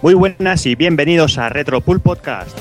Muy 0.00 0.14
buenas 0.14 0.64
y 0.64 0.76
bienvenidos 0.76 1.38
a 1.38 1.48
Retropool 1.48 1.98
Podcast. 1.98 2.56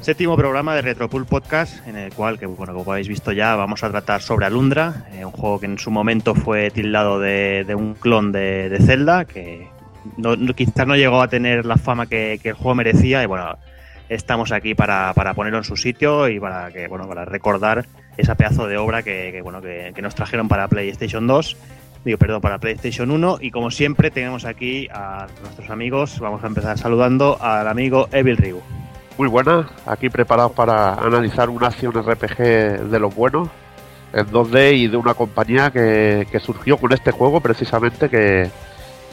Séptimo 0.00 0.36
programa 0.36 0.76
de 0.76 0.82
Retropool 0.82 1.26
Podcast, 1.26 1.84
en 1.88 1.96
el 1.96 2.14
cual, 2.14 2.38
que 2.38 2.46
bueno, 2.46 2.72
como 2.72 2.92
habéis 2.92 3.08
visto 3.08 3.32
ya, 3.32 3.56
vamos 3.56 3.82
a 3.82 3.90
tratar 3.90 4.22
sobre 4.22 4.46
Alundra, 4.46 5.08
eh, 5.12 5.24
un 5.24 5.32
juego 5.32 5.58
que 5.58 5.66
en 5.66 5.78
su 5.78 5.90
momento 5.90 6.36
fue 6.36 6.70
tildado 6.70 7.18
de, 7.18 7.66
un 7.76 7.94
clon 7.94 8.30
de, 8.30 8.78
Zelda, 8.80 9.24
que 9.24 9.68
quizás 10.54 10.86
no 10.86 10.94
llegó 10.94 11.20
a 11.20 11.26
tener 11.26 11.66
la 11.66 11.78
fama 11.78 12.06
que, 12.06 12.38
que 12.40 12.50
el 12.50 12.54
juego 12.54 12.76
merecía, 12.76 13.24
y 13.24 13.26
bueno, 13.26 13.58
estamos 14.08 14.52
aquí 14.52 14.76
para, 14.76 15.12
para 15.14 15.34
ponerlo 15.34 15.58
en 15.58 15.64
su 15.64 15.76
sitio 15.76 16.28
y 16.28 16.38
para 16.38 16.70
que, 16.70 16.86
bueno, 16.86 17.08
para 17.08 17.24
recordar 17.24 17.86
esa 18.16 18.34
pedazo 18.34 18.66
de 18.66 18.76
obra 18.78 19.02
que, 19.02 19.30
que, 19.32 19.42
bueno, 19.42 19.60
que, 19.62 19.92
que 19.94 20.02
nos 20.02 20.14
trajeron 20.14 20.48
para 20.48 20.68
PlayStation 20.68 21.26
2, 21.26 21.56
digo, 22.04 22.18
perdón, 22.18 22.40
para 22.40 22.58
PlayStation 22.58 23.10
1, 23.10 23.38
y 23.40 23.50
como 23.50 23.70
siempre 23.70 24.10
tenemos 24.10 24.44
aquí 24.44 24.88
a 24.92 25.26
nuestros 25.42 25.70
amigos, 25.70 26.18
vamos 26.20 26.42
a 26.44 26.46
empezar 26.48 26.76
saludando 26.78 27.38
al 27.40 27.68
amigo 27.68 28.08
Evil 28.12 28.36
Ryu. 28.36 28.60
Muy 29.18 29.28
buena, 29.28 29.68
aquí 29.86 30.08
preparados 30.08 30.52
para 30.52 30.94
analizar 30.94 31.48
una 31.50 31.68
acción 31.68 31.92
RPG 31.92 32.36
de 32.90 32.98
los 32.98 33.14
buenos 33.14 33.48
en 34.12 34.26
2D 34.26 34.74
y 34.74 34.88
de 34.88 34.96
una 34.96 35.14
compañía 35.14 35.70
que, 35.70 36.26
que 36.30 36.40
surgió 36.40 36.76
con 36.76 36.92
este 36.92 37.12
juego 37.12 37.40
precisamente 37.40 38.08
que, 38.08 38.50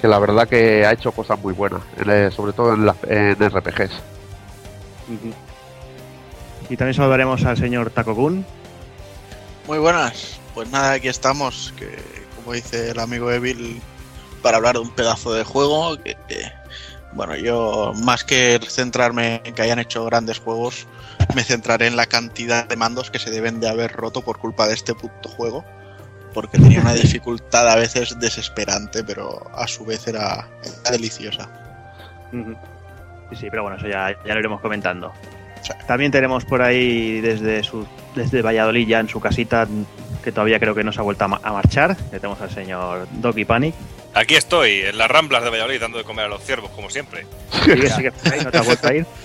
que 0.01 0.07
la 0.07 0.19
verdad 0.19 0.47
que 0.47 0.85
ha 0.85 0.91
hecho 0.93 1.11
cosas 1.11 1.39
muy 1.41 1.53
buenas, 1.53 1.81
en 2.01 2.09
el- 2.09 2.31
sobre 2.31 2.53
todo 2.53 2.73
en, 2.73 2.85
las- 2.85 2.97
en 3.07 3.35
RPGs. 3.35 4.01
Y 6.69 6.77
también 6.77 6.93
saludaremos 6.93 7.43
al 7.45 7.57
señor 7.57 7.89
Takokun. 7.89 8.45
Muy 9.69 9.77
buenas, 9.77 10.39
pues 10.55 10.67
nada, 10.71 10.93
aquí 10.93 11.09
estamos, 11.09 11.75
que 11.77 11.95
como 12.35 12.53
dice 12.53 12.89
el 12.89 12.97
amigo 12.97 13.31
Evil, 13.31 13.79
para 14.41 14.57
hablar 14.57 14.73
de 14.73 14.79
un 14.79 14.89
pedazo 14.89 15.31
de 15.31 15.43
juego 15.43 15.95
que, 16.01 16.17
que, 16.27 16.51
bueno, 17.11 17.35
yo 17.35 17.93
más 18.03 18.23
que 18.23 18.59
centrarme 18.67 19.43
en 19.43 19.53
que 19.53 19.61
hayan 19.61 19.77
hecho 19.77 20.03
grandes 20.05 20.39
juegos, 20.39 20.87
me 21.35 21.43
centraré 21.43 21.85
en 21.85 21.97
la 21.97 22.07
cantidad 22.07 22.67
de 22.67 22.77
mandos 22.77 23.11
que 23.11 23.19
se 23.19 23.29
deben 23.29 23.59
de 23.59 23.69
haber 23.69 23.91
roto 23.91 24.23
por 24.23 24.39
culpa 24.39 24.65
de 24.65 24.73
este 24.73 24.95
puto 24.95 25.29
juego, 25.29 25.63
porque 26.33 26.57
tenía 26.57 26.81
una 26.81 26.93
dificultad 26.95 27.69
a 27.69 27.75
veces 27.75 28.19
desesperante, 28.19 29.03
pero 29.03 29.51
a 29.53 29.67
su 29.67 29.85
vez 29.85 30.07
era, 30.07 30.49
era 30.63 30.91
deliciosa. 30.91 31.47
Sí, 32.31 33.35
sí, 33.35 33.47
pero 33.51 33.61
bueno, 33.61 33.77
eso 33.77 33.87
ya, 33.87 34.17
ya 34.25 34.33
lo 34.33 34.39
iremos 34.39 34.61
comentando. 34.61 35.13
Sí. 35.61 35.73
También 35.87 36.11
tenemos 36.11 36.45
por 36.45 36.61
ahí 36.61 37.21
desde 37.21 37.63
su, 37.63 37.85
desde 38.15 38.41
Valladolid 38.41 38.87
ya 38.87 38.99
en 38.99 39.09
su 39.09 39.19
casita, 39.19 39.67
que 40.23 40.31
todavía 40.31 40.59
creo 40.59 40.73
que 40.75 40.83
no 40.83 40.91
se 40.91 40.99
ha 40.99 41.03
vuelto 41.03 41.25
a, 41.25 41.27
ma- 41.27 41.41
a 41.43 41.51
marchar. 41.53 41.95
Tenemos 42.11 42.39
al 42.41 42.49
señor 42.49 43.07
Doki 43.11 43.45
Panic. 43.45 43.73
Aquí 44.13 44.35
estoy, 44.35 44.81
en 44.81 44.97
las 44.97 45.09
Ramblas 45.09 45.43
de 45.43 45.49
Valladolid, 45.51 45.79
dando 45.79 45.97
de 45.99 46.03
comer 46.03 46.25
a 46.25 46.27
los 46.29 46.43
ciervos, 46.43 46.71
como 46.71 46.89
siempre. 46.89 47.25
Por 47.51 47.71
ahí, 48.33 48.41
no 48.43 48.49
te 48.51 48.57
has 48.57 48.65
vuelto 48.65 48.87
a 48.87 48.93
ir. 48.93 49.05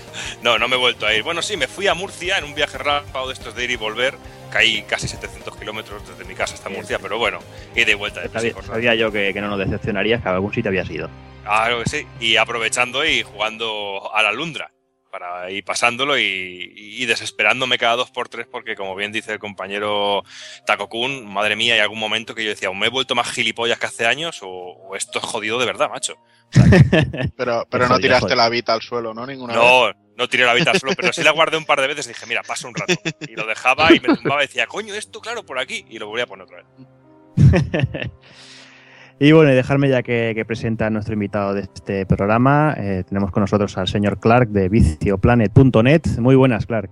No, 0.41 0.57
no 0.57 0.69
me 0.69 0.77
he 0.77 0.79
vuelto 0.79 1.05
a 1.05 1.13
ir. 1.13 1.23
Bueno, 1.23 1.41
sí, 1.41 1.57
me 1.57 1.67
fui 1.67 1.87
a 1.87 1.93
Murcia 1.93 2.37
en 2.37 2.45
un 2.45 2.55
viaje 2.55 2.77
rápido 2.77 3.27
de 3.27 3.33
estos 3.33 3.53
de 3.53 3.65
ir 3.65 3.71
y 3.71 3.75
volver. 3.75 4.13
Caí 4.49 4.83
casi 4.83 5.09
700 5.09 5.57
kilómetros 5.57 6.07
desde 6.07 6.23
mi 6.23 6.35
casa 6.35 6.53
hasta. 6.53 6.69
Murcia, 6.69 6.99
pero 6.99 7.17
bueno, 7.17 7.39
ida 7.75 7.91
y 7.91 7.95
vuelta 7.95 8.21
de 8.21 8.29
Sabía, 8.29 8.53
sabía 8.65 8.95
yo 8.95 9.11
que, 9.11 9.33
que 9.33 9.41
no 9.41 9.49
nos 9.49 9.59
decepcionarías, 9.59 10.21
que 10.23 10.29
a 10.29 10.35
algún 10.35 10.53
sitio 10.53 10.69
había 10.69 10.85
sido. 10.85 11.09
Claro 11.43 11.83
que 11.83 11.89
sí. 11.89 12.07
Y 12.21 12.37
aprovechando 12.37 13.03
y 13.05 13.23
jugando 13.23 14.09
a 14.13 14.23
la 14.23 14.31
Lundra. 14.31 14.71
Para 15.15 15.49
ir 15.49 15.63
pasándolo 15.63 16.19
y, 16.19 16.73
y 16.75 17.05
desesperándome 17.05 17.77
cada 17.77 17.95
dos 17.95 18.11
por 18.11 18.27
tres, 18.27 18.47
porque 18.51 18.75
como 18.75 18.97
bien 18.97 19.13
dice 19.13 19.31
el 19.31 19.39
compañero 19.39 20.25
Takokun, 20.65 21.25
madre 21.25 21.55
mía, 21.55 21.75
hay 21.75 21.79
algún 21.79 21.99
momento 21.99 22.35
que 22.35 22.43
yo 22.43 22.49
decía, 22.49 22.69
o 22.69 22.73
me 22.73 22.87
he 22.87 22.89
vuelto 22.89 23.15
más 23.15 23.31
gilipollas 23.31 23.79
que 23.79 23.85
hace 23.85 24.05
años, 24.05 24.41
o, 24.43 24.49
o 24.49 24.93
esto 24.97 25.19
es 25.19 25.23
jodido 25.23 25.57
de 25.57 25.67
verdad, 25.67 25.89
macho. 25.89 26.17
Pero, 27.37 27.65
pero 27.69 27.87
no 27.87 27.97
tiraste 27.97 28.35
la 28.35 28.49
vida 28.49 28.73
al 28.73 28.81
suelo, 28.81 29.13
¿no? 29.13 29.25
Ninguna 29.25 29.53
vez. 29.53 29.63
No, 29.63 29.93
no 30.17 30.27
tiré 30.27 30.43
la 30.45 30.53
vida 30.53 30.71
al 30.71 30.79
suelo, 30.79 30.95
pero 30.97 31.13
sí 31.13 31.23
la 31.23 31.31
guardé 31.31 31.55
un 31.55 31.65
par 31.65 31.79
de 31.79 31.87
veces. 31.87 32.07
Dije, 32.07 32.25
mira, 32.25 32.43
pasa 32.43 32.67
un 32.67 32.75
rato. 32.75 32.93
Y 33.21 33.35
lo 33.35 33.47
dejaba 33.47 33.93
y 33.93 34.01
me 34.01 34.15
tumbaba 34.15 34.43
y 34.43 34.47
decía, 34.47 34.67
coño, 34.67 34.93
esto, 34.93 35.21
claro, 35.21 35.45
por 35.45 35.59
aquí. 35.59 35.85
Y 35.89 35.97
lo 35.97 36.07
volvía 36.07 36.25
a 36.25 36.27
poner 36.27 36.45
otra 36.45 36.57
vez. 36.57 36.67
y 39.19 39.31
bueno, 39.31 39.51
y 39.51 39.55
dejarme 39.55 39.89
ya 39.89 40.03
que, 40.03 40.33
que 40.35 40.45
presenta 40.45 40.87
a 40.87 40.89
nuestro 40.89 41.13
invitado 41.13 41.53
de 41.53 41.61
este 41.61 42.05
programa. 42.05 42.73
Eh, 42.77 43.03
tenemos 43.07 43.31
con 43.31 43.41
nosotros 43.41 43.77
al 43.77 43.87
señor 43.87 44.19
Clark 44.19 44.49
de 44.49 44.67
vicioplanet.net. 44.69 46.01
Muy 46.19 46.35
buenas, 46.35 46.65
Clark. 46.65 46.91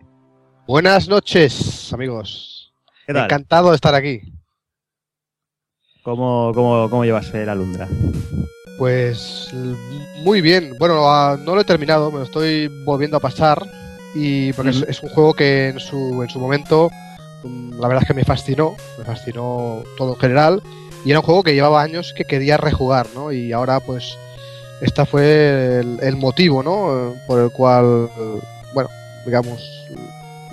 Buenas 0.67 1.09
noches, 1.09 1.91
amigos. 1.93 2.73
¿Qué 3.05 3.13
tal? 3.13 3.25
Encantado 3.25 3.69
de 3.69 3.75
estar 3.75 3.93
aquí. 3.93 4.21
¿Cómo, 6.03 6.51
cómo, 6.53 6.89
cómo 6.89 7.03
llevas 7.05 7.33
la 7.33 7.55
Lundra? 7.55 7.87
Pues 8.77 9.53
muy 10.23 10.41
bien. 10.41 10.73
Bueno, 10.79 11.09
ah, 11.09 11.37
no 11.43 11.55
lo 11.55 11.61
he 11.61 11.65
terminado, 11.65 12.11
me 12.11 12.19
lo 12.19 12.23
estoy 12.23 12.69
volviendo 12.85 13.17
a 13.17 13.19
pasar. 13.19 13.61
Y 14.15 14.53
porque 14.53 14.71
es- 14.71 14.85
es, 14.87 15.03
un 15.03 15.09
juego 15.09 15.33
que 15.33 15.69
en 15.69 15.79
su, 15.79 16.21
en 16.23 16.29
su 16.29 16.39
momento, 16.39 16.89
mm, 17.43 17.79
la 17.79 17.87
verdad 17.87 18.03
es 18.03 18.07
que 18.07 18.13
me 18.13 18.23
fascinó. 18.25 18.75
Me 18.97 19.03
fascinó 19.05 19.83
todo 19.97 20.13
en 20.13 20.19
general. 20.19 20.61
Y 21.05 21.09
era 21.11 21.19
un 21.19 21.25
juego 21.25 21.43
que 21.43 21.53
llevaba 21.53 21.81
años 21.81 22.13
que 22.15 22.25
quería 22.25 22.57
rejugar, 22.57 23.07
¿no? 23.13 23.31
Y 23.31 23.51
ahora, 23.51 23.79
pues, 23.79 24.17
esta 24.81 25.05
fue 25.05 25.79
el, 25.79 25.99
el 26.01 26.15
motivo, 26.15 26.63
¿no? 26.63 27.13
Por 27.27 27.39
el 27.41 27.51
cual, 27.51 28.09
bueno, 28.73 28.89
digamos, 29.25 29.61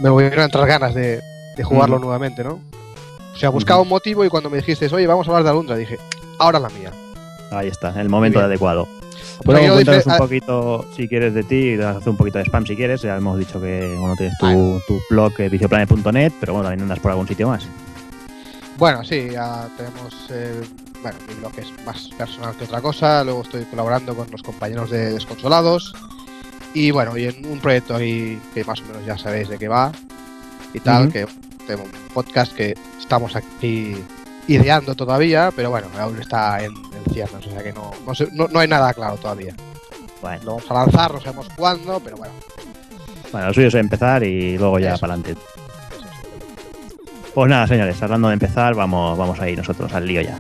me 0.01 0.09
volvieron 0.11 0.41
a 0.41 0.45
entrar 0.45 0.67
ganas 0.67 0.95
de, 0.95 1.21
de 1.57 1.63
jugarlo 1.65 1.99
nuevamente, 1.99 2.43
¿no? 2.45 2.61
O 3.35 3.37
sea, 3.37 3.49
buscaba 3.51 3.81
un 3.81 3.89
motivo 3.89 4.25
y 4.25 4.29
cuando 4.29 4.51
me 4.51 4.59
dijiste, 4.59 4.87
oye, 4.95 5.07
vamos 5.07 5.27
a 5.27 5.31
hablar 5.31 5.45
de 5.45 5.51
Alundra, 5.51 5.77
dije, 5.77 5.99
ahora 6.39 6.59
la 6.59 6.69
mía. 6.69 6.91
Ahí 7.53 7.69
está, 7.69 7.99
el 8.01 8.09
momento 8.09 8.39
adecuado. 8.41 8.87
Bueno, 9.45 9.61
cuéntanos 9.73 10.05
dice- 10.05 10.11
un 10.11 10.19
poquito, 10.19 10.85
si 10.97 11.09
quieres, 11.09 11.33
de 11.33 11.43
ti, 11.45 11.75
y 11.75 11.81
hacer 11.81 12.09
un 12.11 12.17
poquito 12.17 12.39
de 12.39 12.45
spam 12.45 12.67
si 12.67 12.77
quieres. 12.77 13.01
Ya 13.03 13.17
hemos 13.17 13.39
dicho 13.39 13.61
que 13.61 13.95
bueno, 13.99 14.15
tienes 14.17 14.37
tu, 14.39 14.81
tu 14.87 15.01
blog 15.09 15.33
eh, 15.41 15.49
vicioplanet.net, 15.49 16.33
pero 16.39 16.53
bueno, 16.53 16.69
también 16.69 16.83
andas 16.83 16.99
por 17.01 17.11
algún 17.13 17.27
sitio 17.27 17.49
más. 17.49 17.67
Bueno, 18.81 19.05
sí, 19.05 19.29
ya 19.31 19.69
tenemos. 19.77 20.15
eh, 20.31 20.61
bueno, 21.03 21.19
mi 21.29 21.35
blog 21.35 21.53
es 21.59 21.69
más 21.87 22.09
personal 22.19 22.57
que 22.57 22.65
otra 22.65 22.81
cosa. 22.81 23.23
Luego 23.23 23.43
estoy 23.43 23.65
colaborando 23.67 24.17
con 24.17 24.29
los 24.31 24.43
compañeros 24.43 24.91
de 24.91 25.13
Desconsolados. 25.13 25.95
Y 26.75 26.91
bueno, 26.91 27.17
y 27.17 27.27
en 27.27 27.45
un 27.47 27.59
proyecto 27.61 27.95
ahí 27.97 28.41
que 28.55 28.65
más 28.65 28.81
o 28.81 28.85
menos 28.87 29.05
ya 29.05 29.17
sabéis 29.19 29.49
de 29.49 29.59
qué 29.59 29.69
va 29.69 29.93
y 30.73 30.81
tal, 30.81 31.13
que 31.13 31.27
tengo 31.67 31.83
un 31.83 31.91
podcast 32.15 32.53
que 32.55 32.75
estamos 32.99 33.35
aquí 33.37 33.97
ideando 34.47 34.95
todavía, 34.95 35.53
pero 35.55 35.71
bueno, 35.71 35.89
aún 35.99 36.21
está 36.21 36.63
en, 36.65 36.71
en 36.73 37.13
ciernes, 37.13 37.47
o 37.47 37.51
sea 37.51 37.63
que 37.63 37.73
no, 37.73 37.91
no, 38.07 38.15
sé- 38.15 38.29
no, 38.33 38.47
no 38.49 38.61
hay 38.61 38.69
nada 38.69 38.95
claro 38.95 39.17
todavía. 39.17 39.55
Bueno, 40.23 40.43
Lo 40.45 40.51
vamos 40.57 40.71
a 40.71 40.75
lanzar, 40.75 41.13
no 41.15 41.21
sabemos 41.21 41.49
cuándo, 41.57 42.01
pero 42.01 42.17
bueno. 42.17 42.33
bueno, 43.33 43.49
lo 43.49 43.55
suyo 43.55 43.69
es 43.69 43.75
empezar 43.75 44.23
y 44.23 44.57
luego 44.57 44.79
ya 44.79 44.93
Eso. 44.95 45.01
para 45.01 45.15
adelante. 45.15 45.41
Pues 47.35 47.49
nada, 47.49 47.67
señores, 47.69 48.03
hablando 48.03 48.29
de 48.29 48.35
empezar, 48.35 48.75
vamos, 48.75 49.17
vamos 49.17 49.39
a 49.41 49.49
ir 49.49 49.57
nosotros 49.59 49.93
al 49.93 50.07
lío 50.07 50.21
ya. 50.21 50.37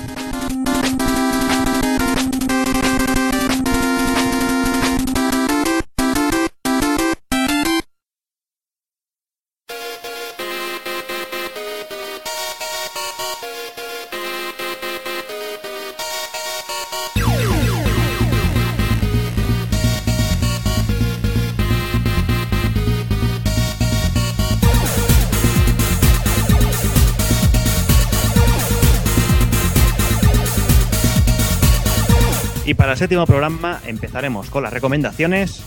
Séptimo 33.01 33.25
programa 33.25 33.81
empezaremos 33.87 34.51
con 34.51 34.63
las 34.63 34.75
recomendaciones, 34.75 35.63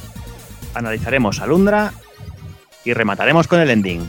analizaremos 0.76 1.40
Alundra 1.40 1.92
y 2.86 2.94
remataremos 2.94 3.48
con 3.48 3.60
el 3.60 3.72
ending. 3.72 4.08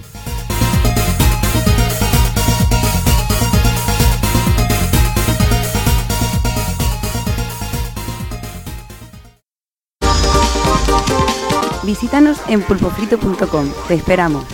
Visítanos 11.83 12.39
en 12.49 12.61
pulpofrito.com. 12.61 13.73
Te 13.89 13.95
esperamos. 13.95 14.45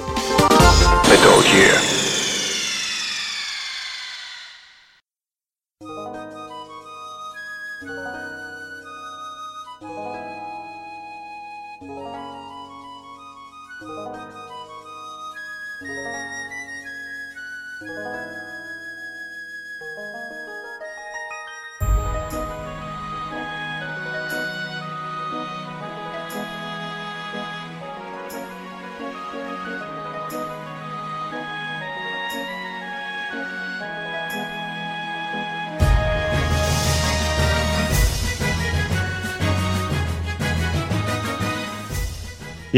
Metal 1.09 1.43
Gear. 1.43 2.00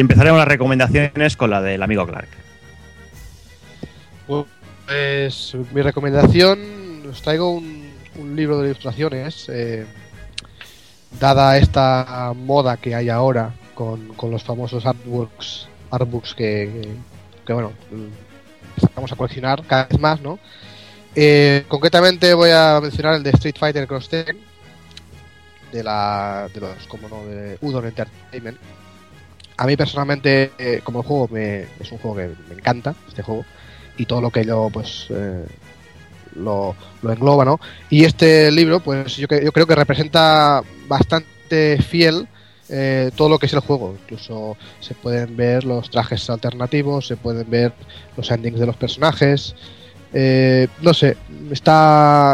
Empezaremos 0.03 0.39
las 0.39 0.49
recomendaciones 0.49 1.37
con 1.37 1.51
la 1.51 1.63
del 1.63 1.83
amigo 1.83 2.07
Clark. 2.07 2.29
Pues 4.27 5.57
mi 5.73 5.81
recomendación, 5.81 7.07
os 7.09 7.23
traigo 7.23 7.51
un, 7.53 7.91
libro 8.37 8.59
de 8.59 8.67
ilustraciones, 8.67 9.49
eh, 9.49 9.87
dada 11.19 11.57
esta 11.57 12.33
moda 12.37 12.77
que 12.77 12.95
hay 12.95 13.09
ahora 13.09 13.55
con, 13.75 14.13
los 14.31 14.43
famosos 14.43 14.85
artworks, 14.85 15.69
artbooks 15.91 16.35
que, 16.35 16.89
que, 17.47 17.53
bueno, 17.53 17.73
vamos 18.95 19.13
a 19.13 19.17
coleccionar 19.17 19.65
cada 19.67 19.85
vez 19.85 19.99
más, 19.99 20.21
¿no? 20.21 20.39
Eh, 21.15 21.65
concretamente 21.69 22.35
voy 22.35 22.51
a 22.51 22.81
mencionar 22.81 23.15
el 23.15 23.23
de 23.23 23.31
Street 23.31 23.57
Fighter 23.59 23.87
Cross 23.87 24.09
Tekken 24.09 24.39
de 25.73 25.83
la 25.83 26.49
de 26.53 26.61
los 26.61 26.87
como 26.87 27.09
no 27.09 27.25
de 27.27 27.59
Udon 27.61 27.87
Entertainment. 27.87 28.59
A 29.63 29.67
mí 29.67 29.77
personalmente 29.77 30.51
eh, 30.59 30.81
como 30.83 30.99
el 31.03 31.07
juego 31.07 31.29
me, 31.31 31.61
es 31.79 31.93
un 31.93 31.99
juego 31.99 32.17
que 32.17 32.31
me 32.49 32.57
encanta 32.57 32.97
este 33.07 33.23
juego 33.23 33.45
y 33.97 34.07
todo 34.07 34.21
lo 34.21 34.29
que 34.31 34.45
yo 34.45 34.69
pues 34.73 35.07
eh, 35.11 35.45
lo, 36.35 36.75
lo 37.01 37.13
engloba, 37.13 37.45
¿no? 37.45 37.61
Y 37.89 38.05
este 38.05 38.51
libro 38.51 38.81
pues 38.81 39.17
yo, 39.17 39.29
yo 39.29 39.53
creo 39.53 39.65
que 39.65 39.77
representa 39.77 40.63
bastante 40.89 41.79
fiel 41.81 42.27
eh, 42.71 43.13
todo 43.15 43.29
lo 43.29 43.39
que 43.39 43.47
es 43.47 43.53
el 43.53 43.61
juego. 43.61 43.95
Incluso 44.03 44.57
se 44.81 44.95
pueden 44.95 45.37
ver 45.37 45.63
los 45.63 45.89
trajes 45.91 46.29
alternativos, 46.29 47.07
se 47.07 47.17
pueden 47.17 47.49
ver 47.49 47.73
los 48.17 48.29
endings 48.33 48.59
de 48.59 48.67
los 48.67 48.75
personajes. 48.77 49.55
Eh, 50.13 50.67
no 50.81 50.93
sé, 50.93 51.17
está. 51.53 52.33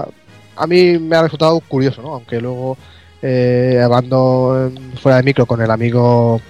A 0.56 0.66
mí 0.66 0.98
me 0.98 1.14
ha 1.16 1.22
resultado 1.24 1.60
curioso, 1.60 2.00
¿no? 2.00 2.14
Aunque 2.14 2.40
luego, 2.40 2.78
eh, 3.20 3.78
hablando 3.84 4.70
en- 4.74 4.96
fuera 4.96 5.18
de 5.18 5.24
micro 5.24 5.44
con 5.44 5.60
el 5.60 5.70
amigo 5.70 6.40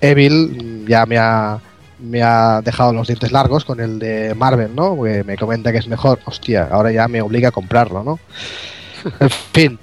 Evil, 0.00 0.84
ya 0.88 1.06
me 1.06 1.18
ha, 1.18 1.58
me 1.98 2.22
ha 2.22 2.60
dejado 2.62 2.92
los 2.92 3.06
dientes 3.06 3.32
largos 3.32 3.64
con 3.64 3.80
el 3.80 3.98
de 3.98 4.34
Marvel, 4.34 4.74
¿no? 4.74 4.96
Porque 4.96 5.24
me 5.24 5.36
comenta 5.36 5.72
que 5.72 5.78
es 5.78 5.86
mejor. 5.88 6.18
Hostia, 6.24 6.68
ahora 6.70 6.90
ya 6.92 7.08
me 7.08 7.20
obliga 7.22 7.48
a 7.48 7.52
comprarlo, 7.52 8.02
¿no? 8.04 8.18
En 9.20 9.30
fin, 9.30 9.78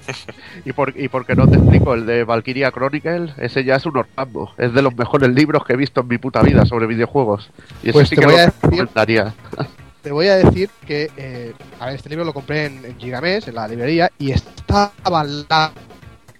Y, 0.64 0.74
por, 0.74 0.94
y 0.96 1.08
porque 1.08 1.36
no 1.36 1.48
te 1.48 1.58
explico, 1.58 1.96
el 1.96 2.06
de 2.06 2.24
Valkyria 2.24 2.72
Chronicle, 2.72 3.34
ese 3.38 3.64
ya 3.64 3.75
es 3.78 3.86
un 3.88 3.98
orgasmo. 3.98 4.52
Es 4.60 4.74
de 4.74 4.81
los 4.84 4.96
mejores 4.96 5.30
libros 5.30 5.66
que 5.66 5.74
he 5.74 5.75
visto 5.75 6.02
en 6.02 6.08
mi 6.08 6.19
puta 6.19 6.42
vida 6.44 6.66
sobre 6.66 6.86
videojuos. 6.86 7.50
Y 7.81 7.92
Pues 7.92 8.10
sí 8.10 8.16
te 8.16 8.22
que 8.22 8.28
voy 8.28 8.36
lo 8.36 8.42
a 8.42 8.46
decir- 8.46 8.62
recomendaría. 8.62 9.34
te 10.04 10.12
voy 10.12 10.28
a 10.28 10.36
decir 10.36 10.69
que, 10.86 11.10
eh, 11.18 11.54
a 11.80 11.88
ver, 11.88 11.96
este 11.96 12.10
libro 12.10 12.25
lo 12.25 12.34
compré 12.34 12.66
en, 12.68 12.86
en 12.86 12.96
en 13.02 13.56
la 13.56 13.68
librería, 13.68 14.12
y 14.19 14.31
estaba 14.31 14.92
al 15.04 15.48
lado, 15.50 15.72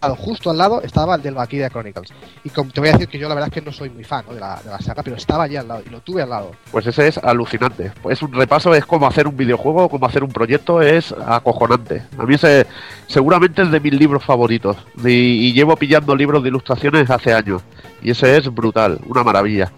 justo 0.02 0.50
al 0.52 0.58
lado, 0.58 0.82
estaba 0.82 1.16
el 1.16 1.22
del 1.22 1.34
Valkyria 1.36 1.70
Chronicles. 1.70 2.12
Y 2.44 2.50
como 2.50 2.72
te 2.72 2.80
voy 2.80 2.90
a 2.90 2.94
decir 2.94 3.08
que 3.08 3.18
yo 3.18 3.28
la 3.28 3.36
verdad 3.36 3.50
es 3.50 3.54
que 3.54 3.62
no 3.66 3.72
soy 3.72 3.90
muy 3.90 4.04
fan 4.04 4.24
¿no? 4.28 4.34
de, 4.34 4.40
la, 4.40 4.62
de 4.64 4.70
la 4.70 4.80
saga, 4.80 5.04
pero 5.04 5.16
estaba 5.16 5.44
allí 5.46 5.56
al 5.58 5.68
lado, 5.68 5.84
y 5.86 5.90
lo 5.90 6.02
tuve 6.02 6.22
al 6.22 6.30
lado. 6.30 6.52
Pues 6.72 6.86
ese 6.88 7.08
es 7.08 7.18
alucinante. 7.18 7.92
Pues 8.02 8.22
un 8.22 8.32
repaso, 8.34 8.74
es 8.76 8.86
como 8.86 9.08
hacer 9.08 9.28
un 9.28 9.36
videojuego, 9.36 9.90
como 9.90 10.06
hacer 10.06 10.24
un 10.24 10.32
proyecto, 10.32 10.82
es 10.82 11.12
acojonante. 11.26 12.04
A 12.18 12.24
mí 12.26 12.36
ese 12.36 12.68
seguramente 13.08 13.62
es 13.64 13.72
de 13.72 13.80
mis 13.80 13.94
libros 13.94 14.24
favoritos. 14.24 14.78
Y, 15.04 15.10
y 15.48 15.54
llevo 15.54 15.76
pillando 15.76 16.16
libros 16.16 16.44
de 16.44 16.50
ilustraciones 16.50 17.10
hace 17.10 17.34
años. 17.34 17.62
Y 18.02 18.12
ese 18.12 18.38
es 18.38 18.54
brutal, 18.54 19.00
una 19.08 19.24
maravilla. 19.24 19.72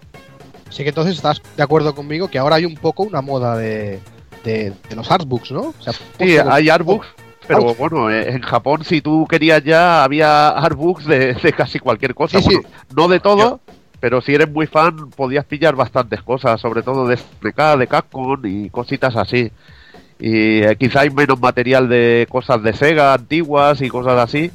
Así 0.67 0.83
que 0.83 0.89
entonces 0.89 1.15
estás 1.15 1.41
de 1.57 1.63
acuerdo 1.63 1.95
conmigo 1.95 2.27
que 2.27 2.37
ahora 2.37 2.57
hay 2.57 2.65
un 2.65 2.75
poco 2.75 3.03
una 3.03 3.21
moda 3.21 3.55
de, 3.57 3.99
de, 4.43 4.73
de 4.89 4.95
los 4.95 5.09
artbooks, 5.09 5.51
¿no? 5.51 5.61
O 5.61 5.75
sea, 5.81 5.93
Sí, 5.93 6.37
poco- 6.37 6.51
hay 6.51 6.69
artbooks, 6.69 7.07
pero 7.49 7.75
bueno, 7.75 8.09
eh, 8.09 8.29
en 8.31 8.41
Japón 8.41 8.83
si 8.83 9.01
tú 9.01 9.25
querías 9.29 9.63
ya 9.63 10.03
había 10.03 10.49
artbooks 10.49 11.05
de, 11.05 11.33
de 11.33 11.53
casi 11.53 11.79
cualquier 11.79 12.15
cosa. 12.15 12.39
Sí, 12.41 12.47
sí. 12.49 12.55
Bueno, 12.55 12.69
no 12.95 13.07
de 13.07 13.19
todo, 13.19 13.59
pero 13.99 14.21
si 14.21 14.33
eres 14.35 14.49
muy 14.49 14.67
fan 14.67 15.09
podías 15.09 15.45
pillar 15.45 15.75
bastantes 15.75 16.21
cosas, 16.23 16.61
sobre 16.61 16.81
todo 16.83 17.07
de 17.07 17.17
SNK, 17.17 17.77
de 17.77 17.87
Capcom 17.87 18.39
y 18.45 18.69
cositas 18.69 19.15
así. 19.15 19.51
Y 20.21 20.61
eh, 20.63 20.75
quizá 20.77 21.01
hay 21.01 21.09
menos 21.11 21.39
material 21.39 21.87
de 21.87 22.27
cosas 22.29 22.61
de 22.61 22.73
Sega 22.73 23.13
antiguas 23.13 23.81
y 23.81 23.87
cosas 23.89 24.19
así. 24.19 24.51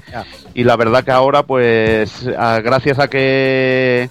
Y 0.54 0.62
la 0.64 0.76
verdad 0.76 1.02
que 1.04 1.10
ahora, 1.10 1.42
pues, 1.42 2.28
a- 2.38 2.60
gracias 2.60 2.98
a 2.98 3.08
que 3.08 4.10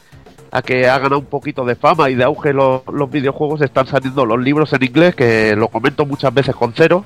a 0.52 0.62
que 0.62 0.88
ha 0.88 0.98
ganado 1.00 1.18
un 1.20 1.26
poquito 1.26 1.64
de 1.66 1.76
fama 1.76 2.10
y 2.12 2.16
de 2.16 2.24
auge 2.24 2.54
los, 2.54 2.82
los 2.92 3.10
videojuegos, 3.10 3.62
están 3.62 3.88
saliendo 3.88 4.24
los 4.26 4.40
libros 4.40 4.72
en 4.74 4.84
inglés, 4.84 5.16
que 5.16 5.56
lo 5.56 5.68
comento 5.68 6.06
muchas 6.06 6.32
veces 6.34 6.56
con 6.56 6.74
cero, 6.76 7.06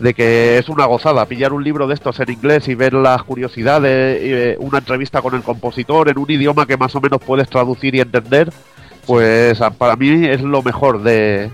de 0.00 0.14
que 0.14 0.58
es 0.58 0.68
una 0.68 0.86
gozada 0.86 1.26
pillar 1.26 1.52
un 1.52 1.62
libro 1.62 1.86
de 1.86 1.94
estos 1.94 2.18
en 2.20 2.30
inglés 2.30 2.66
y 2.68 2.74
ver 2.74 2.94
las 2.94 3.22
curiosidades, 3.24 4.18
eh, 4.20 4.56
una 4.58 4.78
entrevista 4.78 5.20
con 5.22 5.34
el 5.34 5.42
compositor 5.42 6.08
en 6.08 6.18
un 6.18 6.30
idioma 6.30 6.66
que 6.66 6.76
más 6.76 6.94
o 6.96 7.00
menos 7.00 7.20
puedes 7.20 7.48
traducir 7.48 7.94
y 7.94 8.00
entender, 8.00 8.50
pues 9.06 9.58
para 9.78 9.96
mí 9.96 10.26
es 10.26 10.40
lo 10.40 10.62
mejor 10.62 11.02
de, 11.02 11.12
de 11.12 11.50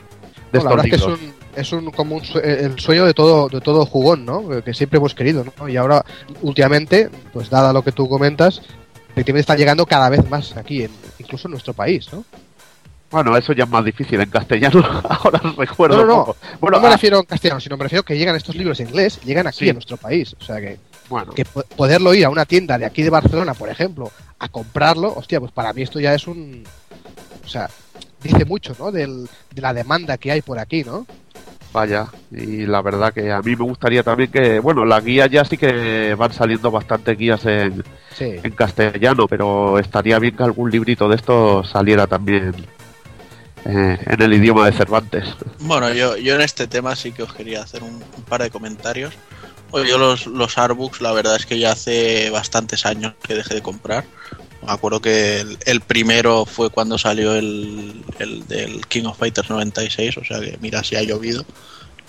No, 0.52 0.58
estos 0.60 0.84
es 0.84 0.90
libros. 0.92 1.06
un, 1.20 1.32
es 1.56 1.72
un 1.72 1.90
como 1.90 2.16
un 2.16 2.22
el 2.44 2.78
sueño 2.78 3.04
de 3.06 3.14
todo 3.14 3.48
de 3.48 3.60
todo 3.60 3.84
jugón, 3.86 4.24
¿no? 4.24 4.48
Que 4.62 4.72
siempre 4.72 4.98
hemos 4.98 5.14
querido, 5.14 5.44
¿no? 5.58 5.68
Y 5.68 5.76
ahora 5.76 6.04
últimamente, 6.42 7.10
pues 7.32 7.50
dada 7.50 7.72
lo 7.72 7.82
que 7.82 7.92
tú 7.92 8.08
comentas, 8.08 8.62
efectivamente 9.10 9.40
están 9.40 9.58
llegando 9.58 9.84
cada 9.84 10.08
vez 10.08 10.28
más 10.30 10.56
aquí, 10.56 10.84
en- 10.84 10.90
incluso 11.18 11.48
en 11.48 11.52
nuestro 11.52 11.72
país, 11.74 12.08
¿no? 12.12 12.24
Bueno, 13.10 13.34
eso 13.36 13.52
ya 13.54 13.64
es 13.64 13.70
más 13.70 13.84
difícil 13.84 14.20
en 14.20 14.28
castellano, 14.28 14.84
ahora 15.08 15.40
recuerdo 15.56 16.04
No, 16.04 16.06
no. 16.06 16.36
Bueno, 16.60 16.76
no 16.76 16.82
me 16.82 16.88
ah, 16.88 16.92
refiero 16.92 17.18
en 17.20 17.24
castellano, 17.24 17.58
sino 17.60 17.76
me 17.78 17.84
refiero 17.84 18.02
que 18.02 18.18
llegan 18.18 18.36
estos 18.36 18.54
libros 18.54 18.78
en 18.80 18.88
inglés, 18.88 19.18
llegan 19.24 19.46
aquí 19.46 19.60
Sí. 19.60 19.68
en 19.70 19.76
nuestro 19.76 19.96
país, 19.96 20.36
o 20.38 20.44
sea 20.44 20.60
que, 20.60 20.78
bueno, 21.08 21.32
que 21.32 21.46
po- 21.46 21.62
poderlo 21.74 22.12
ir 22.12 22.26
a 22.26 22.28
una 22.30 22.44
tienda 22.44 22.76
de 22.76 22.84
aquí 22.84 23.02
de 23.02 23.08
Barcelona, 23.10 23.54
por 23.54 23.70
ejemplo, 23.70 24.10
a 24.38 24.48
comprarlo, 24.48 25.14
hostia, 25.16 25.40
pues 25.40 25.52
para 25.52 25.72
mí 25.72 25.82
esto 25.82 25.98
ya 26.00 26.12
es 26.14 26.26
un, 26.26 26.64
o 27.44 27.48
sea, 27.48 27.70
dice 28.22 28.44
mucho, 28.44 28.76
¿no? 28.78 28.92
Del, 28.92 29.26
de 29.54 29.62
la 29.62 29.72
demanda 29.72 30.18
que 30.18 30.30
hay 30.30 30.42
por 30.42 30.58
aquí, 30.58 30.84
¿no? 30.84 31.06
Vaya, 31.72 32.06
y 32.30 32.66
la 32.66 32.80
verdad 32.82 33.12
que 33.12 33.30
a 33.30 33.40
mí 33.40 33.54
me 33.56 33.64
gustaría 33.64 34.02
también 34.02 34.30
que, 34.30 34.58
bueno, 34.58 34.84
las 34.84 35.04
guías 35.04 35.30
ya 35.30 35.44
sí 35.44 35.56
que 35.56 36.14
van 36.14 36.32
saliendo 36.32 36.70
bastantes 36.70 37.16
guías 37.16 37.44
en, 37.46 37.82
Sí. 38.14 38.34
en 38.42 38.50
castellano, 38.52 39.26
pero 39.28 39.78
estaría 39.78 40.18
bien 40.18 40.36
que 40.36 40.42
algún 40.42 40.70
librito 40.70 41.08
de 41.08 41.16
estos 41.16 41.68
saliera 41.70 42.06
también 42.06 42.54
eh, 43.64 43.98
en 44.06 44.22
el 44.22 44.32
idioma 44.34 44.66
de 44.66 44.72
Cervantes. 44.72 45.24
Bueno, 45.60 45.92
yo, 45.92 46.16
yo 46.16 46.34
en 46.34 46.40
este 46.40 46.66
tema 46.66 46.96
sí 46.96 47.12
que 47.12 47.22
os 47.22 47.32
quería 47.32 47.62
hacer 47.62 47.82
un, 47.82 48.02
par 48.28 48.42
de 48.42 48.50
comentarios. 48.50 49.14
Oye, 49.70 49.88
yo 49.88 49.98
los, 49.98 50.26
los 50.26 50.56
la 51.00 51.12
verdad 51.12 51.36
es 51.36 51.46
que 51.46 51.58
ya 51.58 51.72
hace 51.72 52.30
bastantes 52.30 52.86
años 52.86 53.14
que 53.22 53.34
dejé 53.34 53.54
de 53.54 53.62
comprar. 53.62 54.04
Me 54.66 54.72
acuerdo 54.72 55.00
que 55.00 55.40
el, 55.40 55.58
el 55.66 55.80
primero 55.80 56.44
fue 56.46 56.70
cuando 56.70 56.98
salió 56.98 57.34
el, 57.34 58.02
el 58.18 58.46
del 58.48 58.86
King 58.86 59.04
of 59.04 59.18
Fighters 59.18 59.50
96, 59.50 60.16
o 60.16 60.24
sea 60.24 60.40
que 60.40 60.58
mira 60.60 60.82
si 60.82 60.96
ha 60.96 61.02
llovido. 61.02 61.44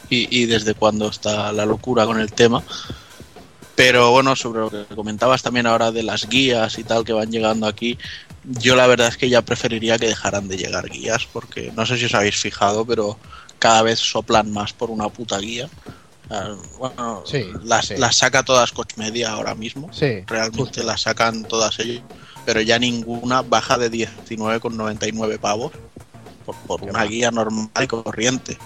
Y, 0.10 0.28
y 0.36 0.46
desde 0.46 0.74
cuando 0.74 1.10
está 1.10 1.52
la 1.52 1.66
locura 1.66 2.06
con 2.06 2.20
el 2.20 2.32
tema. 2.32 2.64
Pero 3.80 4.12
bueno, 4.12 4.36
sobre 4.36 4.60
lo 4.60 4.70
que 4.70 4.84
comentabas 4.94 5.42
también 5.42 5.66
ahora 5.66 5.90
de 5.94 6.04
las 6.04 6.28
guías 6.28 6.78
y 6.78 6.84
tal 6.84 7.06
que 7.06 7.14
van 7.14 7.32
llegando 7.32 7.66
aquí, 7.66 7.98
yo 8.44 8.76
la 8.76 8.88
verdad 8.88 9.08
es 9.08 9.16
que 9.16 9.30
ya 9.30 9.42
preferiría 9.42 9.98
que 9.98 10.08
dejaran 10.08 10.50
de 10.50 10.58
llegar 10.58 10.90
guías, 10.90 11.26
porque 11.32 11.72
no 11.74 11.86
sé 11.86 11.98
si 11.98 12.04
os 12.04 12.14
habéis 12.14 12.36
fijado, 12.36 12.86
pero 12.86 13.18
cada 13.58 13.82
vez 13.82 14.00
soplan 14.00 14.52
más 14.52 14.74
por 14.74 14.90
una 14.92 15.08
puta 15.08 15.38
guía. 15.38 15.70
Ah, 16.30 16.56
Bueno, 16.78 17.24
Sí, 17.26 17.46
las, 17.64 17.86
sí. 17.88 17.94
las 17.98 18.18
saca 18.18 18.44
todas 18.44 18.74
Coach 18.74 18.98
Media 18.98 19.32
ahora 19.32 19.56
mismo. 19.56 19.88
Sí, 19.94 20.24
Realmente 20.28 20.58
justo. 20.58 20.84
las 20.84 21.04
sacan 21.04 21.46
todas 21.46 21.80
ellos, 21.80 22.04
pero 22.46 22.60
ya 22.60 22.80
ninguna 22.80 23.44
baja 23.44 23.78
de 23.78 23.90
19,99 23.90 25.40
pavos 25.40 25.72
por, 26.46 26.56
por 26.68 26.84
una 26.84 27.06
guía 27.06 27.32
normal 27.32 27.70
y 27.82 27.88
corriente. 27.88 28.58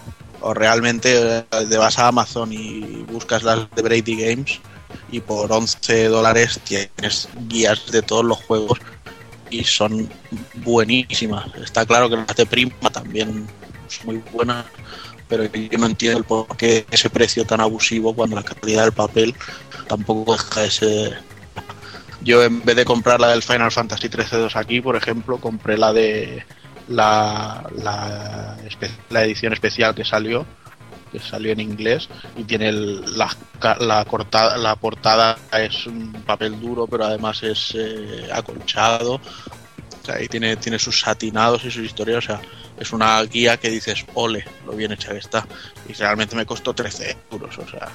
O 0.42 0.56
realmente 0.56 1.38
eh, 1.38 1.46
te 1.70 1.78
vas 1.78 2.00
a 2.00 2.08
Amazon 2.08 2.52
y 2.52 2.80
buscas 3.12 3.44
las 3.44 3.70
de 3.76 3.82
Brady 3.84 4.16
Games 4.16 4.60
y 5.12 5.20
por 5.20 5.52
11 5.52 6.08
dólares 6.08 6.60
tienes 6.64 7.30
guías 7.48 7.92
de 7.92 8.02
todos 8.02 8.26
los 8.26 8.38
juegos 8.38 8.80
y 9.50 9.64
son 9.64 10.10
buenísimas. 10.56 11.46
Está 11.64 11.86
claro 11.86 12.10
que 12.10 12.16
las 12.16 12.36
de 12.36 12.46
Prima 12.46 12.90
también 12.92 13.48
son 13.88 14.06
muy 14.08 14.24
buenas, 14.32 14.66
pero 15.28 15.46
yo 15.46 15.78
no 15.78 15.86
entiendo 15.86 16.20
el 16.20 16.26
por 16.26 16.48
qué 16.58 16.86
ese 16.90 17.10
precio 17.10 17.46
tan 17.46 17.62
abusivo 17.62 18.14
cuando 18.16 18.36
la 18.36 18.44
calidad 18.44 18.84
del 18.84 18.94
papel 18.94 19.36
tampoco 19.88 20.34
deja 20.34 20.62
de 20.62 20.72
ser. 20.72 21.22
Yo 22.22 22.44
en 22.44 22.64
vez 22.64 22.76
de 22.76 22.86
comprar 22.86 23.20
la 23.20 23.28
del 23.28 23.44
Final 23.44 23.72
Fantasy 23.72 24.08
13-2 24.08 24.56
aquí, 24.56 24.82
por 24.82 24.96
ejemplo, 24.96 25.38
compré 25.38 25.78
la 25.78 25.92
de 25.92 26.46
la, 26.88 27.70
la 29.10 29.24
edición 29.24 29.54
especial 29.54 29.94
que 29.94 30.06
salió, 30.06 30.46
que 31.14 31.20
salió 31.20 31.52
en 31.52 31.60
inglés 31.60 32.10
y 32.36 32.44
tiene 32.44 32.72
la, 32.72 33.30
la, 33.80 34.04
cortada, 34.04 34.58
la 34.58 34.76
portada 34.76 35.38
es 35.54 35.86
un 35.86 36.12
papel 36.26 36.60
duro, 36.60 36.88
pero 36.88 37.06
además 37.06 37.44
es 37.44 37.74
eh, 37.76 38.28
acolchado. 38.34 39.14
O 39.14 40.06
sea, 40.06 40.22
y 40.22 40.28
tiene, 40.28 40.58
tiene 40.58 40.80
sus 40.80 41.00
satinados 41.00 41.64
y 41.64 41.72
sus 41.72 41.86
historias. 41.86 42.18
O 42.18 42.28
sea, 42.28 42.42
es 42.78 42.92
una 42.92 43.22
guía 43.24 43.58
que 43.58 43.70
dices, 43.70 44.06
ole, 44.16 44.44
lo 44.66 44.74
bien 44.74 44.92
hecha 44.92 45.12
que 45.12 45.20
está. 45.20 45.48
Y 45.88 45.94
realmente 45.94 46.36
me 46.36 46.46
costó 46.46 46.74
13 46.74 47.16
euros. 47.32 47.58
O 47.60 47.68
sea, 47.68 47.88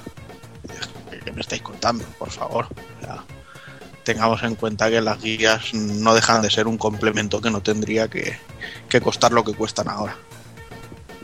¿qué 1.24 1.32
me 1.32 1.40
estáis 1.40 1.60
contando? 1.60 2.04
Por 2.18 2.30
favor. 2.30 2.68
O 3.00 3.04
sea, 3.04 3.24
tengamos 4.04 4.42
en 4.44 4.54
cuenta 4.54 4.88
que 4.88 5.00
las 5.00 5.20
guías 5.20 5.74
no 5.74 6.14
dejan 6.14 6.40
de 6.40 6.50
ser 6.50 6.68
un 6.68 6.78
complemento 6.78 7.40
que 7.40 7.50
no 7.50 7.60
tendría 7.60 8.08
que, 8.08 8.38
que 8.88 9.00
costar 9.00 9.32
lo 9.32 9.44
que 9.44 9.52
cuestan 9.52 9.88
ahora. 9.88 10.16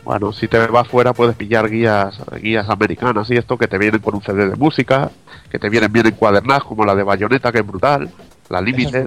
Bueno, 0.04 0.32
si 0.32 0.48
te 0.48 0.58
vas 0.66 0.86
fuera 0.86 1.14
puedes 1.14 1.34
pillar 1.34 1.68
guías 1.70 2.14
guías 2.40 2.68
americanas 2.68 3.30
y 3.30 3.36
esto 3.36 3.56
que 3.56 3.66
te 3.66 3.78
vienen 3.78 4.00
con 4.00 4.14
un 4.14 4.22
CD 4.22 4.48
de 4.50 4.56
música, 4.56 5.10
que 5.50 5.58
te 5.58 5.70
vienen 5.70 5.90
bien 5.92 6.06
encuadernadas, 6.06 6.64
como 6.64 6.84
la 6.84 6.94
de 6.94 7.02
Bayonetta, 7.02 7.50
que 7.50 7.60
es 7.60 7.66
brutal, 7.66 8.10
la 8.50 8.60
Límite. 8.60 9.06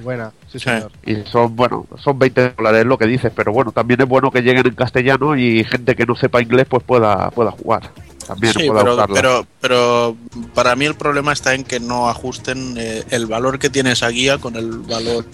sí, 0.51 0.59
señor. 0.59 0.91
Y 1.05 1.15
son, 1.23 1.55
bueno, 1.55 1.85
son 1.97 2.17
20 2.17 2.53
dólares 2.57 2.85
lo 2.85 2.97
que 2.97 3.05
dices, 3.05 3.31
pero 3.35 3.53
bueno, 3.53 3.71
también 3.71 4.01
es 4.01 4.07
bueno 4.07 4.31
que 4.31 4.41
lleguen 4.41 4.65
en 4.65 4.75
castellano 4.75 5.35
y 5.35 5.63
gente 5.63 5.95
que 5.95 6.05
no 6.05 6.15
sepa 6.15 6.41
inglés 6.41 6.65
pues 6.67 6.83
pueda, 6.83 7.29
pueda 7.31 7.51
jugar. 7.51 7.91
También 8.25 8.53
Sí, 8.53 8.67
pueda 8.67 8.83
pero, 8.83 9.07
pero, 9.13 9.47
pero 9.61 10.17
para 10.53 10.75
mí 10.75 10.85
el 10.85 10.95
problema 10.95 11.31
está 11.31 11.53
en 11.53 11.63
que 11.63 11.79
no 11.79 12.09
ajusten 12.09 12.75
eh, 12.77 13.03
el 13.11 13.25
valor 13.25 13.59
que 13.59 13.69
tiene 13.69 13.91
esa 13.91 14.09
guía 14.09 14.37
con 14.37 14.55
el 14.55 14.79
valor 14.79 15.25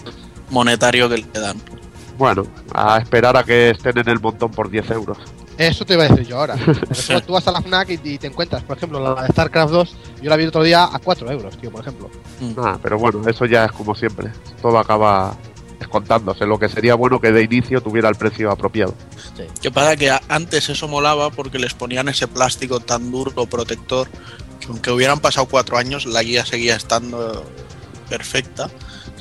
monetario 0.50 1.10
que 1.10 1.18
le 1.18 1.40
dan. 1.40 1.58
Bueno, 2.18 2.46
a 2.74 3.00
esperar 3.00 3.36
a 3.36 3.44
que 3.44 3.72
estén 3.72 3.98
en 3.98 4.10
el 4.10 4.20
montón 4.20 4.52
por 4.52 4.70
10 4.70 4.92
euros. 4.92 5.18
Eso 5.58 5.86
te 5.86 5.94
iba 5.94 6.04
a 6.04 6.08
decir 6.08 6.26
yo 6.28 6.38
ahora. 6.40 6.56
Porque 6.66 6.82
tú- 6.96 7.22
tú 7.28 7.34
vas 7.34 7.48
a 7.48 7.52
la 7.52 7.62
FNAC 7.62 7.90
y, 7.92 8.00
y 8.04 8.18
te 8.18 8.28
encuentras, 8.28 8.64
por 8.64 8.78
ejemplo, 8.78 9.00
la 9.00 9.22
de 9.24 9.28
StarCraft 9.30 9.72
2, 9.72 9.96
yo 10.22 10.30
la 10.30 10.36
vi 10.36 10.44
el 10.44 10.50
otro 10.50 10.64
día 10.64 10.84
a 10.92 11.00
4 11.00 11.30
euros, 11.32 11.58
tío, 11.58 11.72
por 11.72 11.82
ejemplo. 11.82 12.10
Ah, 12.58 12.78
pero 12.82 12.98
bueno, 12.98 13.22
eso 13.28 13.46
ya 13.46 13.66
es 13.66 13.72
como 13.72 13.94
siempre. 13.96 14.32
Todo 14.62 14.78
acaba 14.80 15.38
descontándose. 15.80 16.46
Lo 16.46 16.58
que 16.58 16.70
sería 16.70 16.96
bueno 16.96 17.20
que 17.20 17.32
de 17.32 17.44
inicio 17.44 17.82
tuviera 17.82 18.10
el 18.10 18.16
precio 18.16 18.50
apropiado. 18.52 18.96
Que 19.62 19.70
pasa 19.70 19.96
que 19.96 20.12
antes 20.30 20.70
eso 20.70 20.88
molaba 20.88 21.30
porque 21.30 21.60
les 21.60 21.74
ponían 21.74 22.08
ese 22.10 22.28
plástico 22.28 22.80
tan 22.80 23.12
duro 23.12 23.46
protector 23.46 24.08
que 24.60 24.68
aunque 24.70 24.92
hubieran 24.92 25.20
pasado 25.20 25.46
cuatro 25.48 25.78
años 25.78 26.06
la 26.06 26.24
guía 26.24 26.46
seguía 26.46 26.76
estando 26.78 27.44
perfecta. 28.10 28.70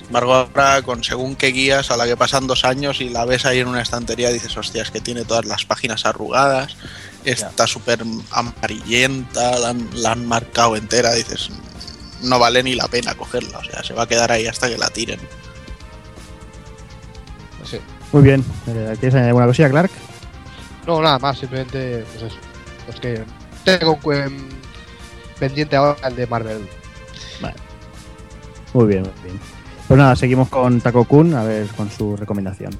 Sin 0.02 0.16
embargo, 0.16 0.34
ahora 0.34 0.82
con 0.82 1.02
según 1.02 1.36
qué 1.36 1.48
guías 1.48 1.90
a 1.90 1.96
la 1.96 2.06
que 2.06 2.16
pasan 2.16 2.46
dos 2.46 2.64
años 2.64 3.00
y 3.00 3.08
la 3.08 3.24
ves 3.24 3.46
ahí 3.46 3.60
en 3.60 3.68
una 3.68 3.80
estantería 3.80 4.30
dices, 4.30 4.56
hostia, 4.56 4.82
es 4.82 4.90
que 4.90 5.00
tiene 5.00 5.24
todas 5.24 5.46
las 5.46 5.64
páginas 5.64 6.04
arrugadas, 6.04 6.76
está 7.24 7.66
súper 7.66 8.02
amarillenta, 8.30 9.58
la 9.58 9.70
han, 9.70 9.88
la 9.94 10.12
han 10.12 10.26
marcado 10.26 10.76
entera, 10.76 11.12
dices, 11.12 11.50
no 12.22 12.38
vale 12.38 12.62
ni 12.62 12.74
la 12.74 12.88
pena 12.88 13.14
cogerla, 13.14 13.58
o 13.58 13.64
sea, 13.64 13.82
se 13.82 13.94
va 13.94 14.02
a 14.02 14.08
quedar 14.08 14.32
ahí 14.32 14.46
hasta 14.46 14.68
que 14.68 14.76
la 14.76 14.90
tiren. 14.90 15.20
Sí. 17.64 17.78
Muy 18.12 18.22
bien. 18.22 18.44
Eh, 18.66 18.96
¿Quieres 18.98 19.14
añadir 19.14 19.28
alguna 19.28 19.46
cosilla, 19.46 19.70
Clark? 19.70 19.90
No, 20.86 21.00
nada 21.00 21.18
más, 21.18 21.38
simplemente, 21.38 22.04
pues 22.12 22.24
eso. 22.24 22.36
Pues 22.86 23.00
que 23.00 23.24
tengo 23.64 23.98
em, 24.12 24.48
pendiente 25.38 25.76
ahora 25.76 25.96
el 26.08 26.16
de 26.16 26.26
Marvel. 26.26 26.68
Muy 28.74 28.86
bien, 28.86 29.02
muy 29.02 29.12
bien. 29.22 29.40
Pues 29.92 29.98
nada, 30.00 30.16
seguimos 30.16 30.48
con 30.48 30.80
Taco 30.80 31.04
Kun, 31.04 31.34
a 31.34 31.44
ver 31.44 31.66
con 31.66 31.90
su 31.90 32.16
recomendación. 32.16 32.74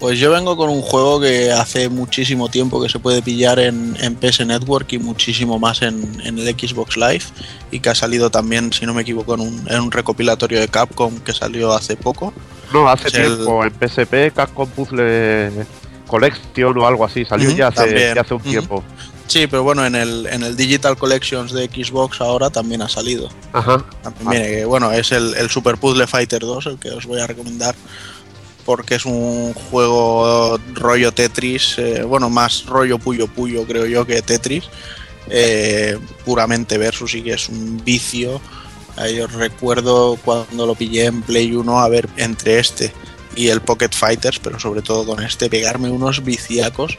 Pues 0.00 0.18
yo 0.18 0.32
vengo 0.32 0.56
con 0.56 0.68
un 0.68 0.82
juego 0.82 1.20
que 1.20 1.52
hace 1.52 1.88
muchísimo 1.88 2.48
tiempo 2.48 2.82
que 2.82 2.88
se 2.88 2.98
puede 2.98 3.22
pillar 3.22 3.60
en, 3.60 3.96
en 4.00 4.16
PS 4.16 4.44
Network 4.44 4.92
y 4.92 4.98
muchísimo 4.98 5.60
más 5.60 5.82
en, 5.82 6.20
en 6.24 6.36
el 6.36 6.48
Xbox 6.48 6.96
Live 6.96 7.22
y 7.70 7.78
que 7.78 7.90
ha 7.90 7.94
salido 7.94 8.28
también, 8.28 8.72
si 8.72 8.86
no 8.86 8.92
me 8.92 9.02
equivoco, 9.02 9.34
en 9.34 9.40
un, 9.42 9.64
en 9.68 9.80
un 9.82 9.92
recopilatorio 9.92 10.58
de 10.58 10.66
Capcom 10.66 11.16
que 11.20 11.32
salió 11.32 11.72
hace 11.74 11.94
poco. 11.94 12.32
No, 12.72 12.88
hace 12.88 13.06
Es 13.06 13.14
el- 13.14 13.36
tiempo 13.36 13.64
en 13.64 13.72
PSP, 13.72 14.32
Capcom 14.34 14.68
Puzzle 14.68 15.64
Collection 16.08 16.76
o 16.76 16.86
algo 16.88 17.04
así. 17.04 17.24
Salió 17.24 17.50
ya, 17.52 17.68
hace, 17.68 17.76
también. 17.84 18.14
ya 18.16 18.22
hace 18.22 18.34
un 18.34 18.42
tiempo. 18.42 18.82
Sí, 19.30 19.46
pero 19.46 19.62
bueno, 19.62 19.86
en 19.86 19.94
el, 19.94 20.26
en 20.26 20.42
el 20.42 20.56
Digital 20.56 20.96
Collections 20.96 21.52
de 21.52 21.66
Xbox 21.66 22.20
ahora 22.20 22.50
también 22.50 22.82
ha 22.82 22.88
salido. 22.88 23.28
Ajá. 23.52 23.84
También 24.02 24.28
viene 24.28 24.48
que, 24.48 24.64
bueno, 24.64 24.90
es 24.90 25.12
el, 25.12 25.34
el 25.34 25.48
Super 25.48 25.76
Puzzle 25.76 26.08
Fighter 26.08 26.40
2 26.40 26.66
el 26.66 26.78
que 26.80 26.90
os 26.90 27.06
voy 27.06 27.20
a 27.20 27.28
recomendar 27.28 27.76
porque 28.64 28.96
es 28.96 29.06
un 29.06 29.54
juego 29.54 30.58
rollo 30.74 31.12
Tetris, 31.12 31.78
eh, 31.78 32.02
bueno, 32.02 32.28
más 32.28 32.66
rollo 32.66 32.98
Puyo 32.98 33.28
Puyo 33.28 33.64
creo 33.66 33.86
yo 33.86 34.04
que 34.04 34.20
Tetris, 34.20 34.64
eh, 35.28 35.96
puramente 36.24 36.76
versus 36.76 37.14
y 37.14 37.22
que 37.22 37.34
es 37.34 37.48
un 37.48 37.80
vicio. 37.84 38.40
Ahí 38.96 39.20
os 39.20 39.32
recuerdo 39.32 40.18
cuando 40.24 40.66
lo 40.66 40.74
pillé 40.74 41.06
en 41.06 41.22
Play 41.22 41.54
1 41.54 41.78
a 41.78 41.88
ver 41.88 42.08
entre 42.16 42.58
este 42.58 42.92
y 43.36 43.48
el 43.48 43.60
Pocket 43.60 43.90
Fighters, 43.92 44.40
pero 44.40 44.58
sobre 44.58 44.82
todo 44.82 45.06
con 45.06 45.22
este, 45.22 45.48
pegarme 45.48 45.88
unos 45.88 46.24
viciacos. 46.24 46.98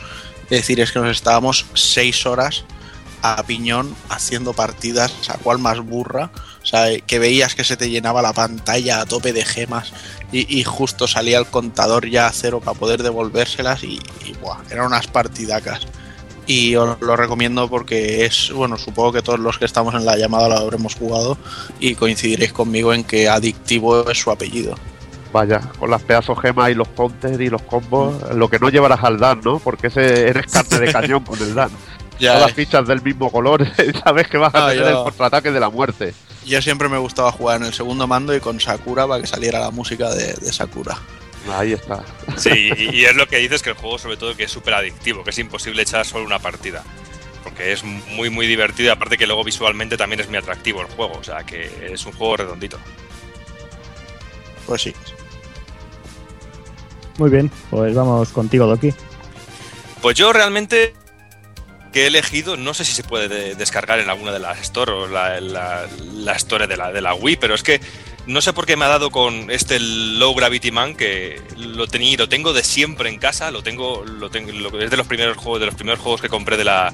Es 0.52 0.58
decir, 0.60 0.82
es 0.82 0.92
que 0.92 1.00
nos 1.00 1.16
estábamos 1.16 1.66
seis 1.76 2.26
horas 2.26 2.66
a 3.22 3.42
piñón 3.44 3.96
haciendo 4.10 4.52
partidas, 4.52 5.14
a 5.30 5.38
cual 5.38 5.60
más 5.60 5.80
burra. 5.80 6.30
O 6.62 6.66
sea, 6.66 7.00
que 7.00 7.20
veías 7.20 7.56
que 7.56 7.64
se 7.64 7.78
te 7.78 7.90
llenaba 7.90 8.22
la 8.22 8.34
pantalla 8.34 9.00
a 9.00 9.06
tope 9.06 9.32
de 9.32 9.46
gemas 9.46 9.94
y, 10.34 10.60
y 10.60 10.66
justo 10.66 11.08
salía 11.08 11.40
el 11.40 11.46
contador 11.46 12.10
ya 12.10 12.28
a 12.28 12.34
cero 12.34 12.60
para 12.60 12.78
poder 12.78 13.02
devolvérselas 13.02 13.86
y, 13.86 14.02
y, 14.26 14.34
buah, 14.42 14.58
eran 14.70 14.88
unas 14.88 15.08
partidacas. 15.08 15.88
Y 16.48 16.76
os 16.76 17.00
lo 17.00 17.16
recomiendo 17.16 17.70
porque 17.70 18.26
es, 18.26 18.52
bueno, 18.52 18.78
supongo 18.78 19.14
que 19.14 19.22
todos 19.22 19.40
los 19.40 19.58
que 19.58 19.64
estamos 19.64 19.96
en 19.96 20.06
la 20.06 20.18
llamada 20.18 20.50
lo 20.50 20.58
habremos 20.58 20.96
jugado 20.96 21.38
y 21.80 21.96
coincidiréis 21.96 22.52
conmigo 22.52 22.94
en 22.94 23.06
que 23.06 23.30
adictivo 23.30 24.10
es 24.10 24.20
su 24.20 24.32
apellido. 24.32 24.76
Vaya, 25.34 25.60
con 25.80 25.90
las 25.90 26.02
pedazos 26.02 26.40
gemas 26.42 26.70
y 26.72 26.74
los 26.74 26.90
counters 26.90 27.40
y 27.40 27.50
los 27.50 27.62
combos. 27.62 28.16
Lo 28.36 28.50
que 28.50 28.60
no 28.60 28.70
llevarás 28.70 29.02
al 29.04 29.18
Dan, 29.18 29.40
¿no? 29.44 29.60
Porque 29.60 29.88
ese 29.88 30.28
eres 30.28 30.48
carne 30.52 30.80
de 30.86 30.92
cañón 30.92 31.24
con 31.24 31.40
el 31.42 31.54
Dan. 31.56 31.70
Ya, 32.20 32.34
Todas 32.34 32.48
las 32.50 32.54
fichas 32.56 32.88
del 32.88 33.02
mismo 33.02 33.32
color, 33.32 33.66
sabes 34.04 34.28
que 34.28 34.38
vas 34.38 34.54
a 34.54 34.68
tener 34.70 34.84
yo- 34.84 34.90
el 34.90 35.04
contraataque 35.06 35.50
de 35.52 35.60
la 35.60 35.70
muerte. 35.72 36.14
yo 36.46 36.62
siempre 36.62 36.88
me 36.88 37.00
gustaba 37.00 37.32
jugar 37.32 37.60
en 37.62 37.66
el 37.66 37.74
segundo 37.74 38.06
mando 38.06 38.36
y 38.36 38.40
con 38.40 38.60
Sakura 38.60 39.08
para 39.08 39.22
que 39.22 39.26
saliera 39.26 39.60
la 39.60 39.72
música 39.72 40.08
de, 40.14 40.34
de 40.34 40.54
Sakura. 40.54 41.00
Ahí 41.52 41.74
está. 41.74 42.04
Sí, 42.38 42.70
y, 42.78 42.96
y 42.98 43.06
es 43.06 43.16
lo 43.16 43.26
que 43.28 43.38
dices 43.38 43.64
que 43.64 43.72
el 43.72 43.76
juego, 43.76 43.98
sobre 43.98 44.18
todo, 44.18 44.36
que 44.38 44.44
es 44.44 44.52
súper 44.52 44.76
adictivo, 44.76 45.24
que 45.24 45.32
es 45.32 45.40
imposible 45.40 45.82
echar 45.82 46.06
solo 46.06 46.24
una 46.24 46.38
partida. 46.38 46.84
Porque 47.44 47.72
es 47.72 47.84
muy, 47.84 48.30
muy 48.30 48.46
divertido 48.46 48.90
y 48.90 48.92
aparte 48.92 49.18
que 49.18 49.26
luego 49.26 49.44
visualmente 49.44 49.98
también 49.98 50.20
es 50.20 50.28
muy 50.30 50.38
atractivo 50.38 50.82
el 50.82 50.88
juego. 50.90 51.18
O 51.20 51.24
sea, 51.24 51.44
que 51.44 51.90
es 51.92 52.06
un 52.06 52.12
juego 52.12 52.38
redondito. 52.38 52.78
Pues 54.68 54.84
sí. 54.84 54.94
Muy 57.22 57.30
bien, 57.30 57.52
pues 57.70 57.94
vamos 57.94 58.30
contigo, 58.30 58.66
Doki. 58.66 58.96
Pues 60.02 60.18
yo 60.18 60.34
realmente 60.34 60.96
que 61.94 62.06
he 62.06 62.08
elegido, 62.08 62.58
no 62.58 62.74
sé 62.74 62.84
si 62.84 62.94
se 62.94 63.04
puede 63.04 63.28
de- 63.28 63.54
descargar 63.54 64.00
en 64.00 64.10
alguna 64.10 64.32
de 64.32 64.40
las 64.40 64.60
store 64.62 64.92
o 64.92 65.08
la 65.08 65.86
store 66.38 66.66
de 66.66 66.78
la, 66.78 66.92
de 66.92 67.00
la 67.00 67.14
Wii, 67.14 67.36
pero 67.36 67.54
es 67.54 67.62
que 67.62 67.80
no 68.26 68.42
sé 68.42 68.54
por 68.54 68.66
qué 68.66 68.76
me 68.76 68.86
ha 68.86 68.88
dado 68.88 69.12
con 69.12 69.52
este 69.52 69.80
Low 69.80 70.34
Gravity 70.34 70.72
Man 70.72 70.96
que 70.96 71.40
lo 71.58 71.86
tenía, 71.86 72.18
lo 72.18 72.28
tengo 72.28 72.54
de 72.54 72.64
siempre 72.64 73.08
en 73.10 73.20
casa, 73.20 73.52
lo 73.52 73.62
tengo, 73.62 74.04
lo 74.04 74.32
tengo, 74.32 74.52
lo- 74.52 74.82
es 74.82 74.90
de 74.90 74.98
los 74.98 75.06
primeros 75.06 75.38
juegos, 75.38 75.60
de 75.60 75.68
los 75.68 75.76
primeros 75.76 76.00
juegos 76.00 76.22
que 76.22 76.30
compré 76.30 76.58
de 76.58 76.64
la 76.64 76.92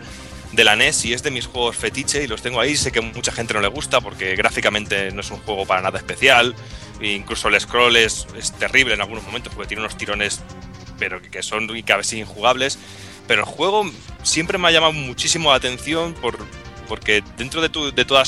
de 0.51 0.63
la 0.63 0.75
NES 0.75 1.05
y 1.05 1.13
es 1.13 1.23
de 1.23 1.31
mis 1.31 1.45
juegos 1.45 1.75
fetiche 1.75 2.23
y 2.23 2.27
los 2.27 2.41
tengo 2.41 2.59
ahí. 2.59 2.75
Sé 2.77 2.91
que 2.91 3.01
mucha 3.01 3.31
gente 3.31 3.53
no 3.53 3.59
le 3.61 3.67
gusta 3.67 4.01
porque 4.01 4.35
gráficamente 4.35 5.11
no 5.11 5.21
es 5.21 5.29
un 5.31 5.39
juego 5.39 5.65
para 5.65 5.81
nada 5.81 5.97
especial. 5.97 6.55
E 7.01 7.09
incluso 7.13 7.47
el 7.49 7.59
scroll 7.59 7.95
es, 7.97 8.25
es 8.37 8.51
terrible 8.53 8.93
en 8.93 9.01
algunos 9.01 9.23
momentos 9.23 9.53
porque 9.53 9.67
tiene 9.67 9.81
unos 9.83 9.97
tirones 9.97 10.41
pero 10.97 11.21
que- 11.21 11.29
que 11.29 11.43
son 11.43 11.75
y 11.75 11.83
casi 11.83 12.19
injugables. 12.19 12.79
Pero 13.27 13.41
el 13.41 13.45
juego 13.47 13.89
siempre 14.23 14.57
me 14.57 14.67
ha 14.67 14.71
llamado 14.71 14.93
muchísimo 14.93 15.49
la 15.51 15.57
atención 15.57 16.13
por, 16.13 16.37
porque 16.87 17.21
dentro 17.37 17.61
de, 17.61 17.69
tu, 17.69 17.93
de 17.93 18.05
toda 18.05 18.23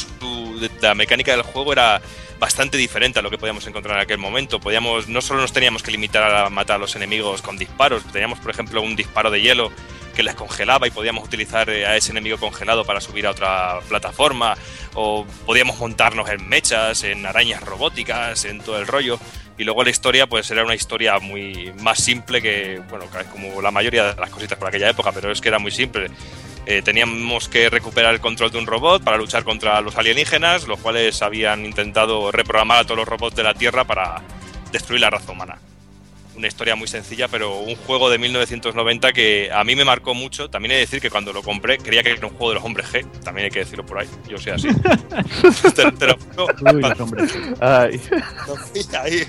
la 0.81 0.93
mecánica 0.93 1.31
del 1.31 1.41
juego 1.41 1.71
era 1.71 2.01
bastante 2.39 2.77
diferente 2.77 3.19
a 3.19 3.22
lo 3.22 3.29
que 3.29 3.38
podíamos 3.38 3.67
encontrar 3.67 3.98
en 3.98 4.03
aquel 4.03 4.17
momento. 4.17 4.60
Podíamos, 4.60 5.08
no 5.08 5.22
solo 5.22 5.41
nos 5.41 5.53
teníamos 5.53 5.84
que 5.84 5.91
limitar 5.91 6.24
a 6.24 6.50
matar 6.50 6.77
a 6.77 6.79
los 6.79 6.96
enemigos 6.96 7.41
con 7.41 7.58
disparos, 7.58 8.03
teníamos 8.05 8.39
por 8.39 8.51
ejemplo 8.51 8.81
un 8.81 8.96
disparo 8.96 9.29
de 9.29 9.41
hielo 9.41 9.72
que 10.15 10.24
les 10.24 10.36
congelaba 10.36 10.88
y 10.88 10.91
podíamos 10.91 11.24
utilizar 11.24 11.69
eh, 11.69 11.86
a 11.86 11.96
ese 11.96 12.12
enemigo 12.12 12.38
congelado 12.38 12.84
para 12.84 13.00
subir 13.00 13.27
a 13.27 13.31
otra 13.31 13.79
plataforma 13.88 14.58
o 14.93 15.25
podíamos 15.46 15.77
montarnos 15.77 16.29
en 16.29 16.48
mechas, 16.48 17.03
en 17.03 17.25
arañas 17.25 17.63
robóticas, 17.63 18.46
en 18.46 18.60
todo 18.60 18.79
el 18.79 18.88
rollo. 18.88 19.19
Y 19.58 19.65
luego 19.65 19.84
la 19.84 19.89
historia, 19.89 20.27
pues 20.27 20.50
era 20.51 20.63
una 20.63 20.75
historia 20.75 21.19
muy 21.19 21.74
más 21.81 22.01
simple 22.01 22.41
que, 22.41 22.81
bueno, 22.89 23.05
como 23.31 23.62
la 23.62 23.72
mayoría 23.72 24.13
de 24.13 24.19
las 24.19 24.29
cositas 24.29 24.58
por 24.58 24.69
aquella 24.69 24.89
época, 24.89 25.12
pero 25.12 25.31
es 25.31 25.41
que 25.41 25.50
era 25.50 25.60
muy 25.60 25.72
simple. 25.72 26.10
Eh, 26.71 26.83
teníamos 26.83 27.49
que 27.49 27.67
recuperar 27.67 28.13
el 28.13 28.21
control 28.21 28.51
de 28.51 28.59
un 28.59 28.67
robot 28.67 29.03
para 29.03 29.17
luchar 29.17 29.43
contra 29.43 29.81
los 29.81 29.97
alienígenas, 29.97 30.67
los 30.67 30.79
cuales 30.79 31.19
habían 31.23 31.65
intentado 31.65 32.31
reprogramar 32.31 32.77
a 32.81 32.83
todos 32.83 32.97
los 32.97 33.07
robots 33.07 33.35
de 33.35 33.41
la 33.41 33.55
Tierra 33.55 33.85
para 33.85 34.21
destruir 34.71 35.01
la 35.01 35.09
raza 35.09 35.31
humana. 35.31 35.57
Una 36.35 36.47
historia 36.47 36.75
muy 36.75 36.88
sencilla, 36.88 37.27
pero 37.27 37.57
un 37.57 37.75
juego 37.75 38.07
de 38.11 38.19
1990 38.19 39.11
que 39.13 39.49
a 39.51 39.63
mí 39.63 39.75
me 39.75 39.83
marcó 39.83 40.13
mucho. 40.13 40.47
También 40.51 40.73
he 40.73 40.75
de 40.75 40.81
decir 40.81 41.01
que 41.01 41.09
cuando 41.09 41.33
lo 41.33 41.41
compré 41.41 41.79
creía 41.79 42.03
que 42.03 42.11
era 42.11 42.27
un 42.27 42.33
juego 42.33 42.49
de 42.49 42.55
los 42.55 42.63
hombres 42.63 42.85
G. 42.93 43.03
También 43.23 43.45
hay 43.45 43.51
que 43.51 43.59
decirlo 43.59 43.83
por 43.83 43.97
ahí. 43.97 44.07
Yo 44.27 44.38
soy 44.38 44.51
así. 44.53 44.67
te, 45.75 45.91
te 45.91 46.05
lo 46.07 46.17
juro. 46.19 46.47
Uy, 46.71 46.81
los 46.81 46.99
hombres. 46.99 47.33
Ay, 47.59 47.99
Lo 48.47 48.55
fui 48.55 48.81
ahí 49.01 49.23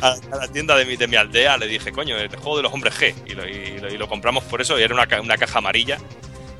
a, 0.00 0.14
a 0.32 0.36
la 0.36 0.48
tienda 0.48 0.76
de 0.76 0.84
mi, 0.86 0.96
de 0.96 1.08
mi 1.08 1.16
aldea, 1.16 1.58
le 1.58 1.66
dije, 1.66 1.90
coño, 1.90 2.16
el 2.16 2.28
juego 2.28 2.56
de 2.58 2.62
los 2.62 2.72
hombres 2.72 2.94
G. 2.98 3.14
Y 3.26 3.34
lo, 3.34 3.46
y 3.46 3.78
lo- 3.80 3.92
y 3.92 3.98
lo 3.98 4.08
compramos 4.08 4.44
por 4.44 4.60
eso, 4.62 4.78
y 4.78 4.82
era 4.84 4.94
una, 4.94 5.08
una 5.20 5.36
caja 5.36 5.58
amarilla. 5.58 5.98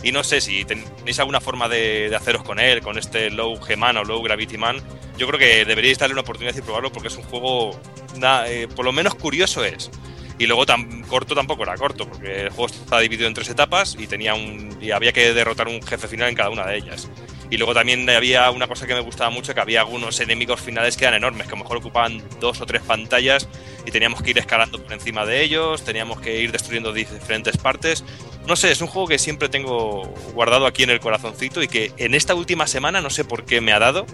Y 0.02 0.12
no 0.12 0.22
sé 0.22 0.40
si 0.40 0.64
tenéis 0.64 1.18
alguna 1.18 1.40
forma 1.40 1.68
de, 1.68 2.08
de 2.08 2.14
haceros 2.16 2.42
con 2.44 2.60
él, 2.60 2.80
con 2.82 2.98
este 2.98 3.30
Low 3.30 3.56
G-Man 3.58 3.96
o 3.96 4.04
Low 4.04 4.22
Gravity 4.22 4.56
Man. 4.56 4.76
Yo 5.16 5.26
creo 5.26 5.38
que 5.40 5.64
deberíais 5.64 5.98
darle 5.98 6.12
una 6.12 6.22
oportunidad 6.22 6.54
y 6.56 6.60
probarlo 6.62 6.92
porque 6.92 7.08
es 7.08 7.16
un 7.16 7.24
juego, 7.24 7.78
na- 8.16 8.46
eh, 8.48 8.68
por 8.68 8.84
lo 8.84 8.92
menos 8.92 9.14
curioso 9.16 9.64
es. 9.64 9.90
Y 10.38 10.47
luego 10.47 10.66
tan 10.66 11.02
corto 11.02 11.35
tampoco 11.35 11.64
era 11.64 11.76
corto, 11.76 12.09
porque 12.09 12.42
el 12.42 12.50
juego 12.50 12.66
está 12.66 13.00
dividido 13.00 13.26
en 13.26 13.35
tres 13.35 13.49
etapas 13.49 13.97
y 13.99 14.07
tenía 14.07 14.35
un 14.35 14.78
y 14.80 14.92
había 14.92 15.12
que 15.12 15.35
derrotar 15.35 15.68
un 15.68 15.83
jefe 15.83 16.07
final 16.09 16.28
en 16.28 16.35
cada 16.35 16.50
una 16.50 16.66
de 16.66 16.76
ellas. 16.76 17.09
Y 17.50 17.57
luego 17.57 17.75
también 17.75 18.09
había 18.11 18.50
una 18.50 18.66
cosa 18.66 18.87
que 18.87 18.95
me 18.95 19.00
gustaba 19.00 19.30
mucho, 19.30 19.54
que 19.54 19.61
había 19.61 19.80
algunos 19.80 20.21
enemigos 20.21 20.61
finales 20.61 20.97
que 20.97 21.07
eran 21.07 21.16
enormes, 21.16 21.47
que 21.47 21.54
a 21.54 21.57
lo 21.57 21.62
mejor 21.62 21.78
ocupaban 21.78 22.23
dos 22.40 22.61
o 22.61 22.66
tres 22.66 22.83
pantallas 22.83 23.49
y 23.87 23.90
teníamos 23.90 24.23
que 24.23 24.30
ir 24.30 24.38
escalando 24.38 24.83
por 24.83 24.92
encima 24.92 25.25
de 25.25 25.42
ellos, 25.42 25.83
teníamos 25.83 26.21
que 26.21 26.40
ir 26.40 26.52
destruyendo 26.52 26.92
diferentes 26.92 27.57
partes. 27.57 28.04
No 28.47 28.54
sé, 28.54 28.71
es 28.71 28.80
un 28.80 28.87
juego 28.87 29.09
que 29.09 29.18
siempre 29.18 29.49
tengo 29.49 30.02
guardado 30.35 30.66
aquí 30.66 30.83
en 30.83 30.90
el 30.90 31.00
corazoncito 31.00 31.62
y 31.62 31.68
que 31.68 31.92
en 31.97 32.14
esta 32.14 32.35
última 32.35 32.66
semana 32.66 33.00
no 33.00 33.11
sé 33.11 33.25
por 33.25 33.45
qué 33.45 33.61
me 33.61 33.73
ha 33.73 33.78
dado. 33.78 34.07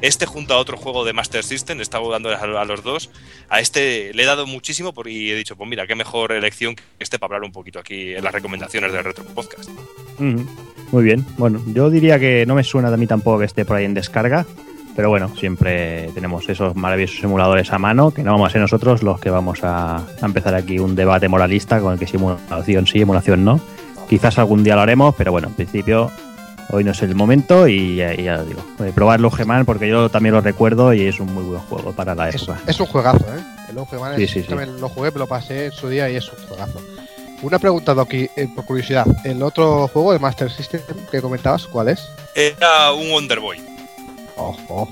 Este 0.00 0.26
junto 0.26 0.54
a 0.54 0.58
otro 0.58 0.76
juego 0.76 1.04
de 1.04 1.12
Master 1.12 1.42
System, 1.42 1.80
estado 1.80 2.10
dando 2.10 2.30
a, 2.30 2.64
los 2.64 2.82
dos. 2.82 3.10
A 3.48 3.60
este 3.60 4.12
le 4.12 4.22
he 4.22 4.26
dado 4.26 4.46
muchísimo 4.46 4.92
por, 4.92 5.08
y 5.08 5.30
he 5.30 5.34
dicho, 5.34 5.56
pues 5.56 5.68
mira, 5.68 5.86
qué 5.86 5.94
mejor 5.94 6.32
elección 6.32 6.74
que 6.74 6.82
este 6.98 7.18
para 7.18 7.36
hablar 7.36 7.46
un 7.46 7.52
poquito 7.52 7.78
aquí 7.78 8.14
en 8.14 8.22
las 8.22 8.32
recomendaciones 8.32 8.92
del 8.92 9.04
Retro 9.04 9.24
Podcast. 9.24 9.70
Muy 10.18 11.04
bien. 11.04 11.24
Bueno, 11.38 11.62
yo 11.66 11.90
diría 11.90 12.18
que 12.18 12.44
no 12.46 12.54
me 12.54 12.64
suena 12.64 12.88
a 12.88 12.96
mí 12.96 13.06
tampoco 13.06 13.40
que 13.40 13.46
esté 13.46 13.64
por 13.64 13.76
ahí 13.76 13.84
en 13.84 13.94
descarga. 13.94 14.46
Pero 14.96 15.08
bueno, 15.08 15.34
siempre 15.36 16.08
tenemos 16.14 16.48
esos 16.48 16.76
maravillosos 16.76 17.18
simuladores 17.18 17.72
a 17.72 17.78
mano, 17.78 18.12
que 18.12 18.22
no 18.22 18.30
vamos 18.32 18.48
a 18.48 18.52
ser 18.52 18.60
nosotros 18.60 19.02
los 19.02 19.20
que 19.20 19.28
vamos 19.28 19.60
a, 19.64 20.06
empezar 20.22 20.54
aquí 20.54 20.78
un 20.78 20.94
debate 20.94 21.28
moralista 21.28 21.80
con 21.80 21.94
el 21.94 21.98
que 21.98 22.06
simulación 22.06 22.86
sí, 22.86 23.00
simulación 23.00 23.44
no. 23.44 23.60
Quizás 24.08 24.38
algún 24.38 24.62
día 24.62 24.76
lo 24.76 24.82
haremos, 24.82 25.14
pero 25.16 25.32
bueno, 25.32 25.48
en 25.48 25.54
principio 25.54 26.12
hoy 26.70 26.84
no 26.84 26.92
es 26.92 27.02
el 27.02 27.14
momento 27.14 27.68
y, 27.68 27.96
ya- 27.96 28.14
y 28.14 28.24
ya 28.24 28.36
lo 28.36 28.44
digo. 28.44 28.64
Eh, 28.84 28.92
probarlo 28.94 29.30
Geman 29.30 29.64
porque 29.64 29.88
yo 29.88 30.08
también 30.08 30.34
lo 30.34 30.40
recuerdo 30.40 30.92
y 30.94 31.02
es 31.06 31.20
un 31.20 31.32
muy 31.32 31.44
buen 31.44 31.60
juego 31.60 31.92
para 31.92 32.14
la 32.14 32.28
Es, 32.28 32.36
época. 32.42 32.60
es 32.66 32.78
un 32.80 32.86
juegazo, 32.86 33.24
¿eh? 33.34 33.40
El 33.70 33.78
Ojo 33.78 33.98
Man 33.98 34.16
Sí, 34.16 34.24
es- 34.24 34.30
sí, 34.30 34.42
sí. 34.42 34.48
también 34.48 34.80
lo 34.80 34.88
jugué, 34.88 35.10
me 35.10 35.18
lo 35.18 35.26
pasé 35.26 35.66
en 35.66 35.72
su 35.72 35.88
día 35.88 36.08
y 36.10 36.16
es 36.16 36.28
un 36.30 36.38
juegazo. 36.46 36.80
Una 37.42 37.58
pregunta, 37.58 37.92
Doki, 37.94 38.28
eh, 38.36 38.48
por 38.54 38.64
curiosidad. 38.64 39.06
El 39.24 39.42
otro 39.42 39.88
juego 39.88 40.12
de 40.12 40.18
Master 40.18 40.50
System 40.50 40.80
que 41.10 41.20
comentabas, 41.20 41.66
¿cuál 41.66 41.88
es? 41.88 42.08
Era 42.34 42.92
un 42.92 43.10
Wonder 43.10 43.40
Boy. 43.40 43.60
Ojo. 44.36 44.88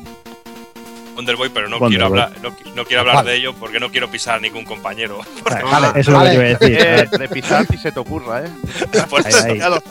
Wonder 1.14 1.37
Boy, 1.37 1.50
pero 1.52 1.69
no 1.69 1.79
Wonder 1.79 1.99
quiero 1.99 2.11
Boy. 2.11 2.21
hablar, 2.21 2.41
no, 2.43 2.57
no 2.75 2.85
quiero 2.85 3.00
hablar 3.00 3.17
Vale. 3.17 3.31
de 3.33 3.37
ello 3.38 3.55
porque 3.59 3.79
no 3.81 3.91
quiero 3.91 4.11
pisar 4.11 4.37
a 4.37 4.41
ningún 4.41 4.64
compañero. 4.64 5.21
Vale, 5.45 5.62
Vale, 5.71 6.00
eso 6.00 6.11
es 6.12 6.19
lo 6.19 6.21
que 6.25 6.35
iba 6.35 6.43
a 6.43 6.47
decir. 6.59 6.79
Eh, 6.81 7.09
de 7.19 7.29
pisar 7.29 7.67
si 7.67 7.76
se 7.79 7.93
te 7.93 8.00
ocurra, 8.00 8.45
¿eh? 8.45 8.49
Por 9.11 9.21
Ahí, 9.21 9.33
eso 9.33 9.45
ahí. 9.45 9.59
ya 9.59 9.69
lo- 9.69 9.83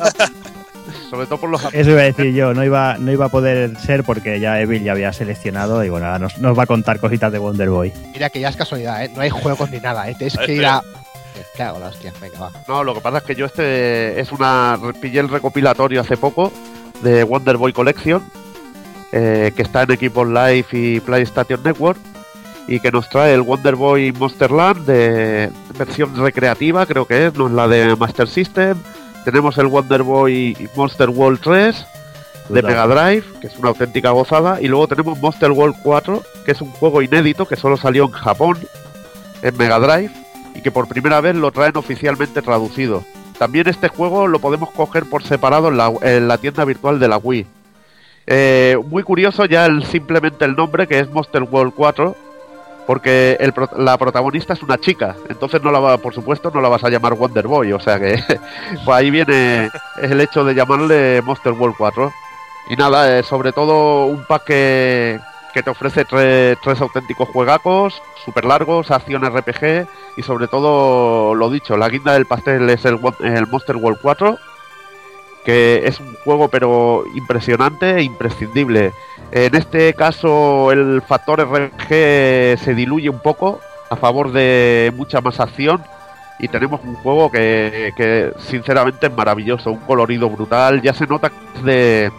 Sobre 1.10 1.26
todo 1.26 1.40
por 1.40 1.50
los 1.50 1.64
Eso 1.74 1.92
iba 1.92 2.02
a 2.02 2.06
decir 2.06 2.34
yo, 2.34 2.54
no 2.54 2.64
iba, 2.64 2.98
no 2.98 3.12
iba 3.12 3.26
a 3.26 3.30
poder 3.30 3.78
ser 3.80 4.04
porque 4.04 4.40
ya 4.40 4.60
Evil 4.60 4.84
ya 4.84 4.94
había 4.94 5.14
seleccionado 5.14 5.84
y 5.84 5.90
bueno, 5.90 6.08
ahora 6.08 6.20
nos, 6.20 6.38
nos 6.40 6.58
va 6.58 6.64
a 6.64 6.68
contar 6.68 7.00
cositas 7.00 7.32
de 7.32 7.40
Wonder 7.40 7.70
Boy. 7.70 7.94
Mira 8.14 8.30
que 8.30 8.40
ya 8.40 8.50
es 8.50 8.56
casualidad, 8.56 9.04
¿eh? 9.04 9.12
No 9.14 9.22
hay 9.22 9.30
juegos 9.30 9.70
ni 9.70 9.80
nada, 9.80 10.10
¿eh? 10.10 10.16
Tienes 10.18 10.38
que 10.38 10.56
ir 10.56 10.66
a. 10.66 10.82
En 11.58 11.80
la 11.80 11.88
hostia, 11.88 12.12
venga, 12.20 12.40
va. 12.40 12.52
No, 12.68 12.84
lo 12.84 12.96
que 12.96 13.02
pasa 13.02 13.20
es 13.20 13.24
que 13.24 13.36
yo 13.36 13.46
este 13.46 14.20
es 14.20 14.32
una 14.32 14.80
pillé 15.00 15.20
el 15.20 15.30
recopilatorio 15.30 16.02
hace 16.02 16.18
poco 16.18 16.52
de 17.04 17.24
Wonder 17.24 17.58
Boy 17.58 17.72
Collection 17.72 18.24
eh, 19.12 19.52
que 19.56 19.62
está 19.62 19.84
en 19.84 19.92
equipos 19.92 20.26
Live 20.26 20.68
y 20.72 21.00
PlayStation 21.02 21.62
Network 21.64 21.98
y 22.68 22.80
que 22.80 22.92
nos 22.92 23.10
trae 23.10 23.34
el 23.34 23.42
Wonder 23.42 23.76
Boy 23.76 24.14
Monsterland 24.14 24.86
de 24.86 25.50
versión 25.78 26.16
recreativa, 26.16 26.86
creo 26.86 27.06
que 27.06 27.28
es, 27.28 27.34
no 27.36 27.48
es 27.48 27.54
la 27.54 27.68
de 27.68 27.96
Master 27.98 28.30
System. 28.30 28.78
Tenemos 29.26 29.58
el 29.58 29.68
Wonder 29.68 30.04
Boy 30.04 30.56
Monster 30.76 31.10
World 31.10 31.40
3 31.42 31.86
de. 32.50 32.62
Mega 32.64 32.88
Drive, 32.88 33.24
que 33.40 33.48
es 33.48 33.58
una 33.58 33.70
auténtica 33.70 34.12
gozada, 34.12 34.62
y 34.62 34.68
luego 34.68 34.88
tenemos 34.88 35.20
Monster 35.20 35.52
World 35.52 35.76
4, 35.84 36.22
que 36.46 36.52
es 36.52 36.62
un 36.62 36.72
juego 36.72 37.02
inédito 37.02 37.48
que 37.48 37.56
solo 37.56 37.78
salió 37.78 38.06
en 38.06 38.12
Japón 38.12 38.58
en 39.42 39.58
Mega 39.58 39.80
Drive 39.80 40.12
y 40.56 40.62
que 40.62 40.72
por 40.72 40.88
primera 40.88 41.22
vez 41.22 41.36
lo 41.36 41.52
traen 41.52 41.78
oficialmente 41.78 42.42
traducido. 42.42 43.04
También 43.38 43.68
este 43.68 43.88
juego 43.88 44.28
lo 44.28 44.40
podemos 44.40 44.70
coger 44.72 45.06
por 45.06 45.24
separado 45.24 45.70
en 45.70 45.78
la, 45.78 45.92
en 46.02 46.28
la 46.28 46.38
tienda 46.38 46.66
virtual 46.66 47.00
de 47.00 47.08
la 47.08 47.18
Wii. 47.18 47.46
Eh, 48.28 48.78
muy 48.86 49.04
curioso 49.04 49.46
ya 49.46 49.66
el, 49.66 49.84
simplemente 49.86 50.46
el 50.46 50.56
nombre 50.56 50.88
que 50.88 51.00
es 51.00 51.10
Monster 51.10 51.44
World 51.44 51.74
4, 51.76 52.16
porque 52.92 53.38
el 53.40 53.54
la 53.78 53.98
protagonista 53.98 54.52
es 54.52 54.62
una 54.64 54.78
chica, 54.78 55.16
entonces 55.30 55.64
no 55.64 55.72
la 55.72 55.80
va, 55.80 55.98
por 55.98 56.14
supuesto 56.14 56.52
no 56.54 56.60
la 56.60 56.68
vas 56.68 56.84
a 56.84 56.90
llamar 56.90 57.14
Wonder 57.14 57.48
Boy, 57.48 57.72
o 57.72 57.80
sea 57.80 57.98
que 57.98 58.22
pues 58.84 58.90
ahí 58.98 59.10
viene 59.10 59.70
el 60.02 60.20
hecho 60.20 60.44
de 60.44 60.54
llamarle 60.54 61.22
Monster 61.24 61.54
World 61.54 61.76
4. 61.78 62.12
Y 62.70 62.76
nada, 62.76 63.18
eh, 63.18 63.24
sobre 63.24 63.54
todo 63.54 64.08
un 64.08 64.26
pack 64.26 64.44
que, 64.44 65.20
te 65.54 65.70
ofrece 65.70 66.06
tre- 66.06 66.58
tres 66.62 66.82
auténticos 66.82 67.30
juegacos, 67.30 68.02
super 68.26 68.44
largos, 68.44 68.92
acción 68.92 69.24
RPG 69.26 69.88
y 70.18 70.24
sobre 70.24 70.50
todo, 70.50 71.34
lo 71.34 71.50
dicho, 71.50 71.78
la 71.78 71.88
guinda 71.88 72.12
del 72.12 72.26
pastel 72.26 72.70
es 72.70 72.84
el, 72.84 73.00
el 73.22 73.48
Monster 73.48 73.78
World 73.78 74.00
4, 74.02 74.38
que 75.44 75.84
es 75.86 76.00
un 76.00 76.16
juego 76.24 76.48
pero 76.50 77.04
impresionante 77.16 77.98
e 77.98 78.04
imprescindible. 78.04 78.92
En 79.32 79.56
este 79.56 79.94
caso 79.94 80.72
el 80.72 81.02
factor 81.02 81.42
RPG 81.42 82.60
se 82.60 82.74
diluye 82.76 83.10
un 83.10 83.20
poco 83.20 83.60
a 83.90 83.96
favor 83.96 84.32
de 84.32 84.92
mucha 84.96 85.22
más 85.22 85.40
acción 85.40 85.84
y 86.40 86.48
tenemos 86.48 86.82
un 86.84 86.96
juego 86.96 87.32
que, 87.32 87.94
que 87.96 88.32
sinceramente 88.40 89.08
es 89.08 89.14
maravilloso, 89.14 89.72
un 89.72 89.80
colorido 89.80 90.30
brutal, 90.30 90.82
ya 90.82 90.94
se 90.94 91.06
nota 91.08 91.32
de 91.64 92.12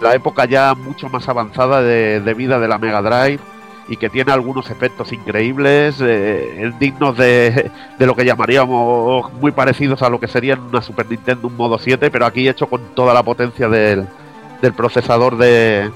la 0.00 0.14
época 0.14 0.44
ya 0.46 0.74
mucho 0.74 1.08
más 1.08 1.28
avanzada 1.28 1.80
de 1.80 2.34
vida 2.34 2.58
de 2.58 2.68
la 2.68 2.78
Mega 2.78 3.02
Drive 3.02 3.40
y 3.88 3.96
que 3.96 4.10
tiene 4.10 4.32
algunos 4.32 4.70
efectos 4.70 5.12
increíbles, 5.12 5.96
eh, 6.00 6.72
dignos 6.78 7.16
de, 7.16 7.70
de 7.98 8.06
lo 8.06 8.16
que 8.16 8.24
llamaríamos 8.24 9.32
muy 9.34 9.52
parecidos 9.52 10.02
a 10.02 10.10
lo 10.10 10.18
que 10.18 10.26
sería 10.26 10.56
una 10.56 10.82
Super 10.82 11.08
Nintendo, 11.08 11.46
un 11.46 11.56
modo 11.56 11.78
7, 11.78 12.10
pero 12.10 12.26
aquí 12.26 12.48
hecho 12.48 12.66
con 12.66 12.94
toda 12.94 13.14
la 13.14 13.22
potencia 13.22 13.68
del, 13.68 14.06
del 14.60 14.72
procesador 14.72 15.36
de, 15.36 15.90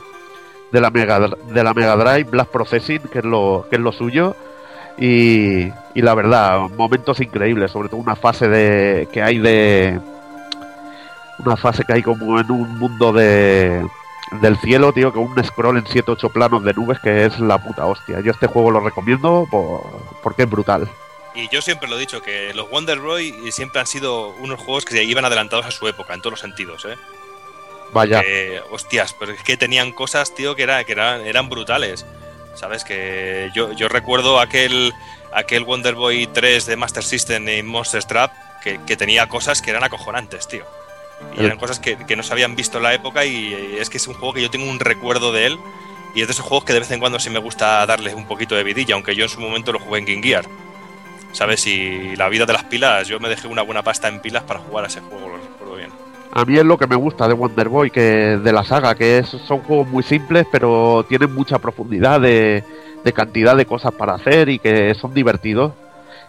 de, 0.70 0.80
la 0.80 0.90
Mega, 0.90 1.18
de 1.18 1.64
la 1.64 1.74
Mega 1.74 1.96
Drive, 1.96 2.30
Blast 2.30 2.52
Processing, 2.52 3.02
que 3.12 3.18
es 3.18 3.24
lo, 3.24 3.66
que 3.68 3.76
es 3.76 3.82
lo 3.82 3.92
suyo. 3.92 4.36
Y, 4.98 5.68
y 5.94 6.02
la 6.02 6.14
verdad, 6.14 6.68
momentos 6.76 7.20
increíbles, 7.20 7.70
sobre 7.70 7.88
todo 7.88 8.00
una 8.00 8.16
fase 8.16 8.48
de 8.48 9.08
que 9.10 9.22
hay 9.22 9.38
de. 9.38 9.98
Una 11.38 11.56
fase 11.56 11.84
que 11.84 11.94
hay 11.94 12.02
como 12.02 12.38
en 12.38 12.50
un 12.50 12.78
mundo 12.78 13.12
de, 13.14 13.82
del 14.32 14.56
cielo, 14.58 14.92
tío, 14.92 15.12
que 15.12 15.18
un 15.18 15.42
scroll 15.44 15.78
en 15.78 15.84
7-8 15.84 16.30
planos 16.32 16.62
de 16.64 16.72
nubes 16.74 16.98
que 17.00 17.24
es 17.26 17.38
la 17.40 17.58
puta 17.58 17.86
hostia. 17.86 18.20
Yo 18.20 18.30
este 18.32 18.46
juego 18.46 18.70
lo 18.70 18.80
recomiendo 18.80 19.46
por- 19.50 19.82
porque 20.22 20.42
es 20.42 20.50
brutal. 20.50 20.88
Y 21.34 21.48
yo 21.48 21.62
siempre 21.62 21.88
lo 21.88 21.96
he 21.96 22.00
dicho, 22.00 22.22
que 22.22 22.52
los 22.54 22.68
Wonder 22.70 22.98
Boy 23.00 23.50
siempre 23.52 23.80
han 23.80 23.86
sido 23.86 24.28
unos 24.40 24.58
juegos 24.60 24.84
que 24.84 25.02
iban 25.04 25.24
adelantados 25.24 25.66
a 25.66 25.70
su 25.70 25.86
época, 25.88 26.14
en 26.14 26.20
todos 26.20 26.32
los 26.32 26.40
sentidos, 26.40 26.84
¿eh? 26.84 26.96
Vaya. 27.92 28.20
Que, 28.20 28.60
hostias, 28.70 29.14
pero 29.18 29.32
es 29.32 29.42
que 29.42 29.56
tenían 29.56 29.92
cosas, 29.92 30.34
tío, 30.34 30.54
que, 30.54 30.62
era, 30.64 30.82
que 30.84 30.92
eran, 30.92 31.20
eran 31.22 31.48
brutales. 31.48 32.06
¿Sabes? 32.54 32.84
Que 32.84 33.50
yo, 33.54 33.72
yo 33.72 33.88
recuerdo 33.88 34.40
aquel, 34.40 34.92
aquel 35.32 35.64
Wonder 35.64 35.94
Boy 35.94 36.26
3 36.26 36.66
de 36.66 36.76
Master 36.76 37.02
System 37.04 37.48
y 37.48 37.62
Monster 37.62 38.04
Trap 38.04 38.32
que, 38.62 38.80
que 38.84 38.96
tenía 38.96 39.28
cosas 39.28 39.62
que 39.62 39.70
eran 39.70 39.84
acojonantes, 39.84 40.46
tío. 40.48 40.64
Y 41.36 41.44
eran 41.44 41.58
cosas 41.58 41.78
que, 41.78 41.96
que 41.96 42.16
no 42.16 42.22
se 42.22 42.32
habían 42.32 42.56
visto 42.56 42.78
en 42.78 42.84
la 42.84 42.92
época 42.94 43.24
y 43.24 43.54
es 43.78 43.88
que 43.88 43.98
es 43.98 44.06
un 44.08 44.14
juego 44.14 44.34
que 44.34 44.42
yo 44.42 44.50
tengo 44.50 44.68
un 44.68 44.80
recuerdo 44.80 45.32
de 45.32 45.46
él 45.46 45.58
y 46.14 46.22
es 46.22 46.26
de 46.26 46.32
esos 46.32 46.44
juegos 46.44 46.64
que 46.64 46.72
de 46.72 46.80
vez 46.80 46.90
en 46.90 46.98
cuando 47.00 47.18
sí 47.20 47.30
me 47.30 47.38
gusta 47.38 47.86
darle 47.86 48.14
un 48.14 48.26
poquito 48.26 48.54
de 48.56 48.64
vidilla, 48.64 48.94
aunque 48.96 49.14
yo 49.14 49.24
en 49.24 49.28
su 49.30 49.40
momento 49.40 49.72
lo 49.72 49.78
jugué 49.78 50.00
en 50.00 50.06
Game 50.06 50.22
Gear. 50.22 50.44
¿Sabes? 51.32 51.64
Y 51.68 52.16
la 52.16 52.28
vida 52.28 52.44
de 52.46 52.52
las 52.52 52.64
pilas, 52.64 53.06
yo 53.06 53.20
me 53.20 53.28
dejé 53.28 53.46
una 53.46 53.62
buena 53.62 53.82
pasta 53.84 54.08
en 54.08 54.20
pilas 54.20 54.42
para 54.42 54.58
jugar 54.58 54.84
a 54.84 54.88
ese 54.88 55.00
juego, 55.00 55.28
lo 55.28 55.36
recuerdo 55.36 55.76
bien. 55.76 55.90
A 56.32 56.44
mí 56.44 56.58
es 56.58 56.64
lo 56.64 56.76
que 56.76 56.88
me 56.88 56.96
gusta 56.96 57.28
de 57.28 57.34
Wonder 57.34 57.68
Boy, 57.68 57.90
que 57.92 58.00
de 58.00 58.52
la 58.52 58.64
saga, 58.64 58.96
que 58.96 59.18
es- 59.18 59.28
son 59.28 59.60
juegos 59.60 59.86
muy 59.86 60.02
simples, 60.02 60.46
pero 60.50 61.04
tienen 61.08 61.32
mucha 61.32 61.58
profundidad 61.60 62.20
de, 62.20 62.64
de 63.04 63.12
cantidad 63.12 63.56
de 63.56 63.64
cosas 63.66 63.92
para 63.94 64.14
hacer 64.14 64.48
y 64.48 64.58
que 64.58 64.92
son 64.96 65.14
divertidos. 65.14 65.72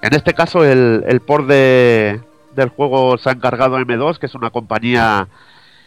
En 0.04 0.14
este 0.14 0.34
caso, 0.36 0.64
el, 0.64 1.04
el 1.08 1.22
port 1.22 1.48
de, 1.48 2.22
del 2.62 2.70
juego 2.70 3.18
se 3.18 3.30
ha 3.30 3.34
encargado 3.34 3.80
M2, 3.80 4.18
que 4.18 4.26
es 4.26 4.36
una 4.36 4.50
compañía 4.50 5.28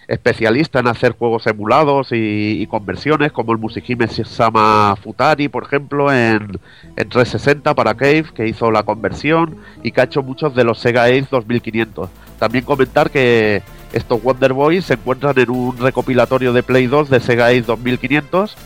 especialista 0.07 0.81
en 0.81 0.87
hacer 0.87 1.13
juegos 1.13 1.47
emulados 1.47 2.09
y, 2.11 2.67
conversiones, 2.67 3.33
como 3.33 3.53
el 3.53 3.59
Musihime 3.59 4.07
Sama 4.09 4.95
Futari, 4.97 5.49
por 5.49 5.65
ejemplo, 5.65 6.13
en, 6.13 6.59
en 6.97 7.09
360 7.09 7.75
para 7.75 7.95
Cave, 7.95 8.27
que 8.35 8.47
hizo 8.47 8.71
la 8.71 8.83
conversión 8.83 9.57
y 9.83 9.93
que 9.93 10.01
ha 10.01 10.05
hecho 10.05 10.23
muchos 10.23 10.55
de 10.55 10.65
los 10.65 10.79
Sega 10.79 11.05
Ace 11.05 11.27
2500. 11.31 12.11
También 12.39 12.65
comentar 12.65 13.11
que 13.11 13.63
estos 13.93 14.23
Wonder 14.23 14.53
Boys 14.53 14.85
se 14.85 14.95
encuentran 14.95 15.39
en 15.39 15.51
un 15.51 15.79
recopilatorio 15.79 16.53
de 16.53 16.63
Play 16.63 16.87
2 16.87 17.09
de 17.09 17.21
Sega 17.21 17.47
Ace 17.47 17.63
2500. 17.63 18.57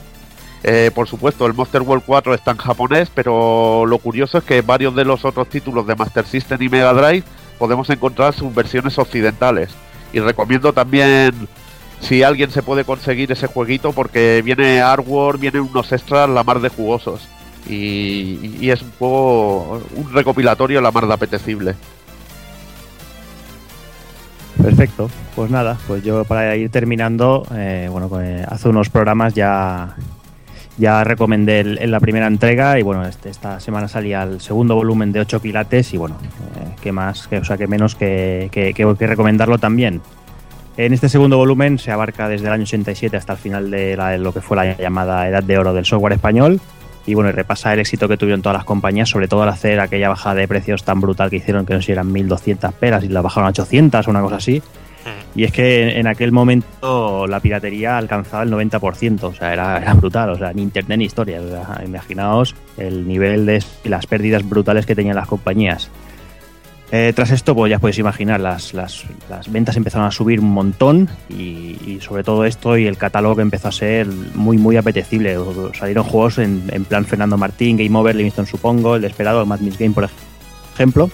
Eh, 0.64 0.90
por 0.92 1.06
supuesto, 1.06 1.46
el 1.46 1.54
Monster 1.54 1.82
World 1.82 2.02
4 2.04 2.34
está 2.34 2.50
en 2.50 2.56
japonés, 2.56 3.10
pero 3.14 3.86
lo 3.86 3.98
curioso 3.98 4.38
es 4.38 4.44
que 4.44 4.60
varios 4.62 4.96
de 4.96 5.04
los 5.04 5.24
otros 5.24 5.48
títulos 5.48 5.86
de 5.86 5.94
Master 5.94 6.26
System 6.26 6.60
y 6.62 6.68
Mega 6.68 6.92
Drive 6.92 7.24
podemos 7.58 7.88
encontrar 7.90 8.34
sus 8.34 8.54
versiones 8.54 8.98
occidentales. 8.98 9.70
Y 10.12 10.20
recomiendo 10.20 10.72
también 10.72 11.32
si 12.00 12.22
alguien 12.22 12.50
se 12.50 12.62
puede 12.62 12.84
conseguir 12.84 13.30
ese 13.32 13.46
jueguito 13.48 13.92
porque 13.92 14.40
viene 14.44 14.80
artwork, 14.80 15.38
vienen 15.40 15.62
unos 15.62 15.90
extras 15.92 16.28
la 16.30 16.44
mar 16.44 16.60
de 16.60 16.68
jugosos. 16.68 17.28
Y, 17.68 18.56
y 18.60 18.70
es 18.70 18.80
un 18.80 18.92
juego, 18.98 19.82
un 19.94 20.12
recopilatorio 20.14 20.80
la 20.80 20.90
mar 20.92 21.06
de 21.06 21.14
apetecible. 21.14 21.74
Perfecto, 24.62 25.08
pues 25.36 25.50
nada, 25.50 25.78
pues 25.86 26.02
yo 26.02 26.24
para 26.24 26.56
ir 26.56 26.68
terminando, 26.70 27.46
eh, 27.54 27.88
bueno, 27.90 28.08
pues 28.08 28.44
hace 28.48 28.68
unos 28.68 28.88
programas 28.90 29.32
ya, 29.34 29.94
ya 30.78 31.04
recomendé 31.04 31.60
el- 31.60 31.78
en 31.78 31.90
la 31.92 32.00
primera 32.00 32.26
entrega 32.26 32.76
y 32.78 32.82
bueno, 32.82 33.06
este- 33.06 33.28
esta 33.30 33.60
semana 33.60 33.86
salía 33.86 34.24
el 34.24 34.40
segundo 34.40 34.74
volumen 34.74 35.12
de 35.12 35.20
8 35.20 35.40
quilates 35.40 35.94
y 35.94 35.96
bueno, 35.96 36.16
qué 36.78 36.92
más, 36.92 37.28
que, 37.28 37.38
o 37.38 37.44
sea, 37.44 37.56
que 37.56 37.66
menos 37.66 37.94
que, 37.94 38.48
que- 38.52 38.72
que- 38.74 38.94
que 38.98 39.06
recomendarlo 39.06 39.58
también. 39.58 40.00
En 40.76 40.92
este 40.92 41.08
segundo 41.08 41.36
volumen 41.36 41.78
se 41.78 41.90
abarca 41.90 42.28
desde 42.28 42.46
el 42.46 42.52
año 42.52 42.62
87 42.62 43.16
hasta 43.16 43.32
el 43.32 43.38
final 43.38 43.70
de 43.70 43.96
la- 43.96 44.16
lo 44.16 44.32
que 44.32 44.40
fue 44.40 44.56
la 44.56 44.76
llamada 44.76 45.28
Edad 45.28 45.42
de 45.42 45.58
Oro 45.58 45.72
del 45.74 45.84
software 45.84 46.12
español 46.12 46.60
y 47.04 47.14
bueno, 47.14 47.30
y 47.30 47.32
repasa 47.32 47.72
el 47.72 47.80
éxito 47.80 48.06
que 48.06 48.16
tuvieron 48.16 48.42
todas 48.42 48.56
las 48.58 48.64
compañías, 48.64 49.08
sobre 49.08 49.28
todo 49.28 49.42
al 49.42 49.48
hacer 49.48 49.80
aquella 49.80 50.08
bajada 50.10 50.34
de 50.36 50.46
precios 50.46 50.84
tan 50.84 51.00
brutal 51.00 51.30
que 51.30 51.36
hicieron, 51.36 51.64
que 51.66 51.74
no 51.74 51.80
sé 51.80 51.86
si 51.86 51.92
eran 51.92 52.12
1200 52.12 52.72
peras 52.74 53.02
y 53.02 53.08
la 53.08 53.22
bajaron 53.22 53.46
a 53.46 53.50
800 53.50 54.06
o 54.06 54.10
una 54.10 54.20
cosa 54.20 54.36
así. 54.36 54.62
Y 55.34 55.44
es 55.44 55.52
que 55.52 55.98
en, 55.98 56.06
aquel 56.06 56.32
momento 56.32 57.26
la 57.26 57.40
piratería 57.40 57.96
alcanzaba 57.96 58.42
el 58.42 58.50
90%, 58.52 59.22
o 59.22 59.32
sea, 59.34 59.52
era, 59.54 59.78
era 59.78 59.94
brutal, 59.94 60.30
o 60.30 60.36
sea, 60.36 60.52
ni 60.52 60.60
internet 60.62 60.98
ni 60.98 61.04
historia. 61.06 61.40
o 61.40 61.48
sea, 61.48 61.82
imaginaos 61.84 62.54
el 62.76 63.08
nivel 63.08 63.46
de 63.46 63.62
las 63.84 64.06
pérdidas 64.06 64.46
brutales 64.46 64.84
que 64.84 64.94
tenían 64.94 65.16
las 65.16 65.28
compañías. 65.28 65.90
Eh, 66.90 67.12
tras 67.14 67.30
esto, 67.32 67.54
pues 67.54 67.68
ya 67.70 67.78
podéis 67.78 67.98
imaginar, 67.98 68.40
las, 68.40 68.72
las- 68.72 69.04
las 69.28 69.52
ventas 69.52 69.76
empezaron 69.76 70.06
a 70.06 70.10
subir 70.10 70.40
un 70.40 70.50
montón 70.50 71.06
y, 71.28 71.98
sobre 72.00 72.24
todo 72.24 72.46
esto 72.46 72.78
y 72.78 72.86
el 72.86 72.96
catálogo 72.96 73.40
empezó 73.42 73.68
a 73.68 73.72
ser 73.72 74.06
muy, 74.06 74.56
muy 74.56 74.76
apetecible. 74.78 75.36
Salieron 75.78 76.04
juegos 76.04 76.38
en, 76.38 76.62
en 76.72 76.84
plan 76.86 77.04
Fernando 77.04 77.36
Martín, 77.36 77.76
Game 77.76 77.98
Over, 77.98 78.16
Livingston 78.16 78.46
Supongo, 78.46 78.96
El 78.96 79.02
Desperado, 79.02 79.44
Mad 79.44 79.60
Miss 79.60 79.78
Game, 79.78 79.94
por 79.94 80.04
ej- 80.04 80.10
ejemplo. 80.74 81.10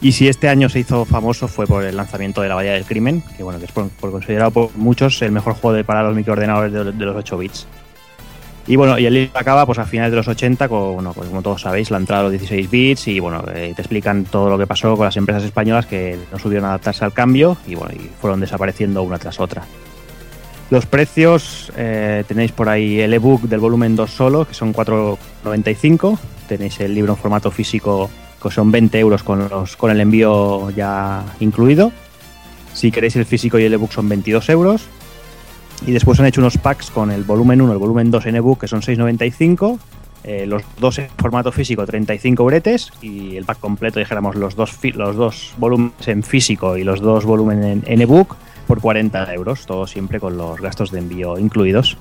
Y 0.00 0.12
si 0.12 0.28
este 0.28 0.48
año 0.48 0.68
se 0.68 0.78
hizo 0.80 1.04
famoso 1.04 1.48
fue 1.48 1.66
por 1.66 1.82
el 1.82 1.96
lanzamiento 1.96 2.42
de 2.42 2.48
La 2.48 2.54
Bahía 2.54 2.72
del 2.74 2.84
Crimen, 2.84 3.22
que 3.36 3.42
bueno, 3.42 3.58
que 3.58 3.64
es 3.64 3.72
por, 3.72 3.88
considerado 3.98 4.50
por 4.52 4.76
muchos 4.76 5.20
el 5.22 5.32
mejor 5.32 5.54
juego 5.54 5.82
para 5.84 6.02
los 6.04 6.14
microordenadores 6.14 6.72
de, 6.72 6.84
de 6.92 7.04
los 7.06 7.16
8 7.16 7.38
bits. 7.38 7.66
Y 8.68 8.74
bueno, 8.74 8.98
y 8.98 9.06
el 9.06 9.14
libro 9.14 9.38
acaba 9.38 9.64
pues 9.64 9.78
a 9.78 9.86
finales 9.86 10.10
de 10.10 10.16
los 10.16 10.26
80 10.26 10.68
con, 10.68 10.94
bueno, 10.94 11.12
pues, 11.12 11.28
como 11.28 11.40
todos 11.40 11.62
sabéis, 11.62 11.90
la 11.90 11.98
entrada 11.98 12.24
de 12.24 12.30
los 12.30 12.40
16 12.40 12.70
bits 12.70 13.08
y 13.08 13.20
bueno, 13.20 13.44
eh, 13.54 13.72
te 13.76 13.82
explican 13.82 14.24
todo 14.24 14.50
lo 14.50 14.58
que 14.58 14.66
pasó 14.66 14.96
con 14.96 15.04
las 15.04 15.16
empresas 15.16 15.44
españolas 15.44 15.86
que 15.86 16.18
no 16.32 16.38
supieron 16.38 16.66
adaptarse 16.66 17.04
al 17.04 17.12
cambio 17.12 17.56
y 17.66 17.76
bueno, 17.76 17.94
y 17.94 18.10
fueron 18.20 18.40
desapareciendo 18.40 19.02
una 19.02 19.18
tras 19.18 19.38
otra. 19.38 19.62
Los 20.68 20.84
precios, 20.84 21.72
eh, 21.76 22.24
tenéis 22.26 22.50
por 22.50 22.68
ahí 22.68 22.98
el 22.98 23.14
ebook 23.14 23.42
del 23.42 23.60
volumen 23.60 23.94
2 23.94 24.10
solo, 24.10 24.48
que 24.48 24.54
son 24.54 24.72
4,95. 24.74 26.18
Tenéis 26.48 26.80
el 26.80 26.92
libro 26.92 27.12
en 27.12 27.18
formato 27.18 27.52
físico, 27.52 28.10
que 28.42 28.50
son 28.50 28.72
20 28.72 28.98
euros 28.98 29.22
con, 29.22 29.48
los, 29.48 29.76
con 29.76 29.92
el 29.92 30.00
envío 30.00 30.70
ya 30.70 31.24
incluido. 31.38 31.92
Si 32.72 32.90
queréis 32.90 33.14
el 33.14 33.26
físico 33.26 33.60
y 33.60 33.64
el 33.64 33.74
ebook 33.74 33.92
son 33.92 34.08
22 34.08 34.48
euros. 34.48 34.88
Y 35.84 35.92
después 35.92 36.18
han 36.20 36.26
hecho 36.26 36.40
unos 36.40 36.56
packs 36.58 36.90
con 36.90 37.10
el 37.10 37.24
volumen 37.24 37.60
1 37.60 37.72
y 37.72 37.74
el 37.74 37.78
volumen 37.78 38.10
2 38.10 38.26
en 38.26 38.36
ebook, 38.36 38.60
que 38.60 38.68
son 38.68 38.80
6,95. 38.82 39.78
Eh, 40.24 40.44
los 40.46 40.62
dos 40.80 40.98
en 40.98 41.08
formato 41.18 41.52
físico, 41.52 41.84
35 41.86 42.44
bretes. 42.44 42.90
Y 43.02 43.36
el 43.36 43.44
pack 43.44 43.60
completo, 43.60 43.98
dijéramos, 44.00 44.34
los 44.36 44.56
dos, 44.56 44.76
los 44.94 45.14
dos 45.16 45.54
volúmenes 45.58 46.08
en 46.08 46.22
físico 46.22 46.76
y 46.76 46.82
los 46.84 47.00
dos 47.00 47.24
volúmenes 47.24 47.64
en, 47.66 47.82
en 47.86 48.00
ebook 48.00 48.36
por 48.66 48.80
40 48.80 49.32
euros. 49.34 49.66
Todo 49.66 49.86
siempre 49.86 50.18
con 50.18 50.36
los 50.36 50.60
gastos 50.60 50.90
de 50.90 50.98
envío 50.98 51.38
incluidos. 51.38 51.96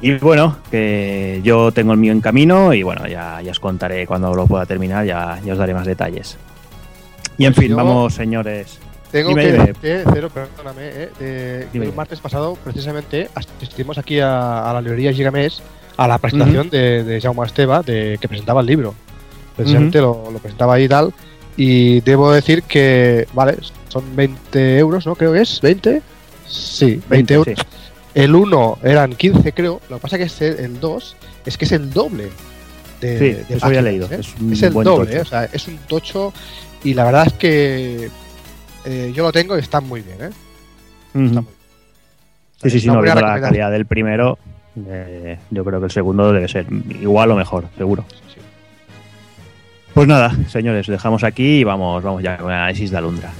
Y 0.00 0.14
bueno, 0.18 0.56
que 0.68 1.40
yo 1.44 1.70
tengo 1.70 1.92
el 1.92 1.98
mío 1.98 2.10
en 2.12 2.20
camino 2.20 2.74
y 2.74 2.82
bueno, 2.82 3.06
ya, 3.06 3.40
ya 3.40 3.52
os 3.52 3.60
contaré 3.60 4.04
cuando 4.04 4.34
lo 4.34 4.46
pueda 4.48 4.66
terminar, 4.66 5.06
ya, 5.06 5.38
ya 5.44 5.52
os 5.52 5.58
daré 5.60 5.74
más 5.74 5.86
detalles. 5.86 6.36
Y 7.38 7.44
en 7.44 7.54
Pues 7.54 7.66
fin, 7.66 7.70
yo- 7.70 7.76
vamos, 7.76 8.14
señores. 8.14 8.80
Tengo 9.12 9.28
Dime, 9.28 9.42
que 9.44 9.52
decirte, 9.52 10.04
Cero, 10.12 10.30
perdóname, 10.32 10.82
eh, 10.84 11.66
de- 11.72 11.78
el 11.84 11.92
martes 11.92 12.18
pasado, 12.20 12.56
precisamente, 12.64 13.28
asistimos 13.34 13.98
aquí 13.98 14.18
a, 14.20 14.68
a 14.68 14.72
la 14.72 14.80
librería 14.80 15.12
Gigamés 15.12 15.60
a 15.98 16.08
la 16.08 16.16
presentación 16.18 16.70
de, 16.70 17.04
de 17.04 17.20
Jaume 17.20 17.44
Esteba, 17.46 17.82
de, 17.82 18.16
que 18.20 18.26
presentaba 18.26 18.62
el 18.62 18.66
libro. 18.66 18.94
Precisamente 19.54 20.00
lo, 20.00 20.30
lo 20.32 20.38
presentaba 20.38 20.74
ahí 20.74 20.84
y 20.84 20.88
tal. 20.88 21.12
Y 21.56 22.00
debo 22.00 22.32
decir 22.32 22.62
que, 22.62 23.26
vale, 23.34 23.58
son 23.88 24.16
20 24.16 24.78
euros, 24.78 25.06
¿no? 25.06 25.14
Creo 25.14 25.34
que 25.34 25.42
es, 25.42 25.62
¿20? 25.62 26.00
Sí, 26.48 27.00
20, 27.10 27.34
euros. 27.34 27.54
sí. 27.58 27.64
El 28.14 28.34
1 28.34 28.78
eran 28.82 29.12
15, 29.14 29.52
creo. 29.52 29.80
Lo 29.90 29.96
que 29.96 30.02
pasa 30.02 30.16
que 30.16 30.24
este, 30.24 30.64
el 30.64 30.80
2 30.80 31.16
es 31.44 31.58
que 31.58 31.66
es 31.66 31.72
el 31.72 31.90
doble. 31.92 32.30
De, 33.02 33.18
Sí, 33.18 33.24
de 33.24 33.56
eso 33.56 33.66
había 33.66 33.82
páginas, 33.82 33.84
leído. 33.84 34.06
¿eh? 34.10 34.18
Es 34.20 34.34
Es 34.52 34.62
el 34.62 34.72
doble. 34.72 35.16
¿eh? 35.16 35.20
o 35.20 35.24
sea, 35.26 35.44
es 35.44 35.68
un 35.68 35.76
tocho. 35.78 36.32
Y 36.84 36.94
la 36.94 37.04
verdad 37.04 37.26
es 37.26 37.32
que 37.34 38.10
eh, 38.84 39.12
yo 39.14 39.22
lo 39.24 39.32
tengo 39.32 39.56
y 39.56 39.60
está 39.60 39.80
muy 39.80 40.02
bien, 40.02 40.20
¿eh? 40.20 40.30
Está 41.14 41.18
muy 41.18 41.30
bien. 41.30 41.46
Sí, 42.62 42.70
sí, 42.70 42.80
sí, 42.80 42.86
no 42.86 43.02
viendo 43.02 43.20
la 43.20 43.40
calidad 43.40 43.70
del 43.70 43.86
primero, 43.86 44.38
eh, 44.86 45.38
yo 45.50 45.64
creo 45.64 45.80
que 45.80 45.86
el 45.86 45.90
segundo 45.90 46.32
debe 46.32 46.48
ser 46.48 46.66
igual 47.00 47.30
o 47.32 47.36
mejor, 47.36 47.66
seguro. 47.76 48.04
Sí. 48.32 48.40
Pues 49.94 50.06
nada, 50.06 50.32
señores, 50.48 50.86
dejamos 50.86 51.24
aquí 51.24 51.58
y 51.60 51.64
vamos, 51.64 52.02
vamos 52.02 52.22
ya 52.22 52.36
con 52.38 52.50
el 52.50 52.56
análisis 52.56 52.90
de 52.90 52.98
Alundra. 52.98 53.30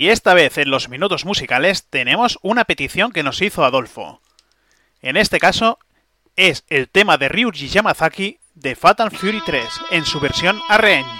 Y 0.00 0.08
esta 0.08 0.32
vez 0.32 0.56
en 0.56 0.70
los 0.70 0.88
minutos 0.88 1.26
musicales 1.26 1.84
tenemos 1.90 2.38
una 2.40 2.64
petición 2.64 3.12
que 3.12 3.22
nos 3.22 3.42
hizo 3.42 3.66
Adolfo. 3.66 4.22
En 5.02 5.18
este 5.18 5.38
caso 5.38 5.78
es 6.36 6.64
el 6.70 6.88
tema 6.88 7.18
de 7.18 7.28
Ryuji 7.28 7.68
Yamazaki 7.68 8.38
de 8.54 8.76
Fatal 8.76 9.10
Fury 9.10 9.42
3 9.44 9.62
en 9.90 10.06
su 10.06 10.18
versión 10.18 10.58
Arrange. 10.70 11.10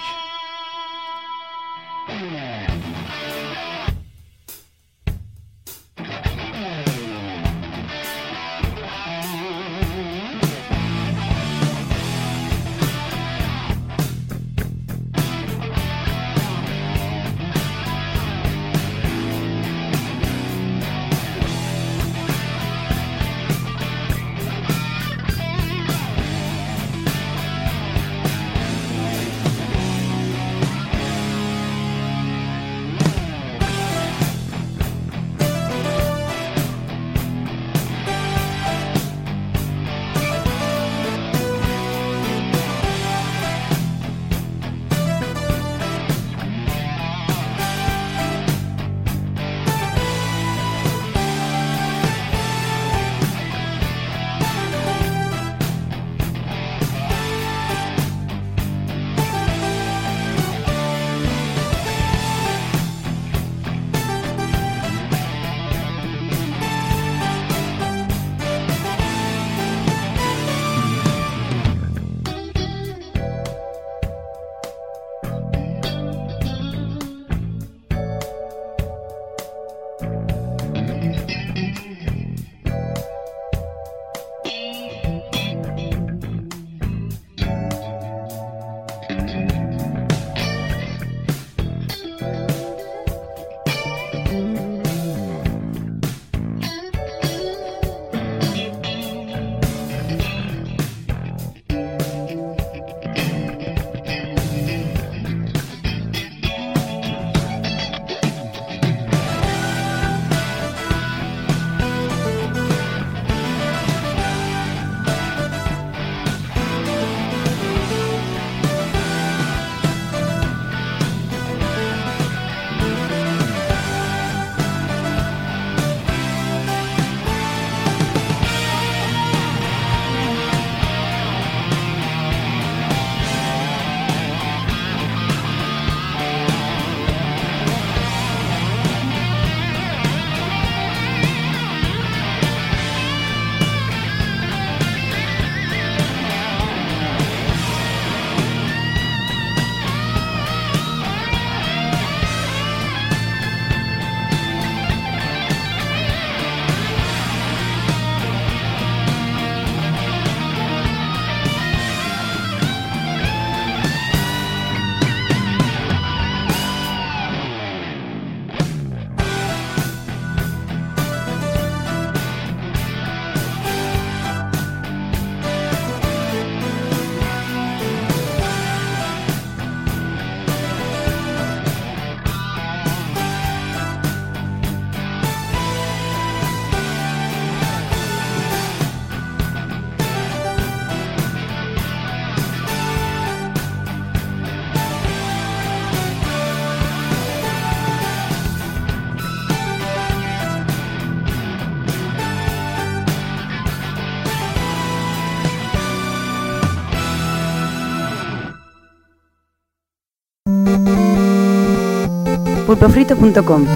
Pulpofrito.com 212.71 213.67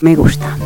Me 0.00 0.14
gusta. 0.14 0.56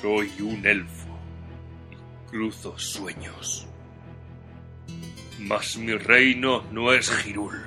Soy 0.00 0.30
un 0.40 0.64
elfo 0.64 1.08
cruzo 2.30 2.78
sueños. 2.78 3.66
Mas 5.40 5.76
mi 5.76 5.96
reino 5.96 6.62
no 6.70 6.92
es 6.92 7.10
Girul. 7.10 7.60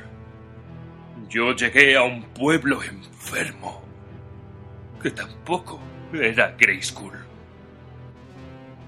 Yo 1.27 1.51
llegué 1.51 1.97
a 1.97 2.03
un 2.03 2.23
pueblo 2.23 2.81
enfermo, 2.81 3.83
que 5.03 5.11
tampoco 5.11 5.81
era 6.13 6.55
Grayskull. 6.57 7.26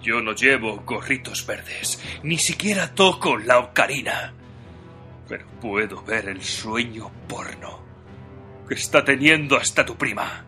Yo 0.02 0.22
no 0.22 0.34
llevo 0.34 0.78
gorritos 0.86 1.46
verdes, 1.46 2.02
ni 2.24 2.38
siquiera 2.38 2.94
toco 2.96 3.38
la 3.38 3.60
ocarina, 3.60 4.34
pero 5.28 5.46
puedo 5.62 6.02
ver 6.04 6.30
el 6.30 6.42
sueño 6.42 7.12
porno 7.28 7.80
que 8.70 8.76
está 8.76 9.04
teniendo 9.04 9.58
hasta 9.58 9.84
tu 9.84 9.98
prima. 9.98 10.46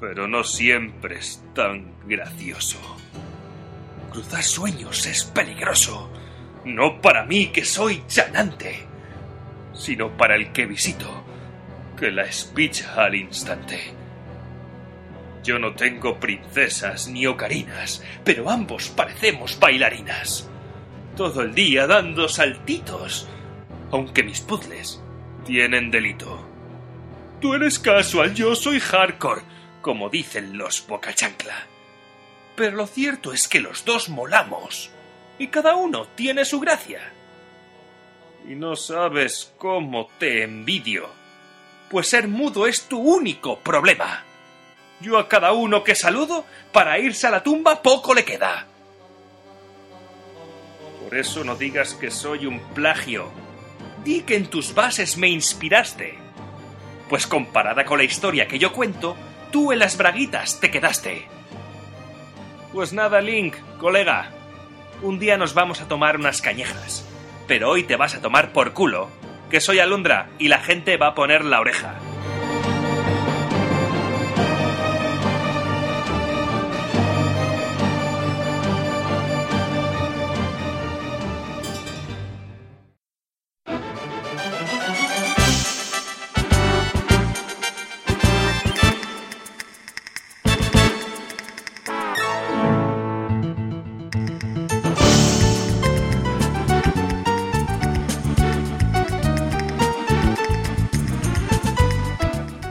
Pero 0.00 0.26
no 0.26 0.42
siempre 0.42 1.18
es 1.18 1.42
tan 1.54 1.94
gracioso. 2.06 2.78
Cruzar 4.10 4.42
sueños 4.42 5.06
es 5.06 5.24
peligroso. 5.24 6.10
No 6.64 7.00
para 7.00 7.24
mí 7.24 7.46
que 7.48 7.64
soy 7.64 8.02
chanante, 8.08 8.86
sino 9.72 10.16
para 10.16 10.34
el 10.34 10.52
que 10.52 10.66
visito, 10.66 11.24
que 11.96 12.10
la 12.10 12.24
espicha 12.24 12.94
al 12.94 13.14
instante. 13.14 13.99
Yo 15.42 15.58
no 15.58 15.74
tengo 15.74 16.20
princesas 16.20 17.08
ni 17.08 17.26
ocarinas, 17.26 18.02
pero 18.24 18.50
ambos 18.50 18.88
parecemos 18.90 19.58
bailarinas. 19.58 20.48
Todo 21.16 21.42
el 21.42 21.54
día 21.54 21.86
dando 21.86 22.28
saltitos, 22.28 23.26
aunque 23.90 24.22
mis 24.22 24.40
puzzles 24.40 25.02
tienen 25.44 25.90
delito. 25.90 26.46
Tú 27.40 27.54
eres 27.54 27.78
casual, 27.78 28.34
yo 28.34 28.54
soy 28.54 28.80
hardcore, 28.80 29.42
como 29.80 30.10
dicen 30.10 30.58
los 30.58 30.86
bocachancla. 30.86 31.66
Pero 32.54 32.76
lo 32.76 32.86
cierto 32.86 33.32
es 33.32 33.48
que 33.48 33.60
los 33.60 33.86
dos 33.86 34.10
molamos, 34.10 34.90
y 35.38 35.46
cada 35.46 35.74
uno 35.74 36.06
tiene 36.14 36.44
su 36.44 36.60
gracia. 36.60 37.00
Y 38.46 38.54
no 38.54 38.76
sabes 38.76 39.54
cómo 39.56 40.08
te 40.18 40.42
envidio, 40.42 41.08
pues 41.90 42.08
ser 42.08 42.28
mudo 42.28 42.66
es 42.66 42.82
tu 42.88 42.98
único 42.98 43.58
problema. 43.58 44.24
Yo 45.00 45.18
a 45.18 45.28
cada 45.28 45.52
uno 45.52 45.82
que 45.82 45.94
saludo, 45.94 46.44
para 46.72 46.98
irse 46.98 47.26
a 47.26 47.30
la 47.30 47.42
tumba 47.42 47.82
poco 47.82 48.14
le 48.14 48.24
queda. 48.24 48.66
Por 51.02 51.16
eso 51.16 51.42
no 51.42 51.56
digas 51.56 51.94
que 51.94 52.10
soy 52.10 52.46
un 52.46 52.60
plagio. 52.74 53.30
Di 54.04 54.22
que 54.22 54.36
en 54.36 54.46
tus 54.46 54.74
bases 54.74 55.16
me 55.16 55.28
inspiraste. 55.28 56.18
Pues 57.08 57.26
comparada 57.26 57.84
con 57.84 57.98
la 57.98 58.04
historia 58.04 58.46
que 58.46 58.58
yo 58.58 58.72
cuento, 58.72 59.16
tú 59.50 59.72
en 59.72 59.78
las 59.78 59.96
braguitas 59.96 60.60
te 60.60 60.70
quedaste. 60.70 61.26
Pues 62.72 62.92
nada, 62.92 63.20
Link, 63.20 63.56
colega. 63.78 64.30
Un 65.02 65.18
día 65.18 65.36
nos 65.36 65.54
vamos 65.54 65.80
a 65.80 65.88
tomar 65.88 66.16
unas 66.16 66.40
cañejas. 66.42 67.04
Pero 67.48 67.70
hoy 67.70 67.82
te 67.82 67.96
vas 67.96 68.14
a 68.14 68.20
tomar 68.20 68.52
por 68.52 68.74
culo, 68.74 69.08
que 69.50 69.60
soy 69.60 69.80
Alundra 69.80 70.28
y 70.38 70.48
la 70.48 70.60
gente 70.60 70.96
va 70.96 71.08
a 71.08 71.14
poner 71.14 71.44
la 71.44 71.60
oreja. 71.60 71.98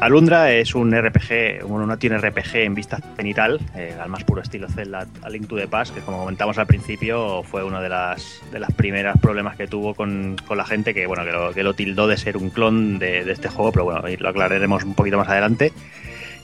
Alundra 0.10 0.52
es 0.52 0.74
un 0.74 0.92
RPG, 0.92 1.68
bueno, 1.68 1.86
no 1.86 2.00
tiene 2.00 2.18
RPG 2.18 2.56
en 2.56 2.74
vista 2.74 2.98
cenital, 3.16 3.60
eh, 3.76 3.96
al 4.02 4.10
más 4.10 4.24
puro 4.24 4.42
estilo 4.42 4.68
Zelda 4.68 5.06
A 5.22 5.30
Link 5.30 5.48
to 5.48 5.56
the 5.56 5.68
Past, 5.68 5.94
que 5.94 6.02
como 6.02 6.18
comentamos 6.18 6.58
al 6.58 6.66
principio 6.66 7.44
fue 7.44 7.64
uno 7.64 7.80
de 7.80 7.90
las, 7.90 8.42
de 8.52 8.58
las 8.58 8.74
primeras 8.74 9.20
problemas 9.20 9.56
que 9.56 9.68
tuvo 9.68 9.94
con, 9.94 10.36
con 10.48 10.58
la 10.58 10.66
gente, 10.66 10.96
que 10.96 11.06
bueno, 11.06 11.24
que 11.54 11.62
lo, 11.62 11.74
tildó 11.76 12.08
de 12.08 12.18
ser 12.18 12.38
un 12.38 12.50
clon 12.50 12.98
de, 12.98 13.24
de, 13.24 13.32
este 13.32 13.50
juego, 13.50 13.72
pero 13.72 13.86
bueno, 13.86 14.02
lo 14.18 14.30
aclararemos 14.30 14.84
un 14.84 14.96
poquito 14.96 15.20
más 15.20 15.30
adelante. 15.30 15.74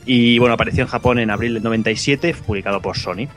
Y 0.06 0.38
bueno, 0.38 0.54
apareció 0.54 0.84
en 0.84 0.88
Japón 0.88 1.18
en 1.18 1.32
abril 1.32 1.56
del 1.56 1.64
97, 1.64 2.36
publicado 2.46 2.80
por 2.84 2.96
Sony. 2.96 3.28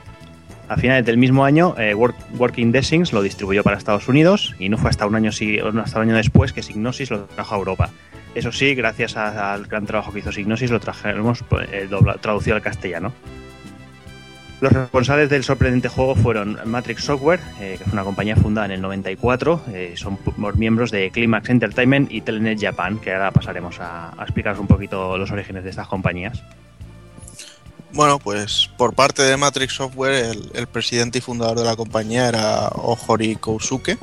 A 0.69 0.77
finales 0.77 1.03
del 1.03 1.17
mismo 1.17 1.45
año, 1.45 1.73
eh, 1.79 1.95
Work, 1.95 2.15
Working 2.37 2.71
Designs 2.71 3.11
lo 3.11 3.23
distribuyó 3.23 3.63
para 3.63 3.75
Estados 3.75 4.07
Unidos 4.07 4.55
y 4.59 4.69
no 4.69 4.77
fue 4.77 4.91
hasta 4.91 5.07
un 5.07 5.15
año, 5.15 5.31
hasta 5.31 5.99
un 5.99 6.07
año 6.07 6.15
después 6.15 6.53
que 6.53 6.61
Signosis 6.61 7.09
lo 7.09 7.25
trajo 7.25 7.55
a 7.55 7.57
Europa. 7.57 7.89
Eso 8.35 8.51
sí, 8.51 8.75
gracias 8.75 9.17
al 9.17 9.65
gran 9.65 9.87
trabajo 9.87 10.13
que 10.13 10.19
hizo 10.19 10.31
Signosis, 10.31 10.69
lo 10.69 10.79
trajimos 10.79 11.43
eh, 11.71 11.87
dobla, 11.89 12.15
traducido 12.15 12.55
al 12.55 12.61
castellano. 12.61 13.11
Los 14.61 14.71
responsables 14.71 15.29
del 15.29 15.43
sorprendente 15.43 15.87
juego 15.87 16.13
fueron 16.15 16.59
Matrix 16.65 17.03
Software, 17.03 17.39
eh, 17.59 17.75
que 17.77 17.85
es 17.85 17.93
una 17.93 18.03
compañía 18.03 18.35
fundada 18.35 18.65
en 18.65 18.73
el 18.73 18.81
94, 18.81 19.63
eh, 19.73 19.93
son 19.95 20.19
miembros 20.55 20.91
de 20.91 21.09
Climax 21.09 21.49
Entertainment 21.49 22.11
y 22.11 22.21
Telenet 22.21 22.61
Japan, 22.61 22.99
que 22.99 23.13
ahora 23.13 23.31
pasaremos 23.31 23.79
a, 23.79 24.09
a 24.09 24.23
explicaros 24.23 24.59
un 24.59 24.67
poquito 24.67 25.17
los 25.17 25.31
orígenes 25.31 25.63
de 25.63 25.71
estas 25.71 25.87
compañías. 25.87 26.43
Bueno, 27.91 28.19
pues 28.19 28.69
por 28.77 28.93
parte 28.93 29.23
de 29.23 29.35
Matrix 29.35 29.73
Software, 29.73 30.37
el, 30.53 30.67
presidente 30.67 31.17
y 31.17 31.21
fundador 31.21 31.57
de 31.57 31.65
la 31.65 31.75
compañía 31.75 32.27
era 32.27 32.67
Ohori 32.69 33.35
Kousuke. 33.35 33.97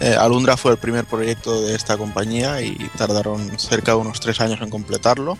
Eh, 0.00 0.16
Alundra 0.18 0.56
fue 0.56 0.72
el 0.72 0.78
primer 0.78 1.04
proyecto 1.04 1.60
de 1.60 1.74
esta 1.74 1.98
compañía 1.98 2.62
y 2.62 2.74
tardaron 2.96 3.58
cerca 3.58 3.92
de 3.92 3.98
unos 3.98 4.18
tres 4.20 4.40
años 4.40 4.60
en 4.62 4.70
completarlo. 4.70 5.36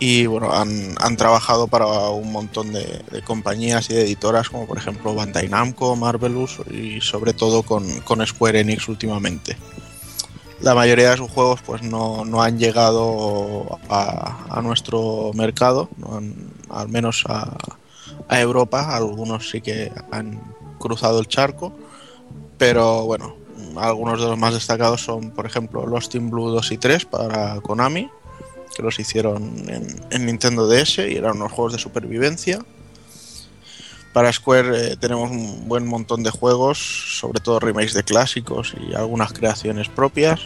Y 0.00 0.26
bueno, 0.26 0.52
han, 0.52 1.16
trabajado 1.16 1.68
para 1.68 1.86
un 2.08 2.32
montón 2.32 2.72
de, 2.72 3.04
compañías 3.24 3.88
y 3.90 3.94
de 3.94 4.02
editoras, 4.02 4.48
como 4.48 4.66
por 4.66 4.78
ejemplo 4.78 5.14
Bandai 5.14 5.48
Namco, 5.48 5.94
Marvelous 5.94 6.58
y 6.70 7.00
sobre 7.02 7.34
todo 7.34 7.62
con 7.62 8.26
Square 8.26 8.60
Enix 8.60 8.88
últimamente 8.88 9.56
la 10.60 10.74
mayoría 10.74 11.10
de 11.10 11.16
sus 11.16 11.30
juegos 11.30 11.60
pues 11.62 11.82
no, 11.82 12.24
no 12.24 12.42
han 12.42 12.58
llegado 12.58 13.78
a, 13.88 14.60
nuestro 14.62 15.32
mercado, 15.34 15.88
al 16.68 16.88
menos 16.88 17.24
a, 17.28 17.56
Europa, 18.28 18.94
algunos 18.94 19.50
sí 19.50 19.60
que 19.60 19.90
han 20.10 20.40
cruzado 20.78 21.18
el 21.18 21.26
charco, 21.26 21.72
pero 22.58 23.04
bueno, 23.04 23.36
algunos 23.76 24.20
de 24.20 24.28
los 24.28 24.38
más 24.38 24.54
destacados 24.54 25.02
son 25.02 25.30
por 25.30 25.46
ejemplo 25.46 25.86
Lost 25.86 26.14
in 26.14 26.30
Blue 26.30 26.50
2 26.50 26.72
y 26.72 26.78
3 26.78 27.04
para 27.06 27.60
Konami, 27.60 28.08
que 28.76 28.82
los 28.82 28.98
hicieron 29.00 29.68
en, 29.68 30.00
en 30.10 30.26
Nintendo 30.26 30.68
DS 30.68 30.98
y 30.98 31.16
eran 31.16 31.36
unos 31.36 31.52
juegos 31.52 31.72
de 31.72 31.78
supervivencia. 31.78 32.60
Para 34.12 34.32
Square 34.32 34.92
eh, 34.92 34.96
tenemos 34.96 35.30
un 35.30 35.68
buen 35.68 35.86
montón 35.86 36.24
de 36.24 36.30
juegos, 36.30 36.78
sobre 37.20 37.40
todo 37.40 37.60
remakes 37.60 37.94
de 37.94 38.02
clásicos 38.02 38.74
y 38.80 38.94
algunas 38.94 39.32
creaciones 39.32 39.88
propias. 39.88 40.40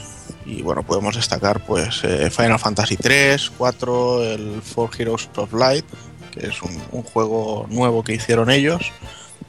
Y 0.44 0.60
bueno, 0.60 0.82
podemos 0.82 1.16
destacar 1.16 1.64
pues 1.64 2.04
eh, 2.04 2.30
Final 2.30 2.58
Fantasy 2.58 2.96
3, 2.96 3.52
4, 3.56 4.22
el 4.22 4.62
Four 4.62 4.90
Heroes 4.98 5.30
of 5.36 5.54
Light, 5.54 5.86
que 6.32 6.48
es 6.48 6.60
un, 6.60 7.02
juego 7.02 7.66
nuevo 7.70 8.04
que 8.04 8.14
hicieron 8.14 8.50
ellos. 8.50 8.92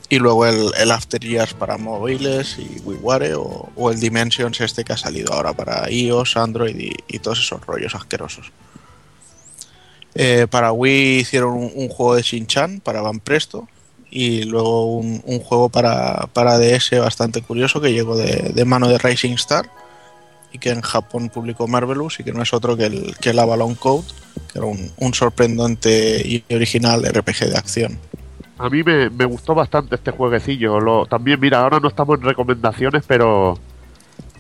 Y 0.08 0.20
luego 0.20 0.46
el, 0.46 0.92
After 0.92 1.20
Years 1.20 1.54
para 1.54 1.78
móviles 1.78 2.58
y 2.58 2.80
WiiWare 2.86 3.34
o, 3.34 3.70
o, 3.76 3.92
el 3.92 4.00
Dimensions 4.00 4.62
este 4.62 4.86
que 4.86 4.94
ha 4.94 4.98
salido 4.98 5.34
ahora 5.34 5.52
para 5.52 5.92
iOS, 5.92 6.38
Android 6.38 6.78
y, 6.78 6.94
y 7.08 7.20
todos 7.20 7.40
esos 7.40 7.60
rollos 7.66 7.96
asquerosos. 7.96 8.52
Eh, 10.14 10.48
para 10.50 10.72
Wii 10.72 11.20
hicieron 11.20 11.54
un, 11.56 11.72
un 11.76 11.90
juego 11.90 12.16
de 12.16 12.22
Shin-Chan 12.22 12.80
para 12.80 13.02
Van 13.02 13.20
Presto, 13.20 13.68
y 14.16 14.44
luego 14.44 14.86
un, 14.96 15.20
juego 15.44 15.68
para, 15.68 16.28
para 16.32 16.58
DS 16.58 16.98
bastante 17.02 17.42
curioso 17.42 17.82
que 17.82 17.92
llegó 17.92 18.16
de, 18.16 18.54
de, 18.56 18.64
mano 18.64 18.88
de 18.88 18.98
Rising 18.98 19.34
Star 19.34 19.70
y 20.54 20.58
que 20.58 20.70
en 20.70 20.80
Japón 20.80 21.28
publicó 21.28 21.68
Marvelous 21.68 22.22
y 22.22 22.24
que 22.24 22.32
no 22.32 22.42
es 22.42 22.54
otro 22.54 22.78
que 22.78 22.86
el, 22.86 23.18
que 23.20 23.32
el 23.32 23.40
Avalon 23.40 23.76
Code, 23.76 24.06
que 24.54 24.60
era 24.60 24.68
un, 24.68 25.14
sorprendente 25.14 26.22
y 26.26 26.46
original 26.54 27.04
RPG 27.04 27.50
de 27.50 27.58
acción. 27.58 28.00
A 28.58 28.70
mí 28.70 28.84
me, 28.84 29.10
me 29.10 29.26
gustó 29.26 29.54
bastante 29.54 29.96
este 29.96 30.12
jueguecillo. 30.12 30.80
Lo, 30.80 31.06
también, 31.08 31.38
mira, 31.42 31.60
ahora 31.60 31.82
no 31.82 31.90
estamos 31.90 32.18
en 32.18 32.26
recomendaciones, 32.26 33.04
pero 33.06 33.60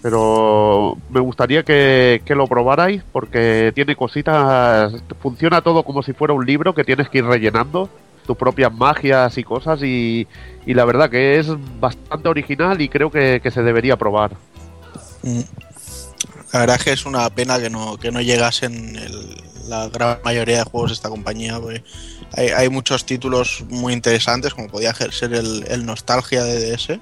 Pero 0.01 0.97
me 1.09 1.19
gustaría 1.19 1.63
que, 1.63 2.21
que 2.23 2.33
lo 2.33 2.47
probarais 2.47 3.03
porque 3.11 3.73
tiene 3.75 3.97
cositas, 3.97 4.93
funciona 5.19 5.59
todo 5.59 5.83
como 5.83 6.01
si 6.01 6.13
fuera 6.13 6.33
un 6.33 6.45
libro 6.45 6.73
que 6.73 6.85
tienes 6.85 7.09
que 7.09 7.17
ir 7.17 7.25
rellenando 7.25 7.89
tus 8.25 8.37
propias 8.37 8.73
magias 8.73 9.37
y 9.37 9.43
cosas 9.43 9.81
y, 9.83 10.27
y 10.65 10.73
la 10.73 10.85
verdad 10.85 11.09
que 11.09 11.39
es 11.39 11.47
bastante 11.79 12.27
original 12.29 12.81
y 12.81 12.89
creo 12.89 13.11
que, 13.11 13.39
que 13.41 13.51
se 13.51 13.61
debería 13.63 13.97
probar. 13.97 14.31
Mm. 15.23 15.41
La 16.53 16.59
verdad 16.61 16.77
es 16.77 16.83
que 16.85 16.91
es 16.93 17.05
una 17.05 17.29
pena 17.29 17.59
que 17.59 17.69
no, 17.69 17.97
que 17.97 18.11
no 18.11 18.21
llegasen 18.21 18.95
el- 18.95 19.41
la 19.67 19.89
gran 19.89 20.19
mayoría 20.23 20.59
de 20.59 20.63
juegos 20.63 20.91
de 20.91 20.93
esta 20.93 21.09
compañía. 21.09 21.59
porque 21.59 21.83
hay, 22.33 22.49
hay 22.49 22.69
muchos 22.69 23.03
títulos 23.05 23.65
muy 23.69 23.93
interesantes, 23.93 24.53
como 24.53 24.67
podía 24.67 24.93
ser 24.93 25.33
el, 25.33 25.65
el 25.67 25.85
Nostalgia 25.85 26.43
de 26.43 26.71
DS. 26.71 26.99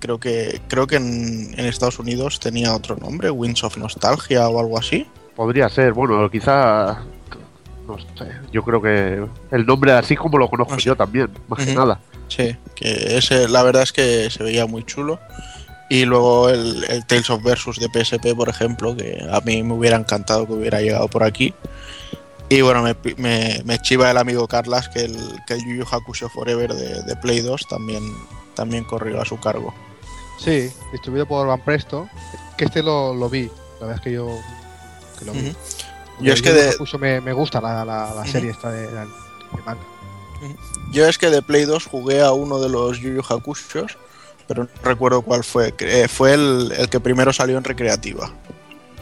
Creo 0.00 0.18
que, 0.18 0.60
creo 0.68 0.86
que 0.88 0.96
en, 0.96 1.54
en 1.58 1.66
Estados 1.66 1.98
Unidos 2.00 2.40
tenía 2.40 2.74
otro 2.74 2.96
nombre, 2.96 3.30
Winds 3.30 3.62
of 3.64 3.76
Nostalgia 3.76 4.48
o 4.48 4.58
algo 4.58 4.78
así. 4.78 5.06
Podría 5.36 5.68
ser, 5.68 5.92
bueno, 5.92 6.28
quizá, 6.30 7.02
no 7.96 8.16
sé, 8.16 8.30
yo 8.52 8.62
creo 8.62 8.80
que 8.80 9.26
el 9.50 9.66
nombre 9.66 9.92
así 9.92 10.16
como 10.16 10.38
lo 10.38 10.48
conozco 10.48 10.76
yo 10.76 10.96
también, 10.96 11.30
más 11.48 11.64
que 11.64 11.74
nada. 11.74 12.00
Sí, 12.28 12.56
que 12.74 13.16
ese, 13.16 13.48
la 13.48 13.62
verdad 13.62 13.82
es 13.82 13.92
que 13.92 14.30
se 14.30 14.42
veía 14.42 14.66
muy 14.66 14.84
chulo. 14.84 15.18
Y 15.88 16.04
luego 16.04 16.48
el, 16.48 16.84
el 16.84 17.04
Tales 17.04 17.28
of 17.30 17.42
Versus 17.42 17.80
de 17.80 17.88
PSP, 17.88 18.36
por 18.36 18.48
ejemplo, 18.48 18.96
que 18.96 19.26
a 19.28 19.40
mí 19.40 19.64
me 19.64 19.74
hubiera 19.74 19.96
encantado 19.96 20.46
que 20.46 20.52
hubiera 20.52 20.80
llegado 20.80 21.08
por 21.08 21.24
aquí. 21.24 21.52
Y 22.48 22.60
bueno, 22.60 22.82
me, 22.82 22.96
me, 23.16 23.60
me 23.64 23.78
chiva 23.80 24.10
el 24.10 24.16
amigo 24.16 24.46
Carlas 24.46 24.88
que 24.88 25.04
el, 25.04 25.16
que 25.46 25.54
el 25.54 25.64
Yu 25.64 25.78
Yu 25.78 25.84
Hakusho 25.90 26.28
Forever 26.28 26.72
de, 26.72 27.02
de 27.02 27.16
Play 27.16 27.40
2 27.40 27.66
también, 27.68 28.02
también 28.54 28.84
corrió 28.84 29.20
a 29.20 29.24
su 29.24 29.38
cargo. 29.40 29.74
Sí, 30.38 30.70
distribuido 30.92 31.26
por 31.26 31.46
Van 31.46 31.60
Presto. 31.60 32.08
Que 32.56 32.64
este 32.64 32.82
lo, 32.82 33.12
lo 33.14 33.28
vi. 33.28 33.50
La 33.80 33.86
verdad 33.86 33.96
es 33.96 34.00
que 34.00 34.12
yo. 34.12 34.38
Que 35.18 35.24
lo 35.24 35.32
vi. 35.32 35.54
Yo 36.20 36.32
es 36.32 36.42
que 36.42 36.52
de- 36.52 36.68
Hakusho 36.70 36.98
me, 36.98 37.20
me 37.20 37.32
gusta 37.32 37.60
la, 37.60 37.84
la, 37.84 38.14
la 38.14 38.26
serie 38.26 38.50
esta 38.50 38.70
de, 38.70 38.86
de 38.88 39.06
manga. 39.64 39.80
Yo 40.92 41.06
es 41.06 41.18
que 41.18 41.28
de 41.30 41.42
Play 41.42 41.64
2 41.64 41.86
jugué 41.86 42.22
a 42.22 42.32
uno 42.32 42.58
de 42.60 42.68
los 42.68 42.98
Yu 42.98 43.10
Yu 43.14 43.22
Hakushos, 43.28 43.96
pero 44.48 44.64
no 44.64 44.68
recuerdo 44.82 45.22
cuál 45.22 45.44
fue. 45.44 45.74
Eh, 45.78 46.08
fue 46.08 46.34
el, 46.34 46.72
el 46.76 46.88
que 46.88 46.98
primero 47.00 47.32
salió 47.32 47.58
en 47.58 47.64
recreativa. 47.64 48.30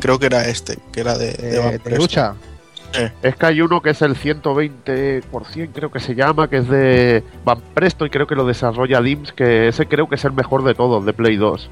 Creo 0.01 0.19
que 0.19 0.27
era 0.27 0.47
este, 0.49 0.79
que 0.93 1.01
era 1.01 1.17
de, 1.17 1.33
de 1.33 1.57
Eh, 1.57 1.59
Van 1.61 1.71
de. 1.73 1.81
Es 3.23 3.37
que 3.37 3.47
hay 3.47 3.61
uno 3.61 3.83
que 3.83 3.91
es 3.91 4.01
el 4.03 4.17
120%, 4.17 5.71
creo 5.75 5.91
que 5.91 6.01
se 6.01 6.15
llama, 6.15 6.49
que 6.49 6.59
es 6.59 6.69
de 6.69 7.23
Van 7.45 7.61
Presto 7.75 8.07
y 8.07 8.11
creo 8.11 8.27
que 8.27 8.35
lo 8.35 8.45
desarrolla 8.47 9.01
Dims, 9.01 9.33
que 9.33 9.69
ese 9.69 9.87
creo 9.87 10.09
que 10.09 10.15
es 10.15 10.25
el 10.25 10.33
mejor 10.33 10.65
de 10.65 10.75
todos, 10.75 11.05
de 11.05 11.13
Play 11.13 11.37
2. 11.37 11.71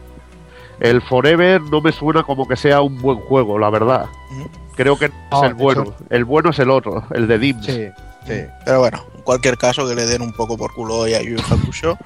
El 0.80 1.00
Forever 1.02 1.60
no 1.62 1.80
me 1.80 1.92
suena 1.92 2.22
como 2.22 2.46
que 2.46 2.56
sea 2.56 2.80
un 2.82 3.00
buen 3.00 3.18
juego, 3.18 3.58
la 3.58 3.70
verdad. 3.70 4.06
Creo 4.74 4.98
que 4.98 5.08
no 5.30 5.38
es 5.44 5.50
el 5.50 5.56
de 5.56 5.62
bueno. 5.62 5.94
El 6.10 6.24
bueno 6.24 6.50
es 6.50 6.58
el 6.58 6.70
otro, 6.70 7.04
el 7.14 7.26
de 7.26 7.38
Dims. 7.38 7.64
Sí, 7.66 7.88
sí. 8.26 8.42
Pero 8.64 8.80
bueno, 8.80 9.02
en 9.16 9.22
cualquier 9.22 9.56
caso 9.56 9.88
que 9.88 9.94
le 9.94 10.04
den 10.04 10.20
un 10.22 10.32
poco 10.32 10.56
por 10.58 10.74
culo 10.74 10.96
hoy 10.96 11.14
a 11.14 11.22
Yu 11.22 11.36
Hakusho. 11.40 11.96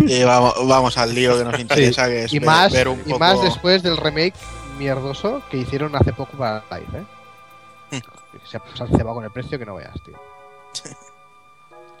y 0.00 0.22
vamos, 0.24 0.54
vamos 0.66 0.98
al 0.98 1.14
lío 1.14 1.38
que 1.38 1.44
nos 1.44 1.58
interesa, 1.60 2.06
que 2.06 2.24
es 2.24 2.32
Y 2.32 2.40
ver, 2.40 2.46
más, 2.46 2.72
ver 2.72 2.88
un 2.88 2.98
y 3.00 3.10
poco... 3.10 3.18
más 3.20 3.40
después 3.42 3.82
del 3.84 3.96
remake 3.96 4.34
mierdoso 4.78 5.40
que 5.50 5.58
hicieron 5.58 5.94
hace 5.94 6.12
poco 6.12 6.36
para 6.36 6.64
Live, 6.72 7.04
¿eh? 7.92 8.00
Se, 8.44 8.56
ha- 8.56 8.62
se 8.74 8.82
han 8.82 8.88
cebado 8.88 9.14
con 9.14 9.24
el 9.24 9.30
precio 9.30 9.56
que 9.56 9.64
no 9.66 9.76
veas, 9.76 9.94
tío. 10.04 10.18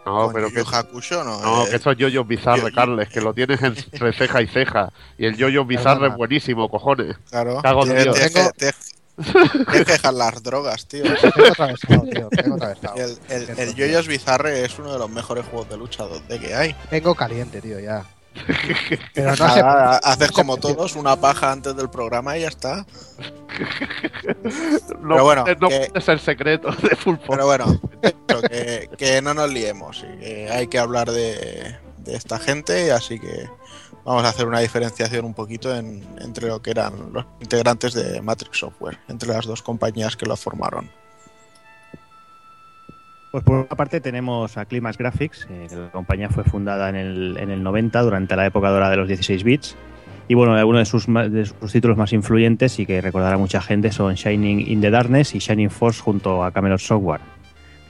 No, 0.06 0.24
con 0.26 0.34
pero 0.34 0.50
que, 0.50 0.60
Hakusho 0.60 1.24
no, 1.24 1.40
no, 1.40 1.64
eh, 1.64 1.70
que 1.70 1.76
eso 1.76 1.90
es 1.90 1.98
Yoyo 1.98 2.24
Bizarre, 2.24 2.60
yo- 2.62 2.72
Carles, 2.74 3.08
que 3.08 3.20
lo 3.20 3.32
tienes 3.34 3.62
entre 3.62 4.12
ceja 4.12 4.42
y 4.42 4.46
ceja. 4.46 4.92
Y 5.18 5.26
el 5.26 5.36
Yoyo 5.36 5.64
Bizarre 5.64 6.08
es 6.08 6.16
buenísimo, 6.16 6.68
cojones. 6.68 7.16
Claro, 7.30 7.60
Cago 7.62 7.86
en 7.86 8.02
Dios. 8.02 8.14
tienes 8.14 8.32
Tengo- 8.32 8.50
que, 9.70 9.84
dejar 9.84 10.12
las 10.14 10.42
drogas, 10.42 10.86
tío. 10.86 11.04
Tengo 11.34 11.46
atravesado, 11.52 12.02
tío. 12.10 12.28
Tengo 12.30 12.56
atravesado. 12.56 12.94
El, 13.28 13.48
el 13.58 13.74
Yoyos 13.74 14.08
Bizarre 14.08 14.64
es 14.64 14.78
uno 14.78 14.92
de 14.92 14.98
los 14.98 15.08
mejores 15.08 15.44
juegos 15.46 15.68
de 15.68 15.76
lucha 15.76 16.04
2D 16.04 16.40
que 16.40 16.54
hay. 16.54 16.74
Tengo 16.90 17.14
caliente, 17.14 17.60
tío, 17.60 17.78
ya. 17.78 18.04
Pero 19.14 19.36
no 19.36 19.44
haces 20.02 20.32
como 20.32 20.56
todos, 20.56 20.96
una 20.96 21.16
paja 21.16 21.52
antes 21.52 21.74
del 21.76 21.88
programa 21.88 22.36
y 22.36 22.42
ya 22.42 22.48
está. 22.48 22.84
No, 25.00 25.08
Pero 25.14 25.24
bueno, 25.24 25.44
puede- 25.44 25.56
no 25.60 25.68
que- 25.68 25.86
puede 25.90 26.00
ser 26.04 26.18
secreto 26.18 26.70
de 26.72 26.96
Full 26.96 27.16
Force. 27.16 27.28
Pero 27.30 27.46
bueno, 27.46 27.80
que, 28.50 28.90
que 28.98 29.22
no 29.22 29.34
nos 29.34 29.50
liemos 29.50 30.04
y 30.14 30.18
que 30.18 30.48
hay 30.50 30.66
que 30.66 30.78
hablar 30.78 31.10
de, 31.10 31.76
de 31.98 32.16
esta 32.16 32.38
gente, 32.38 32.90
así 32.92 33.18
que 33.20 33.48
vamos 34.04 34.24
a 34.24 34.28
hacer 34.30 34.46
una 34.46 34.58
diferenciación 34.60 35.24
un 35.24 35.34
poquito 35.34 35.74
en- 35.74 36.04
entre 36.20 36.48
lo 36.48 36.60
que 36.60 36.72
eran 36.72 37.12
los 37.12 37.24
integrantes 37.40 37.94
de 37.94 38.20
Matrix 38.20 38.58
Software, 38.58 38.98
entre 39.08 39.28
las 39.30 39.46
dos 39.46 39.62
compañías 39.62 40.16
que 40.16 40.26
lo 40.26 40.36
formaron. 40.36 40.90
Pues 43.34 43.42
por 43.42 43.56
una 43.56 43.66
parte 43.66 44.00
tenemos 44.00 44.56
a 44.56 44.64
Climax 44.64 44.96
Graphics, 44.96 45.48
eh, 45.50 45.66
que 45.68 45.74
la 45.74 45.90
compañía 45.90 46.28
fue 46.28 46.44
fundada 46.44 46.88
en 46.88 46.94
el, 46.94 47.36
en 47.36 47.50
el 47.50 47.64
90 47.64 48.00
durante 48.02 48.36
la 48.36 48.46
época 48.46 48.70
dorada 48.70 48.92
de 48.92 48.96
los 48.96 49.08
16 49.08 49.42
bits. 49.42 49.76
Y 50.28 50.34
bueno, 50.34 50.52
uno 50.64 50.78
de 50.78 50.84
sus, 50.84 51.06
de 51.06 51.44
sus 51.44 51.72
títulos 51.72 51.96
más 51.96 52.12
influyentes 52.12 52.78
y 52.78 52.86
que 52.86 53.00
recordará 53.00 53.34
a 53.34 53.38
mucha 53.38 53.60
gente 53.60 53.90
son 53.90 54.14
Shining 54.14 54.60
in 54.68 54.80
the 54.80 54.88
Darkness 54.88 55.34
y 55.34 55.40
Shining 55.40 55.70
Force 55.70 56.00
junto 56.00 56.44
a 56.44 56.52
Camelot 56.52 56.78
Software. 56.78 57.22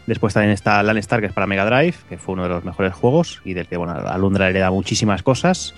Después 0.07 0.33
también 0.33 0.53
está 0.53 0.83
Landstar, 0.83 1.21
que 1.21 1.27
es 1.27 1.35
para 1.35 1.47
Mega 1.47 1.67
Drive, 1.67 1.97
que 2.09 2.17
fue 2.17 2.33
uno 2.33 2.45
de 2.45 2.49
los 2.49 2.65
mejores 2.65 2.95
juegos 2.95 3.43
y 3.45 3.53
del 3.53 3.67
que 3.67 3.77
bueno, 3.77 3.93
Alundra 3.93 4.49
hereda 4.49 4.71
muchísimas 4.71 5.23
cosas. 5.23 5.75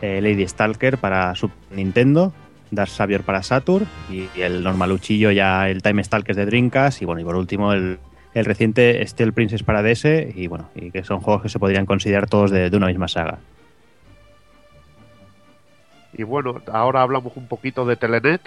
Eh, 0.00 0.20
Lady 0.22 0.46
Stalker 0.46 0.96
para 0.96 1.34
Super 1.34 1.56
Nintendo, 1.72 2.32
Dark 2.70 2.90
Savior 2.90 3.22
para 3.22 3.42
Saturn 3.42 3.84
y, 4.12 4.28
y 4.38 4.42
el 4.42 4.62
normaluchillo 4.62 5.32
ya 5.32 5.68
el 5.68 5.82
Time 5.82 6.04
Stalker 6.04 6.36
de 6.36 6.46
Dreamcast 6.46 7.02
y 7.02 7.04
bueno, 7.04 7.20
y 7.20 7.24
por 7.24 7.34
último 7.34 7.72
el, 7.72 7.98
el 8.34 8.44
reciente 8.44 9.06
Steel 9.06 9.32
Princess 9.32 9.62
para 9.62 9.82
DS 9.82 10.04
y 10.34 10.46
bueno, 10.46 10.68
y 10.74 10.90
que 10.90 11.04
son 11.04 11.20
juegos 11.20 11.42
que 11.42 11.48
se 11.48 11.58
podrían 11.58 11.86
considerar 11.86 12.28
todos 12.28 12.50
de, 12.50 12.70
de 12.70 12.76
una 12.76 12.86
misma 12.86 13.08
saga. 13.08 13.38
Y 16.12 16.22
bueno, 16.22 16.60
ahora 16.72 17.02
hablamos 17.02 17.36
un 17.36 17.46
poquito 17.46 17.84
de 17.84 17.96
Telenet, 17.96 18.42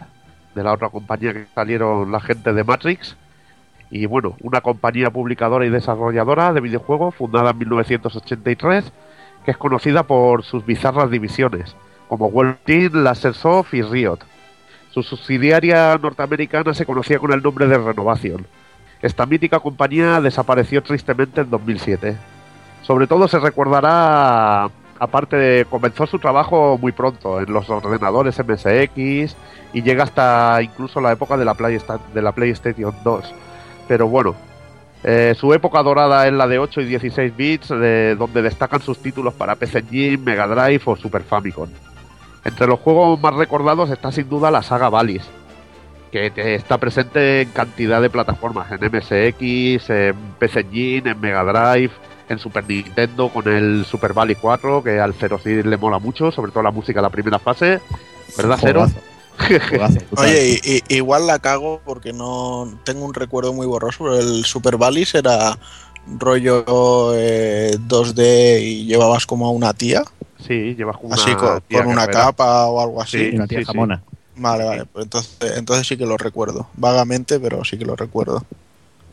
de 0.55 0.63
la 0.63 0.73
otra 0.73 0.89
compañía 0.89 1.33
que 1.33 1.45
salieron 1.53 2.11
la 2.11 2.19
gente 2.19 2.53
de 2.53 2.63
Matrix. 2.63 3.15
Y 3.89 4.05
bueno, 4.05 4.35
una 4.41 4.61
compañía 4.61 5.09
publicadora 5.09 5.65
y 5.65 5.69
desarrolladora 5.69 6.53
de 6.53 6.61
videojuegos 6.61 7.15
fundada 7.15 7.51
en 7.51 7.57
1983, 7.59 8.91
que 9.45 9.51
es 9.51 9.57
conocida 9.57 10.03
por 10.03 10.43
sus 10.43 10.65
bizarras 10.65 11.09
divisiones, 11.11 11.75
como 12.07 12.27
World 12.27 12.57
Lasersoft 12.93 13.73
y 13.73 13.81
Riot. 13.81 14.19
Su 14.91 15.03
subsidiaria 15.03 15.97
norteamericana 15.97 16.73
se 16.73 16.85
conocía 16.85 17.19
con 17.19 17.31
el 17.31 17.41
nombre 17.41 17.67
de 17.67 17.77
Renovación. 17.77 18.45
Esta 19.01 19.25
mítica 19.25 19.59
compañía 19.59 20.21
desapareció 20.21 20.83
tristemente 20.83 21.41
en 21.41 21.49
2007. 21.49 22.17
Sobre 22.83 23.07
todo 23.07 23.27
se 23.27 23.39
recordará, 23.39 24.69
aparte 24.99 25.65
comenzó 25.69 26.05
su 26.05 26.19
trabajo 26.19 26.77
muy 26.79 26.91
pronto 26.91 27.39
en 27.39 27.51
los 27.51 27.69
ordenadores 27.69 28.37
MSX 28.37 29.35
y 29.73 29.81
llega 29.81 30.03
hasta 30.03 30.61
incluso 30.61 31.01
la 31.01 31.11
época 31.11 31.37
de 31.37 31.45
la, 31.45 31.53
de 32.13 32.21
la 32.21 32.31
PlayStation 32.31 32.93
2. 33.03 33.33
Pero 33.87 34.07
bueno, 34.07 34.35
eh, 35.03 35.33
su 35.35 35.51
época 35.53 35.81
dorada 35.81 36.27
es 36.27 36.33
la 36.33 36.47
de 36.47 36.59
8 36.59 36.81
y 36.81 36.85
16 36.85 37.35
bits, 37.35 37.71
eh, 37.71 38.15
donde 38.17 38.43
destacan 38.43 38.81
sus 38.81 38.99
títulos 38.99 39.33
para 39.33 39.55
PC 39.55 39.79
Engine, 39.79 40.17
Mega 40.17 40.47
Drive 40.47 40.83
o 40.85 40.95
Super 40.95 41.23
Famicom. 41.23 41.69
Entre 42.45 42.67
los 42.67 42.79
juegos 42.79 43.19
más 43.19 43.33
recordados 43.33 43.89
está 43.89 44.11
sin 44.11 44.29
duda 44.29 44.51
la 44.51 44.61
saga 44.61 44.89
Valis, 44.89 45.27
que 46.11 46.29
te- 46.31 46.55
está 46.55 46.77
presente 46.77 47.41
en 47.41 47.49
cantidad 47.49 48.01
de 48.01 48.09
plataformas, 48.09 48.71
en 48.71 48.79
MSX, 48.83 49.89
en 49.89 50.15
PC 50.39 50.59
Engine, 50.61 51.11
en 51.11 51.19
Mega 51.21 51.43
Drive, 51.43 51.91
en 52.29 52.37
Super 52.39 52.67
Nintendo 52.67 53.29
con 53.29 53.47
el 53.47 53.85
Super 53.85 54.13
Valley 54.13 54.35
4, 54.35 54.83
que 54.83 54.99
al 54.99 55.13
Zero 55.13 55.39
sí 55.43 55.63
le 55.63 55.77
mola 55.77 55.99
mucho, 55.99 56.31
sobre 56.31 56.51
todo 56.51 56.63
la 56.63 56.71
música 56.71 56.99
de 56.99 57.03
la 57.03 57.09
primera 57.09 57.39
fase. 57.39 57.79
¿Verdad, 58.37 58.57
Zero? 58.61 58.85
Oye, 60.17 60.59
y- 60.63 60.77
y- 60.89 60.95
igual 60.97 61.25
la 61.27 61.39
cago 61.39 61.81
porque 61.85 62.13
no 62.13 62.77
tengo 62.83 63.05
un 63.05 63.13
recuerdo 63.13 63.53
muy 63.53 63.65
borroso, 63.65 64.03
pero 64.03 64.19
el 64.19 64.45
Super 64.45 64.77
Valis 64.77 65.15
era 65.15 65.57
rollo 66.19 67.13
eh, 67.15 67.77
2D 67.87 68.59
y 68.61 68.85
llevabas 68.85 69.25
como 69.25 69.47
a 69.47 69.51
una 69.51 69.73
tía, 69.73 70.03
Sí, 70.45 70.73
llevas 70.75 70.97
con 70.97 71.05
una, 71.07 71.15
así 71.15 71.35
con, 71.35 71.61
tía 71.61 71.83
con 71.83 71.93
una 71.93 72.07
capa 72.25 72.65
o 72.65 72.81
algo 72.81 73.01
así. 73.01 73.29
Una 73.35 73.45
tía 73.47 73.59
sí, 73.59 73.65
sí. 73.65 73.71
Vale, 74.35 74.63
vale, 74.63 74.85
pues 74.85 75.03
entonces, 75.03 75.57
entonces 75.57 75.87
sí 75.87 75.97
que 75.97 76.05
lo 76.05 76.17
recuerdo, 76.17 76.67
vagamente, 76.75 77.39
pero 77.39 77.63
sí 77.65 77.77
que 77.77 77.85
lo 77.85 77.95
recuerdo. 77.95 78.43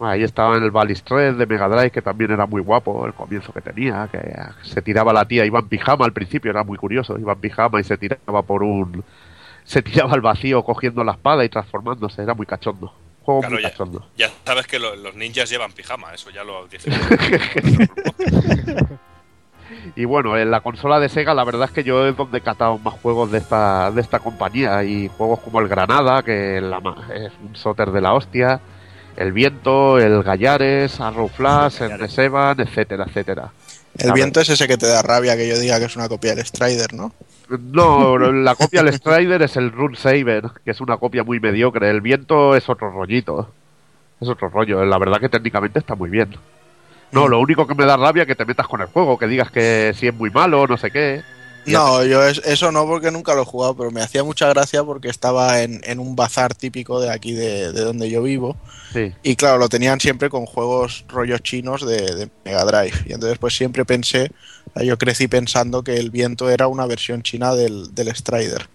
Ahí 0.00 0.22
estaba 0.22 0.56
en 0.56 0.62
el 0.62 0.70
3 1.04 1.36
de 1.36 1.46
Mega 1.46 1.68
Drive, 1.68 1.90
que 1.90 2.00
también 2.02 2.30
era 2.30 2.46
muy 2.46 2.62
guapo 2.62 3.04
el 3.04 3.12
comienzo 3.14 3.52
que 3.52 3.60
tenía, 3.60 4.08
que 4.12 4.20
se 4.62 4.80
tiraba 4.80 5.12
la 5.12 5.24
tía, 5.24 5.44
iba 5.44 5.58
en 5.58 5.68
pijama 5.68 6.04
al 6.04 6.12
principio, 6.12 6.52
era 6.52 6.62
muy 6.62 6.78
curioso, 6.78 7.18
iba 7.18 7.32
en 7.32 7.40
pijama 7.40 7.80
y 7.80 7.84
se 7.84 7.96
tiraba 7.98 8.42
por 8.42 8.62
un... 8.62 9.02
Se 9.64 9.82
tiraba 9.82 10.12
al 10.14 10.20
vacío 10.20 10.62
cogiendo 10.62 11.02
la 11.02 11.12
espada 11.12 11.44
y 11.44 11.48
transformándose, 11.48 12.22
era 12.22 12.32
muy 12.32 12.46
cachondo. 12.46 12.92
Juego 13.22 13.40
Claro, 13.40 13.54
muy 13.56 13.62
ya, 13.64 13.70
cachondo. 13.70 14.06
ya 14.16 14.30
sabes 14.46 14.66
que 14.68 14.78
lo- 14.78 14.94
los 14.96 15.14
ninjas 15.16 15.50
llevan 15.50 15.72
pijama, 15.72 16.14
eso 16.14 16.30
ya 16.30 16.44
lo 16.44 16.66
dije. 16.68 16.88
Y 19.96 20.04
bueno, 20.04 20.36
en 20.36 20.50
la 20.50 20.60
consola 20.60 21.00
de 21.00 21.08
Sega 21.08 21.34
la 21.34 21.44
verdad 21.44 21.68
es 21.68 21.70
que 21.72 21.84
yo 21.84 22.06
es 22.06 22.16
donde 22.16 22.38
he 22.38 22.40
catado 22.40 22.78
más 22.78 22.94
juegos 22.94 23.30
de 23.30 23.38
esta, 23.38 23.90
de 23.90 24.00
esta 24.00 24.18
compañía. 24.18 24.84
Y 24.84 25.08
juegos 25.08 25.40
como 25.40 25.60
el 25.60 25.68
Granada, 25.68 26.22
que 26.22 26.60
la 26.60 26.78
es 27.14 27.32
un 27.42 27.54
soter 27.56 27.90
de 27.90 28.00
la 28.00 28.14
hostia. 28.14 28.60
El 29.16 29.32
Viento, 29.32 29.98
el 29.98 30.22
Gallares, 30.22 31.00
Arrow 31.00 31.28
Flash, 31.28 31.82
el 31.82 31.98
Resevan, 31.98 32.60
etcétera, 32.60 33.04
etcétera. 33.08 33.50
El 33.98 34.12
viento 34.12 34.40
es 34.40 34.48
ese 34.48 34.68
que 34.68 34.76
te 34.76 34.86
da 34.86 35.02
rabia 35.02 35.36
que 35.36 35.48
yo 35.48 35.58
diga 35.58 35.80
que 35.80 35.86
es 35.86 35.96
una 35.96 36.08
copia 36.08 36.34
del 36.34 36.44
Strider, 36.44 36.94
¿no? 36.94 37.12
No, 37.48 38.16
la 38.16 38.54
copia 38.54 38.82
del 38.82 38.92
Strider 38.92 39.42
es 39.42 39.56
el 39.56 39.72
Rune 39.72 39.96
Saber, 39.96 40.44
que 40.64 40.70
es 40.70 40.80
una 40.80 40.98
copia 40.98 41.24
muy 41.24 41.40
mediocre. 41.40 41.90
El 41.90 42.00
Viento 42.00 42.54
es 42.54 42.68
otro 42.68 42.90
rollito. 42.92 43.50
Es 44.20 44.28
otro 44.28 44.50
rollo. 44.50 44.84
La 44.84 44.98
verdad 44.98 45.18
que 45.20 45.28
técnicamente 45.28 45.78
está 45.78 45.94
muy 45.94 46.10
bien. 46.10 46.36
No, 47.12 47.26
lo 47.28 47.40
único 47.40 47.66
que 47.66 47.74
me 47.74 47.84
da 47.86 47.96
rabia 47.96 48.22
es 48.22 48.26
que 48.26 48.34
te 48.36 48.44
metas 48.44 48.68
con 48.68 48.80
el 48.80 48.86
juego, 48.88 49.18
que 49.18 49.26
digas 49.26 49.50
que 49.50 49.92
si 49.98 50.06
es 50.08 50.14
muy 50.14 50.30
malo, 50.30 50.66
no 50.66 50.76
sé 50.76 50.90
qué. 50.90 51.22
No, 51.66 52.02
yo 52.04 52.22
es- 52.26 52.40
eso 52.46 52.72
no 52.72 52.86
porque 52.86 53.10
nunca 53.10 53.34
lo 53.34 53.42
he 53.42 53.44
jugado, 53.44 53.76
pero 53.76 53.90
me 53.90 54.00
hacía 54.00 54.24
mucha 54.24 54.48
gracia 54.48 54.82
porque 54.84 55.08
estaba 55.08 55.60
en, 55.62 55.80
en 55.84 55.98
un 56.00 56.16
bazar 56.16 56.54
típico 56.54 56.98
de 57.00 57.10
aquí 57.10 57.32
de, 57.32 57.72
de 57.72 57.80
donde 57.82 58.08
yo 58.08 58.22
vivo. 58.22 58.56
Sí. 58.92 59.12
Y 59.22 59.36
claro, 59.36 59.58
lo 59.58 59.68
tenían 59.68 60.00
siempre 60.00 60.30
con 60.30 60.46
juegos 60.46 61.04
rollos 61.08 61.42
chinos 61.42 61.86
de, 61.86 62.14
de 62.14 62.28
Mega 62.46 62.64
Drive. 62.64 62.96
Y 63.06 63.12
entonces 63.12 63.36
pues 63.38 63.54
siempre 63.54 63.84
pensé, 63.84 64.30
yo 64.82 64.96
crecí 64.96 65.28
pensando 65.28 65.82
que 65.82 65.96
el 65.98 66.10
viento 66.10 66.48
era 66.48 66.68
una 66.68 66.86
versión 66.86 67.22
china 67.22 67.54
del, 67.54 67.94
del 67.94 68.14
Strider. 68.16 68.68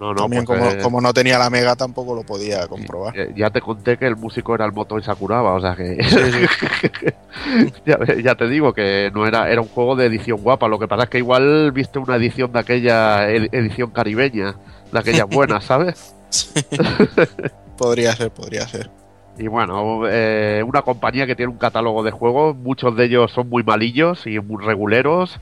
No, 0.00 0.14
no, 0.14 0.22
También 0.22 0.46
como, 0.46 0.64
como 0.82 1.00
no 1.02 1.12
tenía 1.12 1.38
la 1.38 1.50
Mega 1.50 1.76
tampoco 1.76 2.14
lo 2.14 2.22
podía 2.22 2.66
comprobar. 2.66 3.14
ya 3.34 3.50
te 3.50 3.60
conté 3.60 3.98
que 3.98 4.06
el 4.06 4.16
músico 4.16 4.54
era 4.54 4.64
el 4.64 4.72
Moto 4.72 4.98
Sakuraba, 5.02 5.52
o 5.52 5.60
sea 5.60 5.76
que 5.76 5.98
ya, 7.86 7.98
ya 8.22 8.34
te 8.34 8.48
digo 8.48 8.72
que 8.72 9.10
no 9.14 9.26
era 9.26 9.50
era 9.50 9.60
un 9.60 9.68
juego 9.68 9.96
de 9.96 10.06
edición 10.06 10.38
guapa. 10.40 10.68
Lo 10.68 10.78
que 10.78 10.88
pasa 10.88 11.04
es 11.04 11.10
que 11.10 11.18
igual 11.18 11.70
viste 11.72 11.98
una 11.98 12.16
edición 12.16 12.52
de 12.52 12.58
aquella 12.60 13.30
ed- 13.30 13.48
edición 13.52 13.90
caribeña, 13.90 14.54
de 14.90 14.98
aquellas 14.98 15.28
buenas, 15.30 15.64
¿sabes? 15.64 16.14
Podría 17.76 18.14
ser, 18.14 18.30
podría 18.30 18.66
ser. 18.68 18.90
Y 19.38 19.46
bueno, 19.48 20.02
eh, 20.08 20.62
una 20.66 20.82
compañía 20.82 21.26
que 21.26 21.34
tiene 21.34 21.50
un 21.50 21.58
catálogo 21.58 22.02
de 22.02 22.10
juegos, 22.10 22.56
muchos 22.56 22.94
de 22.96 23.06
ellos 23.06 23.32
son 23.32 23.48
muy 23.48 23.62
malillos 23.62 24.26
y 24.26 24.38
muy 24.38 24.62
reguleros, 24.62 25.40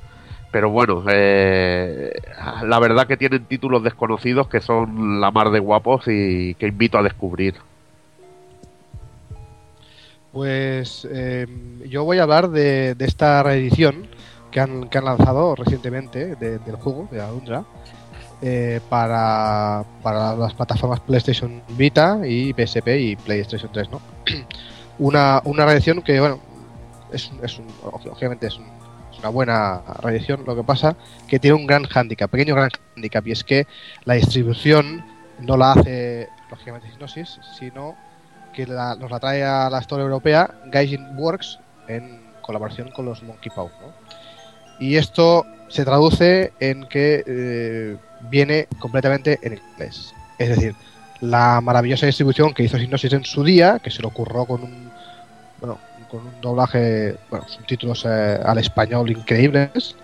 pero 0.50 0.70
bueno, 0.70 1.04
eh, 1.10 2.12
la 2.64 2.78
verdad 2.78 3.06
que 3.06 3.16
tienen 3.16 3.44
títulos 3.44 3.82
desconocidos 3.82 4.48
que 4.48 4.60
son 4.60 5.20
la 5.20 5.30
mar 5.30 5.50
de 5.50 5.58
guapos 5.60 6.04
y 6.06 6.54
que 6.54 6.66
invito 6.66 6.98
a 6.98 7.02
descubrir. 7.02 7.54
Pues 10.32 11.06
eh, 11.10 11.46
yo 11.88 12.04
voy 12.04 12.18
a 12.18 12.22
hablar 12.24 12.50
de, 12.50 12.94
de 12.94 13.04
esta 13.06 13.42
reedición 13.42 14.06
que 14.50 14.60
han, 14.60 14.88
que 14.88 14.98
han 14.98 15.04
lanzado 15.04 15.54
recientemente 15.54 16.36
de- 16.36 16.58
del 16.58 16.76
juego, 16.76 17.08
de 17.10 17.20
Alundra, 17.20 17.64
eh, 18.42 18.80
para, 18.88 19.84
para 20.02 20.36
las 20.36 20.54
plataformas 20.54 21.00
PlayStation 21.00 21.62
Vita 21.70 22.20
y 22.24 22.52
PSP 22.52 22.88
y 23.00 23.16
PlayStation 23.16 23.70
3, 23.72 23.90
¿no? 23.90 24.00
Una, 24.98 25.40
una 25.44 25.64
reedición 25.64 26.02
que, 26.02 26.18
bueno, 26.20 26.40
es, 27.12 27.30
es 27.42 27.58
un- 27.58 27.66
obviamente 28.10 28.46
es, 28.48 28.56
un- 28.58 28.66
una 29.18 29.28
buena 29.28 29.82
reedición, 30.02 30.44
lo 30.46 30.54
que 30.54 30.62
pasa 30.62 30.96
que 31.26 31.38
tiene 31.38 31.56
un 31.56 31.66
gran 31.66 31.86
handicap, 31.92 32.30
pequeño 32.30 32.54
gran 32.54 32.70
handicap, 32.96 33.26
y 33.26 33.32
es 33.32 33.44
que 33.44 33.66
la 34.04 34.14
distribución 34.14 35.04
no 35.40 35.56
la 35.56 35.72
hace, 35.72 36.28
lógicamente, 36.50 36.90
Synosis, 36.90 37.40
sino 37.58 37.96
que 38.52 38.66
la- 38.66 38.96
nos 38.96 39.10
la 39.10 39.20
trae 39.20 39.44
a 39.44 39.68
la 39.70 39.78
Store 39.80 40.02
Europea 40.02 40.50
Gaijin 40.66 41.16
Works 41.16 41.58
en 41.88 42.20
colaboración 42.40 42.90
con 42.90 43.04
los 43.04 43.22
Monkey 43.22 43.50
Paw. 43.54 43.70
¿no? 43.80 43.92
Y 44.80 44.96
esto 44.96 45.44
se 45.68 45.84
traduce 45.84 46.52
en 46.60 46.88
que 46.88 47.22
eh, 47.26 47.96
viene 48.30 48.68
completamente 48.78 49.38
en 49.42 49.54
inglés. 49.58 50.14
Es 50.38 50.48
decir, 50.48 50.74
la 51.20 51.60
maravillosa 51.60 52.06
distribución 52.06 52.54
que 52.54 52.62
hizo 52.62 52.78
Synosis 52.78 53.12
en 53.12 53.24
su 53.24 53.44
día, 53.44 53.80
que 53.82 53.90
se 53.90 54.00
le 54.00 54.08
ocurrió 54.08 54.44
con 54.44 54.62
un, 54.62 54.90
bueno, 55.60 55.78
con 56.10 56.26
un 56.26 56.40
doblaje, 56.40 57.16
bueno, 57.30 57.46
subtítulos 57.48 58.04
eh, 58.04 58.38
al 58.44 58.58
español 58.58 59.10
increíbles, 59.10 59.94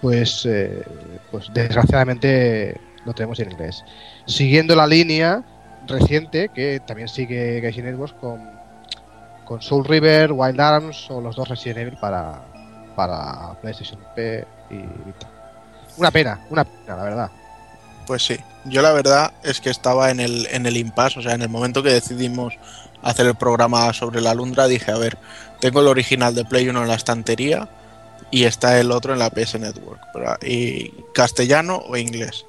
pues, 0.00 0.46
eh, 0.46 0.82
pues 1.30 1.50
desgraciadamente 1.52 2.80
lo 3.04 3.12
tenemos 3.14 3.38
en 3.40 3.50
inglés. 3.50 3.84
Siguiendo 4.26 4.74
la 4.74 4.86
línea 4.86 5.42
reciente 5.86 6.48
que 6.48 6.80
también 6.80 7.08
sigue 7.08 7.60
Gaijin 7.60 7.84
Networks 7.84 8.14
con, 8.20 8.50
con 9.44 9.62
Soul 9.62 9.84
River, 9.84 10.32
Wild 10.32 10.60
Arms 10.60 11.10
o 11.10 11.20
los 11.20 11.36
dos 11.36 11.48
Resident 11.48 11.78
Evil 11.78 11.98
para, 11.98 12.42
para 12.94 13.54
PlayStation 13.60 14.00
P 14.14 14.44
y 14.70 14.76
Vita. 14.76 15.28
Una 15.96 16.10
pena, 16.10 16.40
una 16.50 16.64
pena, 16.64 16.96
la 16.96 17.02
verdad. 17.04 17.30
Pues 18.06 18.24
sí, 18.24 18.36
yo 18.66 18.82
la 18.82 18.92
verdad 18.92 19.32
es 19.42 19.60
que 19.60 19.70
estaba 19.70 20.10
en 20.10 20.20
el, 20.20 20.46
en 20.50 20.66
el 20.66 20.76
impasse, 20.76 21.18
o 21.18 21.22
sea, 21.22 21.34
en 21.34 21.42
el 21.42 21.48
momento 21.48 21.82
que 21.82 21.92
decidimos 21.92 22.54
hacer 23.02 23.26
el 23.26 23.34
programa 23.34 23.92
sobre 23.92 24.20
la 24.20 24.34
Lundra, 24.34 24.66
dije, 24.66 24.90
a 24.90 24.98
ver, 24.98 25.18
tengo 25.60 25.80
el 25.80 25.88
original 25.88 26.34
de 26.34 26.44
Play 26.44 26.68
1 26.68 26.82
en 26.82 26.88
la 26.88 26.94
estantería 26.94 27.68
y 28.30 28.44
está 28.44 28.78
el 28.80 28.90
otro 28.90 29.12
en 29.12 29.18
la 29.18 29.30
PS 29.30 29.58
Network, 29.58 30.00
y 30.44 30.90
castellano 31.12 31.82
o 31.86 31.96
inglés. 31.96 32.44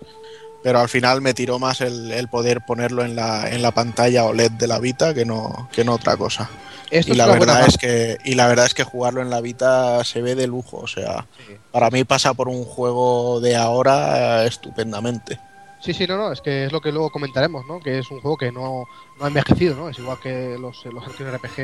Pero 0.64 0.80
al 0.80 0.89
final 0.89 1.22
me 1.22 1.34
tiró 1.34 1.60
más 1.60 1.82
el, 1.82 2.12
el 2.12 2.28
poder 2.28 2.62
ponerlo 2.66 3.05
en 3.05 3.16
la, 3.16 3.49
en 3.49 3.62
la 3.62 3.72
pantalla 3.72 4.26
OLED 4.26 4.51
de 4.51 4.68
la 4.68 4.80
Vita 4.80 5.14
que 5.14 5.24
no, 5.24 5.70
que 5.72 5.84
no 5.84 5.93
otra 5.93 6.18
cosa. 6.18 6.49
Esto 6.89 7.14
y 7.14 7.16
la 7.16 7.28
verdad 7.28 7.66
es 7.68 7.78
que 7.78 8.18
y 8.24 8.36
la 8.36 8.47
verdad 8.47 8.66
es 8.66 8.74
que 8.74 8.84
jugarlo 8.84 9.22
en 9.22 9.30
la 9.30 9.41
Vita 9.41 10.03
se 10.03 10.22
ve 10.22 10.36
de 10.36 10.47
lujo, 10.47 10.78
o 10.78 10.88
sea, 10.88 11.26
para 11.72 11.89
mí 11.89 12.03
pasa 12.05 12.34
por 12.34 12.47
un 12.47 12.64
juego 12.64 13.39
de 13.41 13.55
ahora 13.55 14.45
estupendamente. 14.45 15.39
Sí, 15.80 15.93
sí, 15.93 16.07
no, 16.07 16.17
no, 16.17 16.32
es 16.32 16.41
que 16.41 16.65
es 16.65 16.71
lo 16.71 16.82
que 16.82 16.91
luego 16.91 17.11
comentaremos, 17.11 17.65
¿no? 17.67 17.80
Que 17.80 17.99
es 17.99 18.09
un 18.09 18.19
juego 18.19 18.36
que 18.38 18.51
no, 18.51 18.86
no 19.19 19.25
ha 19.25 19.28
envejecido, 19.28 19.75
¿no? 19.75 19.89
Es 19.89 19.99
igual 19.99 20.19
que 20.19 20.57
los, 20.59 20.84
los 20.86 21.05
RPG 21.05 21.59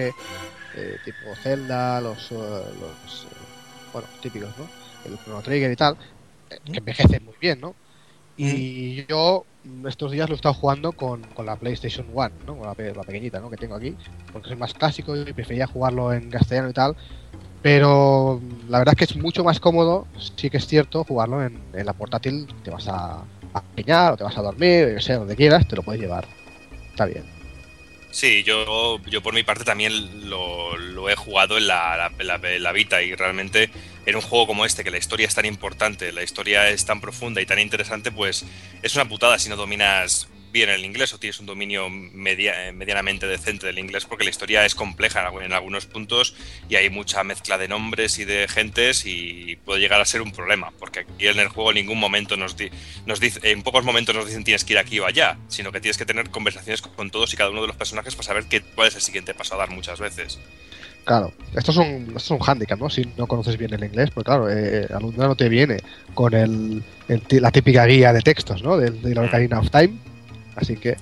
eh, 0.75 0.97
tipo 1.03 1.35
Zelda, 1.41 1.99
los, 1.99 2.31
eh, 2.31 2.35
los 2.35 3.23
eh, 3.25 3.35
bueno, 3.91 4.07
típicos, 4.21 4.55
¿no? 4.57 4.67
El 5.05 5.17
Chrono 5.19 5.41
Trigger 5.41 5.71
y 5.71 5.75
tal, 5.75 5.97
eh, 6.49 6.59
que 6.71 6.77
envejecen 6.79 7.25
muy 7.25 7.35
bien, 7.39 7.59
¿no? 7.59 7.75
Y 8.35 9.05
yo 9.05 9.45
estos 9.87 10.11
días 10.11 10.27
lo 10.29 10.35
he 10.35 10.37
estado 10.37 10.55
jugando 10.55 10.91
con, 10.93 11.21
con 11.33 11.45
la 11.45 11.55
PlayStation 11.55 12.07
One, 12.13 12.33
¿no? 12.45 12.57
Con 12.57 12.67
la, 12.67 12.93
la 12.93 13.03
pequeñita, 13.03 13.39
¿no? 13.39 13.49
Que 13.49 13.57
tengo 13.57 13.75
aquí, 13.75 13.95
porque 14.31 14.49
soy 14.49 14.57
más 14.57 14.73
clásico 14.73 15.15
y 15.15 15.33
prefería 15.33 15.67
jugarlo 15.67 16.13
en 16.13 16.29
castellano 16.29 16.69
y 16.69 16.73
tal. 16.73 16.95
Pero 17.61 18.41
la 18.67 18.79
verdad 18.79 18.93
es 18.93 18.97
que 18.97 19.13
es 19.13 19.21
mucho 19.21 19.43
más 19.43 19.59
cómodo, 19.59 20.07
sí 20.37 20.49
que 20.49 20.57
es 20.57 20.67
cierto, 20.67 21.03
jugarlo 21.03 21.43
en, 21.43 21.61
en 21.73 21.85
la 21.85 21.93
portátil. 21.93 22.47
Te 22.63 22.71
vas 22.71 22.87
a, 22.89 23.23
a 23.53 23.61
peñar 23.61 24.13
o 24.13 24.17
te 24.17 24.23
vas 24.23 24.37
a 24.37 24.41
dormir, 24.41 24.93
qué 24.95 25.01
sé, 25.01 25.13
donde 25.13 25.35
quieras, 25.35 25.67
te 25.67 25.75
lo 25.75 25.83
puedes 25.83 26.01
llevar. 26.01 26.25
Está 26.91 27.05
bien. 27.05 27.23
Sí, 28.11 28.43
yo, 28.43 28.99
yo 29.05 29.23
por 29.23 29.33
mi 29.33 29.41
parte 29.43 29.63
también 29.63 30.29
lo, 30.29 30.77
lo 30.77 31.09
he 31.09 31.15
jugado 31.15 31.57
en 31.57 31.65
la, 31.67 32.11
la- 32.19 32.37
la- 32.37 33.01
y 33.01 33.15
realmente 33.15 33.71
en 34.05 34.15
un 34.15 34.21
juego 34.21 34.45
como 34.45 34.65
este, 34.65 34.83
que 34.83 34.91
la 34.91 34.99
historia 34.99 35.25
es 35.27 35.33
tan 35.33 35.45
importante, 35.45 36.11
la 36.11 36.21
historia 36.21 36.69
es 36.69 36.85
tan 36.85 37.01
profunda 37.01 37.41
y 37.41 37.45
tan 37.47 37.57
interesante, 37.57 38.11
pues 38.11 38.45
es 38.83 38.95
una 38.95 39.05
putada 39.09 39.39
si 39.39 39.49
no 39.49 39.55
dominas 39.55 40.27
bien 40.53 40.69
el 40.69 40.85
inglés 40.85 41.13
o 41.13 41.17
tienes 41.17 41.39
un 41.39 41.47
dominio 41.47 41.87
eh, 41.87 42.71
medianamente 42.71 43.27
decente 43.27 43.65
del 43.65 43.79
inglés, 43.79 44.05
porque 44.05 44.23
la 44.23 44.29
historia 44.29 44.63
es 44.65 44.75
compleja 44.75 45.19
en, 45.19 45.25
algu- 45.27 45.43
en 45.43 45.51
algunos 45.51 45.87
puntos 45.87 46.35
y 46.69 46.75
hay 46.75 46.89
mucha 46.89 47.23
mezcla 47.25 47.57
de 47.57 47.67
nombres 47.67 48.19
y 48.19 48.23
de 48.25 48.47
gentes 48.47 49.05
y 49.05 49.57
puede 49.65 49.81
llegar 49.81 49.99
a 49.99 50.05
ser 50.05 50.21
un 50.21 50.31
problema, 50.31 50.71
porque 50.79 50.99
aquí 51.01 51.27
en 51.27 51.39
el 51.39 51.47
juego 51.49 51.71
en 51.71 51.75
ningún 51.77 51.99
momento 51.99 52.37
nos, 52.37 52.55
di- 52.55 52.69
nos 53.05 53.19
dice, 53.19 53.39
en 53.51 53.63
pocos 53.63 53.83
momentos 53.83 54.15
nos 54.15 54.27
dicen 54.27 54.43
tienes 54.43 54.63
que 54.63 54.73
ir 54.73 54.79
aquí 54.79 54.99
o 54.99 55.05
allá, 55.07 55.37
sino 55.49 55.71
que 55.71 55.81
tienes 55.81 55.97
que 55.97 56.05
tener 56.05 56.29
conversaciones 56.29 56.81
con 56.83 57.09
todos 57.09 57.33
y 57.33 57.35
cada 57.35 57.49
uno 57.49 57.61
de 57.61 57.67
los 57.67 57.75
personajes 57.75 58.15
para 58.15 58.27
saber 58.27 58.45
qué, 58.45 58.61
cuál 58.61 58.87
es 58.89 58.95
el 58.95 59.01
siguiente 59.01 59.33
paso 59.33 59.55
a 59.55 59.57
dar 59.57 59.71
muchas 59.71 59.99
veces. 59.99 60.39
Claro, 61.05 61.33
esto 61.53 61.71
es 61.71 61.77
un, 61.77 62.13
esto 62.15 62.35
es 62.35 62.41
hándicap, 62.43 62.79
¿no? 62.79 62.89
Si 62.89 63.03
no 63.17 63.27
conoces 63.27 63.57
bien 63.57 63.73
el 63.73 63.83
inglés, 63.83 64.09
pues 64.13 64.23
claro, 64.23 64.49
eh, 64.49 64.87
Alundra 64.93 65.27
no 65.27 65.35
te 65.35 65.49
viene 65.49 65.79
con 66.13 66.33
el, 66.33 66.81
la 67.29 67.51
típica 67.51 67.85
guía 67.85 68.13
de 68.13 68.21
textos, 68.21 68.63
¿no? 68.63 68.77
Del, 68.77 69.01
de 69.01 69.13
la 69.15 69.23
Ocarina 69.23 69.59
of 69.59 69.69
Time. 69.69 69.93
Así 70.55 70.77
que, 70.77 70.95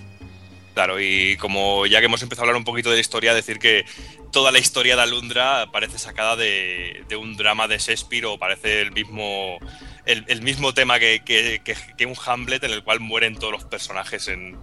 Claro, 0.73 1.01
y 1.01 1.35
como 1.35 1.85
ya 1.85 1.99
que 1.99 2.05
hemos 2.05 2.23
empezado 2.23 2.43
a 2.43 2.49
hablar 2.49 2.57
un 2.57 2.63
poquito 2.63 2.89
de 2.89 2.95
la 2.95 3.01
historia, 3.01 3.33
decir 3.33 3.59
que 3.59 3.83
toda 4.31 4.53
la 4.53 4.59
historia 4.59 4.95
de 4.95 5.01
Alundra 5.01 5.67
parece 5.69 5.99
sacada 5.99 6.37
de, 6.37 7.03
un 7.19 7.35
drama 7.35 7.67
de 7.67 7.77
Shakespeare 7.77 8.25
o 8.25 8.37
parece 8.39 8.79
el 8.79 8.93
mismo, 8.93 9.57
el, 10.05 10.41
mismo 10.41 10.73
tema 10.73 10.97
que 10.97 11.61
un 12.07 12.15
Hamlet 12.25 12.63
en 12.63 12.71
el 12.71 12.83
cual 12.83 13.01
mueren 13.01 13.35
todos 13.35 13.51
los 13.51 13.65
personajes 13.65 14.29
en, 14.29 14.57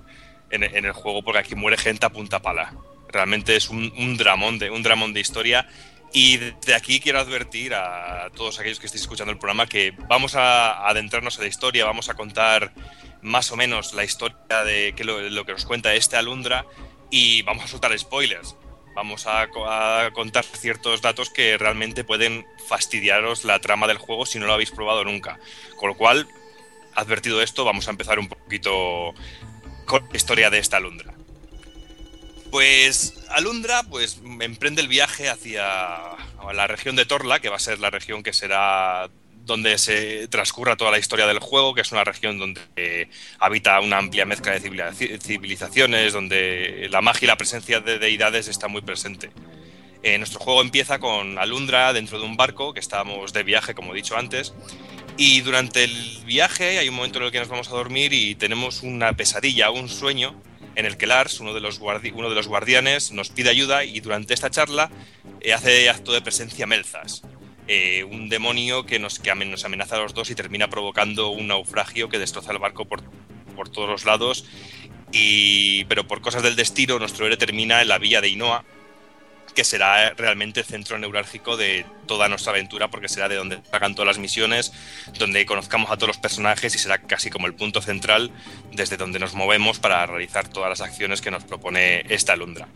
en- 0.51 0.63
en 0.65 0.85
el 0.85 0.93
juego, 0.93 1.23
porque 1.23 1.41
aquí 1.41 1.55
muere 1.55 1.77
gente 1.77 2.07
a 2.07 2.11
punta 2.11 2.41
pala. 2.41 2.73
Realmente 3.11 3.57
es 3.57 3.69
un, 3.69 3.93
un 3.99 4.17
dramón 4.17 4.59
de, 4.59 4.71
un 4.71 4.83
dramón 4.83 5.13
de 5.13 5.21
historia. 5.21 5.67
Y 6.13 6.39
de 6.39 6.75
aquí 6.75 7.01
quiero 7.01 7.21
advertir 7.21 7.75
a 7.75 8.31
todos 8.35 8.59
aquellos 8.59 8.81
que 8.81 8.87
estéis 8.87 9.03
escuchando 9.03 9.33
el 9.33 9.39
programa 9.39 9.67
que 9.67 9.93
vamos 10.09 10.35
a 10.35 10.89
adentrarnos 10.89 11.37
en 11.37 11.43
la 11.43 11.49
historia, 11.49 11.85
vamos 11.85 12.09
a 12.09 12.15
contar 12.15 12.73
más 13.21 13.51
o 13.53 13.57
menos 13.57 13.95
la 13.95 14.05
historia 14.05 14.65
de 14.65 14.95
lo, 15.05 15.45
que 15.45 15.53
nos 15.53 15.65
cuenta 15.65 15.95
este 15.95 16.17
Alundra 16.17 16.65
y 17.11 17.43
vamos 17.43 17.65
a 17.65 17.69
soltar 17.69 17.97
spoilers. 17.99 18.57
Vamos 18.95 19.27
a, 19.29 19.43
a 19.43 20.11
contar 20.13 20.45
ciertos 20.45 21.03
datos 21.03 21.31
que 21.31 21.57
realmente 21.57 22.03
pueden 22.03 22.45
fastidiaros 22.67 23.45
la 23.45 23.61
trama 23.61 23.87
del 23.87 23.99
juego 23.99 24.27
si 24.27 24.41
no 24.41 24.47
lo 24.47 24.55
habéis 24.55 24.73
probado 24.73 25.05
nunca. 25.05 25.39
Con 25.77 25.91
lo 25.91 25.97
cual, 25.97 26.27
advertido 26.95 27.41
esto, 27.41 27.65
vamos 27.65 27.87
a 27.87 27.93
empezar 27.93 28.19
un 28.19 28.29
poquito 28.29 29.15
con 29.85 30.09
la 30.11 30.17
historia 30.17 30.51
de 30.51 30.59
esta 30.59 30.79
alundra. 30.79 31.18
Pues 32.51 33.15
Alundra 33.31 33.83
pues 33.83 34.21
emprende 34.41 34.81
el 34.81 34.89
viaje 34.89 35.29
hacia 35.29 35.63
la 36.53 36.67
región 36.67 36.97
de 36.97 37.05
Torla, 37.05 37.41
que 37.41 37.51
va 37.51 37.57
a 37.57 37.61
ser 37.61 37.79
la 37.79 37.91
región 37.91 38.23
que 38.23 38.33
será 38.33 39.11
donde 39.45 39.79
se 39.79 40.29
transcurra 40.29 40.77
toda 40.77 40.91
la 40.91 40.99
historia 40.99 41.27
del 41.27 41.39
juego, 41.39 41.75
que 41.75 41.81
es 41.83 41.93
una 41.93 42.05
región 42.05 42.39
donde 42.39 43.09
habita 43.39 43.81
una 43.81 43.99
amplia 43.99 44.25
mezcla 44.27 44.53
de 44.53 44.63
civilizaci- 44.63 45.21
civilizaciones, 45.21 46.13
donde 46.13 46.89
la 46.91 47.01
magia 47.01 47.27
y 47.27 47.29
la 47.29 47.37
presencia 47.37 47.81
de 47.81 47.99
deidades 47.99 48.49
está 48.49 48.69
muy 48.69 48.83
presente. 48.83 49.31
Eh, 50.03 50.17
nuestro 50.19 50.39
juego 50.39 50.61
empieza 50.61 50.99
con 50.99 51.39
Alundra 51.39 51.93
dentro 51.93 52.19
de 52.19 52.25
un 52.25 52.37
barco, 52.37 52.73
que 52.73 52.81
estábamos 52.81 53.33
de 53.33 53.43
viaje, 53.43 53.75
como 53.75 53.93
he 53.93 53.97
dicho 53.97 54.17
antes, 54.17 54.55
y 55.17 55.41
durante 55.41 55.85
el 55.85 56.19
viaje 56.25 56.79
hay 56.79 56.89
un 56.89 56.95
momento 56.95 57.19
en 57.19 57.25
el 57.25 57.33
que 57.33 57.41
nos 57.41 57.49
vamos 57.49 57.69
a 57.69 57.73
dormir 57.73 58.13
y 58.13 58.35
tenemos 58.35 58.83
una 58.83 59.13
pesadilla, 59.15 59.71
un 59.71 59.89
sueño, 59.89 60.41
en 60.79 60.87
el 60.87 60.97
que 60.97 61.07
Lars, 61.09 61.41
uno 61.41 61.53
de 61.55 61.61
los, 61.61 61.81
guardi- 61.81 62.13
uno 62.15 62.29
de 62.29 62.37
los 62.37 62.47
guardianes, 62.47 63.11
nos 63.11 63.31
pide 63.31 63.51
ayuda 63.51 63.85
y 63.85 63.99
durante 63.99 64.33
esta 64.33 64.49
charla 64.49 64.91
eh, 65.41 65.53
hace 65.53 65.91
acto 65.91 66.13
de 66.13 66.23
presencia 66.23 66.69
Melzas, 66.69 67.23
eh, 67.67 68.05
un 68.05 68.29
demonio 68.29 68.87
que, 68.87 69.01
nos, 69.01 69.19
que 69.19 69.31
amen- 69.33 69.51
nos 69.51 69.65
amenaza 69.65 69.97
a 69.97 69.99
los 69.99 70.15
dos 70.15 70.31
y 70.31 70.37
termina 70.37 70.69
provocando 70.71 71.31
un 71.31 71.49
naufragio 71.49 72.09
que 72.09 72.21
destroza 72.21 72.53
el 72.53 72.59
barco 72.59 72.85
por, 72.85 73.03
por 73.57 73.69
todos 73.69 73.89
los 73.89 74.05
lados. 74.05 74.45
Y, 75.11 75.85
pero 75.87 76.07
por 76.07 76.21
cosas 76.21 76.43
del 76.45 76.55
destino, 76.55 76.99
nuestro 76.99 77.27
héroe 77.27 77.37
termina 77.39 77.83
en 77.83 77.89
la 77.89 77.99
villa 77.99 78.21
de 78.21 78.29
Inoa, 78.29 78.65
que 79.55 79.65
será 79.65 80.11
realmente 80.15 80.61
el 80.61 80.67
centro 80.67 80.99
neurálgico 80.99 81.57
de 81.57 81.85
toda 82.07 82.29
nuestra 82.29 82.53
aventura, 82.53 82.89
porque 82.89 83.09
será 83.09 83.29
de 83.29 83.35
donde 83.37 83.61
sacan 83.71 83.95
todas 83.95 84.07
las 84.07 84.19
misiones, 84.19 84.73
donde 85.19 85.45
conozcamos 85.47 85.91
a 85.91 85.97
todos 85.97 86.09
los 86.09 86.19
personajes 86.19 86.75
y 86.75 86.79
será 86.79 86.99
casi 86.99 87.29
como 87.31 87.47
el 87.47 87.55
punto 87.55 87.83
central 87.83 88.31
desde 88.73 88.97
donde 88.97 89.19
nos 89.19 89.35
movemos 89.35 89.79
para 89.79 90.07
realizar 90.07 90.49
todas 90.49 90.71
las 90.71 90.81
acciones 90.81 91.21
que 91.21 91.31
nos 91.31 91.45
propone 91.45 92.05
esta 92.09 92.35
alundra. 92.35 92.69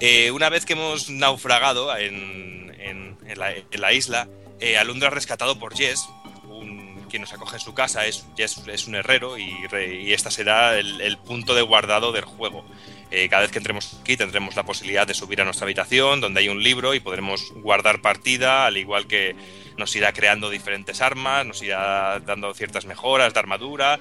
Eh, 0.00 0.30
una 0.32 0.48
vez 0.48 0.66
que 0.66 0.72
hemos 0.72 1.08
naufragado 1.10 1.96
en, 1.96 2.74
en- 2.80 3.16
la, 3.36 3.92
isla, 3.92 4.28
eh, 4.60 4.76
Alundra 4.76 5.08
es 5.08 5.14
rescatado 5.14 5.58
por 5.58 5.74
Jess, 5.76 6.04
un- 6.48 6.93
quien 7.14 7.20
nos 7.22 7.32
acoge 7.32 7.58
en 7.58 7.60
su 7.60 7.74
casa. 7.74 8.06
Es, 8.06 8.26
Jess 8.36 8.60
es 8.66 8.88
un 8.88 8.96
herrero 8.96 9.38
y, 9.38 9.68
re- 9.68 10.02
y 10.02 10.12
esta 10.12 10.32
será 10.32 10.76
el, 10.76 11.00
el 11.00 11.16
punto 11.16 11.54
de 11.54 11.62
guardado 11.62 12.10
del 12.10 12.24
juego. 12.24 12.64
Eh, 13.12 13.28
cada 13.28 13.42
vez 13.42 13.52
que 13.52 13.58
entremos 13.58 14.00
aquí 14.00 14.16
tendremos 14.16 14.56
la 14.56 14.64
posibilidad 14.64 15.06
de 15.06 15.14
subir 15.14 15.40
a 15.40 15.44
nuestra 15.44 15.64
habitación 15.64 16.20
donde 16.20 16.40
hay 16.40 16.48
un 16.48 16.60
libro 16.60 16.92
y 16.92 16.98
podremos 16.98 17.52
guardar 17.54 18.00
partida, 18.00 18.66
al 18.66 18.78
igual 18.78 19.06
que 19.06 19.36
nos 19.78 19.94
irá 19.94 20.12
creando 20.12 20.50
diferentes 20.50 21.00
armas, 21.00 21.46
nos 21.46 21.62
irá 21.62 22.18
dando 22.18 22.52
ciertas 22.52 22.84
mejoras 22.84 23.32
de 23.32 23.38
armadura 23.38 24.00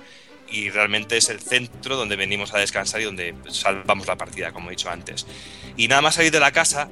y 0.49 0.71
realmente 0.71 1.15
es 1.15 1.29
el 1.29 1.39
centro 1.39 1.95
donde 1.95 2.15
venimos 2.15 2.55
a 2.55 2.57
descansar 2.57 3.01
y 3.01 3.03
donde 3.03 3.35
salvamos 3.49 4.07
la 4.07 4.15
partida, 4.15 4.51
como 4.53 4.69
he 4.69 4.71
dicho 4.71 4.89
antes. 4.89 5.27
Y 5.77 5.87
nada 5.87 6.01
más 6.01 6.15
salir 6.15 6.31
de 6.31 6.39
la 6.39 6.51
casa, 6.51 6.89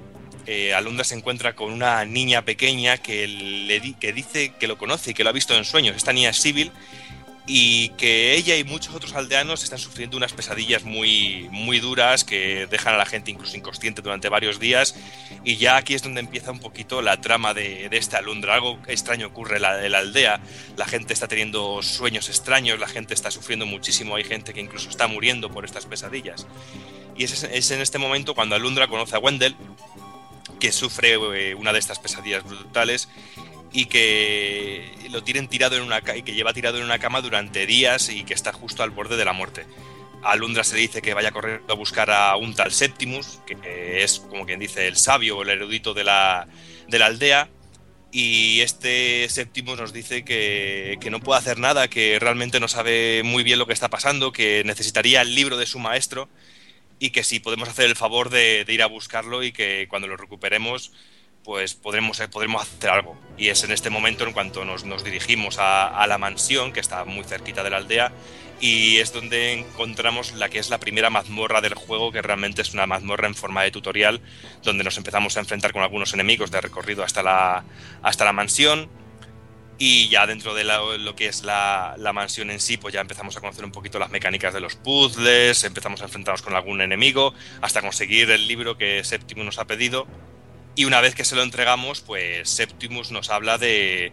eh, 0.53 0.73
Alundra 0.73 1.05
se 1.05 1.15
encuentra 1.15 1.55
con 1.55 1.71
una 1.71 2.03
niña 2.03 2.43
pequeña 2.43 2.97
que, 2.97 3.25
le 3.25 3.93
que 3.93 4.11
dice 4.11 4.53
que 4.59 4.67
lo 4.67 4.77
conoce 4.77 5.11
y 5.11 5.13
que 5.13 5.23
lo 5.23 5.29
ha 5.29 5.33
visto 5.33 5.55
en 5.55 5.63
sueños. 5.63 5.95
Esta 5.95 6.11
niña 6.11 6.31
es 6.31 6.37
Sibyl 6.37 6.73
y 7.47 7.89
que 7.89 8.35
ella 8.35 8.57
y 8.57 8.65
muchos 8.65 8.93
otros 8.93 9.13
aldeanos 9.13 9.63
están 9.63 9.79
sufriendo 9.79 10.17
unas 10.17 10.33
pesadillas 10.33 10.83
muy, 10.83 11.47
muy 11.51 11.79
duras 11.79 12.25
que 12.25 12.67
dejan 12.69 12.95
a 12.95 12.97
la 12.97 13.05
gente 13.05 13.31
incluso 13.31 13.55
inconsciente 13.55 14.01
durante 14.01 14.27
varios 14.27 14.59
días. 14.59 14.93
Y 15.45 15.55
ya 15.55 15.77
aquí 15.77 15.93
es 15.93 16.03
donde 16.03 16.19
empieza 16.19 16.51
un 16.51 16.59
poquito 16.59 17.01
la 17.01 17.21
trama 17.21 17.53
de, 17.53 17.87
de 17.87 17.97
esta 17.97 18.17
alundra. 18.17 18.55
Algo 18.55 18.77
extraño 18.87 19.27
ocurre 19.27 19.55
en 19.55 19.61
la, 19.61 19.85
en 19.85 19.91
la 19.93 19.99
aldea. 19.99 20.41
La 20.75 20.85
gente 20.85 21.13
está 21.13 21.29
teniendo 21.29 21.81
sueños 21.81 22.27
extraños, 22.27 22.77
la 22.77 22.87
gente 22.87 23.13
está 23.13 23.31
sufriendo 23.31 23.65
muchísimo. 23.65 24.17
Hay 24.17 24.25
gente 24.25 24.53
que 24.53 24.59
incluso 24.59 24.89
está 24.89 25.07
muriendo 25.07 25.49
por 25.49 25.63
estas 25.63 25.85
pesadillas. 25.85 26.45
Y 27.17 27.23
es, 27.23 27.43
es 27.43 27.71
en 27.71 27.79
este 27.79 27.97
momento 27.97 28.35
cuando 28.35 28.55
Alundra 28.55 28.87
conoce 28.87 29.15
a 29.15 29.19
Wendell, 29.19 29.55
que 30.59 30.71
sufre 30.71 31.13
eh, 31.13 31.55
una 31.55 31.73
de 31.73 31.79
estas 31.79 31.99
pesadillas 31.99 32.43
brutales 32.43 33.09
y 33.73 33.85
que 33.85 34.91
lo 35.11 35.23
tienen 35.23 35.47
tirado 35.47 35.75
en 35.75 35.83
una 35.83 36.01
y 36.15 36.23
que 36.23 36.33
lleva 36.33 36.53
tirado 36.53 36.77
en 36.77 36.83
una 36.83 36.99
cama 36.99 37.21
durante 37.21 37.65
días 37.65 38.09
y 38.09 38.23
que 38.23 38.33
está 38.33 38.51
justo 38.53 38.83
al 38.83 38.91
borde 38.91 39.17
de 39.17 39.25
la 39.25 39.33
muerte. 39.33 39.65
A 40.23 40.31
Alundra 40.31 40.63
se 40.63 40.77
dice 40.77 41.01
que 41.01 41.13
vaya 41.13 41.31
corriendo 41.31 41.73
a 41.73 41.75
buscar 41.75 42.11
a 42.11 42.35
un 42.35 42.53
tal 42.53 42.71
Septimus, 42.71 43.39
que 43.45 44.03
es 44.03 44.19
como 44.19 44.45
quien 44.45 44.59
dice 44.59 44.87
el 44.87 44.97
sabio 44.97 45.37
o 45.37 45.43
el 45.43 45.49
erudito 45.49 45.93
de 45.93 46.03
la, 46.03 46.47
de 46.87 46.99
la 46.99 47.07
aldea. 47.07 47.49
Y 48.11 48.59
este 48.59 49.27
Septimus 49.29 49.79
nos 49.79 49.93
dice 49.93 50.23
que, 50.23 50.97
que 50.99 51.09
no 51.09 51.21
puede 51.21 51.39
hacer 51.39 51.57
nada, 51.57 51.87
que 51.87 52.19
realmente 52.19 52.59
no 52.59 52.67
sabe 52.67 53.23
muy 53.23 53.43
bien 53.43 53.57
lo 53.57 53.65
que 53.65 53.73
está 53.73 53.89
pasando, 53.89 54.33
que 54.33 54.63
necesitaría 54.65 55.21
el 55.21 55.33
libro 55.33 55.57
de 55.57 55.65
su 55.65 55.79
maestro 55.79 56.29
y 57.01 57.09
que 57.09 57.23
si 57.23 57.39
podemos 57.39 57.67
hacer 57.67 57.85
el 57.85 57.95
favor 57.95 58.29
de, 58.29 58.63
ir 58.67 58.83
a 58.83 58.85
buscarlo 58.85 59.41
y 59.41 59.51
que 59.51 59.87
cuando 59.89 60.07
lo 60.07 60.15
recuperemos 60.15 60.91
pues 61.43 61.73
podremos, 61.73 62.19
eh, 62.19 62.27
podremos 62.27 62.61
hacer 62.61 62.91
algo. 62.91 63.17
Y 63.35 63.47
es 63.47 63.63
en 63.63 63.71
este 63.71 63.89
momento 63.89 64.23
en 64.23 64.33
cuanto 64.33 64.63
nos, 64.63 64.85
nos 64.85 65.03
dirigimos 65.03 65.57
a, 65.57 65.87
a 65.87 66.05
la 66.05 66.19
mansión, 66.19 66.71
que 66.71 66.79
está 66.79 67.03
muy 67.03 67.23
cerquita 67.23 67.63
de 67.63 67.71
la 67.71 67.77
aldea, 67.77 68.11
y 68.59 68.97
es 68.97 69.11
donde 69.11 69.53
encontramos 69.53 70.33
la 70.33 70.49
que 70.49 70.59
es 70.59 70.69
la 70.69 70.79
primera 70.79 71.09
mazmorra 71.09 71.59
del 71.59 71.73
juego, 71.73 72.11
que 72.11 72.21
realmente 72.21 72.61
es 72.61 72.75
una 72.75 72.85
mazmorra 72.85 73.25
en 73.25 73.33
forma 73.33 73.63
de 73.63 73.71
tutorial, 73.71 74.21
donde 74.61 74.83
nos 74.83 74.97
empezamos 74.97 75.35
a 75.35 75.39
enfrentar 75.39 75.73
con 75.73 75.81
algunos 75.81 76.13
enemigos 76.13 76.51
de 76.51 76.61
recorrido 76.61 77.03
hasta 77.03 77.23
la, 77.23 77.63
hasta 78.03 78.25
la 78.25 78.33
mansión. 78.33 78.87
Y 79.83 80.09
ya 80.09 80.27
dentro 80.27 80.53
de 80.53 80.63
lo 80.63 81.15
que 81.15 81.25
es 81.25 81.43
la, 81.43 81.95
la 81.97 82.13
mansión 82.13 82.51
en 82.51 82.59
sí, 82.59 82.77
pues 82.77 82.93
ya 82.93 83.01
empezamos 83.01 83.35
a 83.35 83.39
conocer 83.39 83.65
un 83.65 83.71
poquito 83.71 83.97
las 83.97 84.11
mecánicas 84.11 84.53
de 84.53 84.59
los 84.59 84.75
puzzles, 84.75 85.63
empezamos 85.63 86.01
a 86.01 86.03
enfrentarnos 86.03 86.43
con 86.43 86.53
algún 86.53 86.81
enemigo, 86.81 87.33
hasta 87.61 87.81
conseguir 87.81 88.29
el 88.29 88.47
libro 88.47 88.77
que 88.77 89.03
Septimus 89.03 89.43
nos 89.43 89.57
ha 89.57 89.65
pedido. 89.65 90.05
Y 90.75 90.85
una 90.85 91.01
vez 91.01 91.15
que 91.15 91.25
se 91.25 91.35
lo 91.35 91.41
entregamos, 91.41 92.01
pues 92.01 92.47
Septimus 92.47 93.09
nos 93.09 93.31
habla 93.31 93.57
de, 93.57 94.11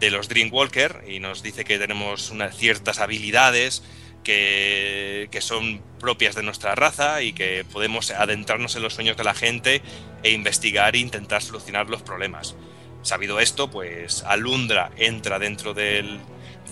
de 0.00 0.10
los 0.10 0.28
Dreamwalker 0.28 1.04
y 1.08 1.18
nos 1.18 1.42
dice 1.42 1.64
que 1.64 1.78
tenemos 1.78 2.28
unas 2.28 2.54
ciertas 2.54 2.98
habilidades 2.98 3.82
que, 4.22 5.28
que 5.30 5.40
son 5.40 5.82
propias 5.98 6.34
de 6.34 6.42
nuestra 6.42 6.74
raza 6.74 7.22
y 7.22 7.32
que 7.32 7.64
podemos 7.72 8.10
adentrarnos 8.10 8.76
en 8.76 8.82
los 8.82 8.92
sueños 8.92 9.16
de 9.16 9.24
la 9.24 9.32
gente 9.32 9.80
e 10.22 10.32
investigar 10.32 10.94
e 10.94 10.98
intentar 10.98 11.40
solucionar 11.40 11.88
los 11.88 12.02
problemas. 12.02 12.54
Sabido 13.02 13.40
esto, 13.40 13.70
pues 13.70 14.22
Alundra 14.24 14.90
entra 14.96 15.38
dentro 15.38 15.74
del, 15.74 16.20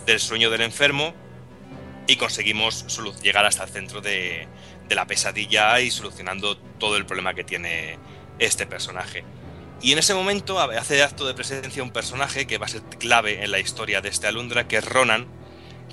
del 0.06 0.20
sueño 0.20 0.50
del 0.50 0.60
enfermo 0.60 1.14
y 2.06 2.16
conseguimos 2.16 2.84
llegar 3.22 3.46
hasta 3.46 3.64
el 3.64 3.70
centro 3.70 4.00
de, 4.00 4.46
de 4.88 4.94
la 4.94 5.06
pesadilla 5.06 5.80
y 5.80 5.90
solucionando 5.90 6.56
todo 6.56 6.96
el 6.96 7.06
problema 7.06 7.34
que 7.34 7.44
tiene 7.44 7.98
este 8.38 8.66
personaje. 8.66 9.24
Y 9.80 9.92
en 9.92 9.98
ese 9.98 10.14
momento 10.14 10.58
hace 10.58 11.02
acto 11.02 11.26
de 11.26 11.34
presencia 11.34 11.82
un 11.82 11.92
personaje 11.92 12.46
que 12.46 12.58
va 12.58 12.66
a 12.66 12.68
ser 12.68 12.82
clave 12.98 13.44
en 13.44 13.50
la 13.50 13.60
historia 13.60 14.00
de 14.00 14.08
este 14.08 14.26
Alundra, 14.26 14.66
que 14.66 14.78
es 14.78 14.84
Ronan, 14.84 15.28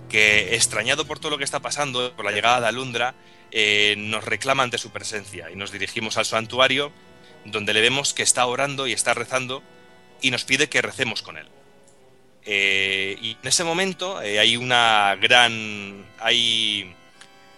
que 0.10 0.56
extrañado 0.56 1.06
por 1.06 1.20
todo 1.20 1.32
lo 1.32 1.38
que 1.38 1.44
está 1.44 1.60
pasando, 1.60 2.16
por 2.16 2.26
la 2.26 2.32
llegada 2.32 2.62
de 2.62 2.68
Alundra, 2.68 3.16
eh, 3.52 3.96
nos 3.98 4.24
reclama 4.24 4.64
ante 4.64 4.78
su 4.78 4.92
presencia 4.92 5.52
y 5.52 5.56
nos 5.56 5.72
dirigimos 5.72 6.18
al 6.18 6.26
santuario, 6.26 6.92
donde 7.46 7.74
le 7.74 7.82
vemos 7.82 8.14
que 8.14 8.24
está 8.24 8.46
orando 8.48 8.88
y 8.88 8.94
está 8.94 9.14
rezando 9.14 9.62
y 10.26 10.32
nos 10.32 10.44
pide 10.44 10.68
que 10.68 10.82
recemos 10.82 11.22
con 11.22 11.38
él. 11.38 11.46
Eh, 12.48 13.16
y 13.22 13.38
en 13.40 13.48
ese 13.48 13.64
momento 13.64 14.24
eh, 14.24 14.40
hay 14.40 14.58
una 14.58 15.16
gran. 15.22 16.04
Hay, 16.20 16.96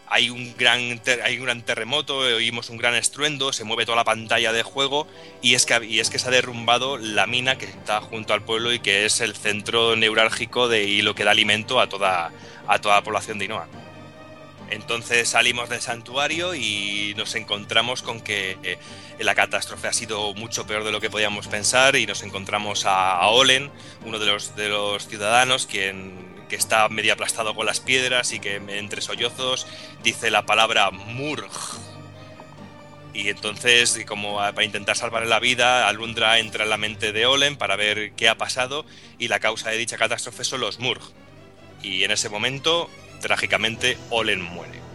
hay, 0.10 0.30
un 0.30 0.54
gran 0.58 1.02
hay 1.24 1.38
un 1.38 1.46
gran 1.46 1.62
terremoto, 1.62 2.18
oímos 2.18 2.70
un 2.70 2.78
gran 2.78 2.94
estruendo, 2.94 3.54
se 3.54 3.64
mueve 3.64 3.86
toda 3.86 3.96
la 3.96 4.04
pantalla 4.04 4.52
de 4.52 4.64
juego 4.64 5.08
y 5.42 5.56
es, 5.56 5.66
que, 5.66 5.86
y 5.86 6.02
es 6.02 6.10
que 6.10 6.20
se 6.20 6.28
ha 6.28 6.32
derrumbado 6.32 6.98
la 6.98 7.26
mina 7.26 7.58
que 7.58 7.66
está 7.66 8.02
junto 8.02 8.34
al 8.34 8.44
pueblo 8.44 8.74
y 8.74 8.80
que 8.80 9.06
es 9.06 9.22
el 9.22 9.34
centro 9.34 9.96
neurálgico 9.96 10.68
de, 10.68 10.84
y 10.84 11.02
lo 11.02 11.16
que 11.16 11.24
da 11.24 11.32
alimento 11.32 11.80
a 11.80 11.88
toda, 11.88 12.32
a 12.68 12.80
toda 12.80 12.96
la 12.96 13.04
población 13.04 13.40
de 13.40 13.46
Inoa. 13.46 13.68
Entonces 14.70 15.30
salimos 15.30 15.70
del 15.70 15.80
santuario 15.80 16.54
y 16.54 17.14
nos 17.16 17.36
encontramos 17.36 18.02
con 18.02 18.20
que 18.20 18.58
eh, 18.64 18.78
la 19.20 19.36
catástrofe 19.36 19.88
ha 19.88 19.94
sido 19.94 20.34
mucho 20.34 20.68
peor 20.68 20.84
de 20.84 20.92
lo 20.92 21.02
que 21.02 21.10
podíamos 21.10 21.48
pensar 21.48 21.96
y 21.96 22.06
nos 22.06 22.24
encontramos 22.24 22.86
a, 22.86 23.26
Olen, 23.28 23.72
uno 24.06 24.20
de 24.20 24.26
los, 24.26 25.08
ciudadanos, 25.08 25.66
quien 25.66 26.28
que 26.50 26.56
está 26.56 26.88
medio 26.88 27.14
aplastado 27.14 27.56
con 27.56 27.66
las 27.66 27.80
piedras 27.82 28.32
y 28.32 28.40
que 28.40 28.56
entre 28.56 29.02
sollozos 29.02 29.68
dice 30.04 30.32
la 30.32 30.46
palabra 30.46 30.92
Murg. 30.92 31.52
Y 33.14 33.30
entonces, 33.30 34.00
como 34.08 34.38
para 34.38 34.64
intentar 34.64 34.96
salvarle 34.96 35.28
la 35.28 35.40
vida, 35.40 35.88
Alundra 35.88 36.38
entra 36.38 36.64
en 36.64 36.70
la 36.70 36.78
mente 36.78 37.12
de 37.12 37.26
Olen 37.26 37.58
para 37.58 37.76
ver 37.76 38.12
qué 38.14 38.30
ha 38.30 38.38
pasado 38.38 38.86
y 39.18 39.28
la 39.28 39.40
causa 39.40 39.72
de 39.72 39.78
dicha 39.78 39.98
catástrofe 39.98 40.44
son 40.44 40.62
los 40.62 40.80
Murg. 40.80 41.02
Y 41.82 42.04
en 42.04 42.12
ese 42.12 42.30
momento, 42.30 42.90
trágicamente, 43.22 43.98
Olen 44.12 44.42
muere. 44.42 44.87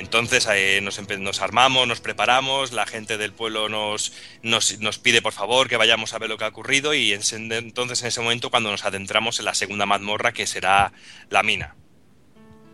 Entonces 0.00 0.48
eh, 0.50 0.80
nos, 0.80 1.40
armamos, 1.42 1.86
nos 1.86 2.00
preparamos, 2.00 2.72
la 2.72 2.86
gente 2.86 3.18
del 3.18 3.34
pueblo 3.34 3.68
nos, 3.68 4.14
nos, 4.42 4.98
pide 4.98 5.20
por 5.20 5.34
favor 5.34 5.68
que 5.68 5.76
vayamos 5.76 6.14
a 6.14 6.18
ver 6.18 6.30
lo 6.30 6.38
que 6.38 6.44
ha 6.44 6.48
ocurrido 6.48 6.94
y 6.94 7.12
entonces 7.12 8.00
en 8.00 8.08
ese 8.08 8.20
momento 8.22 8.50
cuando 8.50 8.70
nos 8.70 8.86
adentramos 8.86 9.38
en 9.38 9.44
la 9.44 9.54
segunda 9.54 9.84
mazmorra 9.84 10.32
que 10.32 10.46
será 10.46 10.92
la 11.28 11.42
mina. 11.42 11.76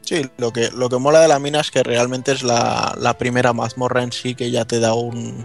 Sí, 0.03 0.23
lo 0.39 0.53
que, 0.53 0.71
lo 0.71 0.89
que 0.89 0.99
mola 0.99 1.19
de 1.21 1.27
la 1.27 1.41
mina 1.41 1.61
es 1.61 1.73
que 1.73 1.83
realmente 1.83 2.31
es 2.31 2.45
la, 2.45 2.95
la 2.97 3.19
primera 3.19 3.53
mazmorra 3.53 4.05
en 4.05 4.13
sí 4.13 4.37
que 4.37 4.53
ya 4.53 4.65
te 4.65 4.79
da 4.79 4.95
un, 4.95 5.45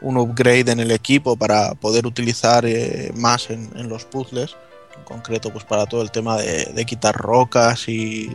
un 0.00 0.16
upgrade 0.16 0.72
en 0.72 0.80
el 0.80 0.90
equipo 0.90 1.36
para 1.36 1.74
poder 1.74 2.06
utilizar 2.06 2.64
eh, 2.64 3.12
más 3.14 3.50
en, 3.50 3.90
los 3.90 4.06
puzzles. 4.06 4.56
En 4.96 5.04
concreto, 5.04 5.52
pues 5.52 5.64
para 5.64 5.84
todo 5.84 6.00
el 6.00 6.10
tema 6.10 6.38
de 6.38 6.84
quitar 6.86 7.14
rocas 7.14 7.88
y 7.88 8.34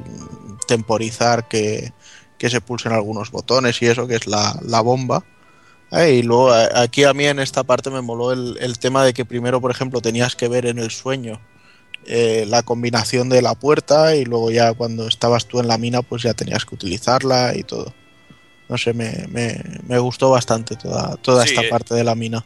temporizar 0.67 1.47
que, 1.47 1.91
que 2.37 2.49
se 2.49 2.61
pulsen 2.61 2.91
algunos 2.91 3.31
botones 3.31 3.81
y 3.81 3.87
eso, 3.87 4.07
que 4.07 4.15
es 4.15 4.27
la, 4.27 4.59
la 4.63 4.81
bomba. 4.81 5.23
Eh, 5.91 6.15
y 6.15 6.23
luego 6.23 6.51
a- 6.51 6.81
aquí 6.81 7.03
a 7.03 7.13
mí 7.13 7.25
en 7.25 7.39
esta 7.39 7.63
parte 7.63 7.89
me 7.89 8.01
moló 8.01 8.31
el, 8.31 8.57
el 8.59 8.79
tema 8.79 9.03
de 9.05 9.13
que 9.13 9.25
primero, 9.25 9.61
por 9.61 9.71
ejemplo, 9.71 10.01
tenías 10.01 10.35
que 10.35 10.47
ver 10.47 10.65
en 10.65 10.79
el 10.79 10.91
sueño 10.91 11.39
eh, 12.07 12.45
la 12.47 12.63
combinación 12.63 13.29
de 13.29 13.41
la 13.41 13.55
puerta 13.55 14.15
y 14.15 14.25
luego 14.25 14.51
ya 14.51 14.73
cuando 14.73 15.07
estabas 15.07 15.45
tú 15.47 15.59
en 15.59 15.67
la 15.67 15.77
mina 15.77 16.01
pues 16.01 16.23
ya 16.23 16.33
tenías 16.33 16.65
que 16.65 16.75
utilizarla 16.75 17.55
y 17.55 17.63
todo. 17.63 17.93
No 18.67 18.77
sé, 18.77 18.93
me, 18.93 19.25
me, 19.29 19.61
me 19.87 19.99
gustó 19.99 20.31
bastante 20.31 20.75
toda, 20.75 21.15
toda 21.17 21.43
Sí, 21.43 21.49
esta 21.49 21.61
eh. 21.61 21.69
parte 21.69 21.93
de 21.93 22.03
la 22.03 22.15
mina. 22.15 22.43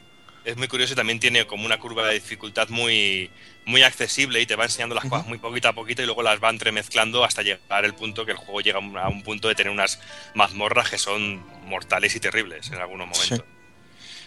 Es 0.50 0.58
muy 0.58 0.68
curioso 0.68 0.94
y 0.94 0.96
también 0.96 1.20
tiene 1.20 1.46
como 1.46 1.66
una 1.66 1.78
curva 1.80 2.08
de 2.08 2.16
dificultad 2.16 2.70
muy, 2.70 3.30
muy 3.66 3.84
accesible 3.84 4.42
y 4.42 4.46
te 4.46 4.56
va 4.56 4.64
enseñando 4.66 4.96
las 4.96 5.04
cosas 5.06 5.28
muy 5.28 5.38
poquito 5.38 5.68
a 5.68 5.74
poquito 5.74 6.02
y 6.02 6.06
luego 6.06 6.24
las 6.24 6.42
va 6.44 6.50
entremezclando 6.50 7.24
hasta 7.24 7.42
llegar 7.44 7.86
el 7.86 7.94
punto 7.94 8.26
que 8.26 8.32
el 8.32 8.38
juego 8.38 8.62
llega 8.62 8.80
a 8.80 9.10
un- 9.10 9.22
punto 9.24 9.48
de 9.48 9.56
tener 9.56 9.72
unas 9.72 10.00
mazmorras 10.34 10.90
que 10.90 10.98
son 10.98 11.46
mortales 11.68 12.16
y 12.16 12.20
terribles 12.20 12.68
en 12.70 12.76
algunos 12.80 13.08
momentos. 13.08 13.44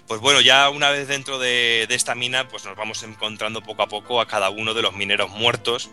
Pues 0.07 0.21
bueno, 0.21 0.41
ya 0.41 0.69
una 0.71 0.91
vez 0.91 1.09
dentro 1.09 1.39
de, 1.39 1.87
de 1.89 1.95
esta 1.95 2.15
mina, 2.15 2.47
pues 2.49 2.65
nos 2.65 2.77
vamos 2.77 3.03
encontrando 3.03 3.63
poco 3.63 3.83
a 3.83 3.89
poco 3.89 4.21
a 4.21 4.27
cada 4.29 4.51
uno 4.51 4.75
de 4.75 4.83
los 4.83 4.95
mineros 4.95 5.31
muertos. 5.31 5.91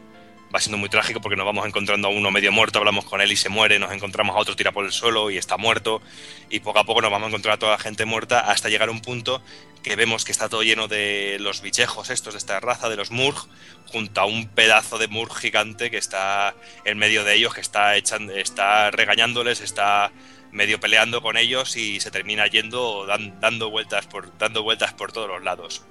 Va 0.53 0.59
siendo 0.59 0.77
muy 0.79 0.89
trágico 0.89 1.21
porque 1.21 1.35
nos 1.35 1.45
vamos 1.45 1.65
encontrando 1.67 2.07
a 2.07 2.11
uno 2.11 2.31
medio 2.31 2.51
muerto, 2.51 2.79
hablamos 2.79 3.05
con 3.05 3.21
él 3.21 3.31
y 3.31 3.35
se 3.35 3.49
muere, 3.49 3.77
nos 3.77 3.91
encontramos 3.91 4.35
a 4.35 4.39
otro 4.39 4.55
tira 4.55 4.71
por 4.71 4.83
el 4.83 4.91
suelo 4.91 5.29
y 5.29 5.37
está 5.37 5.57
muerto, 5.57 6.01
y 6.49 6.59
poco 6.61 6.79
a 6.79 6.83
poco 6.85 7.01
nos 7.01 7.11
vamos 7.11 7.27
a 7.27 7.29
encontrar 7.29 7.53
a 7.55 7.59
toda 7.59 7.73
la 7.73 7.77
gente 7.77 8.05
muerta 8.05 8.39
hasta 8.39 8.67
llegar 8.67 8.89
a 8.89 8.91
un 8.91 9.01
punto 9.01 9.43
que 9.83 9.95
vemos 9.95 10.25
que 10.25 10.31
está 10.31 10.49
todo 10.49 10.63
lleno 10.63 10.87
de 10.87 11.37
los 11.39 11.61
bichejos 11.61 12.09
estos 12.09 12.33
de 12.33 12.39
esta 12.39 12.59
raza, 12.59 12.89
de 12.89 12.95
los 12.95 13.11
Murg, 13.11 13.37
junto 13.85 14.21
a 14.21 14.25
un 14.25 14.47
pedazo 14.47 14.97
de 14.97 15.07
Murg 15.07 15.35
gigante 15.37 15.91
que 15.91 15.97
está 15.97 16.55
en 16.83 16.97
medio 16.97 17.23
de 17.23 17.35
ellos, 17.35 17.53
que 17.53 17.61
está, 17.61 17.95
echan- 17.95 18.31
está 18.31 18.89
regañándoles, 18.89 19.61
está 19.61 20.11
medio 20.51 20.79
peleando 20.79 21.21
con 21.21 21.37
ellos 21.37 21.77
y 21.77 21.99
se 21.99 22.09
termina 22.09 22.47
yendo 22.47 23.05
dan- 23.05 23.39
dando, 23.39 23.69
vueltas 23.69 24.07
por, 24.07 24.35
dando 24.39 24.63
vueltas 24.63 24.93
por 24.93 25.11
todos 25.11 25.27
los 25.29 25.43
lados. 25.43 25.83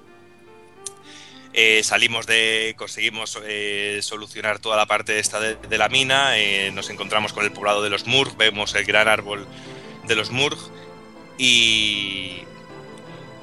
Eh, 1.61 1.83
salimos 1.83 2.25
de. 2.25 2.73
conseguimos 2.77 3.37
eh, 3.43 3.99
solucionar 4.01 4.59
toda 4.59 4.77
la 4.77 4.85
parte 4.85 5.19
esta 5.19 5.41
de, 5.41 5.77
la 5.77 5.89
mina. 5.89 6.37
eh, 6.37 6.71
nos 6.71 6.89
encontramos 6.89 7.33
con 7.33 7.43
el 7.43 7.51
poblado 7.51 7.83
de 7.83 7.89
los 7.89 8.07
Murg. 8.07 8.37
Vemos 8.37 8.73
el 8.75 8.85
gran 8.85 9.09
árbol 9.09 9.45
de 10.07 10.15
los 10.15 10.31
Murg. 10.31 10.57
Y. 11.37 12.43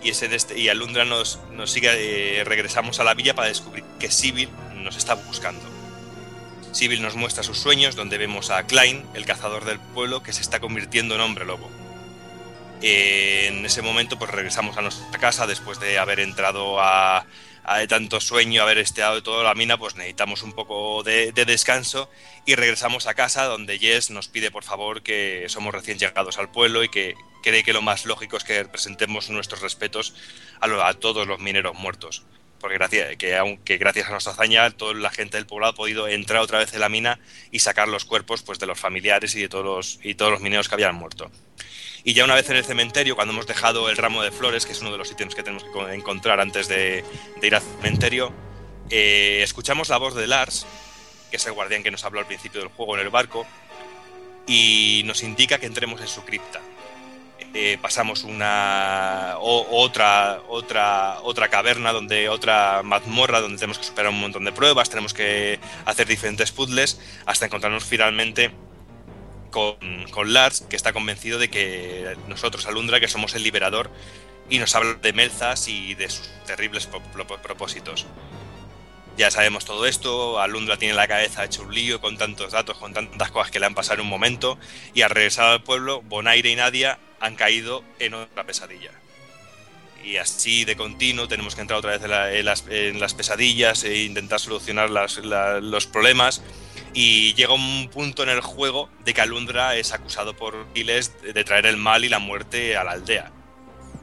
Y, 0.03 0.09
este, 0.09 0.71
Alundra 0.71 1.05
nos, 1.05 1.41
nos 1.53 1.71
sigue. 1.71 2.43
regresamos 2.45 3.01
a 3.01 3.05
la 3.05 3.13
villa 3.13 3.35
para 3.35 3.49
descubrir 3.49 3.85
que 4.01 4.11
Sibyl 4.11 4.49
nos 4.77 4.97
está 4.97 5.13
buscando. 5.17 5.61
Sibyl 6.73 7.03
nos 7.03 7.17
muestra 7.17 7.43
sus 7.43 7.59
sueños, 7.59 7.97
donde 7.97 8.17
vemos 8.17 8.49
a 8.49 8.67
Klein, 8.67 9.05
el 9.13 9.27
cazador 9.27 9.67
del 9.67 9.79
pueblo, 9.79 10.23
que 10.23 10.33
se 10.33 10.41
está 10.41 10.59
convirtiendo 10.59 11.17
en 11.17 11.21
hombre 11.21 11.45
lobo. 11.45 11.71
En 12.81 13.67
ese 13.67 13.83
momento, 13.83 14.19
pues 14.19 14.31
regresamos 14.31 14.79
a 14.79 14.81
nuestra 14.81 15.21
casa 15.21 15.47
después 15.47 15.81
de 15.81 15.99
haber 15.99 16.21
entrado 16.21 16.81
a 16.81 17.27
de 17.75 17.89
tanto 17.89 18.21
sueño, 18.21 18.63
haber 18.63 18.79
esteado 18.79 19.23
toda 19.23 19.43
la 19.45 19.55
mina, 19.55 19.77
pues 19.77 19.97
necesitamos 19.97 20.43
un 20.43 20.53
poco 20.53 21.03
de, 21.03 21.33
de 21.33 21.45
descanso 21.45 22.09
y 22.45 22.55
regresamos 22.55 23.07
a 23.07 23.15
casa 23.15 23.45
donde 23.45 23.79
Jess 23.79 24.11
nos 24.11 24.29
pide 24.29 24.51
por 24.51 24.63
favor 24.63 25.03
que 25.03 25.47
somos 25.49 25.75
recién 25.75 25.99
llegados 25.99 26.39
al 26.39 26.51
pueblo 26.51 26.85
y 26.85 26.89
que 26.89 27.15
cree 27.43 27.63
que 27.63 27.73
lo 27.73 27.83
más 27.83 28.07
lógico 28.07 28.37
es 28.37 28.45
que 28.45 28.65
presentemos 28.65 29.31
nuestros 29.31 29.61
respetos 29.61 30.15
a, 30.61 30.95
todos 30.95 31.27
los 31.27 31.39
mineros 31.39 31.77
muertos. 31.77 32.25
Porque 32.61 32.77
gracias, 32.77 33.17
que 33.17 33.37
aunque 33.37 33.79
gracias 33.79 34.09
a 34.09 34.11
nuestra 34.11 34.33
hazaña, 34.33 34.71
toda 34.71 34.95
la 34.95 35.11
gente 35.11 35.37
del 35.37 35.47
poblado 35.47 35.73
ha 35.73 35.77
podido 35.77 36.09
entrar 36.09 36.43
otra 36.43 36.59
vez 36.59 36.73
en 36.75 36.81
la 36.81 36.89
mina 36.89 37.21
y 37.53 37.61
sacar 37.61 37.87
los 37.87 38.05
cuerpos 38.05 38.43
pues, 38.43 38.59
de 38.59 38.67
los 38.67 38.81
familiares 38.81 39.35
y 39.35 39.43
de 39.43 39.49
todos 39.49 40.01
y 40.03 40.15
todos 40.15 40.33
los 40.33 40.41
mineros 40.41 40.69
que 40.69 40.75
habían 40.75 40.97
muerto. 40.97 41.31
Y 42.09 42.15
ya 42.15 42.23
una 42.25 42.37
vez 42.37 42.49
en 42.51 42.57
el 42.57 42.65
cementerio, 42.65 43.17
cuando 43.17 43.35
hemos 43.35 43.49
dejado 43.49 43.91
el 43.91 43.97
ramo 43.97 44.23
de 44.23 44.31
flores, 44.31 44.65
que 44.65 44.71
es 44.71 44.81
uno 44.81 44.93
de 44.93 44.99
los 44.99 45.11
ítems 45.11 45.35
que 45.35 45.43
tenemos 45.43 45.65
que 45.65 45.71
co- 45.73 45.89
encontrar 45.89 46.39
antes 46.39 46.69
de, 46.69 47.05
de 47.41 47.47
ir 47.49 47.55
al 47.57 47.63
cementerio, 47.63 48.33
eh, 48.91 49.41
escuchamos 49.43 49.89
la 49.89 49.97
voz 49.97 50.15
de 50.15 50.29
Lars, 50.29 50.67
que 51.33 51.37
es 51.39 51.47
el 51.47 51.53
guardián 51.55 51.83
que 51.83 51.91
nos 51.91 52.05
habló 52.05 52.21
al 52.21 52.27
principio 52.27 52.61
del 52.61 52.69
juego 52.71 52.95
en 52.97 53.03
el 53.03 53.11
barco, 53.11 53.45
y 54.47 55.03
nos 55.05 55.25
indica 55.25 55.59
que 55.59 55.67
entremos 55.67 56.01
en 56.01 56.07
su 56.07 56.25
cripta. 56.25 56.61
Eh, 57.55 57.77
pasamos 57.83 58.23
una 58.23 59.35
o- 59.41 59.67
otra 59.83 60.43
otra 60.49 61.19
otra 61.23 61.49
caverna 61.49 61.93
donde 61.93 62.29
otra 62.29 62.83
mazmorra 62.85 63.41
donde 63.41 63.57
tenemos 63.59 63.79
que 63.79 63.85
superar 63.85 64.11
un 64.13 64.21
montón 64.21 64.45
de 64.45 64.53
pruebas 64.53 64.91
tenemos 64.91 65.13
que 65.15 65.59
hacer 65.87 66.07
diferentes 66.07 66.53
puzzles 66.53 67.01
hasta 67.25 67.47
encontrarnos 67.47 67.85
finalmente 67.85 68.51
con, 70.11 70.33
Lars, 70.35 70.61
que 70.69 70.77
está 70.77 70.93
convencido 70.93 71.39
de 71.39 71.49
que 71.49 72.15
nosotros, 72.29 72.67
Alundra, 72.67 73.01
que 73.01 73.09
somos 73.09 73.35
el 73.35 73.43
liberador, 73.43 73.91
y 74.51 74.59
nos 74.59 74.75
habla 74.75 74.95
de 74.95 75.13
Melzas 75.15 75.67
y 75.69 75.95
de 75.95 76.11
sus 76.11 76.29
terribles 76.47 76.87
pro- 76.87 77.03
pro- 77.03 77.27
propósitos. 77.43 78.07
Ya 79.17 79.31
sabemos 79.31 79.65
todo 79.65 79.87
esto, 79.87 80.41
Alundra 80.41 80.77
tiene 80.77 80.93
la 80.95 81.09
cabeza 81.09 81.43
hecho 81.45 81.63
un 81.63 81.75
lío 81.75 82.03
con 82.03 82.19
tantos 82.19 82.53
datos, 82.53 82.77
con 82.77 82.93
tantas 82.93 83.31
cosas 83.31 83.51
que 83.51 83.59
le 83.59 83.65
han 83.67 83.75
pasado 83.75 83.95
en 83.95 84.01
un 84.03 84.09
momento, 84.09 84.59
y 84.93 85.01
al 85.03 85.11
regresar 85.11 85.47
al 85.47 85.63
pueblo, 85.63 86.03
Bonaire 86.03 86.51
y 86.51 86.57
Nadia 86.57 86.99
han 87.19 87.35
caído 87.35 87.83
en 87.99 88.13
otra 88.13 88.45
pesadilla. 88.45 88.91
Y 90.05 90.19
así 90.19 90.67
de 90.67 90.77
continuo 90.77 91.29
tenemos 91.29 91.55
que 91.55 91.63
entrar 91.63 91.79
otra 91.79 91.93
vez 91.93 92.03
en, 92.05 92.11
la- 92.11 92.33
en 92.33 93.01
las, 93.01 93.15
pesadillas 93.15 93.83
e 93.85 94.03
intentar 94.05 94.39
solucionar 94.39 94.91
los 94.91 95.87
problemas 95.87 96.43
y 96.97 97.35
llega 97.35 97.53
un 97.53 97.91
punto 97.93 98.23
en 98.23 98.31
el 98.31 98.41
juego 98.41 98.89
de 99.05 99.13
que 99.13 99.21
Alundra 99.21 99.77
es 99.77 99.93
acusado 99.93 100.35
por 100.35 100.67
Giles 100.75 101.13
de 101.23 101.45
traer 101.45 101.67
el 101.67 101.77
mal 101.77 102.07
y 102.07 102.09
la 102.09 102.19
muerte 102.19 102.75
a 102.75 102.85
la 102.85 102.93
aldea. 102.93 103.31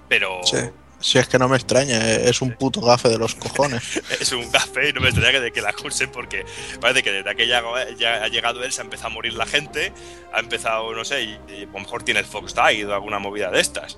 Pero 0.08 0.42
Sí. 0.44 0.58
Si 1.00 1.18
es 1.18 1.28
que 1.28 1.38
no 1.38 1.50
me 1.50 1.58
extraña, 1.58 1.98
eh, 1.98 2.30
es 2.30 2.42
un 2.42 2.54
puto 2.54 2.80
gafe 2.80 3.10
de 3.10 3.18
los 3.18 3.36
cojones. 3.36 4.00
es 4.22 4.32
un 4.32 4.50
café 4.50 4.90
y 4.90 4.94
no 4.94 5.02
me 5.02 5.10
extraña 5.10 5.34
que, 5.34 5.40
de 5.42 5.52
que 5.52 5.62
la 5.62 5.70
acusen 5.70 6.12
porque 6.12 6.46
parece 6.80 7.04
que 7.04 7.12
desde 7.12 7.36
que 7.36 7.46
ya, 7.48 7.62
ya 7.98 8.24
ha 8.24 8.28
llegado 8.30 8.64
él 8.64 8.72
se 8.72 8.82
ha 8.82 8.84
empezado 8.86 9.08
a 9.08 9.14
morir 9.14 9.34
la 9.34 9.48
gente, 9.48 9.92
ha 10.32 10.40
empezado, 10.40 10.94
no 10.94 11.04
sé, 11.04 11.24
y, 11.24 11.40
y 11.50 11.64
a 11.64 11.66
lo 11.66 11.80
mejor 11.80 12.04
tiene 12.04 12.20
el 12.22 12.26
Fox 12.28 12.54
Die 12.54 12.86
o 12.86 12.94
alguna 12.94 13.18
movida 13.20 13.50
de 13.50 13.60
estas. 13.60 13.98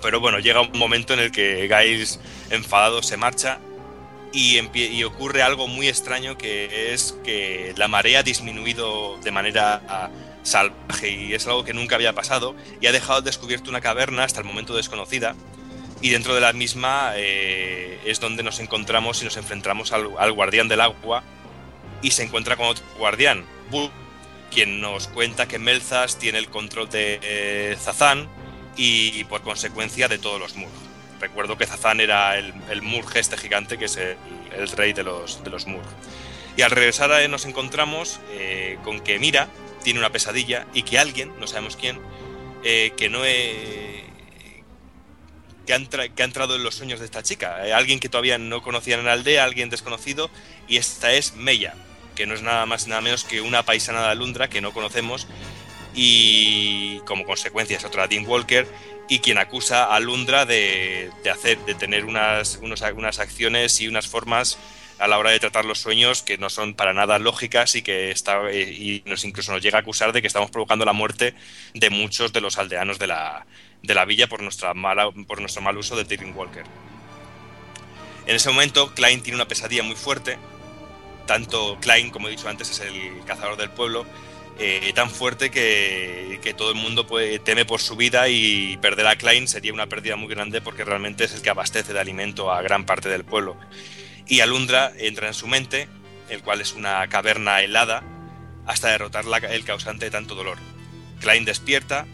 Pero 0.00 0.20
bueno, 0.20 0.38
llega 0.38 0.62
un 0.62 0.78
momento 0.78 1.14
en 1.14 1.20
el 1.20 1.32
que 1.32 1.68
Giles 1.68 2.20
enfadado 2.48 3.02
se 3.02 3.16
marcha 3.16 3.58
y, 4.32 4.58
y 4.74 5.04
ocurre 5.04 5.42
algo 5.42 5.68
muy 5.68 5.88
extraño 5.88 6.38
que 6.38 6.92
es 6.92 7.16
que 7.24 7.74
la 7.76 7.88
marea 7.88 8.20
ha 8.20 8.22
disminuido 8.22 9.18
de 9.18 9.30
manera 9.30 9.82
ah, 9.88 10.10
salvaje 10.42 11.10
y 11.10 11.34
es 11.34 11.46
algo 11.46 11.64
que 11.64 11.74
nunca 11.74 11.96
había 11.96 12.14
pasado 12.14 12.54
y 12.80 12.86
ha 12.86 12.92
dejado 12.92 13.22
descubierto 13.22 13.70
una 13.70 13.80
caverna 13.80 14.24
hasta 14.24 14.40
el 14.40 14.46
momento 14.46 14.74
desconocida 14.74 15.34
y 16.00 16.10
dentro 16.10 16.34
de 16.34 16.40
la 16.40 16.52
misma 16.52 17.12
eh, 17.14 18.00
es 18.04 18.20
donde 18.20 18.42
nos 18.42 18.58
encontramos 18.58 19.22
y 19.22 19.24
nos 19.24 19.36
enfrentamos 19.36 19.92
al, 19.92 20.32
guardián 20.32 20.68
del 20.68 20.80
agua 20.80 21.22
y 22.00 22.10
se 22.10 22.24
encuentra 22.24 22.56
con 22.56 22.66
otro 22.66 22.84
guardián, 22.98 23.44
Bull, 23.70 23.90
quien 24.50 24.80
nos 24.80 25.06
cuenta 25.08 25.46
que 25.46 25.60
Melzas 25.60 26.18
tiene 26.18 26.38
el 26.38 26.48
control 26.48 26.90
de 26.90 27.20
eh, 27.22 27.76
Zazán 27.78 28.28
y 28.76 29.22
por 29.24 29.42
consecuencia 29.42 30.08
de 30.08 30.18
todos 30.18 30.40
los 30.40 30.56
Murg. 30.56 30.91
Recuerdo 31.22 31.56
que 31.56 31.66
Zazán 31.66 32.00
era 32.00 32.36
el, 32.36 32.52
el 32.68 32.82
Murg 32.82 33.16
este 33.16 33.36
gigante 33.36 33.78
que 33.78 33.84
es 33.84 33.96
el, 33.96 34.68
rey 34.76 34.92
de 34.92 35.04
los, 35.04 35.42
de 35.44 35.50
los 35.50 35.66
Murg. 35.66 35.86
Y 36.56 36.62
al 36.62 36.72
regresar 36.72 37.30
nos 37.30 37.46
encontramos 37.46 38.20
eh, 38.32 38.76
con 38.82 39.00
que 39.00 39.20
Mira 39.20 39.48
tiene 39.84 40.00
una 40.00 40.10
pesadilla 40.10 40.66
y 40.74 40.82
que 40.82 40.98
alguien, 40.98 41.32
no 41.38 41.46
sabemos 41.46 41.76
quién, 41.76 42.00
eh, 42.64 42.92
que 42.96 43.08
no 43.08 43.24
eh, 43.24 44.04
que, 45.64 45.72
ha 45.72 46.24
entrado 46.24 46.56
en 46.56 46.64
los 46.64 46.74
sueños 46.74 46.98
de 46.98 47.06
esta 47.06 47.22
chica. 47.22 47.66
Eh, 47.66 47.72
alguien 47.72 48.00
que 48.00 48.08
todavía 48.08 48.36
no 48.38 48.60
conocían 48.60 49.00
en 49.00 49.06
la 49.06 49.12
aldea, 49.12 49.44
alguien 49.44 49.70
desconocido, 49.70 50.28
y 50.66 50.76
esta 50.76 51.12
es 51.12 51.34
Meya, 51.36 51.74
que 52.16 52.26
no 52.26 52.34
es 52.34 52.42
nada 52.42 52.66
más 52.66 52.88
nada 52.88 53.00
menos 53.00 53.22
que 53.22 53.40
una 53.40 53.62
paisana 53.62 54.02
de 54.02 54.08
Alundra 54.08 54.48
que 54.48 54.60
no 54.60 54.72
conocemos 54.72 55.28
y 55.94 57.00
como 57.00 57.24
consecuencia 57.24 57.76
es 57.76 57.84
otra 57.84 58.06
Dean 58.08 58.26
Walker 58.26 58.66
y 59.08 59.18
quien 59.18 59.38
acusa 59.38 59.84
a 59.84 59.96
Alundra 59.96 60.46
de, 60.46 61.10
de 61.22 61.30
hacer 61.30 61.58
de 61.66 61.74
tener 61.74 62.04
unas, 62.04 62.58
unos- 62.62 62.82
unas 62.96 63.18
acciones 63.18 63.80
y 63.80 63.88
unas 63.88 64.06
formas 64.08 64.58
a 64.98 65.08
la 65.08 65.18
hora 65.18 65.30
de 65.30 65.40
tratar 65.40 65.64
los 65.64 65.80
sueños 65.80 66.22
que 66.22 66.38
no 66.38 66.48
son 66.48 66.74
para 66.74 66.92
nada 66.92 67.18
lógicas 67.18 67.74
y 67.74 67.82
que 67.82 68.10
está 68.10 68.48
eh, 68.50 68.70
y 68.70 69.02
nos 69.04 69.24
incluso 69.24 69.52
nos 69.52 69.60
llega 69.60 69.78
a 69.78 69.80
acusar 69.80 70.12
de 70.12 70.20
que 70.22 70.28
estamos 70.28 70.50
provocando 70.50 70.84
la 70.84 70.92
muerte 70.92 71.34
de 71.74 71.90
muchos 71.90 72.32
de 72.32 72.40
los 72.40 72.56
aldeanos 72.56 72.98
de 72.98 73.08
la, 73.08 73.44
de 73.82 73.94
la 73.94 74.04
villa 74.04 74.28
por 74.28 74.42
nuestra 74.42 74.74
mala 74.74 75.10
por 75.26 75.40
nuestro 75.40 75.60
mal 75.60 75.76
uso 75.76 75.96
de 75.96 76.04
Dream 76.04 76.36
Walker. 76.36 76.64
En 78.26 78.36
ese 78.36 78.48
momento, 78.50 78.94
Klein 78.94 79.20
tiene 79.22 79.34
una 79.34 79.48
pesadilla 79.48 79.82
muy 79.82 79.96
fuerte. 79.96 80.38
Tanto 81.26 81.76
Klein, 81.80 82.10
como 82.10 82.28
he 82.28 82.30
dicho 82.30 82.48
antes, 82.48 82.70
es 82.70 82.78
el 82.80 83.24
cazador 83.26 83.56
del 83.56 83.70
pueblo, 83.70 84.06
eh, 84.58 84.92
tan 84.94 85.10
fuerte 85.10 85.50
que, 85.50 86.38
que 86.42 86.54
todo 86.54 86.70
el 86.70 86.76
mundo 86.76 87.06
teme 87.44 87.64
por 87.64 87.80
su 87.80 87.96
vida 87.96 88.28
y 88.28 88.76
perder 88.78 89.06
a 89.06 89.16
Klein 89.16 89.48
sería 89.48 89.72
una 89.72 89.86
pérdida 89.88 90.16
muy 90.16 90.28
grande 90.28 90.60
porque 90.60 90.84
realmente 90.84 91.24
es 91.24 91.34
el 91.34 91.42
que 91.42 91.50
abastece 91.50 91.92
de 91.92 92.00
alimento 92.00 92.52
a 92.52 92.62
gran 92.62 92.84
parte 92.84 93.08
del 93.08 93.24
pueblo. 93.24 93.56
Y 94.26 94.40
Alundra 94.40 94.92
entra 94.98 95.26
en 95.28 95.34
su 95.34 95.46
mente, 95.46 95.88
el 96.28 96.42
cual 96.42 96.60
es 96.60 96.72
una 96.74 97.06
caverna 97.08 97.60
helada, 97.60 98.02
hasta 98.66 98.88
derrotar 98.90 99.24
la- 99.24 99.38
el 99.38 99.64
causante 99.64 100.04
de 100.04 100.10
tanto 100.10 100.34
dolor. 100.34 100.58
Klein 101.20 101.44
despierta 101.44 102.06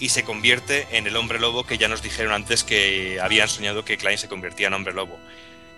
y 0.00 0.08
se 0.08 0.24
convierte 0.24 0.88
en 0.90 1.06
el 1.06 1.16
hombre 1.16 1.38
lobo 1.38 1.64
que 1.64 1.78
ya 1.78 1.86
nos 1.88 2.02
dijeron 2.02 2.32
antes 2.32 2.64
que 2.64 3.20
habían 3.22 3.48
soñado 3.48 3.84
que 3.84 3.96
Klein 3.96 4.18
se 4.18 4.28
convertía 4.28 4.66
en 4.66 4.74
hombre 4.74 4.92
lobo. 4.92 5.18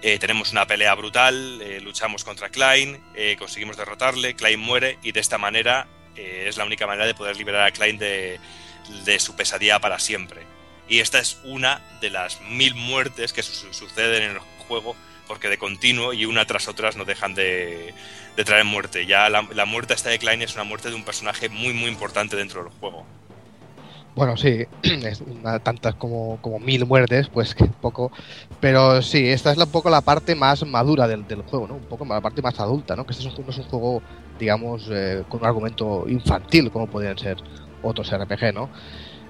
Eh, 0.02 0.18
tenemos 0.18 0.52
una 0.52 0.66
pelea 0.66 0.94
brutal, 0.94 1.61
eh, 1.62 1.80
luchamos 1.80 2.24
contra 2.24 2.48
Klein, 2.48 2.98
conseguimos 3.38 3.76
derrotarle, 3.76 4.34
Klein 4.34 4.61
muere 4.61 4.98
y 5.02 5.12
de 5.12 5.20
esta 5.20 5.36
manera 5.38 5.86
eh, 6.16 6.46
es 6.48 6.56
la 6.56 6.64
única 6.66 6.86
manera 6.86 7.06
de 7.06 7.14
poder 7.14 7.36
liberar 7.36 7.66
a 7.66 7.72
Klein 7.72 7.98
de, 7.98 8.40
de 8.86 9.18
su 9.20 9.36
pesadilla 9.36 9.80
para 9.80 9.98
siempre. 9.98 10.50
Y 10.86 11.00
esta 11.00 11.18
es 11.18 11.38
una 11.42 11.84
de 11.90 12.10
las 12.10 12.40
mil 12.40 12.74
muertes 12.74 13.32
que 13.32 13.42
su- 13.42 13.72
suceden 13.74 14.22
en 14.24 14.30
el 14.32 14.38
juego 14.40 14.98
porque 15.26 15.48
de 15.48 15.58
continuo 15.58 16.12
y 16.12 16.24
una 16.26 16.46
tras 16.46 16.68
otras 16.68 16.96
no 16.96 17.04
dejan 17.04 17.34
de, 17.34 17.94
de 18.36 18.44
traer 18.44 18.64
muerte. 18.64 19.06
Ya 19.06 19.28
la, 19.30 19.42
muerte 19.66 19.94
esta 19.94 20.10
de 20.10 20.18
Klein 20.20 20.42
es 20.42 20.54
una 20.54 20.64
muerte 20.64 20.88
de 20.90 20.94
un 20.96 21.04
personaje 21.04 21.48
muy 21.48 21.74
muy 21.74 21.90
importante 21.90 22.36
dentro 22.36 22.62
del 22.62 22.70
juego. 22.72 23.08
Bueno, 24.14 24.36
sí, 24.36 24.64
es 24.82 25.20
una- 25.20 25.60
tantas 25.60 25.94
como, 25.96 26.38
como 26.40 26.58
mil 26.58 26.86
muertes, 26.86 27.28
pues 27.30 27.54
que 27.54 27.66
poco. 27.80 28.10
Pero 28.58 29.02
sí, 29.02 29.28
esta 29.28 29.52
es 29.52 29.58
un 29.58 29.70
poco 29.70 29.90
la 29.90 30.02
parte 30.02 30.34
más 30.34 30.64
madura 30.66 31.06
del, 31.08 31.26
del 31.26 31.42
juego, 31.42 31.66
¿no? 31.68 31.76
Un 31.76 31.86
poco 31.86 32.04
la 32.06 32.20
parte 32.20 32.42
más 32.42 32.58
adulta, 32.60 32.96
¿no? 32.96 33.04
Que 33.04 33.12
este 33.12 33.24
no 33.24 33.30
es 33.50 33.58
un 33.58 33.64
juego, 33.64 34.04
digamos, 34.39 34.89
eh, 34.91 35.24
con 35.28 35.41
un 35.41 35.47
argumento 35.47 36.05
infantil, 36.09 36.70
como 36.70 36.89
podrían 36.89 37.18
ser 37.18 37.37
otros 37.82 38.11
RPG, 38.12 38.53
¿no? 38.55 38.70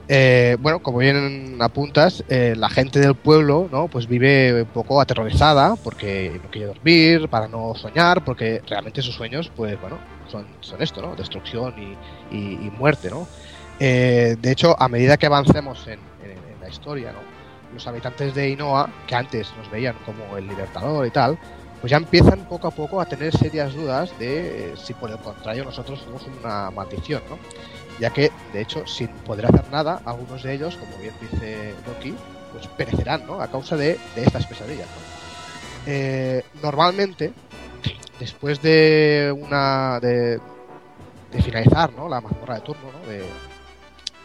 Eh, 0.08 0.56
bueno, 0.60 0.80
como 0.80 0.98
bien 0.98 1.58
apuntas, 1.60 2.24
eh, 2.28 2.54
la 2.56 2.68
gente 2.70 3.00
del 3.00 3.16
pueblo, 3.16 3.68
¿no? 3.72 3.88
Pues 3.88 4.06
vive 4.06 4.62
un 4.62 4.68
poco 4.68 5.00
aterrorizada 5.00 5.74
porque 5.82 6.38
no 6.42 6.48
quiere 6.50 6.68
dormir, 6.68 7.28
para 7.28 7.48
no 7.48 7.74
soñar, 7.74 8.22
porque 8.24 8.62
realmente 8.68 9.02
sus 9.02 9.14
sueños, 9.16 9.50
pues 9.56 9.80
bueno, 9.80 9.98
son, 10.28 10.46
son 10.60 10.80
esto, 10.80 11.02
¿no? 11.02 11.16
Destrucción 11.16 11.74
y, 11.76 11.98
y- 12.36 12.66
y 12.66 12.70
muerte, 12.70 13.10
¿no? 13.10 13.26
Eh, 13.80 14.36
de 14.38 14.52
hecho, 14.52 14.80
a 14.80 14.88
medida 14.88 15.16
que 15.16 15.26
avancemos 15.26 15.86
en, 15.88 15.98
en- 16.22 16.30
en 16.54 16.60
la 16.60 16.68
historia, 16.68 17.12
¿no? 17.12 17.18
los 17.72 17.86
habitantes 17.88 18.32
de 18.34 18.50
Inoa, 18.50 18.88
que 19.08 19.16
antes 19.16 19.52
nos 19.56 19.68
veían 19.70 19.96
como 20.06 20.36
el 20.36 20.46
libertador 20.46 21.04
y 21.06 21.10
tal, 21.10 21.36
pues 21.80 21.90
ya 21.90 21.96
empiezan 21.98 22.46
poco 22.46 22.68
a 22.68 22.70
poco 22.70 23.00
a 23.00 23.06
tener 23.06 23.36
serias 23.36 23.74
dudas 23.74 24.16
de 24.18 24.72
eh, 24.72 24.76
si 24.76 24.94
por 24.94 25.10
el 25.10 25.18
contrario 25.18 25.64
nosotros 25.64 26.00
somos 26.00 26.22
una 26.26 26.70
maldición, 26.70 27.22
¿no? 27.28 27.38
Ya 28.00 28.10
que, 28.10 28.30
de 28.52 28.60
hecho, 28.60 28.86
sin 28.86 29.08
poder 29.08 29.46
hacer 29.46 29.70
nada, 29.70 30.00
algunos 30.04 30.42
de 30.42 30.54
ellos, 30.54 30.76
como 30.76 30.96
bien 30.98 31.14
dice 31.20 31.74
Loki, 31.86 32.14
pues 32.52 32.66
perecerán, 32.76 33.26
¿no? 33.26 33.40
A 33.40 33.48
causa 33.48 33.76
de, 33.76 33.98
de 34.14 34.22
estas 34.22 34.46
pesadillas, 34.46 34.86
¿no? 34.86 35.02
Eh, 35.86 36.42
normalmente, 36.62 37.32
después 38.18 38.60
de 38.60 39.34
una... 39.36 39.98
de, 40.00 40.38
de 41.32 41.42
finalizar, 41.42 41.92
¿no? 41.92 42.08
La 42.08 42.20
mazmorra 42.20 42.56
de 42.56 42.60
turno, 42.62 42.90
¿no? 42.92 43.08
De, 43.08 43.24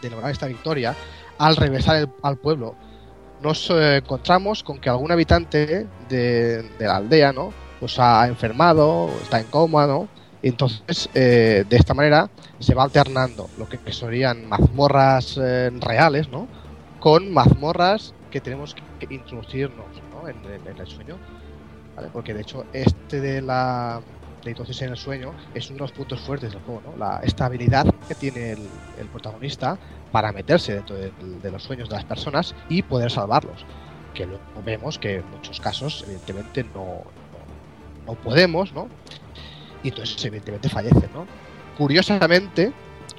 de 0.02 0.10
lograr 0.10 0.30
esta 0.30 0.46
victoria, 0.46 0.94
al 1.38 1.56
regresar 1.56 1.96
el- 1.96 2.10
al 2.22 2.36
pueblo, 2.36 2.74
nos 3.42 3.70
eh, 3.70 3.96
encontramos 3.96 4.62
con 4.62 4.78
que 4.78 4.88
algún 4.88 5.10
habitante 5.10 5.86
de, 6.08 6.70
la 6.78 6.96
aldea, 6.96 7.32
¿no? 7.32 7.52
Pues 7.80 7.98
ha 7.98 8.26
enfermado, 8.28 9.10
está 9.22 9.40
en 9.40 9.46
coma, 9.46 9.86
¿no? 9.86 10.08
Y 10.40 10.48
entonces, 10.48 11.08
eh, 11.14 11.64
de 11.68 11.76
esta 11.76 11.94
manera, 11.94 12.30
se 12.58 12.74
va 12.74 12.84
alternando 12.84 13.48
lo 13.58 13.68
que 13.68 13.78
serían 13.92 14.48
mazmorras 14.48 15.38
eh, 15.40 15.70
reales, 15.80 16.28
¿no? 16.28 16.48
Con 17.00 17.32
mazmorras 17.32 18.14
que 18.30 18.40
tenemos 18.40 18.74
que, 18.74 19.14
introducirnos, 19.14 19.86
¿no? 20.10 20.28
En, 20.28 20.36
el 20.78 20.86
sueño. 20.86 21.16
Porque 22.12 22.32
de 22.32 22.40
hecho, 22.40 22.64
este 22.72 23.20
de 23.20 23.42
la 23.42 24.00
introducirse 24.50 24.84
en 24.84 24.90
el 24.92 24.96
sueño 24.96 25.32
es 25.54 25.68
uno 25.70 25.76
de 25.76 25.80
los 25.82 25.92
puntos 25.92 26.20
fuertes 26.20 26.52
del 26.52 26.62
juego, 26.62 26.82
¿no? 26.84 26.96
La 26.96 27.20
estabilidad 27.22 27.86
que 28.08 28.14
tiene 28.14 28.52
el, 28.52 28.68
el 28.98 29.06
protagonista 29.08 29.78
para 30.10 30.32
meterse 30.32 30.74
dentro 30.74 30.96
de, 30.96 31.12
de 31.42 31.50
los 31.50 31.62
sueños 31.62 31.88
de 31.88 31.96
las 31.96 32.04
personas 32.04 32.54
y 32.68 32.82
poder 32.82 33.10
salvarlos. 33.10 33.64
Que 34.14 34.26
luego 34.26 34.42
vemos 34.64 34.98
que 34.98 35.16
en 35.16 35.30
muchos 35.30 35.60
casos, 35.60 36.02
evidentemente, 36.06 36.64
no, 36.74 36.84
no, 36.84 38.06
no 38.06 38.14
podemos, 38.14 38.72
¿no? 38.72 38.88
Y 39.82 39.88
entonces, 39.88 40.22
evidentemente, 40.24 40.68
fallecen, 40.68 41.08
¿no? 41.14 41.26
Curiosamente, 41.78 42.72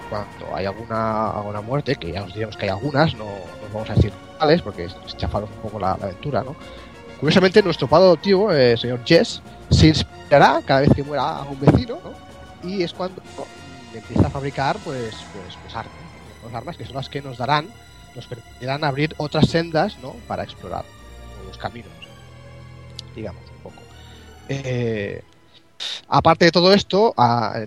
cuando 0.09 0.55
hay 0.55 0.65
alguna, 0.65 1.32
alguna 1.32 1.61
muerte, 1.61 1.95
que 1.95 2.11
ya 2.11 2.24
os 2.24 2.34
diremos 2.34 2.55
que 2.55 2.65
hay 2.65 2.69
algunas, 2.69 3.15
no, 3.15 3.26
no 3.26 3.74
vamos 3.74 3.89
a 3.89 3.95
decir 3.95 4.13
cuáles, 4.38 4.61
porque 4.61 4.88
chafaros 5.17 5.49
un 5.49 5.61
poco 5.63 5.80
la, 5.80 5.97
la 5.99 6.05
aventura, 6.05 6.43
¿no? 6.43 6.55
Curiosamente, 7.19 7.63
nuestro 7.63 7.88
padre 7.88 8.05
adoptivo, 8.05 8.51
el 8.51 8.78
señor 8.78 8.99
Jess, 9.05 9.41
se 9.74 9.88
inspirará 9.88 10.61
cada 10.65 10.82
vez 10.82 10.89
que 10.95 11.03
muera 11.03 11.38
a 11.38 11.43
un 11.43 11.59
vecino, 11.59 11.99
¿no? 12.03 12.69
Y 12.69 12.84
es 12.84 12.93
cuando 12.93 13.21
empieza 13.93 14.28
a 14.28 14.30
fabricar, 14.30 14.78
pues, 14.84 15.15
pues, 15.34 15.55
pues 15.61 15.76
armas. 15.76 15.93
Pues 16.41 16.53
armas 16.53 16.78
que 16.78 16.86
son 16.86 16.95
las 16.95 17.09
que 17.09 17.21
nos 17.21 17.38
darán, 17.38 17.67
nos 18.15 18.28
permitirán 18.28 18.84
abrir 18.84 19.13
otras 19.17 19.47
sendas, 19.49 19.97
¿no? 19.99 20.11
Para 20.28 20.43
explorar 20.43 20.86
nuevos 21.38 21.57
caminos, 21.57 21.91
digamos, 23.15 23.43
un 23.57 23.63
poco. 23.63 23.82
Eh, 24.49 25.21
aparte 26.07 26.45
de 26.45 26.51
todo 26.51 26.74
esto, 26.74 27.13
a- 27.17 27.59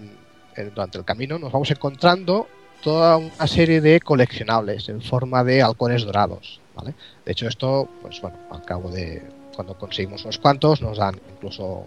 durante 0.75 0.99
el 0.99 1.05
camino 1.05 1.39
nos 1.39 1.53
vamos 1.53 1.71
encontrando 1.71 2.49
toda 2.83 3.17
una 3.19 3.47
serie 3.47 3.81
de 3.81 4.01
coleccionables 4.01 4.89
en 4.89 5.03
forma 5.03 5.45
de 5.45 5.63
halcones 5.63 6.05
dorados, 6.05 6.61
¿vale? 6.75 6.95
De 7.25 7.33
hecho, 7.33 7.49
esto, 7.49 7.89
pues 8.01 8.21
bueno, 8.21 8.37
al 8.51 8.63
cabo 8.65 8.91
de 8.91 9.23
cuando 9.55 9.77
conseguimos 9.77 10.23
unos 10.25 10.39
cuantos, 10.39 10.81
nos 10.83 10.99
dan 10.99 11.19
incluso 11.35 11.87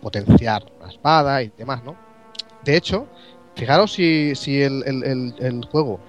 potenciar 0.00 0.64
una 0.80 0.90
espada 0.90 1.42
y 1.42 1.52
demás, 1.56 1.82
¿no? 1.84 1.96
De 2.64 2.76
hecho, 2.76 3.06
fijaros 3.56 3.92
si, 3.92 4.34
si 4.34 4.62
el, 4.62 4.82
el- 4.86 5.04
el- 5.04 5.34
el 5.38 5.64
juego 5.66 6.00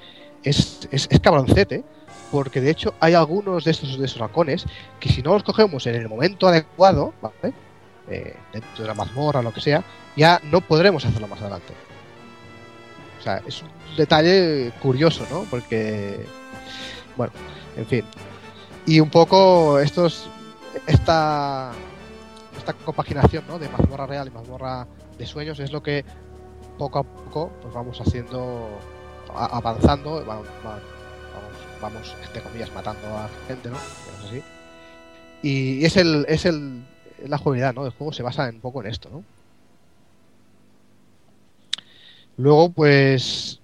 es, 0.43 0.87
es, 0.91 1.07
es 1.09 1.19
cabroncete, 1.19 1.83
porque 2.31 2.61
de 2.61 2.69
hecho 2.71 2.93
hay 2.99 3.13
algunos 3.15 3.63
de 3.65 3.71
estos, 3.71 3.97
de 3.97 4.05
esos 4.05 4.21
halcones 4.21 4.65
que 4.99 5.09
si 5.09 5.21
no 5.21 5.33
los 5.33 5.43
cogemos 5.43 5.85
en 5.87 5.95
el 5.95 6.07
momento 6.07 6.47
adecuado, 6.47 7.13
¿vale? 7.21 7.53
Eh, 8.09 8.35
dentro 8.53 8.83
de 8.83 8.87
la 8.87 8.93
mazmorra 8.93 9.39
o 9.39 9.43
lo 9.43 9.53
que 9.53 9.61
sea, 9.61 9.83
ya 10.15 10.39
no 10.51 10.61
podremos 10.61 11.05
hacerlo 11.05 11.27
más 11.27 11.41
adelante. 11.41 11.73
O 13.19 13.21
sea, 13.23 13.41
es 13.45 13.61
un 13.61 13.69
detalle 13.97 14.71
curioso, 14.81 15.25
¿no? 15.29 15.43
Porque, 15.49 16.25
bueno, 17.17 17.33
en 17.77 17.85
fin. 17.85 18.05
Y 18.85 18.99
un 18.99 19.09
poco 19.09 19.79
estos, 19.79 20.29
esta, 20.87 21.71
esta 22.69 22.85
compaginación, 22.85 23.43
¿no? 23.47 23.59
De 23.59 23.69
mazmorra 23.69 24.05
real 24.05 24.27
y 24.27 24.31
mazmorra 24.31 24.87
de 25.17 25.25
sueños 25.25 25.59
es 25.59 25.71
lo 25.71 25.81
que 25.81 26.03
poco 26.77 26.99
a 26.99 27.03
poco 27.03 27.51
pues 27.61 27.73
vamos 27.73 27.99
haciendo, 27.99 28.69
avanzando, 29.33 30.25
va- 30.25 30.35
va- 30.41 30.43
vamos, 30.63 30.81
vamos, 31.81 32.15
entre 32.25 32.41
comillas, 32.41 32.73
matando 32.73 33.07
a 33.17 33.29
gente, 33.47 33.69
¿no? 33.69 33.77
Así. 33.77 34.41
Y 35.41 35.85
es 35.85 35.97
el, 35.97 36.25
es 36.27 36.45
el, 36.45 36.83
la 37.27 37.37
jugabilidad, 37.37 37.73
¿no? 37.73 37.83
Del 37.83 37.93
juego 37.93 38.13
se 38.13 38.23
basa 38.23 38.49
un 38.49 38.61
poco 38.61 38.81
en 38.81 38.87
esto, 38.87 39.09
¿no? 39.09 39.23
Luego, 42.37 42.71
pues, 42.71 43.59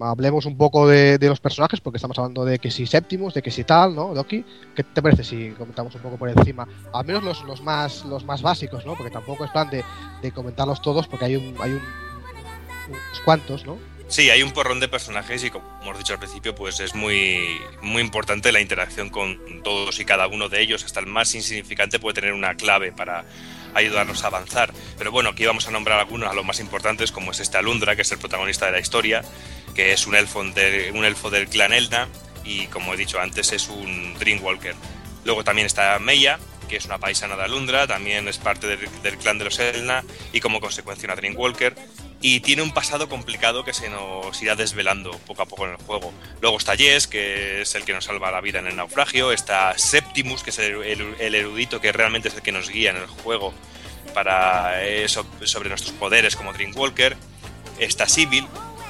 hablemos 0.00 0.46
un 0.46 0.56
poco 0.56 0.88
de, 0.88 1.18
de 1.18 1.28
los 1.28 1.40
personajes, 1.40 1.80
porque 1.80 1.96
estamos 1.98 2.18
hablando 2.18 2.44
de 2.44 2.58
que 2.58 2.70
si 2.70 2.86
séptimos, 2.86 3.34
de 3.34 3.42
que 3.42 3.50
si 3.50 3.64
tal, 3.64 3.94
¿no? 3.94 4.14
Doki, 4.14 4.44
¿qué 4.74 4.82
te 4.82 5.02
parece 5.02 5.24
si 5.24 5.50
comentamos 5.50 5.94
un 5.94 6.02
poco 6.02 6.16
por 6.16 6.28
encima? 6.28 6.66
Al 6.92 7.04
menos 7.04 7.22
los, 7.22 7.42
los 7.44 7.62
más 7.62 8.04
los 8.04 8.24
más 8.24 8.42
básicos, 8.42 8.84
¿no? 8.86 8.94
Porque 8.94 9.10
tampoco 9.10 9.44
es 9.44 9.50
plan 9.50 9.70
de, 9.70 9.84
de 10.22 10.32
comentarlos 10.32 10.82
todos, 10.82 11.06
porque 11.08 11.26
hay 11.26 11.36
un, 11.36 11.54
hay 11.60 11.72
un, 11.72 11.82
unos 12.88 13.20
cuantos, 13.24 13.66
¿no? 13.66 13.78
Sí, 14.08 14.30
hay 14.30 14.42
un 14.44 14.52
porrón 14.52 14.78
de 14.78 14.86
personajes 14.86 15.42
y 15.42 15.50
como 15.50 15.64
hemos 15.82 15.98
dicho 15.98 16.12
al 16.12 16.20
principio, 16.20 16.54
pues 16.54 16.78
es 16.78 16.94
muy, 16.94 17.58
muy 17.82 18.00
importante 18.00 18.52
la 18.52 18.60
interacción 18.60 19.10
con 19.10 19.36
todos 19.64 19.98
y 19.98 20.04
cada 20.04 20.28
uno 20.28 20.48
de 20.48 20.60
ellos. 20.60 20.84
Hasta 20.84 21.00
el 21.00 21.06
más 21.06 21.34
insignificante 21.34 21.98
puede 21.98 22.14
tener 22.14 22.32
una 22.32 22.54
clave 22.54 22.92
para 22.92 23.24
ayudarnos 23.74 24.22
a 24.22 24.28
avanzar. 24.28 24.72
Pero 24.96 25.10
bueno, 25.10 25.30
aquí 25.30 25.44
vamos 25.44 25.66
a 25.66 25.72
nombrar 25.72 25.98
algunos 25.98 26.30
a 26.30 26.34
los 26.34 26.44
más 26.44 26.60
importantes, 26.60 27.10
como 27.10 27.32
es 27.32 27.40
este 27.40 27.58
Alundra, 27.58 27.96
que 27.96 28.02
es 28.02 28.12
el 28.12 28.18
protagonista 28.18 28.66
de 28.66 28.72
la 28.72 28.80
historia, 28.80 29.22
que 29.76 29.92
es 29.92 30.06
un 30.06 30.16
elfo, 30.16 30.42
del 30.42 31.48
clan 31.48 31.72
Elna 31.72 32.08
y 32.44 32.66
como 32.68 32.94
he 32.94 32.96
dicho 32.96 33.20
antes 33.20 33.52
es 33.52 33.68
un 33.68 34.18
Dreamwalker. 34.18 34.74
Luego 35.24 35.44
también 35.44 35.66
está 35.66 35.98
Meia, 35.98 36.38
que 36.68 36.76
es 36.76 36.86
una 36.86 36.98
paisana 36.98 37.36
de 37.36 37.44
Alundra, 37.44 37.86
también 37.86 38.26
es 38.26 38.38
parte 38.38 38.66
del, 38.66 38.88
clan 39.18 39.38
de 39.38 39.44
los 39.44 39.58
Elna 39.58 40.02
y 40.32 40.40
como 40.40 40.60
consecuencia 40.60 41.06
una 41.06 41.14
Dreamwalker. 41.16 41.74
Y 42.22 42.40
tiene 42.40 42.62
un 42.62 42.72
pasado 42.72 43.10
complicado 43.10 43.62
que 43.62 43.74
se 43.74 43.90
nos 43.90 44.42
irá 44.42 44.56
desvelando 44.56 45.10
poco 45.26 45.42
a 45.42 45.46
poco 45.46 45.66
en 45.66 45.72
el 45.72 45.76
juego. 45.76 46.12
Luego 46.40 46.56
está 46.56 46.74
Jess, 46.74 47.06
que 47.06 47.60
es 47.60 47.74
el 47.74 47.84
que 47.84 47.92
nos 47.92 48.06
salva 48.06 48.30
la 48.30 48.40
vida 48.40 48.58
en 48.58 48.66
el 48.66 48.74
naufragio. 48.74 49.32
Está 49.32 49.76
Septimus, 49.76 50.42
que 50.42 50.48
es 50.50 50.58
el, 50.58 51.34
erudito 51.34 51.78
que 51.80 51.92
realmente 51.92 52.28
es 52.28 52.34
el 52.34 52.40
que 52.42 52.52
nos 52.52 52.70
guía 52.70 52.90
en 52.90 52.96
el 52.96 53.06
juego 53.06 53.52
para 54.14 54.82
eh, 54.82 55.06
so- 55.08 55.26
sobre 55.44 55.68
nuestros 55.68 55.92
poderes 55.92 56.36
como 56.36 56.54
Dreamwalker. 56.54 57.16
Está 57.78 58.08
Sibyl, 58.08 58.46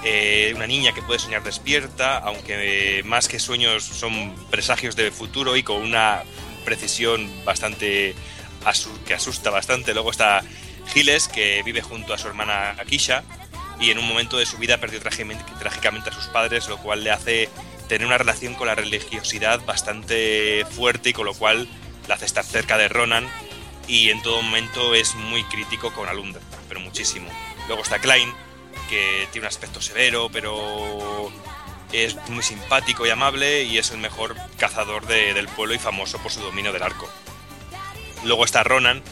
eh, 0.09 0.53
una 0.55 0.67
niña 0.69 0.93
que 0.93 1.03
puede 1.03 1.19
soñar 1.19 1.43
despierta, 1.43 2.19
aunque 2.19 2.99
eh, 2.99 3.03
más 3.03 3.27
que 3.27 3.41
sueños 3.41 3.83
son 3.83 4.35
presagios 4.51 4.95
de 4.95 5.11
futuro 5.11 5.57
y 5.57 5.65
con 5.65 5.83
una 5.83 6.23
precisión 6.65 7.29
bastante 7.45 8.15
asu- 8.65 8.97
que 9.05 9.15
asusta 9.15 9.51
bastante. 9.51 9.95
Luego 9.95 10.13
está 10.13 10.43
Giles, 10.95 11.27
que 11.27 11.63
vive 11.65 11.83
junto 11.83 12.15
a 12.15 12.19
su 12.19 12.29
hermana 12.29 12.77
Akisha 12.79 13.25
y 13.81 13.91
en 13.91 13.99
un 13.99 14.07
momento 14.07 14.39
de 14.39 14.47
su 14.47 14.59
vida 14.59 14.79
perdió 14.79 15.01
trágicamente, 15.01 16.11
a 16.11 16.13
sus 16.13 16.27
padres, 16.27 16.69
lo 16.69 16.79
cual 16.79 17.03
le 17.03 17.11
hace 17.11 17.49
tener 17.89 18.07
una 18.07 18.17
relación 18.19 18.55
con 18.55 18.69
la 18.69 18.75
religiosidad 18.77 19.61
bastante 19.65 20.65
fuerte 20.71 21.11
y 21.11 21.13
con 21.13 21.27
lo 21.27 21.35
cual 21.35 21.69
le 22.07 22.15
hace 22.15 22.27
estar 22.27 22.45
cerca 22.45 22.79
de 22.79 22.89
Ronan 22.89 23.29
y 23.89 24.11
en 24.11 24.23
todo 24.23 24.41
momento 24.43 24.95
es 24.95 25.15
muy 25.17 25.43
crítico 25.45 25.93
con 25.93 26.09
Alundra, 26.09 26.41
pero 26.69 26.81
muchísimo. 26.81 27.29
Luego 27.67 27.83
está 27.83 27.99
Klein, 27.99 28.33
que 28.89 29.27
tiene 29.33 29.47
un 29.47 29.49
aspecto 29.49 29.81
severo, 29.81 30.29
pero 30.33 31.31
es 31.93 32.17
muy 32.29 32.43
simpático 32.43 33.07
y 33.07 33.11
amable 33.11 33.63
y 33.65 33.79
es 33.79 33.91
el 33.91 33.99
mejor 33.99 34.37
cazador 34.59 35.07
de- 35.07 35.35
del 35.35 35.49
pueblo 35.49 35.75
y 35.75 35.79
famoso 35.79 36.19
por 36.19 36.33
su 36.33 36.41
dominio 36.41 36.73
del 36.73 36.83
arco. 36.83 37.09
Luego 38.25 38.45
está 38.45 38.63
Ronan, 38.65 39.03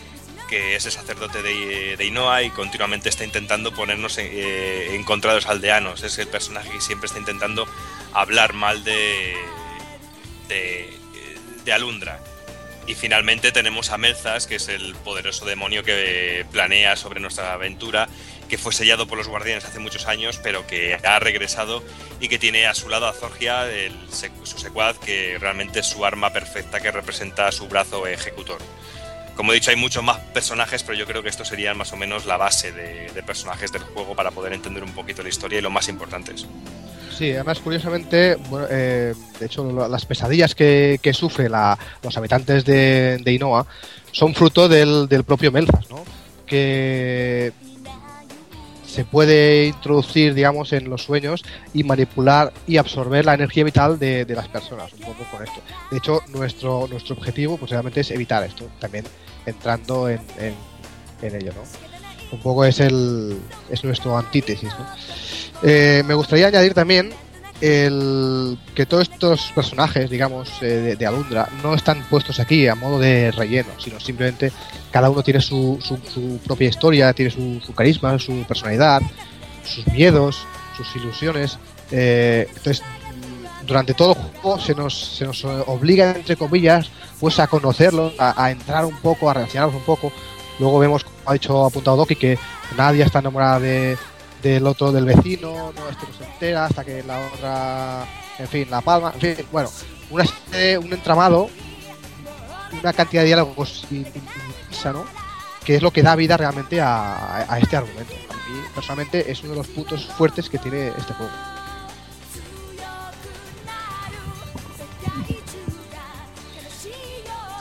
que 0.48 0.76
es 0.76 0.84
el 0.84 0.92
sacerdote 0.92 1.42
de, 1.42 1.96
de 1.96 2.04
Inoa 2.04 2.42
y 2.42 2.50
continuamente 2.50 3.08
está 3.08 3.24
intentando 3.24 3.72
ponernos 3.74 4.18
en, 4.18 4.28
eh, 4.30 5.02
contra 5.06 5.30
de 5.32 5.36
los 5.36 5.46
aldeanos. 5.46 6.02
Es 6.02 6.18
el 6.18 6.28
personaje 6.28 6.70
que 6.70 6.80
siempre 6.80 7.06
está 7.06 7.18
intentando 7.18 7.66
hablar 8.12 8.52
mal 8.52 8.84
de, 8.84 9.34
de, 10.48 10.92
de 11.64 11.72
Alundra. 11.72 12.20
Y 12.86 12.94
finalmente 12.94 13.50
tenemos 13.52 13.88
a 13.90 13.96
Melzas, 13.96 14.46
que 14.46 14.56
es 14.56 14.68
el 14.68 14.94
poderoso 14.96 15.46
demonio 15.46 15.82
que 15.84 16.44
planea 16.52 16.96
sobre 16.96 17.18
nuestra 17.20 17.54
aventura, 17.54 18.08
que 18.48 18.58
fue 18.58 18.72
sellado 18.72 19.06
por 19.06 19.18
los 19.18 19.28
guardianes 19.28 19.64
hace 19.64 19.78
muchos 19.78 20.06
años, 20.06 20.38
pero 20.42 20.66
que 20.66 20.94
ha 20.94 21.18
regresado 21.18 21.82
y 22.20 22.28
que 22.28 22.38
tiene 22.38 22.66
a 22.66 22.74
su 22.74 22.88
lado 22.88 23.06
a 23.06 23.12
Zorgia, 23.12 23.70
el 23.70 23.92
su 24.10 24.58
secuaz, 24.58 24.98
que 24.98 25.38
realmente 25.38 25.80
es 25.80 25.86
su 25.86 26.04
arma 26.04 26.32
perfecta 26.32 26.80
que 26.80 26.90
representa 26.90 27.50
su 27.52 27.66
brazo 27.68 28.06
ejecutor. 28.06 28.58
Como 29.36 29.50
he 29.50 29.56
dicho, 29.56 29.70
hay 29.70 29.76
muchos 29.76 30.04
más 30.04 30.18
personajes, 30.32 30.84
pero 30.84 30.96
yo 30.96 31.06
creo 31.06 31.22
que 31.22 31.28
esto 31.28 31.44
sería 31.44 31.74
más 31.74 31.92
o 31.92 31.96
menos 31.96 32.24
la 32.24 32.36
base 32.36 32.70
de, 32.70 33.10
de 33.12 33.22
personajes 33.22 33.72
del 33.72 33.82
juego 33.82 34.14
para 34.14 34.30
poder 34.30 34.52
entender 34.52 34.84
un 34.84 34.92
poquito 34.92 35.22
la 35.22 35.28
historia 35.28 35.58
y 35.58 35.62
lo 35.62 35.70
más 35.70 35.88
importantes. 35.88 36.46
Sí, 37.16 37.30
además, 37.32 37.60
curiosamente, 37.60 38.36
bueno, 38.48 38.66
eh, 38.70 39.14
de 39.38 39.46
hecho, 39.46 39.88
las 39.88 40.04
pesadillas 40.04 40.54
que, 40.54 40.98
que 41.00 41.12
sufren 41.12 41.52
los 42.02 42.16
habitantes 42.16 42.64
de, 42.64 43.18
de 43.18 43.32
Inoa 43.32 43.66
son 44.10 44.34
fruto 44.34 44.68
del, 44.68 45.08
del 45.08 45.22
propio 45.22 45.52
Melzas, 45.52 45.88
¿no? 45.90 46.04
Que 46.44 47.52
se 48.94 49.04
puede 49.04 49.66
introducir, 49.66 50.34
digamos, 50.34 50.72
en 50.72 50.88
los 50.88 51.02
sueños 51.02 51.42
y 51.72 51.82
manipular 51.82 52.52
y 52.64 52.76
absorber 52.76 53.24
la 53.24 53.34
energía 53.34 53.64
vital 53.64 53.98
de, 53.98 54.24
de 54.24 54.34
las 54.36 54.46
personas, 54.46 54.92
un 54.92 55.00
poco 55.00 55.24
con 55.32 55.42
esto. 55.42 55.60
De 55.90 55.98
hecho, 55.98 56.20
nuestro, 56.28 56.86
nuestro 56.86 57.16
objetivo, 57.16 57.56
pues 57.56 57.72
realmente 57.72 58.02
es 58.02 58.12
evitar 58.12 58.44
esto, 58.44 58.68
también 58.78 59.04
entrando 59.46 60.08
en, 60.08 60.20
en, 60.38 61.34
ello, 61.34 61.52
¿no? 61.56 61.62
Un 62.30 62.38
poco 62.40 62.64
es 62.64 62.78
el 62.78 63.36
es 63.68 63.82
nuestro 63.82 64.16
antítesis, 64.16 64.70
¿no? 64.78 64.86
Eh, 65.64 66.04
me 66.06 66.14
gustaría 66.14 66.46
añadir 66.46 66.72
también 66.72 67.10
el 67.64 68.58
que 68.74 68.84
todos 68.84 69.08
estos 69.08 69.52
personajes, 69.54 70.10
digamos, 70.10 70.50
eh, 70.60 70.96
de, 70.98 71.06
Alundra, 71.06 71.48
no 71.62 71.74
están 71.74 72.02
puestos 72.10 72.38
aquí 72.38 72.68
a 72.68 72.74
modo 72.74 72.98
de 72.98 73.30
relleno, 73.30 73.70
sino 73.78 73.98
simplemente 74.00 74.52
cada 74.90 75.08
uno 75.08 75.22
tiene 75.22 75.40
su, 75.40 75.78
su, 75.80 75.96
su 76.12 76.38
propia 76.44 76.68
historia, 76.68 77.12
tiene 77.14 77.30
su, 77.30 77.60
su 77.64 77.74
carisma, 77.74 78.18
su 78.18 78.44
personalidad, 78.46 79.00
sus 79.64 79.86
miedos, 79.88 80.46
sus 80.76 80.94
ilusiones. 80.96 81.58
eh, 81.90 82.46
entonces, 82.48 82.82
durante 83.66 83.94
todo 83.94 84.12
el 84.12 84.40
juego 84.42 84.58
se 84.58 84.74
nos, 84.74 84.94
se 84.94 85.24
nos 85.24 85.42
obliga, 85.44 86.10
entre 86.10 86.36
comillas, 86.36 86.90
pues 87.18 87.38
a 87.38 87.46
conocerlos, 87.46 88.12
a, 88.18 88.50
entrar 88.50 88.84
un 88.84 88.96
poco, 88.98 89.30
a 89.30 89.34
relacionarnos 89.34 89.76
un 89.76 89.84
poco. 89.84 90.12
Luego 90.58 90.78
vemos, 90.78 91.04
como 91.04 91.16
ha 91.24 91.32
dicho 91.32 91.64
apuntado 91.64 91.96
Doki, 91.96 92.14
que 92.14 92.38
Nadia 92.76 93.06
está 93.06 93.20
enamorada 93.20 93.60
de, 93.60 93.96
del 94.44 94.66
otro 94.66 94.92
del 94.92 95.06
vecino, 95.06 95.72
no 95.74 95.88
este 95.88 96.06
no 96.06 96.12
se 96.18 96.24
entera 96.24 96.66
hasta 96.66 96.84
que 96.84 97.02
la 97.02 97.18
otra, 97.32 98.06
en 98.38 98.46
fin, 98.48 98.68
la 98.70 98.80
palma, 98.82 99.10
en 99.14 99.20
fin, 99.36 99.46
bueno, 99.50 99.70
una 100.10 100.24
un 100.80 100.92
entramado, 100.92 101.48
una 102.80 102.92
cantidad 102.92 103.22
de 103.22 103.26
diálogos 103.28 103.86
in- 103.90 104.06
in- 104.06 104.22
inmensa, 104.68 104.92
¿no? 104.92 105.04
Que 105.64 105.76
es 105.76 105.82
lo 105.82 105.90
que 105.90 106.02
da 106.02 106.14
vida 106.14 106.36
realmente 106.36 106.78
a 106.80 107.58
este 107.60 107.76
argumento. 107.76 108.12
A 108.30 108.34
mí, 108.50 108.60
personalmente, 108.74 109.30
es 109.32 109.40
uno 109.42 109.52
de 109.52 109.56
los 109.56 109.66
puntos 109.68 110.04
fuertes 110.06 110.50
que 110.50 110.58
tiene 110.58 110.88
este 110.88 111.14
juego. 111.14 111.32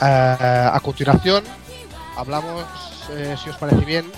Eh, 0.02 0.68
a 0.72 0.78
continuación, 0.80 1.44
hablamos, 2.16 2.64
eh, 3.12 3.36
si 3.42 3.48
os 3.50 3.56
parece 3.56 3.84
bien, 3.84 4.10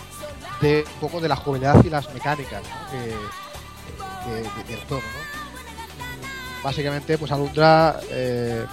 de 0.60 0.84
un 0.94 1.00
poco 1.00 1.20
de 1.20 1.28
la 1.28 1.36
jugabilidad 1.36 1.84
y 1.84 1.90
las 1.90 2.12
mecánicas 2.14 2.62
que- 2.90 4.30
de- 4.30 4.42
del 4.70 4.80
juego. 4.88 5.02
¿no? 5.02 6.60
Mm, 6.60 6.62
Básicamente, 6.64 7.16
pues 7.18 7.30
Alundra 7.30 8.00
eh, 8.10 8.64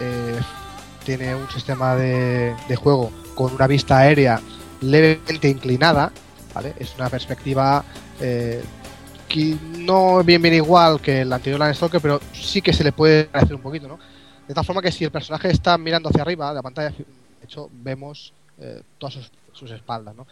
eh, 0.00 0.40
tiene 1.04 1.34
un 1.34 1.48
sistema 1.50 1.94
de, 1.94 2.54
de 2.68 2.76
juego 2.76 3.10
con 3.34 3.52
una 3.54 3.66
vista 3.66 3.98
aérea 3.98 4.40
levemente 4.80 5.48
inclinada, 5.48 6.10
¿vale? 6.54 6.74
Es 6.78 6.94
una 6.96 7.08
perspectiva 7.08 7.84
eh, 8.20 8.62
que 9.28 9.56
no 9.78 10.22
bien 10.24 10.40
bien 10.42 10.54
igual 10.54 11.00
que 11.00 11.22
el 11.22 11.32
anterior 11.32 11.60
Landstalker, 11.60 12.00
pero 12.00 12.20
sí 12.32 12.60
que 12.62 12.72
se 12.72 12.84
le 12.84 12.92
puede 12.92 13.24
parecer 13.24 13.54
un 13.54 13.62
poquito, 13.62 13.88
¿no? 13.88 13.98
De 14.46 14.54
tal 14.54 14.64
forma 14.64 14.82
que 14.82 14.92
si 14.92 15.04
el 15.04 15.10
personaje 15.10 15.50
está 15.50 15.78
mirando 15.78 16.08
hacia 16.08 16.22
arriba 16.22 16.48
de 16.50 16.54
la 16.56 16.62
pantalla, 16.62 16.90
de 16.90 17.04
hecho, 17.44 17.70
vemos 17.72 18.32
eh, 18.58 18.82
todas 18.98 19.14
sus, 19.14 19.30
sus 19.52 19.70
espaldas, 19.70 20.14
¿no? 20.14 20.26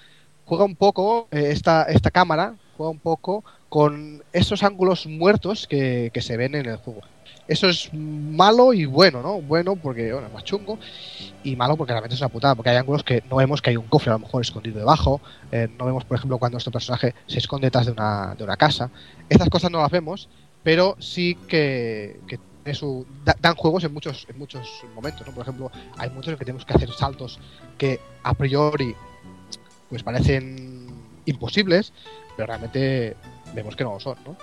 Juega 0.44 0.64
un 0.64 0.76
poco, 0.76 1.28
eh, 1.30 1.48
esta, 1.50 1.84
esta 1.84 2.10
cámara, 2.10 2.54
juega 2.76 2.90
un 2.90 2.98
poco 2.98 3.44
con 3.68 4.22
esos 4.32 4.62
ángulos 4.62 5.06
muertos 5.06 5.66
que, 5.66 6.10
que 6.12 6.20
se 6.20 6.36
ven 6.36 6.54
en 6.54 6.66
el 6.66 6.76
juego. 6.76 7.00
Eso 7.48 7.68
es 7.68 7.90
malo 7.92 8.72
y 8.72 8.84
bueno, 8.86 9.20
¿no? 9.22 9.40
Bueno 9.40 9.76
porque, 9.76 10.12
bueno, 10.12 10.28
es 10.28 10.32
más 10.32 10.44
chungo 10.44 10.78
y 11.42 11.56
malo 11.56 11.76
porque 11.76 11.92
realmente 11.92 12.14
es 12.14 12.20
una 12.20 12.28
putada, 12.28 12.54
porque 12.54 12.70
hay 12.70 12.76
ángulos 12.76 13.02
que 13.02 13.22
no 13.28 13.36
vemos 13.36 13.60
que 13.60 13.70
hay 13.70 13.76
un 13.76 13.86
cofre 13.88 14.10
a 14.10 14.14
lo 14.14 14.20
mejor 14.20 14.42
escondido 14.42 14.78
debajo, 14.78 15.20
eh, 15.50 15.68
no 15.78 15.86
vemos, 15.86 16.04
por 16.04 16.16
ejemplo, 16.16 16.38
cuando 16.38 16.54
nuestro 16.56 16.72
personaje 16.72 17.14
se 17.26 17.38
esconde 17.38 17.66
detrás 17.66 17.86
de 17.86 17.92
una, 17.92 18.34
de 18.36 18.44
una 18.44 18.56
casa. 18.56 18.90
Estas 19.28 19.48
cosas 19.48 19.70
no 19.70 19.80
las 19.80 19.90
vemos, 19.90 20.28
pero 20.62 20.96
sí 21.00 21.36
que, 21.48 22.20
da- 23.24 23.36
dan 23.40 23.56
juegos 23.56 23.84
en 23.84 23.92
muchos, 23.92 24.26
en 24.28 24.38
muchos 24.38 24.84
momentos, 24.94 25.26
¿no? 25.26 25.32
Por 25.32 25.42
ejemplo, 25.42 25.70
hay 25.98 26.10
muchos 26.10 26.32
en 26.32 26.38
que 26.38 26.44
tenemos 26.44 26.64
que 26.64 26.74
hacer 26.74 26.90
saltos 26.92 27.38
que 27.76 27.98
a 28.22 28.34
priori 28.34 28.94
pues 29.92 30.02
parecen 30.02 30.86
imposibles, 31.26 31.92
pero 32.34 32.46
realmente 32.46 33.14
vemos 33.54 33.76
que 33.76 33.84
no 33.84 33.92
lo 33.92 34.00
son, 34.00 34.16
¿no? 34.24 34.38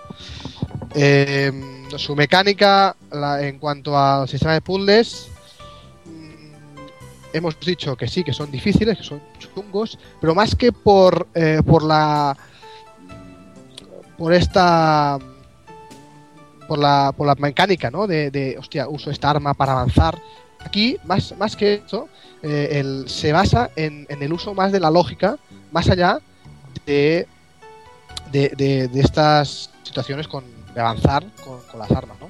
Eh, 0.93 1.51
su 1.97 2.15
mecánica 2.15 2.95
la- 3.11 3.41
en 3.41 3.57
cuanto 3.57 3.97
al 3.97 4.29
sistema 4.29 4.53
de 4.53 4.61
puzzles 4.61 5.27
mm, 6.05 7.33
hemos 7.33 7.59
dicho 7.59 7.95
que 7.97 8.07
sí, 8.07 8.23
que 8.23 8.31
son 8.31 8.51
difíciles, 8.51 8.95
que 8.95 9.03
son 9.03 9.19
chungos, 9.39 9.97
pero 10.21 10.35
más 10.35 10.55
que 10.55 10.71
por, 10.71 11.27
eh, 11.33 11.63
por 11.65 11.81
la 11.81 12.37
por 14.19 14.31
esta 14.31 15.17
por 16.67 16.77
la, 16.77 17.11
por 17.17 17.25
la 17.25 17.33
mecánica, 17.33 17.89
¿no? 17.89 18.05
De, 18.05 18.29
de, 18.29 18.55
hostia, 18.59 18.87
uso 18.87 19.09
esta 19.09 19.31
arma 19.31 19.55
para 19.55 19.71
avanzar. 19.71 20.21
Aquí, 20.59 20.97
más, 21.05 21.35
más 21.39 21.55
que 21.55 21.73
esto, 21.75 22.07
eh, 22.41 23.03
se 23.07 23.31
basa 23.31 23.69
en, 23.75 24.07
el 24.09 24.33
uso 24.33 24.53
más 24.53 24.71
de 24.71 24.79
la 24.79 24.91
lógica, 24.91 25.37
más 25.71 25.89
allá 25.89 26.19
de, 26.85 27.27
estas 28.95 29.69
situaciones 29.83 30.27
de 30.73 30.79
avanzar 30.79 31.25
con, 31.43 31.79
las 31.79 31.91
armas, 31.91 32.17
¿no? 32.19 32.29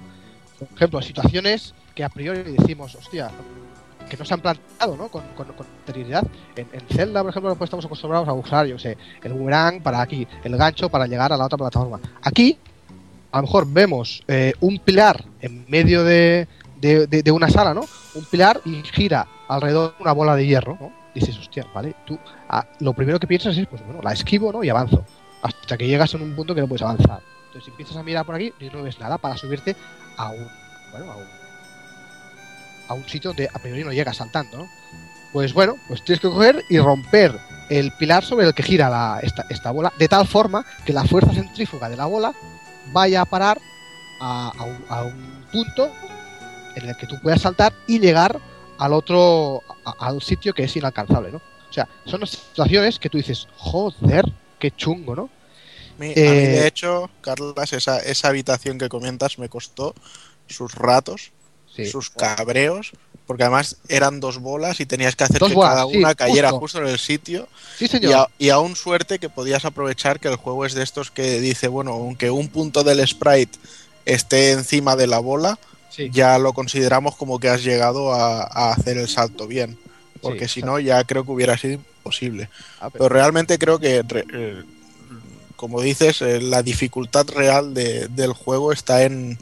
Por 0.60 0.76
ejemplo, 0.76 1.02
situaciones 1.02 1.74
que 1.96 2.04
a 2.04 2.10
priori 2.10 2.44
decimos, 2.44 2.96
hostia, 2.96 3.30
que 4.10 4.18
no 4.18 4.26
se 4.26 4.34
han 4.34 4.42
planteado, 4.42 4.98
¿no? 4.98 5.08
Con, 5.10 5.24
con, 5.36 5.48
anterioridad. 5.80 6.26
En, 6.56 6.68
Zelda, 6.90 7.22
por 7.22 7.30
ejemplo, 7.30 7.58
estamos 7.64 7.86
acostumbrados 7.86 8.28
a 8.28 8.34
usar, 8.34 8.66
yo 8.66 8.80
sé, 8.80 8.98
el 9.24 9.34
boomerang 9.34 9.82
para 9.82 10.02
aquí, 10.02 10.28
el 10.44 10.58
gancho 10.58 10.90
para 10.90 11.08
llegar 11.08 11.32
a 11.32 11.38
la 11.38 11.46
otra 11.46 11.58
plataforma. 11.58 12.00
Aquí, 12.24 12.58
a 13.32 13.38
lo 13.38 13.44
mejor 13.44 13.72
vemos 13.72 14.24
eh, 14.28 14.54
un 14.60 14.80
pilar 14.80 15.24
en 15.42 15.66
medio 15.70 16.04
de, 16.04 16.48
de, 16.80 17.08
de- 17.08 17.24
de 17.24 17.32
una 17.32 17.50
sala, 17.50 17.74
¿no? 17.74 17.82
Un 18.16 18.26
pilar 18.26 18.62
y 18.66 18.82
gira 18.84 19.28
alrededor 19.48 19.96
una 20.00 20.12
bola 20.14 20.36
de 20.36 20.46
hierro, 20.46 20.78
¿no? 20.80 20.92
Dices, 21.14 21.38
hostia, 21.38 21.66
vale, 21.74 21.96
tú 22.06 22.18
ah, 22.50 22.66
lo 22.80 22.94
primero 22.94 23.20
que 23.20 23.28
piensas 23.28 23.58
es, 23.58 23.68
pues 23.68 23.84
bueno, 23.86 24.02
la 24.02 24.14
esquivo, 24.14 24.52
¿no? 24.52 24.64
Y 24.64 24.70
avanzo. 24.70 25.04
Hasta 25.42 25.78
que 25.78 25.88
llegas 25.88 26.14
a 26.14 26.18
un 26.18 26.36
punto 26.36 26.54
que 26.54 26.62
no 26.62 26.68
puedes 26.68 26.82
avanzar. 26.84 27.22
Entonces 27.48 27.70
empiezas 27.70 27.98
a 27.98 28.04
mirar 28.04 28.26
por 28.26 28.36
aquí 28.36 28.54
y 28.60 28.70
no 28.70 28.84
ves 28.84 29.00
nada 29.00 29.18
para 29.18 29.36
subirte 29.38 29.76
a 30.18 30.30
un, 30.30 30.48
bueno, 30.92 31.12
a 31.12 31.16
un, 31.18 31.26
a 32.90 32.94
un 32.94 33.08
sitio 33.08 33.32
donde 33.32 33.48
a 33.54 33.60
priori 33.60 33.84
no 33.84 33.92
llegas 33.92 34.18
saltando, 34.18 34.58
¿no? 34.60 34.70
Pues 35.34 35.54
bueno, 35.54 35.76
pues 35.88 36.04
tienes 36.04 36.20
que 36.20 36.28
coger 36.30 36.64
y 36.70 36.80
romper 36.80 37.38
el 37.70 37.92
pilar 37.94 38.24
sobre 38.24 38.48
el 38.48 38.54
que 38.54 38.64
gira 38.64 38.90
la- 38.90 39.20
esta, 39.22 39.46
esta 39.50 39.72
bola, 39.72 39.94
de 39.98 40.08
tal 40.08 40.28
forma 40.28 40.66
que 40.86 40.94
la 40.94 41.04
fuerza 41.06 41.32
centrífuga 41.34 41.88
de 41.90 41.98
la 41.98 42.06
bola 42.08 42.34
vaya 42.92 43.22
a 43.22 43.26
parar 43.26 43.60
a, 44.22 44.52
a 44.90 45.04
un 45.04 45.46
punto 45.52 45.92
en 46.84 46.90
el 46.90 46.98
que 46.98 47.08
tú 47.08 47.16
puedas 47.22 47.42
saltar 47.42 47.74
y 47.88 48.00
llegar 48.00 48.40
al 48.78 48.94
otro, 48.94 49.62
a- 49.86 50.08
al 50.08 50.22
sitio 50.22 50.54
que 50.54 50.64
es 50.64 50.76
inalcanzable, 50.76 51.32
¿no? 51.32 51.38
O 51.38 51.74
sea, 51.74 51.88
son 52.06 52.26
situaciones 52.26 52.98
que 52.98 53.10
tú 53.10 53.18
dices, 53.18 53.48
joder, 53.58 54.26
qué 54.58 54.72
chungo, 54.72 55.16
¿no? 55.16 55.24
A 55.24 56.00
mí, 56.02 56.14
Eh, 56.16 56.22
de 56.22 56.68
hecho, 56.68 57.10
Carlas, 57.22 57.74
esa, 57.74 58.00
esa 58.00 58.30
habitación 58.30 58.78
que 58.78 58.90
comentas 58.90 59.38
me 59.38 59.50
costó 59.50 59.94
sus 60.48 60.74
ratos, 60.74 61.32
Sí. 61.76 61.86
sus 61.86 62.10
cabreos, 62.10 62.92
porque 63.28 63.44
además 63.44 63.78
eran 63.90 64.20
dos 64.20 64.40
bolas 64.40 64.80
y 64.80 64.88
tenías 64.88 65.16
que 65.16 65.24
hacer 65.26 65.38
Dos 65.40 65.50
que 65.50 65.56
bolas, 65.56 65.74
cada 65.76 65.92
sí, 65.92 65.98
una 65.98 66.16
cayera 66.16 66.50
justo. 66.50 66.60
justo 66.62 66.78
en 66.80 66.88
el 66.88 66.98
sitio. 66.98 67.48
Sí, 67.78 67.86
Y, 67.86 67.88
señor. 67.88 68.14
a- 68.16 68.30
y 68.40 68.50
aún 68.50 68.76
suerte 68.76 69.20
que 69.20 69.30
podías 69.30 69.66
aprovechar 69.66 70.20
que 70.20 70.30
el 70.30 70.36
juego 70.38 70.66
es 70.66 70.74
de 70.74 70.82
estos 70.84 71.12
que 71.12 71.40
dice, 71.40 71.68
bueno, 71.68 71.92
aunque 71.92 72.32
un 72.32 72.48
punto 72.48 72.84
del 72.84 73.06
sprite 73.08 73.60
esté 74.06 74.52
encima 74.54 74.96
de 74.96 75.06
la 75.06 75.20
bola, 75.20 75.60
Sí. 76.06 76.10
ya 76.12 76.38
lo 76.40 76.54
consideramos 76.54 77.16
como 77.16 77.40
que 77.40 77.50
has 77.50 77.64
llegado 77.64 78.14
a, 78.14 78.44
a 78.44 78.72
hacer 78.74 78.98
el 78.98 79.08
salto 79.08 79.48
bien. 79.48 79.78
Porque 80.22 80.48
Sí, 80.48 80.56
si 80.56 80.62
no, 80.64 80.80
ya 80.80 81.04
creo 81.04 81.24
que 81.26 81.32
hubiera 81.32 81.58
sido 81.58 81.74
imposible. 81.76 82.50
Ah, 82.80 82.90
pero- 82.90 83.06
Pero 83.06 83.10
realmente 83.10 83.58
creo 83.58 83.80
que, 83.80 84.04
eh, 84.34 84.64
como 85.56 85.82
dices, 85.82 86.22
eh, 86.22 86.42
la 86.42 86.64
dificultad 86.64 87.28
real 87.30 87.74
de- 87.74 88.08
del 88.10 88.34
juego 88.34 88.72
está 88.72 89.04
en, 89.04 89.38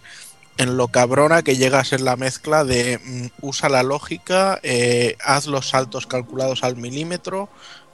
en 0.58 0.78
lo 0.78 0.88
cabrona 0.88 1.44
que 1.44 1.56
llega 1.58 1.80
a 1.80 1.84
ser 1.86 2.02
la 2.02 2.16
mezcla 2.16 2.64
de 2.64 3.00
mm, 3.04 3.26
usa 3.46 3.70
la 3.70 3.84
lógica, 3.84 4.60
eh, 4.64 5.16
haz 5.24 5.46
los 5.48 5.70
saltos 5.70 6.08
calculados 6.08 6.64
al 6.64 6.76
milímetro, 6.76 7.50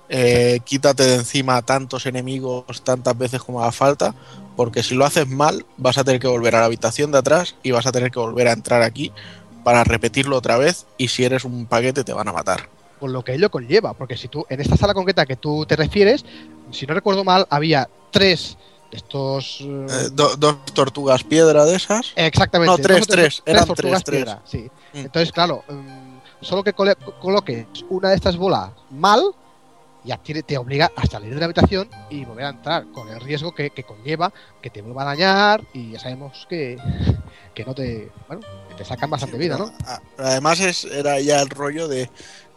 eh, 0.09 0.59
quítate 0.65 1.03
de 1.03 1.15
encima 1.15 1.61
tantos 1.61 2.05
enemigos 2.05 2.83
tantas 2.83 3.17
veces 3.17 3.41
como 3.41 3.61
haga 3.61 3.71
falta, 3.71 4.13
porque 4.55 4.83
si 4.83 4.95
lo 4.95 5.05
haces 5.05 5.27
mal 5.27 5.65
vas 5.77 5.97
a 5.97 6.03
tener 6.03 6.19
que 6.19 6.27
volver 6.27 6.55
a 6.55 6.59
la 6.59 6.65
habitación 6.65 7.11
de 7.11 7.17
atrás 7.19 7.55
y 7.63 7.71
vas 7.71 7.85
a 7.85 7.91
tener 7.91 8.11
que 8.11 8.19
volver 8.19 8.47
a 8.47 8.53
entrar 8.53 8.81
aquí 8.81 9.11
para 9.63 9.83
repetirlo 9.83 10.37
otra 10.37 10.57
vez 10.57 10.85
y 10.97 11.07
si 11.07 11.23
eres 11.23 11.45
un 11.45 11.65
paquete 11.65 12.03
te 12.03 12.13
van 12.13 12.27
a 12.27 12.33
matar. 12.33 12.69
con 12.99 13.11
lo 13.11 13.23
que 13.23 13.33
ello 13.33 13.49
conlleva, 13.51 13.93
porque 13.93 14.15
si 14.15 14.27
tú, 14.29 14.45
en 14.49 14.61
esta 14.61 14.77
sala 14.77 14.93
concreta 14.93 15.25
que 15.25 15.35
tú 15.35 15.65
te 15.65 15.75
refieres, 15.75 16.23
si 16.71 16.85
no 16.85 16.93
recuerdo 16.93 17.23
mal, 17.25 17.45
había 17.49 17.89
tres 18.11 18.57
de 18.91 18.97
estos... 18.97 19.59
eh, 19.61 19.87
Eh, 19.89 20.09
do- 20.13 20.35
dos 20.37 20.55
tortugas 20.73 21.23
piedra 21.23 21.65
de 21.65 21.75
esas. 21.75 22.13
Exactamente. 22.15 22.71
No, 22.71 22.77
tres, 22.77 23.01
o 23.01 23.05
tres, 23.05 23.43
eran 23.45 23.65
tortugas 23.65 24.03
tres, 24.05 24.23
piedra, 24.23 24.41
sí. 24.45 24.69
Mm. 24.93 24.97
Entonces, 24.99 25.31
claro, 25.33 25.63
mm, 25.67 26.43
solo 26.45 26.63
que 26.63 26.71
coloques 26.73 27.65
una 27.89 28.09
de 28.09 28.15
estas 28.15 28.37
bolas 28.37 28.69
mal, 28.91 29.21
tiene- 30.23 30.43
te 30.43 30.57
obliga 30.57 30.91
a 30.95 31.05
salir 31.05 31.33
de 31.33 31.39
la 31.39 31.45
habitación 31.45 31.89
y 32.09 32.25
volver 32.25 32.45
a 32.45 32.49
entrar, 32.49 32.85
con 32.91 33.07
el 33.09 33.19
riesgo 33.21 33.53
que, 33.55 33.69
que 33.69 33.83
conlleva 33.83 34.31
que 34.61 34.69
te 34.69 34.81
vuelva 34.81 35.03
a 35.03 35.05
dañar 35.05 35.63
y 35.73 35.91
ya 35.91 35.99
sabemos 35.99 36.45
que, 36.49 36.77
que 37.53 37.65
no 37.65 37.73
te. 37.73 38.09
Bueno, 38.27 38.41
que 38.69 38.75
te 38.75 38.85
sacan 38.85 39.09
bastante 39.09 39.37
vida, 39.37 39.57
¿no? 39.57 39.71
Además 40.17 40.59
es, 40.59 40.83
era 40.85 41.19
ya 41.21 41.41
el 41.41 41.49
rollo 41.49 41.87
de 41.87 42.09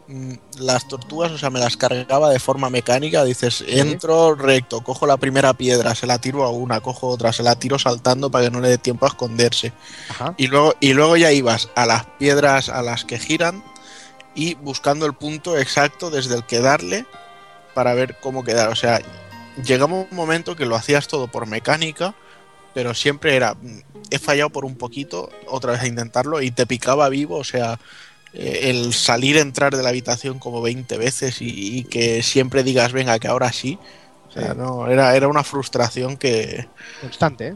mm, 0.07 0.33
las 0.59 0.87
tortugas, 0.87 1.31
o 1.31 1.37
sea, 1.37 1.49
me 1.49 1.59
las 1.59 1.77
cargaba 1.77 2.29
de 2.29 2.39
forma 2.39 2.69
mecánica, 2.69 3.23
dices, 3.23 3.63
entro 3.67 4.35
recto, 4.35 4.81
cojo 4.83 5.05
la 5.07 5.17
primera 5.17 5.53
piedra, 5.53 5.95
se 5.95 6.07
la 6.07 6.19
tiro 6.19 6.43
a 6.43 6.49
una, 6.51 6.81
cojo 6.81 7.07
otra, 7.09 7.31
se 7.33 7.43
la 7.43 7.55
tiro 7.57 7.77
saltando 7.79 8.29
para 8.29 8.45
que 8.45 8.51
no 8.51 8.59
le 8.59 8.69
dé 8.69 8.77
tiempo 8.77 9.05
a 9.05 9.09
esconderse. 9.09 9.71
Ajá. 10.09 10.33
Y 10.37 10.47
luego, 10.47 10.73
y 10.79 10.93
luego 10.93 11.15
ya 11.17 11.31
ibas 11.31 11.69
a 11.75 11.85
las 11.85 12.05
piedras 12.19 12.69
a 12.69 12.81
las 12.81 13.05
que 13.05 13.19
giran 13.19 13.63
y 14.35 14.53
buscando 14.55 15.05
el 15.05 15.13
punto 15.13 15.57
exacto 15.57 16.09
desde 16.09 16.35
el 16.35 16.45
que 16.45 16.59
darle 16.59 17.05
para 17.77 17.93
ver 17.93 18.15
cómo 18.19 18.43
quedar. 18.43 18.69
O 18.69 18.75
sea, 18.75 18.99
llegaba 19.63 19.93
un 19.93 20.07
momento 20.09 20.55
que 20.55 20.65
lo 20.65 20.75
hacías 20.75 21.07
todo 21.07 21.27
por 21.27 21.45
mecánica, 21.45 22.15
pero 22.73 22.95
siempre 22.95 23.35
era, 23.35 23.53
mm, 23.53 23.81
he 24.09 24.17
fallado 24.17 24.49
por 24.49 24.65
un 24.65 24.75
poquito, 24.77 25.29
otra 25.45 25.73
vez 25.73 25.81
a 25.83 25.87
intentarlo 25.87 26.41
y 26.41 26.49
te 26.49 26.65
picaba 26.65 27.07
vivo, 27.07 27.35
o 27.37 27.43
sea, 27.43 27.79
eh, 28.33 28.61
el 28.71 28.95
salir, 28.95 29.37
entrar 29.37 29.77
de 29.77 29.83
la 29.83 29.89
habitación 29.89 30.39
como 30.39 30.63
20 30.63 30.97
veces 30.97 31.39
y, 31.39 31.77
y 31.77 31.83
que 31.83 32.23
siempre 32.23 32.63
digas, 32.63 32.93
venga, 32.93 33.19
que 33.19 33.27
ahora 33.27 33.51
sí. 33.51 33.77
O 34.27 34.31
sea, 34.31 34.53
Sí. 34.53 34.57
no, 34.57 34.87
era, 34.87 35.15
era 35.15 35.27
una 35.27 35.43
frustración 35.43 36.17
que 36.17 36.67
Constante, 36.99 37.49
¿eh? 37.49 37.55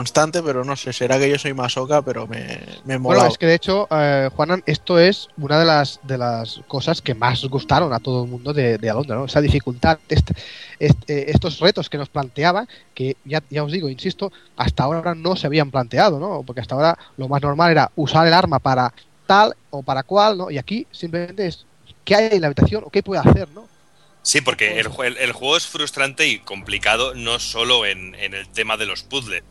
Constante, 0.00 0.42
pero 0.42 0.64
no 0.64 0.76
sé, 0.76 0.94
será 0.94 1.18
que 1.18 1.28
yo 1.28 1.38
soy 1.38 1.52
masoca, 1.52 2.00
pero 2.00 2.26
me, 2.26 2.58
me 2.86 2.96
Bueno, 2.96 3.20
mola. 3.20 3.28
es 3.28 3.36
que 3.36 3.44
de 3.44 3.54
hecho, 3.54 3.86
eh, 3.90 4.30
Juanan, 4.34 4.62
esto 4.64 4.98
es 4.98 5.28
una 5.36 5.58
de 5.58 5.66
las, 5.66 6.00
de 6.04 6.16
las 6.16 6.60
cosas 6.68 7.02
que 7.02 7.14
más 7.14 7.44
gustaron 7.44 7.92
a 7.92 8.00
todo 8.00 8.24
el 8.24 8.30
mundo 8.30 8.54
de, 8.54 8.78
de 8.78 8.88
Alondra, 8.90 9.16
¿no? 9.16 9.26
Esa 9.26 9.42
dificultad, 9.42 9.98
este- 10.08 10.34
este- 10.78 11.30
estos 11.30 11.58
retos 11.60 11.90
que 11.90 11.98
nos 11.98 12.08
planteaba, 12.08 12.66
que 12.94 13.18
ya, 13.26 13.42
ya 13.50 13.62
os 13.62 13.70
digo, 13.72 13.90
insisto, 13.90 14.32
hasta 14.56 14.84
ahora 14.84 15.14
no 15.14 15.36
se 15.36 15.46
habían 15.46 15.70
planteado, 15.70 16.18
¿no? 16.18 16.42
Porque 16.46 16.62
hasta 16.62 16.74
ahora 16.74 16.96
lo 17.18 17.28
más 17.28 17.42
normal 17.42 17.70
era 17.72 17.90
usar 17.96 18.26
el 18.26 18.32
arma 18.32 18.58
para 18.58 18.94
tal 19.26 19.54
o 19.68 19.82
para 19.82 20.02
cual, 20.02 20.38
¿no? 20.38 20.50
Y 20.50 20.56
aquí 20.56 20.86
simplemente 20.90 21.46
es 21.46 21.66
qué 22.06 22.14
hay 22.14 22.28
en 22.32 22.40
la 22.40 22.46
habitación 22.46 22.84
o 22.86 22.90
qué 22.90 23.02
puede 23.02 23.20
hacer, 23.20 23.48
¿no? 23.54 23.68
Sí, 24.22 24.40
porque 24.40 24.80
el, 24.80 24.88
jue- 24.88 25.06
el- 25.06 25.16
el 25.18 25.32
juego 25.32 25.56
es 25.58 25.66
frustrante 25.66 26.26
y 26.26 26.38
complicado 26.38 27.14
no 27.14 27.38
solo 27.38 27.84
en, 27.86 28.14
en 28.14 28.32
el 28.34 28.48
tema 28.48 28.76
de 28.78 28.86
los 28.86 29.02
puzzles, 29.02 29.42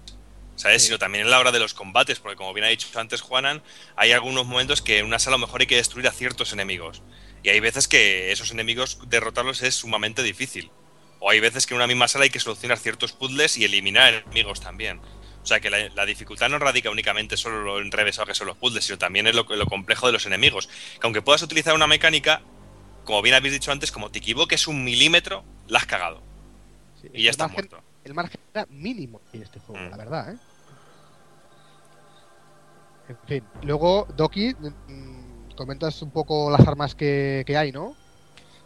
¿sabes? 0.59 0.83
Sino 0.83 0.99
también 0.99 1.23
en 1.23 1.31
la 1.31 1.39
hora 1.39 1.53
de 1.53 1.59
los 1.59 1.73
combates, 1.73 2.19
porque 2.19 2.35
como 2.35 2.53
bien 2.53 2.65
ha 2.65 2.67
dicho 2.69 2.87
antes 2.99 3.21
Juanan, 3.21 3.63
hay 3.95 4.11
algunos 4.11 4.45
momentos 4.45 4.81
que 4.81 4.99
en 4.99 5.05
una 5.05 5.17
sala 5.17 5.35
a 5.35 5.39
lo 5.39 5.45
mejor 5.47 5.61
hay 5.61 5.67
que 5.67 5.77
destruir 5.77 6.05
a 6.05 6.11
ciertos 6.11 6.51
enemigos. 6.51 7.01
Y 7.43 7.49
hay 7.49 7.61
veces 7.61 7.87
que 7.87 8.33
esos 8.33 8.51
enemigos 8.51 8.99
derrotarlos 9.07 9.61
es 9.61 9.75
sumamente 9.75 10.21
difícil. 10.21 10.69
O 11.21 11.29
hay 11.29 11.39
veces 11.39 11.65
que 11.65 11.73
en 11.73 11.77
una 11.77 11.87
misma 11.87 12.09
sala 12.09 12.25
hay 12.25 12.29
que 12.29 12.41
solucionar 12.41 12.77
ciertos 12.77 13.13
puzzles 13.13 13.57
y 13.57 13.63
eliminar 13.63 14.13
enemigos 14.13 14.59
también. 14.59 14.99
O 15.41 15.45
sea 15.45 15.61
que 15.61 15.69
la, 15.69 15.87
la 15.95 16.05
dificultad 16.05 16.49
no 16.49 16.59
radica 16.59 16.89
únicamente 16.89 17.37
solo 17.37 17.59
en 17.59 17.63
lo 17.65 17.79
enrevesado 17.79 18.27
que 18.27 18.35
son 18.35 18.47
los 18.47 18.57
puzzles, 18.57 18.83
sino 18.83 18.97
también 18.97 19.27
en 19.27 19.37
lo, 19.37 19.45
en 19.49 19.59
lo 19.59 19.65
complejo 19.67 20.07
de 20.07 20.11
los 20.13 20.25
enemigos. 20.25 20.67
Que 20.67 20.99
aunque 21.07 21.21
puedas 21.21 21.41
utilizar 21.41 21.73
una 21.73 21.87
mecánica, 21.87 22.41
como 23.05 23.21
bien 23.21 23.35
habéis 23.35 23.53
dicho 23.53 23.71
antes, 23.71 23.93
como 23.93 24.11
te 24.11 24.19
equivoques 24.19 24.67
un 24.67 24.83
milímetro, 24.83 25.45
la 25.69 25.79
has 25.79 25.85
cagado. 25.85 26.21
Sí, 27.01 27.07
Y 27.13 27.23
ya 27.23 27.31
está 27.31 27.45
margen- 27.47 27.69
muerto. 27.69 27.83
El 28.03 28.13
margen 28.13 28.39
era 28.53 28.65
mínimo 28.69 29.21
en 29.33 29.43
este 29.43 29.59
juego, 29.59 29.81
Mm. 29.85 29.89
la 29.91 29.97
verdad, 29.97 30.33
¿eh? 30.33 30.37
En 33.09 33.17
fin, 33.27 33.43
luego, 33.63 34.07
Doki, 34.15 34.53
mm, 34.53 35.55
comentas 35.55 36.01
un 36.01 36.11
poco 36.11 36.49
las 36.51 36.65
armas 36.67 36.95
que, 36.95 37.43
que 37.45 37.57
hay, 37.57 37.71
¿no? 37.71 37.95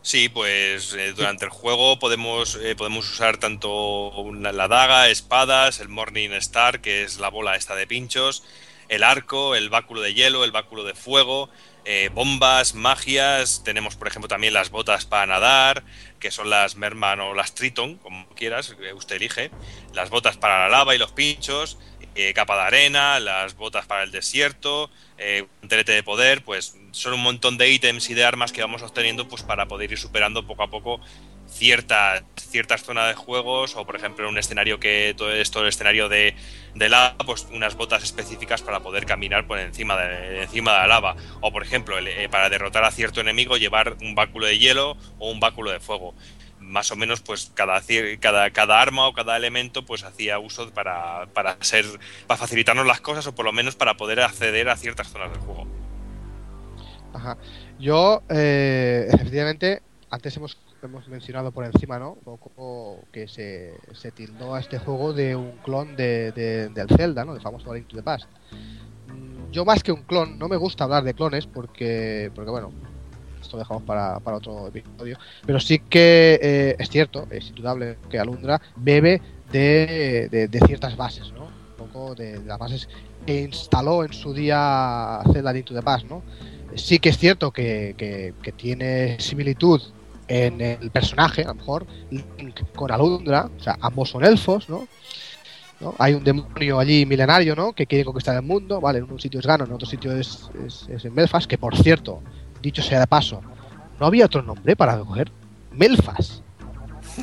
Sí, 0.02 0.28
pues 0.28 0.94
eh, 0.96 1.14
durante 1.14 1.46
el 1.46 1.52
juego 1.52 1.98
podemos, 1.98 2.60
eh, 2.62 2.76
podemos 2.76 3.10
usar 3.10 3.38
tanto 3.38 4.10
una- 4.22 4.52
la 4.52 4.68
daga, 4.68 5.08
espadas, 5.08 5.80
el 5.80 5.88
Morning 5.88 6.32
Star, 6.32 6.82
que 6.82 7.04
es 7.04 7.20
la 7.20 7.30
bola 7.30 7.56
esta 7.56 7.74
de 7.76 7.88
pinchos, 7.88 8.44
el 8.96 9.04
arco, 9.04 9.56
el 9.56 9.70
báculo 9.70 10.02
de 10.02 10.14
hielo, 10.14 10.44
el 10.44 10.52
báculo 10.52 10.84
de 10.84 10.94
fuego, 10.94 11.50
eh, 11.86 12.10
bombas, 12.14 12.76
magias. 12.76 13.64
Tenemos, 13.64 13.96
por 13.96 14.08
ejemplo, 14.08 14.28
también 14.28 14.54
las 14.54 14.70
botas 14.70 15.06
para 15.06 15.26
nadar, 15.26 15.84
que 16.20 16.32
son 16.32 16.50
las 16.50 16.76
Merman 16.76 17.20
o 17.20 17.34
las 17.34 17.56
Triton, 17.56 17.98
como 17.98 18.28
quieras, 18.30 18.76
eh, 18.82 18.94
usted 18.94 19.18
elige. 19.18 19.52
Las 19.94 20.10
botas 20.10 20.38
para 20.38 20.60
la 20.60 20.70
lava 20.70 20.96
y 20.96 20.98
los 20.98 21.12
pinchos, 21.12 21.78
eh, 22.16 22.34
capa 22.36 22.56
de 22.56 22.62
arena, 22.62 23.20
las 23.20 23.56
botas 23.56 23.88
para 23.88 24.04
el 24.04 24.12
desierto, 24.12 24.92
eh, 25.18 25.48
guantelete 25.60 25.94
de 25.94 26.04
poder, 26.04 26.44
pues 26.44 26.78
son 26.92 27.14
un 27.14 27.22
montón 27.22 27.58
de 27.58 27.72
ítems 27.72 28.08
y 28.12 28.14
de 28.14 28.24
armas 28.24 28.52
que 28.52 28.62
vamos 28.62 28.84
obteniendo 28.84 29.28
pues 29.28 29.42
para 29.42 29.68
poder 29.68 29.92
ir 29.92 29.98
superando 29.98 30.46
poco 30.46 30.62
a 30.62 30.70
poco 30.70 31.00
ciertas, 31.48 32.24
ciertas 32.36 32.84
zonas 32.84 33.08
de 33.08 33.14
juegos 33.16 33.76
o 33.76 33.86
por 33.86 33.96
ejemplo 33.96 34.28
un 34.28 34.38
escenario 34.38 34.80
que 34.80 35.14
todo 35.18 35.32
esto 35.32 35.62
el 35.62 35.68
escenario 35.68 36.10
de, 36.10 36.36
de 36.76 36.90
lava 36.90 37.16
pues 37.26 37.48
unas 37.52 37.76
botas 37.76 38.04
específicas 38.04 38.62
para 38.62 38.80
poder 38.82 39.06
caminar 39.06 39.48
por 39.48 39.60
encima 39.60 39.98
de, 39.98 40.44
encima 40.44 40.74
de 40.74 40.78
la 40.80 40.88
lava. 40.88 41.16
O 41.42 41.52
por 41.52 41.64
ejemplo 41.64 41.98
eh, 42.00 42.28
para 42.30 42.50
derrotar 42.50 42.84
a 42.84 42.92
cierto 42.92 43.22
enemigo 43.22 43.58
llevar 43.58 43.98
un 44.02 44.16
báculo 44.16 44.48
de 44.48 44.58
hielo 44.58 44.98
o 45.20 45.32
un 45.32 45.40
báculo 45.40 45.72
de 45.72 45.80
fuego. 45.80 46.14
Más 46.60 46.92
o 46.92 46.96
menos 46.96 47.22
pues 47.22 47.52
cada, 47.54 47.82
cada, 48.20 48.50
cada 48.52 48.82
arma 48.82 49.08
o 49.08 49.14
cada 49.14 49.36
elemento 49.38 49.86
pues 49.86 50.04
hacía 50.04 50.40
uso 50.40 50.72
para, 50.72 51.28
para 51.34 51.58
ser 51.62 51.86
para 52.26 52.38
facilitarnos 52.38 52.88
las 52.88 53.02
cosas 53.02 53.28
o 53.28 53.36
por 53.36 53.46
lo 53.46 53.52
menos 53.52 53.76
para 53.76 53.96
poder 53.96 54.22
acceder 54.22 54.70
a 54.70 54.78
ciertas 54.78 55.10
zonas 55.10 55.32
del 55.32 55.42
juego. 55.42 55.68
Ajá. 57.14 57.38
Yo, 57.80 58.24
eh, 58.30 59.08
efectivamente, 59.14 59.82
antes 60.10 60.36
hemos, 60.38 60.58
hemos 60.86 61.08
mencionado 61.08 61.52
por 61.52 61.66
encima, 61.66 62.00
¿no? 62.00 62.14
Un 62.14 62.22
poco 62.38 63.00
que 63.12 63.28
se, 63.28 63.74
se 63.94 64.12
tildó 64.12 64.56
a 64.56 64.60
este 64.60 64.78
juego 64.80 65.14
de 65.14 65.36
un 65.36 65.52
clon 65.64 65.96
de, 65.96 66.32
de- 66.32 66.70
del 66.70 66.88
Zelda, 66.90 67.24
¿no? 67.26 67.36
El 67.36 67.42
famoso 67.42 67.74
Link 67.74 67.88
to 67.88 67.96
the 67.98 68.04
Past. 68.04 68.26
Mm, 69.08 69.52
yo 69.52 69.66
más 69.66 69.84
que 69.84 69.92
un 69.92 70.04
clon, 70.04 70.38
no 70.38 70.48
me 70.48 70.58
gusta 70.58 70.84
hablar 70.84 71.04
de 71.04 71.14
clones 71.14 71.48
porque, 71.48 72.32
porque 72.36 72.52
bueno, 72.52 72.72
esto 73.42 73.58
dejamos 73.58 73.84
para, 73.84 74.20
para 74.20 74.38
otro 74.38 74.68
episodio, 74.68 75.18
pero 75.46 75.60
sí 75.60 75.80
que 75.80 76.40
eh, 76.42 76.76
es 76.80 76.90
cierto, 76.90 77.28
es 77.30 77.50
indudable 77.50 77.98
que 78.10 78.20
Alundra 78.20 78.62
bebe 78.76 79.22
de, 79.52 80.28
de- 80.50 80.60
ciertas 80.66 80.96
bases, 80.98 81.32
¿no? 81.34 81.46
Un 81.46 81.76
poco 81.78 82.16
de, 82.16 82.42
las 82.44 82.58
bases 82.58 82.88
que 83.26 83.42
instaló 83.42 84.04
en 84.04 84.14
su 84.14 84.34
día 84.34 85.20
Zelda 85.32 85.54
Link 85.54 85.66
to 85.66 85.74
the 85.76 85.82
Past, 85.82 86.06
¿no? 86.08 86.24
Sí 86.76 86.98
que 87.00 87.10
es 87.10 87.18
cierto 87.18 87.52
que- 87.52 87.94
que 88.42 88.52
tiene 88.54 89.20
similitud 89.20 89.80
en 90.28 90.62
el 90.62 90.90
personaje, 90.92 91.44
a 91.44 91.48
lo 91.48 91.56
mejor, 91.56 91.86
Link 92.12 92.62
con 92.76 92.92
Alundra, 92.92 93.50
o 93.58 93.64
sea, 93.64 93.78
ambos 93.82 94.10
son 94.10 94.24
elfos, 94.24 94.70
¿no? 94.70 94.88
Hay 95.98 96.14
un 96.14 96.24
demonio 96.24 96.80
allí 96.80 97.06
milenario, 97.06 97.56
¿no? 97.56 97.74
Que 97.74 97.86
quiere 97.86 98.06
conquistar 98.06 98.36
el 98.36 98.42
mundo, 98.42 98.80
¿vale? 98.80 99.00
En 99.00 99.12
un 99.12 99.20
sitio 99.20 99.40
es 99.40 99.46
Ganon, 99.46 99.68
en 99.68 99.74
otro 99.74 99.88
sitio 99.88 100.14
es, 100.14 100.50
es, 100.66 100.88
es 100.90 101.48
que 101.48 101.58
por 101.58 101.76
cierto, 101.76 102.22
dicho 102.62 102.82
sea 102.82 103.02
de 103.02 103.08
paso, 103.08 103.42
¿no 104.00 104.06
había 104.06 104.26
otro 104.26 104.42
nombre 104.42 104.76
para 104.76 104.98
coger? 105.00 105.32
Melfast. 105.72 106.43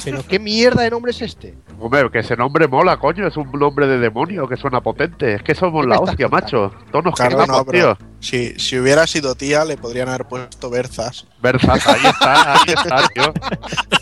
¿Pero 0.05 0.23
qué 0.27 0.39
mierda 0.39 0.83
de 0.83 0.91
nombre 0.91 1.11
es 1.11 1.21
este? 1.23 1.55
Hombre, 1.79 2.11
que 2.11 2.21
ese 2.21 2.37
nombre 2.37 2.69
mola, 2.69 2.99
coño, 2.99 3.27
es 3.27 3.37
un 3.37 3.51
nombre 3.53 3.87
de 3.87 3.99
demonio 3.99 4.47
que 4.49 4.57
suena 4.57 4.81
potente. 4.81 5.35
Es 5.35 5.43
que 5.43 5.55
somos 5.55 5.85
¿Qué 5.85 5.89
la 5.91 5.99
hostia, 6.01 6.29
macho. 6.29 6.73
Todos 6.93 7.05
nos 7.07 7.15
Claro, 7.15 7.47
no, 7.47 7.65
tío. 7.65 7.97
si, 8.21 8.59
si 8.59 8.79
hubiera 8.79 9.07
sido 9.07 9.35
tía, 9.35 9.65
le 9.65 9.77
podrían 9.77 10.09
haber 10.09 10.27
puesto 10.27 10.71
Berzas. 10.71 11.27
Versas, 11.43 11.87
ahí 11.87 12.07
está, 12.07 12.53
ahí 12.55 12.69
está, 12.69 13.09
tío. 13.09 13.33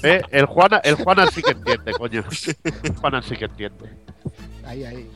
Eh, 0.02 0.22
el 0.30 0.46
Juana, 0.46 0.78
el 0.84 0.96
Juana 0.96 1.26
sí 1.30 1.42
que 1.42 1.52
entiende, 1.52 1.92
coño. 1.92 2.24
El 2.82 2.96
Juana 2.96 3.22
sí 3.22 3.36
que 3.36 3.44
entiende. 3.46 3.90
Ahí, 4.66 4.84
ahí. 4.84 5.10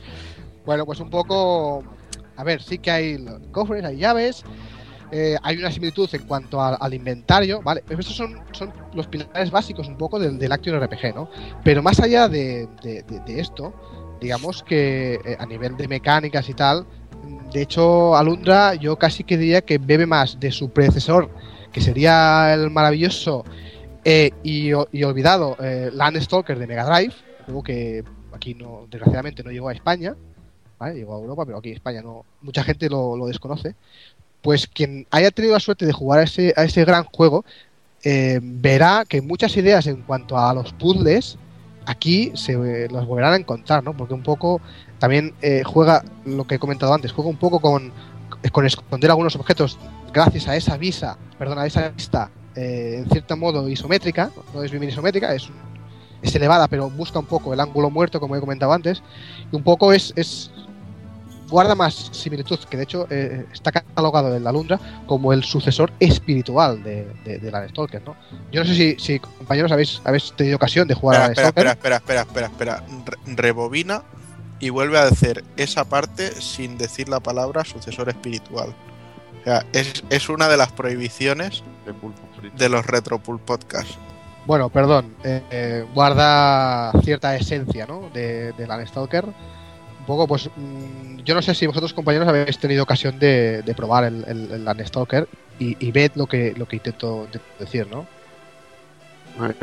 Bueno, 0.65 0.85
pues 0.85 0.99
un 0.99 1.09
poco. 1.09 1.83
A 2.35 2.43
ver, 2.43 2.61
sí 2.63 2.79
que 2.79 2.89
hay 2.89 3.25
cofres, 3.51 3.83
hay 3.85 3.97
llaves. 3.97 4.43
Eh, 5.15 5.37
hay 5.43 5.57
una 5.57 5.71
similitud 5.71 6.09
en 6.13 6.23
cuanto 6.23 6.59
al, 6.59 6.91
inventario, 6.91 7.61
¿vale? 7.61 7.83
Estos 7.87 8.15
son, 8.15 8.39
son 8.51 8.73
los 8.95 9.05
pilares 9.05 9.51
básicos 9.51 9.87
un 9.87 9.95
poco 9.95 10.17
del, 10.17 10.39
del 10.39 10.51
Action 10.51 10.75
RPG, 10.81 11.13
¿no? 11.13 11.29
Pero 11.63 11.83
más 11.83 11.99
allá 11.99 12.27
de, 12.27 12.67
de- 12.81 13.39
esto, 13.39 13.75
digamos 14.19 14.63
que 14.63 15.19
eh, 15.23 15.37
a 15.37 15.45
nivel 15.45 15.77
de 15.77 15.87
mecánicas 15.87 16.49
y 16.49 16.55
tal, 16.55 16.87
de 17.53 17.61
hecho, 17.61 18.15
Alundra 18.15 18.73
yo 18.73 18.97
casi 18.97 19.23
que 19.23 19.37
diría 19.37 19.61
que 19.61 19.77
bebe 19.77 20.07
más 20.07 20.39
de 20.39 20.51
su 20.51 20.71
predecesor, 20.71 21.29
que 21.71 21.79
sería 21.79 22.51
el 22.51 22.71
maravilloso 22.71 23.45
eh, 24.03 24.31
y, 24.41 24.69
y 24.69 25.03
olvidado 25.03 25.55
eh, 25.59 25.91
Landstalker 25.93 26.57
de 26.57 26.65
Mega 26.65 26.85
Drive, 26.85 27.13
un 27.41 27.45
juego 27.45 27.61
que 27.63 28.03
aquí 28.31 28.55
no, 28.55 28.87
desgraciadamente 28.89 29.43
no 29.43 29.51
llegó 29.51 29.69
a 29.69 29.73
España, 29.73 30.15
¿vale? 30.79 30.95
llegó 30.95 31.15
a 31.15 31.19
Europa, 31.19 31.45
pero 31.45 31.59
aquí 31.59 31.69
en 31.69 31.75
España 31.75 32.01
no, 32.01 32.25
mucha 32.41 32.63
gente 32.63 32.89
lo 32.89 33.27
desconoce. 33.27 33.75
Pues 34.43 34.67
quien 34.67 35.07
haya 35.09 35.31
tenido 35.31 35.53
la 35.53 35.59
suerte 35.59 35.87
de 35.87 35.93
jugar 35.93 36.19
a 36.19 36.23
ese, 36.23 36.53
a 36.55 36.63
ese 36.63 36.85
gran 36.85 37.05
juego, 37.05 37.43
eh, 38.03 38.39
verá 38.43 39.05
que 39.07 39.21
muchas 39.21 39.57
ideas 39.57 39.87
en 39.87 40.03
cuanto 40.03 40.37
a 40.37 40.53
los 40.53 40.73
puzzles 40.73 41.39
aquí 41.85 42.31
se 42.35 42.53
eh, 42.53 42.87
las 42.91 43.07
volverán 43.07 43.33
a 43.33 43.37
encontrar, 43.37 43.83
¿no? 43.83 43.97
Porque 43.97 44.13
un 44.13 44.23
poco 44.23 44.61
también 44.99 45.33
eh, 45.41 45.63
juega 45.65 46.03
lo 46.25 46.45
que 46.45 46.55
he 46.55 46.59
comentado 46.59 46.93
antes, 46.93 47.11
juega 47.11 47.29
un 47.29 47.37
poco 47.37 47.59
con, 47.59 47.91
con 48.51 48.65
esconder 48.65 49.09
algunos 49.09 49.35
objetos 49.35 49.79
gracias 50.13 50.47
a 50.47 50.55
esa 50.55 50.77
visa, 50.77 51.17
perdón, 51.39 51.59
a 51.59 51.65
esa 51.65 51.89
vista 51.89 52.29
eh, 52.55 52.97
en 52.99 53.09
cierto 53.09 53.35
modo 53.35 53.67
isométrica, 53.67 54.31
no 54.53 54.63
es 54.63 54.71
bien 54.71 54.83
isométrica, 54.83 55.33
es, 55.33 55.49
es 56.21 56.35
elevada, 56.35 56.67
pero 56.67 56.89
busca 56.89 57.19
un 57.19 57.25
poco 57.25 57.53
el 57.53 57.59
ángulo 57.59 57.89
muerto, 57.89 58.19
como 58.19 58.35
he 58.35 58.39
comentado 58.39 58.73
antes, 58.73 59.01
y 59.51 59.55
un 59.55 59.63
poco 59.63 59.91
es, 59.91 60.13
es 60.15 60.51
guarda 61.53 61.75
más 61.75 62.09
similitud, 62.11 62.57
que 62.67 62.77
de 62.77 62.83
hecho 62.83 63.05
eh, 63.11 63.45
está 63.53 63.71
catalogado 63.71 64.35
en 64.35 64.43
la 64.43 64.51
Lundra 64.51 64.79
como 65.05 65.31
el 65.33 65.43
sucesor 65.43 65.91
espiritual 65.99 66.81
de, 66.83 67.05
de, 67.23 67.37
de 67.37 67.51
Landstalker, 67.51 68.01
¿no? 68.03 68.15
Yo 68.51 68.61
no 68.61 68.65
sé 68.67 68.73
si, 68.75 68.95
si 68.99 69.19
compañeros 69.19 69.71
habéis, 69.71 70.01
habéis 70.03 70.33
tenido 70.35 70.55
ocasión 70.55 70.87
de 70.87 70.95
jugar 70.95 71.29
Espera, 71.31 71.47
a 71.47 71.49
espera, 71.49 71.69
Landstalker. 71.69 71.95
espera, 72.01 72.21
espera, 72.21 72.47
espera, 72.47 72.79
espera. 72.81 73.05
Re- 73.05 73.35
rebobina 73.35 74.01
y 74.59 74.69
vuelve 74.71 74.97
a 74.97 75.05
decir 75.05 75.43
esa 75.55 75.85
parte 75.85 76.31
sin 76.41 76.77
decir 76.77 77.07
la 77.07 77.19
palabra 77.19 77.63
sucesor 77.63 78.09
espiritual. 78.09 78.73
O 79.41 79.43
sea, 79.43 79.65
es, 79.73 80.03
es 80.09 80.29
una 80.29 80.47
de 80.47 80.57
las 80.57 80.71
prohibiciones 80.71 81.63
De 82.57 82.67
los 82.69 82.85
Retropool 82.85 83.39
Podcast. 83.39 83.91
Bueno, 84.45 84.69
perdón, 84.69 85.13
eh, 85.23 85.41
eh, 85.51 85.85
guarda 85.93 86.91
cierta 87.03 87.35
esencia, 87.35 87.85
¿no? 87.85 88.09
De, 88.13 88.53
de 88.53 88.67
Landstalker. 88.67 89.25
Un 90.03 90.07
poco, 90.07 90.27
pues, 90.27 90.49
mm, 90.53 91.19
yo 91.23 91.33
no 91.33 91.41
sé 91.41 91.55
si 91.55 91.65
vosotros 91.65 91.93
compañeros 91.93 92.27
habéis 92.27 92.57
tenido 92.57 92.83
ocasión 92.83 93.17
de, 93.19 93.61
de 93.61 93.73
probar 93.73 94.03
el, 94.03 94.25
el, 94.27 94.51
el 94.51 95.27
y, 95.59 95.77
y 95.79 95.91
ved 95.93 96.11
lo 96.15 96.27
que, 96.27 96.53
lo 96.57 96.67
que 96.67 96.75
intento 96.75 97.25
de- 97.31 97.39
decir, 97.57 97.87
¿no? 97.89 98.05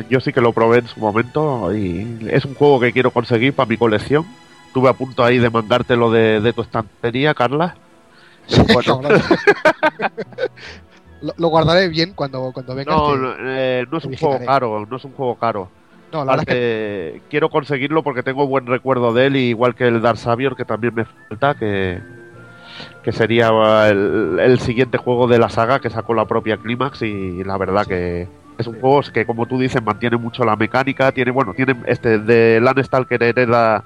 Yo 0.09 0.19
sí 0.21 0.33
que 0.33 0.41
lo 0.41 0.55
probé 0.55 0.79
en 0.79 0.89
su 0.89 0.99
momento 0.99 1.75
y 1.77 2.27
es 2.31 2.47
un 2.47 2.55
juego 2.55 2.81
que 2.81 2.91
quiero 2.91 3.11
conseguir 3.11 3.53
para 3.53 3.69
mi 3.69 3.77
colección. 3.77 4.25
Estuve 4.69 4.89
a 4.89 4.95
punto 4.95 5.23
ahí 5.23 5.39
de 5.39 5.51
mandártelo 5.51 6.11
de, 6.11 6.41
de 6.41 6.53
tu 6.55 6.63
estantería, 6.63 7.35
Carla. 7.35 7.77
Bueno, 8.73 9.03
lo, 11.21 11.35
lo 11.37 11.49
guardaré 11.49 11.89
bien 11.89 12.15
cuando, 12.15 12.51
cuando 12.53 12.75
venga. 12.75 12.95
no, 12.95 13.15
este- 13.15 13.21
no, 13.21 13.35
eh, 13.51 13.85
no 13.91 13.99
es 13.99 14.05
un 14.07 14.17
juego 14.17 14.39
caro, 14.47 14.87
no 14.87 14.97
es 14.97 15.05
un 15.05 15.13
juego 15.13 15.35
caro. 15.37 15.71
No, 16.13 16.25
la 16.25 16.37
verdad 16.37 16.49
es 16.49 16.55
que 16.55 17.23
quiero 17.31 17.51
conseguirlo 17.51 18.03
porque 18.03 18.23
tengo 18.23 18.47
buen 18.47 18.67
recuerdo 18.67 19.13
de 19.13 19.27
él, 19.27 19.37
igual 19.37 19.75
que 19.75 19.87
el 19.87 20.03
Dark 20.03 20.19
Savior, 20.19 20.57
que 20.57 20.65
también 20.65 20.95
me 20.95 21.05
falta, 21.05 21.55
que, 21.55 22.01
que 23.03 23.13
sería 23.13 23.49
el, 23.89 24.39
el 24.41 24.59
siguiente 24.61 24.99
juego 24.99 25.27
de 25.27 25.39
la 25.39 25.49
saga 25.49 25.81
que 25.81 25.91
sacó 25.91 26.15
la 26.15 26.27
propia 26.27 26.57
Climax 26.57 27.03
y 27.03 27.45
la 27.45 27.57
verdad 27.59 27.87
que 27.87 28.29
es 28.59 28.67
un 28.67 28.79
juego 28.81 29.01
que 29.13 29.25
como 29.25 29.47
tú 29.47 29.59
dices 29.59 29.83
mantiene 29.83 30.17
mucho 30.17 30.45
la 30.45 30.57
mecánica, 30.57 31.13
tiene 31.13 31.31
bueno, 31.31 31.55
tiene 31.55 31.77
este 31.87 32.19
de 32.19 32.61
Landstalker 32.61 33.23
hereda 33.23 33.85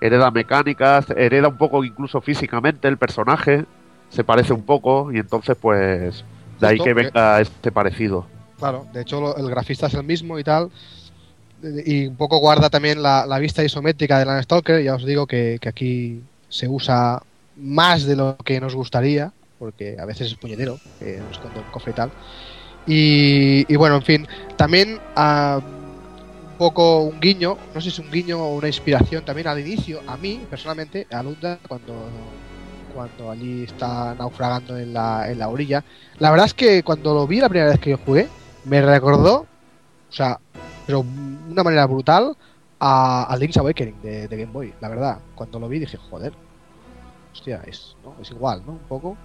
hereda 0.00 0.30
mecánicas, 0.30 1.10
hereda 1.10 1.48
un 1.48 1.56
poco 1.56 1.84
incluso 1.84 2.20
físicamente 2.20 2.88
el 2.88 2.98
personaje, 2.98 3.64
se 4.08 4.24
parece 4.24 4.52
un 4.52 4.62
poco 4.62 5.12
y 5.12 5.18
entonces 5.18 5.56
pues 5.60 6.24
de 6.60 6.66
ahí 6.66 6.78
que 6.78 6.94
venga 6.94 7.40
este 7.40 7.72
parecido. 7.72 8.26
Claro, 8.58 8.86
de 8.92 9.02
hecho 9.02 9.36
el 9.36 9.48
grafista 9.48 9.86
es 9.86 9.94
el 9.94 10.04
mismo 10.04 10.38
y 10.38 10.44
tal. 10.44 10.70
Y 11.62 12.06
un 12.06 12.16
poco 12.16 12.38
guarda 12.38 12.70
también 12.70 13.02
la, 13.02 13.38
vista 13.38 13.62
isométrica 13.62 14.18
de 14.18 14.24
Landstalker. 14.24 14.82
Ya 14.82 14.94
os 14.94 15.04
digo 15.04 15.26
que, 15.26 15.58
aquí 15.66 16.20
se 16.48 16.68
usa 16.68 17.22
más 17.56 18.04
de 18.04 18.16
lo 18.16 18.36
que 18.38 18.60
nos 18.60 18.74
gustaría, 18.74 19.32
porque 19.58 19.96
a 19.98 20.04
veces 20.04 20.28
es 20.28 20.34
puñetero, 20.34 20.78
nos 21.00 21.30
esconde 21.30 21.60
un 21.60 21.70
cofre 21.70 21.92
y 21.92 21.94
tal. 21.94 22.10
Y, 22.86 23.76
bueno, 23.76 23.96
en 23.96 24.02
fin, 24.02 24.28
también 24.56 24.98
ah, 25.14 25.60
un 25.62 26.58
poco 26.58 27.02
un 27.02 27.20
guiño, 27.20 27.56
no 27.74 27.80
sé 27.80 27.90
si 27.90 28.00
un 28.00 28.10
guiño 28.10 28.42
o 28.42 28.56
una 28.56 28.66
inspiración 28.66 29.24
también 29.24 29.46
al 29.46 29.60
inicio, 29.60 30.00
a 30.06 30.16
mí 30.16 30.44
personalmente, 30.50 31.06
a 31.10 31.22
Lunda, 31.22 31.58
cuando, 31.68 31.94
cuando 32.94 33.30
allí 33.30 33.64
está 33.64 34.14
naufragando 34.14 34.76
en 34.76 34.92
la, 34.92 35.30
en 35.30 35.38
la 35.38 35.48
orilla. 35.48 35.84
La 36.18 36.30
verdad 36.30 36.46
es 36.46 36.54
que 36.54 36.82
cuando 36.82 37.14
lo 37.14 37.26
vi 37.26 37.40
la 37.40 37.48
primera 37.48 37.70
vez 37.70 37.78
que 37.78 37.90
yo 37.90 37.98
jugué, 38.04 38.28
me 38.64 38.82
recordó, 38.82 39.46
o 40.10 40.12
sea, 40.12 40.38
pero 40.86 41.00
una 41.00 41.62
manera 41.62 41.86
brutal, 41.86 42.36
a, 42.78 43.24
a 43.24 43.36
Link's 43.36 43.56
Awakening 43.56 44.00
de, 44.02 44.28
de 44.28 44.36
Game 44.36 44.52
Boy. 44.52 44.74
La 44.80 44.88
verdad, 44.88 45.18
cuando 45.34 45.58
lo 45.60 45.68
vi 45.68 45.78
dije, 45.78 45.96
joder, 45.96 46.32
hostia, 47.32 47.62
es, 47.66 47.96
¿no? 48.04 48.16
es 48.20 48.30
igual, 48.30 48.62
¿no? 48.66 48.72
Un 48.72 48.78
poco. 48.88 49.16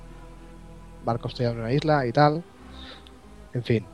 Barco 1.04 1.28
estrellado 1.28 1.56
en 1.56 1.62
una 1.62 1.74
isla 1.74 2.06
y 2.06 2.12
tal. 2.12 2.44
En 3.54 3.64
fin. 3.64 3.86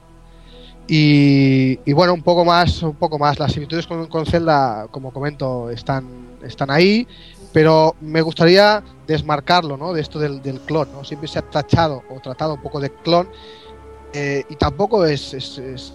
Y, 0.88 1.80
y 1.86 1.94
bueno, 1.94 2.14
un 2.14 2.24
poco 2.24 2.44
más, 2.44 2.82
un 2.84 2.96
poco 2.96 3.18
más. 3.18 3.40
Las 3.40 3.54
similitudes 3.54 3.88
con, 3.88 4.08
con 4.08 4.26
Zelda, 4.26 4.88
como 4.92 5.12
comento, 5.14 5.70
están, 5.70 6.06
están 6.44 6.70
ahí. 6.72 7.08
Pero 7.54 7.96
me 8.02 8.22
gustaría 8.22 8.84
desmarcarlo, 9.08 9.78
¿no? 9.78 9.94
De 9.94 10.02
esto 10.02 10.20
del, 10.20 10.42
clon, 10.66 10.92
¿no? 10.92 11.04
Siempre 11.04 11.28
se 11.28 11.40
ha 11.40 11.44
tachado 11.44 12.04
o 12.10 12.20
tratado 12.20 12.56
un 12.56 12.62
poco 12.62 12.80
de 12.80 12.90
clon. 12.90 13.30
eh, 14.16 14.44
y 14.50 14.56
tampoco 14.58 15.06
es- 15.06 15.34
es- 15.34 15.94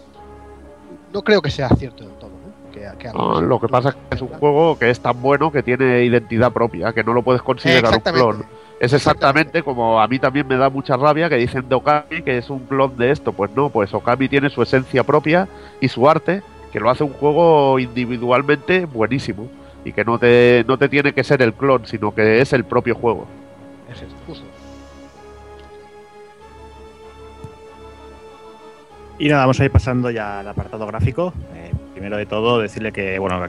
No 1.13 1.23
creo 1.23 1.41
que 1.41 1.51
sea 1.51 1.69
cierto 1.71 2.05
del 2.05 2.15
todo, 2.15 2.31
¿no? 2.31 2.71
Que, 2.99 3.11
No, 3.13 3.41
lo 3.41 3.59
que 3.59 3.69
pasa 3.69 3.91
es 3.91 3.95
que 3.95 4.17
es 4.17 4.23
un 4.23 4.29
juego 4.29 4.79
que 4.79 4.91
es 4.91 5.01
tan 5.01 5.21
bueno 5.21 5.51
que 5.51 5.63
tiene 5.63 6.05
identidad 6.05 6.53
propia, 6.53 6.93
que 6.93 7.03
no 7.03 7.13
lo 7.13 7.23
puedes 7.23 7.43
considerar 7.43 7.95
un 7.95 8.01
clon. 8.01 8.45
Es 8.79 8.93
exactamente 8.93 9.63
como 9.65 10.01
a 10.01 10.07
mí 10.07 10.21
también 10.21 10.47
me 10.47 10.57
da 10.57 10.71
mucha 10.71 10.97
rabia 10.97 11.29
que 11.29 11.37
dicen 11.37 11.69
de 11.69 11.75
Okami 11.75 12.23
que 12.23 12.39
es 12.39 12.49
un 12.49 12.61
clon 12.61 12.97
de 12.97 13.11
esto. 13.11 13.33
Pues 13.33 13.51
no, 13.57 13.71
pues 13.71 13.93
Okami 13.93 14.29
tiene 14.29 14.51
su 14.51 14.63
esencia 14.63 15.03
propia 15.03 15.49
y 15.81 15.89
su 15.89 16.09
arte, 16.09 16.43
que 16.73 16.79
lo 16.79 16.89
hace 16.89 17.03
un 17.03 17.13
juego 17.13 17.79
individualmente 17.79 18.85
buenísimo. 18.85 19.49
Y 19.85 19.93
que 19.93 20.05
no 20.05 20.19
te, 20.19 20.65
no 20.69 20.77
te 20.77 20.89
tiene 20.89 21.13
que 21.13 21.25
ser 21.25 21.41
el 21.41 21.55
clon, 21.55 21.87
sino 21.87 22.15
que 22.15 22.41
es 22.41 22.53
el 22.53 22.65
propio 22.65 22.95
juego. 22.95 23.27
Es 23.91 24.05
justo. 24.27 24.45
Y 29.19 29.29
nada, 29.29 29.41
vamos 29.43 29.59
a 29.61 29.65
ir 29.65 29.71
pasando 29.71 30.11
ya 30.11 30.41
al 30.41 30.49
apartado 30.49 30.87
gráfico. 30.87 31.33
Eh, 31.55 31.73
primero 31.93 32.17
de 32.17 32.27
todo, 32.27 32.61
decirle 32.61 32.93
que, 32.93 33.19
bueno, 33.19 33.37
a 33.43 33.49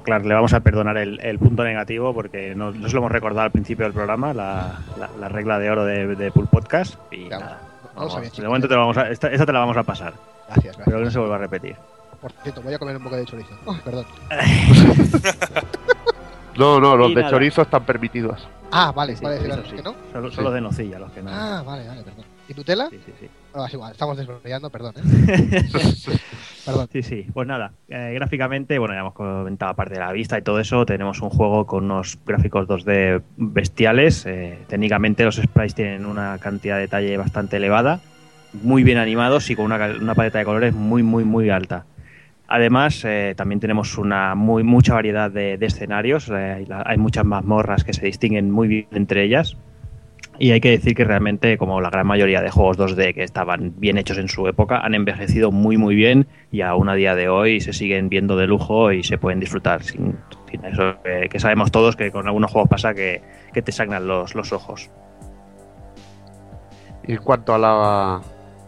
Clark 0.00 0.26
le 0.26 0.34
vamos 0.34 0.52
a 0.52 0.60
perdonar 0.60 0.98
el, 0.98 1.18
el 1.20 1.38
punto 1.38 1.64
negativo 1.64 2.12
porque 2.12 2.54
no, 2.54 2.70
no 2.72 2.86
se 2.88 2.94
lo 2.94 3.00
hemos 3.00 3.12
recordado 3.12 3.42
al 3.46 3.50
principio 3.50 3.84
del 3.86 3.94
programa, 3.94 4.34
la, 4.34 4.78
la- 4.98 5.08
la 5.18 5.28
regla 5.30 5.58
de 5.58 5.70
oro 5.70 5.84
de, 5.86 6.14
de 6.16 6.30
Pool 6.30 6.48
Podcast. 6.48 6.96
Y 7.10 7.28
Claro. 7.28 7.44
nada, 7.46 7.58
vamos, 7.94 8.12
sabía, 8.12 8.30
de 8.30 8.46
momento 8.46 8.68
te 8.68 8.74
lo 8.74 8.80
vamos 8.80 8.96
a, 8.98 9.08
esta, 9.10 9.28
esta 9.30 9.46
te 9.46 9.52
la 9.52 9.60
vamos 9.60 9.76
a 9.78 9.82
pasar, 9.84 10.12
Gracias, 10.48 10.76
pero 10.76 10.98
gracias. 10.98 10.98
que 10.98 11.04
no 11.04 11.10
se 11.10 11.18
vuelva 11.18 11.36
a 11.36 11.38
repetir. 11.38 11.76
Por 12.20 12.32
cierto, 12.42 12.60
voy 12.62 12.74
a 12.74 12.78
comer 12.78 12.96
un 12.98 13.02
poco 13.02 13.16
de 13.16 13.24
chorizo. 13.24 13.54
Oh, 13.64 13.76
perdón. 13.84 14.04
No, 16.58 16.80
no, 16.80 16.96
los 16.96 17.10
Y 17.10 17.14
de 17.14 17.20
nada. 17.20 17.30
chorizo 17.30 17.60
están 17.62 17.84
permitidos. 17.84 18.48
Ah, 18.72 18.90
vale, 18.90 19.14
Sí, 19.14 19.22
vale, 19.22 19.38
sí. 19.68 19.76
que 19.76 19.82
no. 19.82 19.94
Solo, 20.10 20.30
solo 20.30 20.50
de 20.50 20.60
nocilla 20.62 20.98
los 20.98 21.12
que 21.12 21.20
no. 21.22 21.30
Ah, 21.30 21.62
vale, 21.64 21.86
vale, 21.86 22.02
perdón. 22.02 22.24
¿Y 22.48 22.54
Nutella? 22.54 22.88
Sí, 22.88 22.98
sí, 23.04 23.12
sí. 23.20 23.28
Ah, 23.58 23.64
es 23.66 23.72
igual, 23.74 23.92
estamos 23.92 24.18
desbloqueando, 24.18 24.68
perdón. 24.68 24.92
¿eh? 24.98 25.02
perdón. 26.66 26.88
Sí, 26.92 27.02
sí. 27.02 27.26
Pues 27.32 27.48
nada, 27.48 27.72
eh, 27.88 28.12
gráficamente, 28.14 28.78
bueno, 28.78 28.92
ya 28.92 29.00
hemos 29.00 29.14
comentado 29.14 29.70
aparte 29.72 29.94
de 29.94 30.00
la 30.00 30.12
vista 30.12 30.36
y 30.38 30.42
todo 30.42 30.60
eso, 30.60 30.84
tenemos 30.84 31.22
un 31.22 31.30
juego 31.30 31.64
con 31.64 31.84
unos 31.84 32.18
gráficos 32.26 32.68
2D 32.68 33.22
bestiales. 33.38 34.26
eh, 34.26 34.58
técnicamente 34.68 35.24
los 35.24 35.36
sprites 35.36 35.74
tienen 35.74 36.04
una 36.04 36.36
cantidad 36.38 36.74
de 36.74 36.82
detalle 36.82 37.16
bastante 37.16 37.56
elevada, 37.56 38.00
muy 38.52 38.82
bien 38.82 38.98
animados 38.98 39.48
y 39.48 39.56
con 39.56 39.66
una, 39.66 39.86
una 40.00 40.14
paleta 40.14 40.38
de 40.38 40.44
colores 40.44 40.74
muy, 40.74 41.02
muy, 41.02 41.24
muy 41.24 41.48
alta. 41.48 41.86
Además, 42.48 43.02
eh, 43.04 43.32
también 43.36 43.58
tenemos 43.58 43.96
una 43.96 44.34
muy 44.34 44.62
mucha 44.64 44.92
variedad 44.94 45.30
de, 45.30 45.56
de 45.56 45.66
escenarios. 45.66 46.28
eh, 46.28 46.34
hay, 46.34 46.66
la- 46.66 46.82
hay 46.86 46.98
muchas 46.98 47.24
mazmorras 47.24 47.84
que 47.84 47.92
se 47.94 48.04
distinguen 48.04 48.50
muy 48.50 48.68
bien 48.68 48.86
entre 48.92 49.24
ellas. 49.24 49.56
Y 50.38 50.50
hay 50.50 50.60
que 50.60 50.70
decir 50.70 50.94
que 50.94 51.04
realmente, 51.04 51.56
como 51.56 51.80
la 51.80 51.88
gran 51.88 52.06
mayoría 52.06 52.42
de 52.42 52.50
juegos 52.50 52.78
2D 52.78 53.14
que 53.14 53.22
estaban 53.22 53.72
bien 53.78 53.96
hechos 53.96 54.18
en 54.18 54.28
su 54.28 54.46
época, 54.48 54.78
han 54.78 54.94
envejecido 54.94 55.50
muy 55.50 55.78
muy 55.78 55.94
bien 55.94 56.26
y 56.52 56.60
aún 56.60 56.88
a 56.90 56.94
día 56.94 57.14
de 57.14 57.28
hoy 57.28 57.60
se 57.60 57.72
siguen 57.72 58.10
viendo 58.10 58.36
de 58.36 58.46
lujo 58.46 58.92
y 58.92 59.02
se 59.02 59.16
pueden 59.16 59.40
disfrutar 59.40 59.82
sin, 59.82 60.18
eso 60.62 60.96
eh, 61.04 61.28
que 61.30 61.40
sabemos 61.40 61.70
todos 61.70 61.96
que 61.96 62.10
con 62.10 62.26
algunos 62.26 62.50
juegos 62.50 62.68
pasa 62.68 62.92
que, 62.92 63.22
te 63.52 63.72
sagnan 63.72 64.06
los, 64.06 64.34
los 64.34 64.52
ojos. 64.52 64.90
Y 67.06 67.12
en 67.12 67.18
cuanto 67.18 67.54
a 67.54 67.58
la, 67.58 68.20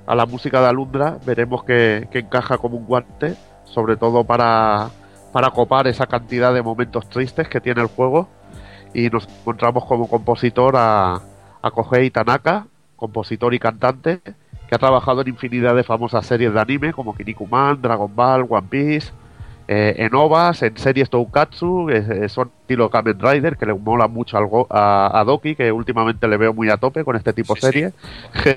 a 0.06 0.14
la 0.14 0.26
música 0.26 0.62
de 0.62 0.68
Alundra, 0.68 1.18
veremos 1.26 1.64
que, 1.64 2.08
que 2.10 2.20
encaja 2.20 2.56
como 2.56 2.78
un 2.78 2.86
guante, 2.86 3.34
sobre 3.64 3.96
todo 3.96 4.24
para, 4.24 4.88
para 5.32 5.50
copar 5.50 5.86
esa 5.86 6.06
cantidad 6.06 6.54
de 6.54 6.62
momentos 6.62 7.08
tristes 7.10 7.48
que 7.48 7.60
tiene 7.60 7.82
el 7.82 7.88
juego. 7.88 8.28
Y 8.94 9.10
nos 9.10 9.28
encontramos 9.28 9.84
como 9.84 10.08
compositor 10.08 10.74
a, 10.76 11.20
a 11.62 11.70
Kohei 11.70 12.10
Tanaka, 12.10 12.66
compositor 12.96 13.54
y 13.54 13.58
cantante, 13.58 14.20
que 14.68 14.74
ha 14.74 14.78
trabajado 14.78 15.20
en 15.22 15.28
infinidad 15.28 15.74
de 15.74 15.84
famosas 15.84 16.26
series 16.26 16.52
de 16.52 16.60
anime 16.60 16.92
como 16.92 17.14
Kinnikuman, 17.16 17.80
Dragon 17.80 18.10
Ball, 18.14 18.46
One 18.48 18.66
Piece, 18.68 19.12
eh, 19.66 19.94
en 19.98 20.14
OVAs, 20.14 20.62
en 20.62 20.76
series 20.78 21.10
Toukatsu, 21.10 21.90
eh, 21.90 22.28
son 22.28 22.50
estilo 22.62 22.88
Kamen 22.90 23.18
Rider, 23.20 23.56
que 23.56 23.66
le 23.66 23.74
mola 23.74 24.08
mucho 24.08 24.36
al 24.38 24.46
go- 24.46 24.66
a, 24.70 25.10
a 25.18 25.24
Doki, 25.24 25.54
que 25.54 25.70
últimamente 25.72 26.26
le 26.26 26.36
veo 26.38 26.54
muy 26.54 26.70
a 26.70 26.76
tope 26.78 27.04
con 27.04 27.16
este 27.16 27.32
tipo 27.34 27.54
de 27.54 27.60
Sí, 27.60 27.66
series 27.66 27.92
Sí. 28.42 28.50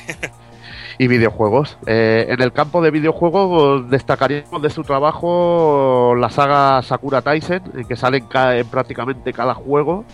y 0.98 1.06
videojuegos. 1.06 1.78
Eh, 1.86 2.26
en 2.30 2.42
el 2.42 2.52
campo 2.52 2.82
de 2.82 2.90
videojuegos 2.90 3.88
destacaríamos 3.90 4.60
de 4.62 4.70
su 4.70 4.82
trabajo 4.84 6.14
la 6.18 6.28
saga 6.30 6.82
Sakura 6.82 7.22
Taisen, 7.22 7.62
en 7.76 7.86
que 7.86 7.94
sale 7.96 8.18
en, 8.18 8.26
ca- 8.26 8.56
en 8.56 8.66
prácticamente 8.66 9.32
cada 9.32 9.54
juego. 9.54 10.04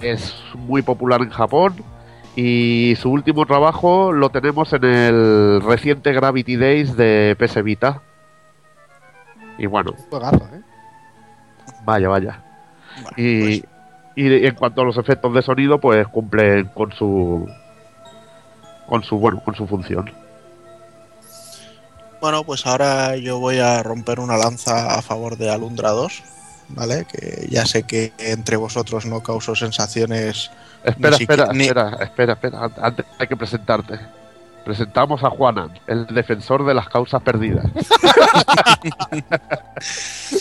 Es 0.00 0.34
muy 0.54 0.82
popular 0.82 1.20
en 1.22 1.30
Japón. 1.30 1.74
Y 2.36 2.94
su 3.00 3.10
último 3.10 3.46
trabajo 3.46 4.12
lo 4.12 4.30
tenemos 4.30 4.72
en 4.72 4.84
el 4.84 5.62
reciente 5.62 6.12
Gravity 6.12 6.56
Days 6.56 6.96
de 6.96 7.36
PS 7.38 7.62
Vita. 7.62 8.02
Y 9.56 9.66
bueno, 9.66 9.92
Juegazo, 10.10 10.48
¿eh? 10.52 10.60
vaya, 11.84 12.08
vaya. 12.08 12.42
Bueno, 12.96 13.08
Y, 13.16 13.60
pues, 13.60 13.72
y 14.16 14.46
en 14.46 14.54
cuanto 14.56 14.82
a 14.82 14.84
los 14.84 14.96
efectos 14.98 15.32
de 15.32 15.42
sonido, 15.42 15.78
pues 15.80 16.08
cumplen 16.08 16.66
con 16.74 16.90
su 16.92 17.48
con 18.88 19.02
su 19.04 19.18
bueno, 19.18 19.40
con 19.44 19.54
su 19.54 19.66
función. 19.66 20.10
bueno, 22.20 22.42
pues 22.44 22.66
ahora 22.66 23.16
yo 23.16 23.38
voy 23.38 23.58
a 23.58 23.82
romper 23.82 24.18
una 24.18 24.36
lanza 24.36 24.94
a 24.98 25.02
favor 25.02 25.36
de 25.36 25.50
Alundra 25.50 25.90
2, 25.90 26.22
¿vale? 26.68 27.04
Que 27.06 27.46
ya 27.50 27.66
sé 27.66 27.82
que 27.84 28.12
entre 28.18 28.56
vosotros 28.56 29.06
no 29.06 29.22
causó 29.22 29.54
sensaciones. 29.54 30.50
Espera, 30.82 31.16
espera, 31.16 31.48
ni- 31.52 31.64
espera, 31.64 31.96
espera, 32.00 32.32
espera. 32.34 32.64
An- 32.64 32.74
Antes 32.80 33.06
hay 33.18 33.26
que 33.26 33.36
presentarte. 33.36 33.98
Presentamos 34.64 35.22
a 35.24 35.30
Juanan, 35.30 35.78
el 35.86 36.06
defensor 36.06 36.64
de 36.64 36.72
las 36.74 36.88
causas 36.88 37.22
perdidas. 37.22 37.66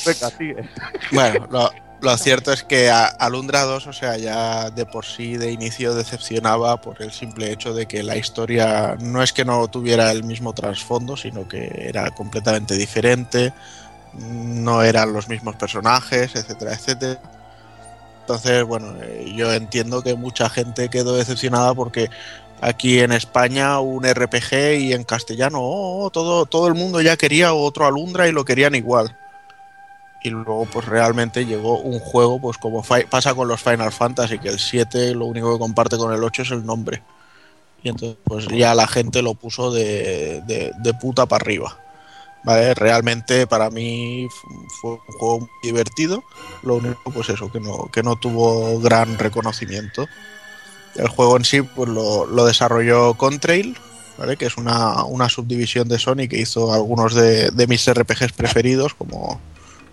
Venga, 0.05 0.29
sigue. 0.37 0.69
Bueno, 1.11 1.47
lo, 1.51 1.69
lo 2.01 2.17
cierto 2.17 2.51
es 2.53 2.63
que 2.63 2.89
a- 2.89 3.05
Alundra 3.05 3.63
2, 3.63 3.87
o 3.87 3.93
sea, 3.93 4.17
ya 4.17 4.69
de 4.69 4.85
por 4.85 5.05
sí 5.05 5.37
de 5.37 5.51
inicio 5.51 5.93
decepcionaba 5.93 6.79
por 6.81 7.01
el 7.01 7.11
simple 7.11 7.51
hecho 7.51 7.73
de 7.73 7.85
que 7.85 8.03
la 8.03 8.15
historia 8.15 8.95
no 8.99 9.21
es 9.23 9.33
que 9.33 9.45
no 9.45 9.67
tuviera 9.67 10.11
el 10.11 10.23
mismo 10.23 10.53
trasfondo, 10.53 11.17
sino 11.17 11.47
que 11.47 11.69
era 11.89 12.09
completamente 12.11 12.75
diferente, 12.75 13.53
no 14.19 14.83
eran 14.83 15.13
los 15.13 15.27
mismos 15.27 15.55
personajes, 15.55 16.35
etcétera, 16.35 16.73
etcétera. 16.73 17.19
Entonces, 18.21 18.63
bueno, 18.63 18.95
eh, 19.01 19.33
yo 19.35 19.51
entiendo 19.51 20.01
que 20.01 20.15
mucha 20.15 20.49
gente 20.49 20.89
quedó 20.89 21.15
decepcionada 21.15 21.73
porque 21.73 22.09
aquí 22.61 22.99
en 22.99 23.11
España 23.11 23.79
un 23.79 24.05
RPG 24.05 24.79
y 24.79 24.93
en 24.93 25.03
castellano, 25.03 25.59
oh, 25.61 26.09
todo, 26.09 26.45
todo 26.45 26.67
el 26.67 26.73
mundo 26.73 27.01
ya 27.01 27.17
quería 27.17 27.53
otro 27.53 27.85
Alundra 27.85 28.27
y 28.27 28.31
lo 28.31 28.45
querían 28.45 28.75
igual. 28.75 29.17
Y 30.23 30.29
luego 30.29 30.65
pues 30.71 30.85
realmente 30.85 31.45
llegó 31.45 31.79
un 31.79 31.99
juego 31.99 32.39
pues 32.39 32.57
como 32.57 32.81
pasa 33.09 33.35
con 33.35 33.49
los 33.49 33.61
Final 33.61 33.91
Fantasy 33.91 34.39
que 34.39 34.47
el 34.47 34.59
7 34.59 35.15
lo 35.15 35.25
único 35.25 35.51
que 35.51 35.59
comparte 35.59 35.97
con 35.97 36.13
el 36.13 36.23
8 36.23 36.43
es 36.43 36.51
el 36.51 36.65
nombre. 36.65 37.03
Y 37.83 37.89
entonces 37.89 38.17
pues 38.23 38.47
ya 38.47 38.73
la 38.73 38.87
gente 38.87 39.21
lo 39.21 39.33
puso 39.33 39.73
de, 39.73 40.41
de 40.45 40.93
puta 40.93 41.25
para 41.25 41.43
arriba 41.43 41.82
vale 42.43 42.73
realmente 42.73 43.47
para 43.47 43.69
mí 43.69 44.27
fu- 44.29 44.67
fue 44.81 44.91
un 44.91 44.99
juego 45.17 45.39
muy 45.41 45.49
divertido 45.63 46.23
lo 46.63 46.75
único 46.75 47.11
pues 47.11 47.29
eso 47.29 47.51
que 47.51 47.59
no 47.59 47.89
que 47.91 48.03
no 48.03 48.15
tuvo 48.17 48.79
gran 48.79 49.17
reconocimiento 49.17 50.07
el 50.95 51.07
juego 51.07 51.37
en 51.37 51.45
sí 51.45 51.61
pues 51.61 51.89
lo, 51.89 52.25
lo 52.25 52.45
desarrolló 52.45 53.13
Contrail 53.15 53.77
¿vale? 54.17 54.37
que 54.37 54.45
es 54.45 54.57
una, 54.57 55.03
una 55.05 55.29
subdivisión 55.29 55.87
de 55.87 55.99
Sony 55.99 56.27
que 56.29 56.39
hizo 56.39 56.73
algunos 56.73 57.13
de, 57.15 57.49
de 57.51 57.67
mis 57.67 57.87
RPGs 57.91 58.33
preferidos 58.33 58.93
como 58.93 59.39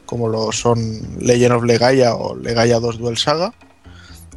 como 0.07 0.29
lo 0.29 0.51
son 0.51 0.81
Legend 1.21 1.53
of 1.53 1.63
Legaia 1.63 2.17
o 2.17 2.35
Legaia 2.35 2.81
2 2.81 2.99
Duel 2.99 3.17
Saga. 3.17 3.55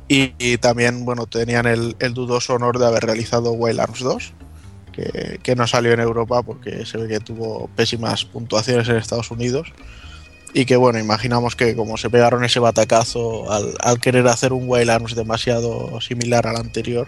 Y, 0.07 0.33
y 0.37 0.59
también, 0.59 1.03
bueno, 1.03 1.25
tenían 1.25 1.65
el, 1.65 1.95
el 1.97 2.13
dudoso 2.13 2.53
honor 2.53 2.77
de 2.77 2.85
haber 2.85 3.03
realizado 3.05 3.53
Wild 3.53 3.79
Arms 3.79 4.01
2, 4.01 4.33
que, 4.93 5.55
no 5.55 5.67
salió 5.67 5.91
en 5.91 5.99
Europa 5.99 6.41
porque 6.43 6.85
se 6.85 6.97
ve 6.97 7.07
que 7.07 7.19
tuvo 7.19 7.69
pésimas 7.75 8.23
puntuaciones 8.25 8.87
en 8.87 8.95
Estados 8.95 9.31
Unidos. 9.31 9.73
Y 10.53 10.65
que, 10.65 10.75
bueno, 10.75 10.99
imaginamos 10.99 11.55
que 11.55 11.75
como 11.75 11.97
se 11.97 12.09
pegaron 12.09 12.43
ese 12.43 12.59
batacazo 12.59 13.51
al, 13.51 13.99
querer 13.99 14.27
hacer 14.27 14.53
un 14.53 14.69
Wild 14.69 14.91
Arms 14.91 15.15
demasiado 15.15 15.99
similar 15.99 16.45
al 16.45 16.57
anterior, 16.57 17.07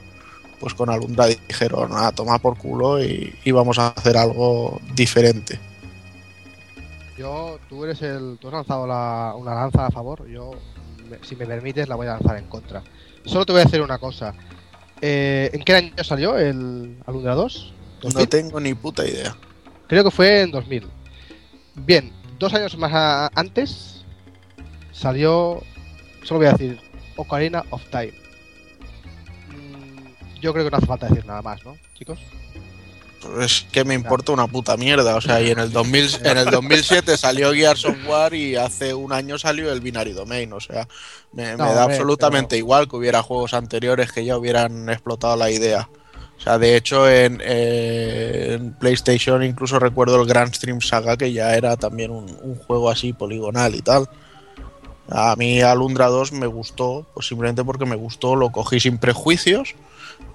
pues 0.59 0.73
con 0.73 0.89
Alundra 0.89 1.27
dijeron, 1.27 1.91
a 1.93 2.11
tomar 2.11 2.41
por 2.41 2.57
culo 2.57 3.03
y, 3.03 3.35
y 3.45 3.51
vamos 3.51 3.77
a 3.77 3.89
hacer 3.89 4.17
algo 4.17 4.81
diferente. 4.95 5.59
Yo, 7.17 7.59
tú 7.69 7.83
eres 7.85 8.01
el. 8.01 8.37
Tú 8.39 8.47
has 8.47 8.53
lanzado 8.55 8.85
la- 8.87 9.33
una 9.37 9.55
lanza 9.55 9.85
a 9.85 9.91
favor. 9.91 10.27
Yo, 10.27 10.51
si 11.21 11.35
me 11.35 11.45
permites, 11.45 11.87
la 11.87 11.95
voy 11.95 12.07
a 12.07 12.13
lanzar 12.13 12.37
en 12.37 12.45
contra. 12.47 12.83
Solo 13.25 13.45
te 13.45 13.53
voy 13.53 13.61
a 13.61 13.65
decir 13.65 13.81
una 13.81 13.97
cosa. 13.97 14.33
Eh, 15.01 15.49
¿En 15.53 15.61
qué 15.63 15.73
año 15.75 15.91
salió 16.03 16.37
el 16.37 16.97
Alundra 17.05 17.35
2? 17.35 17.73
No 18.03 18.09
¿2000? 18.09 18.29
tengo 18.29 18.59
ni 18.59 18.73
puta 18.73 19.05
idea. 19.07 19.35
Creo 19.87 20.03
que 20.03 20.11
fue 20.11 20.41
en 20.41 20.51
2000. 20.51 20.87
Bien, 21.75 22.11
dos 22.39 22.53
años 22.53 22.77
más 22.77 22.91
a- 22.93 23.29
antes 23.35 24.03
salió. 24.91 25.61
Solo 26.23 26.39
voy 26.39 26.47
a 26.47 26.51
decir 26.53 26.79
Ocarina 27.17 27.63
of 27.69 27.83
Time. 27.91 28.13
Mm, 29.49 30.39
Yo 30.41 30.53
creo 30.53 30.65
que 30.65 30.71
no 30.71 30.77
hace 30.77 30.85
falta 30.87 31.07
decir 31.07 31.25
nada 31.25 31.41
más, 31.41 31.63
¿no, 31.65 31.77
chicos? 31.93 32.19
Pues 33.33 33.65
que 33.71 33.83
me 33.83 33.93
importa 33.93 34.31
una 34.31 34.47
puta 34.47 34.77
mierda. 34.77 35.15
O 35.15 35.21
sea, 35.21 35.41
y 35.41 35.51
en 35.51 35.59
el, 35.59 35.71
2000, 35.71 36.19
en 36.23 36.37
el 36.37 36.45
2007 36.51 37.17
salió 37.17 37.53
Gears 37.53 37.85
of 37.85 37.95
War 38.07 38.33
y 38.33 38.55
hace 38.55 38.93
un 38.93 39.11
año 39.13 39.37
salió 39.37 39.71
el 39.71 39.81
Binary 39.81 40.13
Domain. 40.13 40.51
O 40.53 40.59
sea, 40.59 40.87
me, 41.33 41.43
me 41.51 41.57
No, 41.57 41.65
da 41.73 41.81
hombre, 41.83 41.95
absolutamente 41.95 42.49
pero- 42.51 42.59
igual 42.59 42.87
que 42.89 42.95
hubiera 42.97 43.23
juegos 43.23 43.53
anteriores 43.53 44.11
que 44.11 44.23
ya 44.25 44.37
hubieran 44.37 44.89
explotado 44.89 45.35
la 45.35 45.49
idea. 45.49 45.89
O 46.37 46.41
sea, 46.41 46.57
de 46.57 46.75
hecho, 46.75 47.09
en, 47.09 47.41
eh, 47.43 48.53
en 48.59 48.73
PlayStation 48.73 49.41
incluso 49.43 49.79
recuerdo 49.79 50.21
el 50.21 50.27
Grand 50.27 50.53
Stream 50.53 50.81
Saga, 50.81 51.15
que 51.17 51.31
ya 51.31 51.55
era 51.55 51.77
también 51.77 52.11
un, 52.11 52.25
un 52.41 52.55
juego 52.57 52.89
así 52.89 53.13
poligonal 53.13 53.73
y 53.73 53.81
tal. 53.81 54.09
A 55.09 55.35
mí 55.35 55.61
Alundra 55.61 56.07
2 56.07 56.31
me 56.33 56.47
gustó, 56.47 57.05
pues 57.13 57.27
simplemente 57.27 57.63
porque 57.63 57.85
me 57.85 57.95
gustó, 57.95 58.35
lo 58.35 58.51
cogí 58.51 58.79
sin 58.79 58.97
prejuicios 58.97 59.75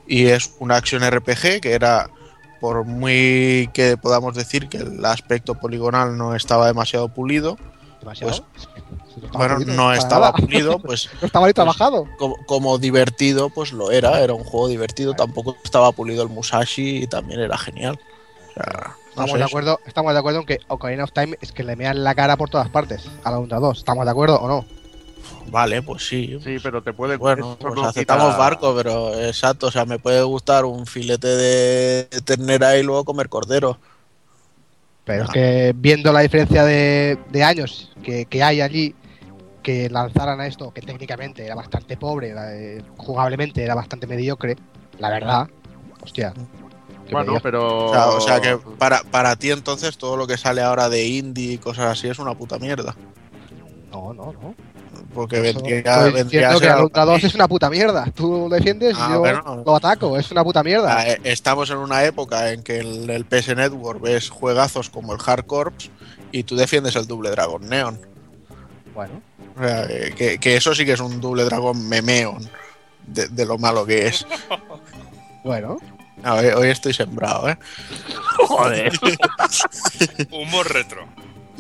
y 0.07 0.27
es 0.27 0.53
una 0.59 0.77
acción 0.77 1.03
RPG 1.09 1.61
que 1.61 1.73
era 1.73 2.09
por 2.61 2.85
muy 2.85 3.71
que 3.73 3.97
podamos 3.97 4.35
decir 4.35 4.69
que 4.69 4.79
el 4.79 5.05
aspecto 5.05 5.55
poligonal 5.55 6.17
no 6.17 6.35
estaba 6.35 6.67
demasiado 6.67 7.09
pulido, 7.09 7.57
Demasiado. 8.01 8.33
Pues, 8.55 8.69
Si 9.15 9.21
bueno, 9.37 9.57
pulido, 9.57 9.75
no 9.75 9.93
estaba 9.93 10.31
nada. 10.33 10.39
pulido, 10.39 10.79
pues 10.79 11.11
No 11.21 11.27
estaba 11.27 11.47
ni 11.47 11.53
pues, 11.53 11.55
trabajado. 11.57 12.07
como, 12.19 12.37
como 12.47 12.79
divertido, 12.79 13.51
pues 13.51 13.73
lo 13.73 13.91
era, 13.91 14.21
era 14.21 14.33
un 14.35 14.45
juego 14.45 14.69
divertido, 14.69 15.15
tampoco 15.15 15.57
estaba 15.63 15.93
pulido 15.93 16.23
el 16.23 16.29
Musashi 16.31 17.03
y 17.03 17.07
también 17.07 17.41
era 17.41 17.59
genial. 17.59 17.99
O 18.51 18.53
sea, 18.55 18.97
no 19.17 19.23
Estamos 19.23 19.39
de 19.39 19.45
acuerdo, 19.45 19.81
estamos 19.87 20.13
de 20.13 20.19
acuerdo 20.19 20.41
en 20.41 20.47
que 20.47 20.59
Ocarina 20.69 21.05
of 21.05 21.13
Time 21.13 21.37
es 21.41 21.53
que 21.53 21.63
le 21.65 21.77
mean 21.77 22.03
la 22.05 22.15
cara 22.15 22.37
por 22.37 22.49
todas 22.49 22.69
partes 22.71 23.07
a 23.25 23.31
la 23.31 23.39
Ultra 23.39 23.59
2. 23.59 23.79
¿Estamos 23.79 24.05
de 24.05 24.11
acuerdo 24.11 24.41
o 24.41 24.49
no? 24.49 24.65
Vale, 25.49 25.83
pues 25.83 26.07
sí. 26.07 26.39
Sí, 26.45 26.57
pero 26.63 26.83
te 26.83 26.93
puede 26.93 27.17
Bueno, 27.17 27.57
pues 27.61 27.75
no 27.75 27.85
aceptamos 27.87 28.27
quita- 28.29 28.37
barco, 28.39 28.75
pero 28.77 29.19
exacto, 29.21 29.67
o 29.67 29.71
sea, 29.71 29.85
me 29.85 29.99
puede 29.99 30.23
gustar 30.23 30.65
un 30.65 30.87
filete 30.87 31.27
de 31.29 32.05
ternera 32.25 32.77
y 32.77 32.83
luego 32.83 33.05
comer 33.05 33.29
cordero. 33.29 33.79
Pero 35.05 35.23
Ah. 35.23 35.27
es 35.27 35.31
que 35.33 35.73
viendo 35.77 36.13
la 36.13 36.21
diferencia 36.21 36.65
de, 36.65 37.19
de 37.31 37.43
años 37.43 37.91
que, 38.03 38.27
que 38.27 38.43
hay 38.43 38.61
allí, 38.61 38.95
que 39.63 39.91
lanzaran 39.91 40.41
a 40.41 40.47
esto, 40.47 40.71
que 40.73 40.81
técnicamente 40.83 41.45
era 41.45 41.55
bastante 41.55 41.97
pobre, 41.97 42.33
eh, 42.37 42.83
jugablemente 42.97 43.63
era 43.63 43.75
bastante 43.75 44.07
mediocre, 44.07 44.57
la 44.99 45.11
verdad, 45.11 45.49
hostia. 46.03 46.33
Bueno, 47.11 47.33
mediocre. 47.33 47.41
pero. 47.43 47.87
O 47.87 47.93
sea, 47.93 48.07
o 48.09 48.21
sea 48.21 48.41
que 48.41 48.57
para, 48.79 49.03
para 49.03 49.35
ti 49.37 49.51
entonces 49.51 49.99
todo 49.99 50.17
lo 50.17 50.27
que 50.27 50.37
sale 50.39 50.63
ahora 50.63 50.89
de 50.89 51.07
indie 51.09 51.55
y 51.55 51.59
cosas 51.59 51.87
así 51.87 52.09
es 52.09 52.19
una 52.21 52.35
puta 52.35 52.59
mierda. 52.59 52.95
No, 53.91 54.15
no, 54.15 54.33
no. 54.33 54.55
Porque 55.15 55.41
vendría, 55.41 55.79
estoy 55.79 56.13
vendría 56.13 56.51
a 56.51 56.59
que 56.59 56.67
la 56.67 56.83
Ultra 56.83 57.05
2 57.05 57.17
así. 57.17 57.27
es 57.27 57.35
una 57.35 57.49
puta 57.49 57.71
mierda. 57.71 58.07
Tú 58.15 58.47
lo 58.49 58.55
defiendes 58.55 58.97
Ah, 58.99 59.07
y 59.09 59.13
yo 59.13 59.19
bueno. 59.21 59.63
lo 59.65 59.77
ataco. 59.77 60.19
Es 60.19 60.31
una 60.31 60.45
puta 60.45 60.63
mierda. 60.63 60.97
Ah, 60.99 61.09
eh, 61.09 61.21
Estamos 61.25 61.71
en 61.71 61.79
una 61.79 62.05
época 62.05 62.53
en 62.53 62.63
que 62.63 62.79
el, 62.79 63.09
el 63.11 63.25
PS 63.25 63.57
Network 63.57 64.01
ves 64.01 64.29
juegazos 64.31 64.91
como 64.91 65.13
el 65.15 65.21
Hard 65.25 65.47
Corps 65.47 65.91
y 66.33 66.43
tú 66.45 66.57
defiendes 66.57 66.97
el 66.97 67.07
Double 67.07 67.31
Dragon 67.31 67.69
Neon. 67.69 67.99
Bueno, 68.95 69.21
O 69.57 69.63
sea, 69.63 69.85
eh, 69.89 70.15
que, 70.17 70.39
que 70.39 70.57
eso 70.57 70.75
sí 70.75 70.85
que 70.85 70.93
es 70.93 71.01
un 71.01 71.21
Double 71.21 71.45
Dragon 71.45 71.89
memeon 71.89 72.49
de, 73.07 73.29
de 73.29 73.47
lo 73.47 73.57
malo 73.59 73.85
que 73.87 74.07
es. 74.09 74.27
bueno. 75.45 75.79
No, 76.23 76.35
hoy, 76.35 76.47
hoy 76.49 76.69
estoy 76.69 76.93
sembrado, 76.93 77.49
¿eh? 77.49 77.57
Joder. 78.47 78.93
Humor 80.31 80.71
retro. 80.73 81.07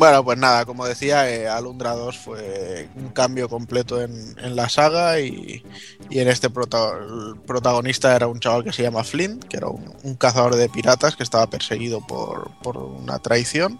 Bueno, 0.00 0.24
pues 0.24 0.38
nada, 0.38 0.64
como 0.64 0.86
decía, 0.86 1.30
eh, 1.30 1.46
Alundra 1.46 1.92
2 1.92 2.16
fue 2.16 2.88
un 2.94 3.10
cambio 3.10 3.50
completo 3.50 4.00
en, 4.00 4.34
en 4.38 4.56
la 4.56 4.70
saga 4.70 5.20
y, 5.20 5.62
y 6.08 6.20
en 6.20 6.28
este 6.28 6.48
prota- 6.48 6.92
el 6.98 7.38
protagonista 7.42 8.16
era 8.16 8.26
un 8.26 8.40
chaval 8.40 8.64
que 8.64 8.72
se 8.72 8.82
llama 8.82 9.04
Flint, 9.04 9.44
que 9.44 9.58
era 9.58 9.68
un, 9.68 9.94
un 10.02 10.14
cazador 10.14 10.56
de 10.56 10.70
piratas 10.70 11.16
que 11.16 11.22
estaba 11.22 11.50
perseguido 11.50 12.00
por, 12.06 12.50
por 12.62 12.78
una 12.78 13.18
traición 13.18 13.78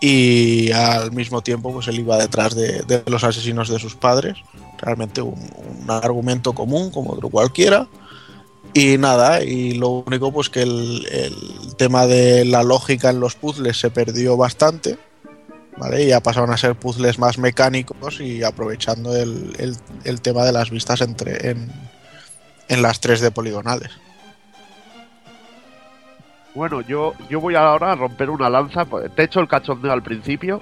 y 0.00 0.72
al 0.72 1.12
mismo 1.12 1.42
tiempo 1.42 1.72
pues 1.72 1.88
él 1.88 2.00
iba 2.00 2.18
detrás 2.18 2.54
de, 2.54 2.82
de 2.82 3.02
los 3.06 3.24
asesinos 3.24 3.68
de 3.68 3.78
sus 3.80 3.96
padres. 3.96 4.38
Realmente 4.78 5.22
un, 5.22 5.50
un 5.82 5.90
argumento 5.90 6.54
común 6.54 6.90
como 6.92 7.12
otro 7.12 7.30
cualquiera. 7.30 7.88
Y 8.74 8.98
nada, 8.98 9.42
y 9.44 9.74
lo 9.74 9.88
único 10.06 10.32
pues 10.32 10.50
que 10.50 10.62
el, 10.62 11.06
el 11.10 11.76
tema 11.76 12.06
de 12.06 12.44
la 12.44 12.62
lógica 12.62 13.10
en 13.10 13.20
los 13.20 13.34
puzzles 13.36 13.78
se 13.80 13.90
perdió 13.90 14.36
bastante. 14.36 14.98
¿Vale? 15.80 16.06
Ya 16.06 16.20
pasaron 16.20 16.52
a 16.52 16.56
ser 16.56 16.74
puzzles 16.76 17.18
más 17.18 17.38
mecánicos 17.38 18.20
y 18.20 18.44
aprovechando 18.44 19.16
el, 19.16 19.52
el- 20.04 20.20
tema 20.20 20.44
de 20.44 20.52
las 20.52 20.70
vistas 20.70 21.00
entre, 21.00 21.50
en, 21.50 21.72
en 22.68 22.82
las 22.82 23.00
3D 23.02 23.32
poligonales. 23.32 23.90
Bueno, 26.54 26.80
yo, 26.82 27.14
yo 27.28 27.40
voy 27.40 27.54
ahora 27.54 27.92
a 27.92 27.96
romper 27.96 28.28
una 28.30 28.50
lanza. 28.50 28.84
Te 28.84 29.22
he 29.22 29.24
hecho 29.24 29.40
el 29.40 29.48
cachondeo 29.48 29.92
al 29.92 30.02
principio. 30.02 30.60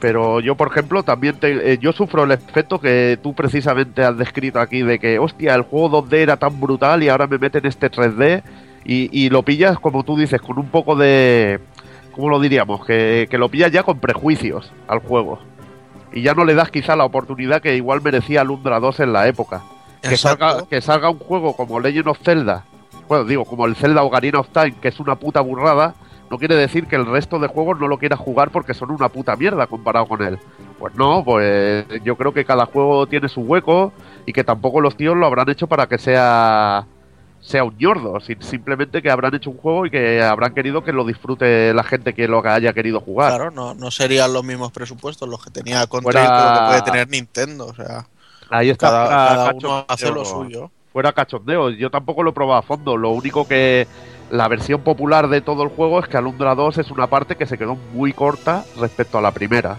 Pero 0.00 0.38
yo, 0.40 0.54
por 0.56 0.68
ejemplo, 0.68 1.02
también 1.02 1.38
te- 1.40 1.72
eh, 1.72 1.78
yo 1.78 1.92
sufro 1.92 2.22
el 2.24 2.30
efecto 2.30 2.80
que 2.80 3.18
tú 3.22 3.34
precisamente 3.34 4.04
has 4.04 4.16
descrito 4.16 4.60
aquí 4.60 4.82
de 4.82 4.98
que, 5.00 5.18
hostia, 5.18 5.54
el 5.56 5.62
juego 5.62 6.02
2D 6.02 6.18
era 6.18 6.36
tan 6.36 6.60
brutal 6.60 7.02
y 7.02 7.08
ahora 7.08 7.26
me 7.26 7.36
meten 7.38 7.66
este 7.66 7.90
3D 7.90 8.42
y, 8.84 9.08
y 9.24 9.28
lo 9.28 9.42
pillas, 9.42 9.78
como 9.80 10.04
tú 10.04 10.16
dices, 10.16 10.40
con 10.40 10.56
un 10.58 10.68
poco 10.68 10.94
de... 10.94 11.58
¿Cómo 12.18 12.30
lo 12.30 12.40
diríamos? 12.40 12.84
Que, 12.84 13.28
que 13.30 13.38
lo 13.38 13.48
pillas 13.48 13.70
ya 13.70 13.84
con 13.84 14.00
prejuicios 14.00 14.72
al 14.88 14.98
juego. 14.98 15.38
Y 16.12 16.22
ya 16.22 16.34
no 16.34 16.44
le 16.44 16.54
das 16.54 16.70
quizá 16.70 16.96
la 16.96 17.04
oportunidad 17.04 17.62
que 17.62 17.76
igual 17.76 18.02
merecía 18.02 18.42
Lundra 18.42 18.80
2 18.80 19.00
en 19.00 19.12
la 19.12 19.28
época 19.28 19.62
que 20.02 20.16
salga, 20.16 20.66
que 20.68 20.80
salga 20.80 21.10
un 21.10 21.18
juego 21.18 21.54
como 21.54 21.80
Legend 21.80 22.08
of 22.08 22.18
Zelda, 22.22 22.64
bueno, 23.08 23.24
digo, 23.24 23.44
como 23.44 23.66
el 23.66 23.74
Zelda 23.74 24.02
Ocarina 24.02 24.40
of 24.40 24.48
Time, 24.50 24.74
que 24.80 24.88
es 24.88 25.00
una 25.00 25.16
puta 25.16 25.40
burrada, 25.40 25.94
no 26.30 26.38
quiere 26.38 26.56
decir 26.56 26.86
que 26.86 26.96
el 26.96 27.06
resto 27.06 27.38
de 27.38 27.48
juegos 27.48 27.80
no 27.80 27.88
lo 27.88 27.98
quiera 27.98 28.16
jugar 28.16 28.50
porque 28.50 28.74
son 28.74 28.90
una 28.90 29.08
puta 29.08 29.34
mierda 29.34 29.66
comparado 29.66 30.06
con 30.06 30.22
él. 30.22 30.38
Pues 30.78 30.94
no, 30.94 31.24
pues 31.24 31.86
yo 32.04 32.16
creo 32.16 32.32
que 32.34 32.44
cada 32.44 32.66
juego 32.66 33.06
tiene 33.06 33.28
su 33.28 33.40
hueco 33.40 33.92
y 34.26 34.32
que 34.32 34.44
tampoco 34.44 34.80
los 34.80 34.96
tíos 34.96 35.16
lo 35.16 35.24
habrán 35.24 35.48
hecho 35.48 35.66
para 35.66 35.86
que 35.86 35.96
sea 35.96 36.86
sea 37.40 37.64
un 37.64 37.76
ñordo, 37.78 38.20
sin- 38.20 38.42
simplemente 38.42 39.00
que 39.00 39.10
habrán 39.10 39.34
hecho 39.34 39.50
un 39.50 39.56
juego 39.58 39.86
y 39.86 39.90
que 39.90 40.20
habrán 40.22 40.54
querido 40.54 40.82
que 40.84 40.92
lo 40.92 41.04
disfrute 41.04 41.72
la 41.72 41.82
gente 41.84 42.12
que 42.14 42.26
lo 42.28 42.46
haya 42.46 42.72
querido 42.72 43.00
jugar. 43.00 43.30
Claro, 43.34 43.50
no, 43.50 43.74
no 43.74 43.90
serían 43.90 44.32
los 44.32 44.44
mismos 44.44 44.72
presupuestos 44.72 45.28
los 45.28 45.42
que 45.42 45.50
tenía 45.50 45.86
Contra 45.86 46.12
Fuera- 46.12 46.26
que 46.26 46.44
lo 46.44 46.60
que 46.60 46.66
puede 46.66 46.82
tener 46.82 47.08
Nintendo. 47.08 47.66
O 47.66 47.74
sea, 47.74 48.06
Ahí 48.50 48.70
está. 48.70 48.88
cada, 48.88 49.08
cada 49.08 49.44
uno 49.52 49.52
cachondeo. 49.52 49.84
hace 49.88 50.10
lo 50.10 50.24
suyo. 50.24 50.70
fuera 50.92 51.12
cachondeo. 51.12 51.70
Yo 51.70 51.90
tampoco 51.90 52.22
lo 52.22 52.30
he 52.30 52.32
probado 52.34 52.58
a 52.58 52.62
fondo. 52.62 52.96
Lo 52.96 53.10
único 53.10 53.46
que 53.46 53.86
la 54.30 54.48
versión 54.48 54.80
popular 54.82 55.28
de 55.28 55.40
todo 55.40 55.62
el 55.62 55.68
juego 55.70 56.00
es 56.00 56.08
que 56.08 56.16
Alundra 56.16 56.54
2 56.54 56.78
es 56.78 56.90
una 56.90 57.06
parte 57.06 57.36
que 57.36 57.46
se 57.46 57.56
quedó 57.56 57.76
muy 57.94 58.12
corta 58.12 58.64
respecto 58.78 59.16
a 59.18 59.20
la 59.22 59.30
primera. 59.32 59.76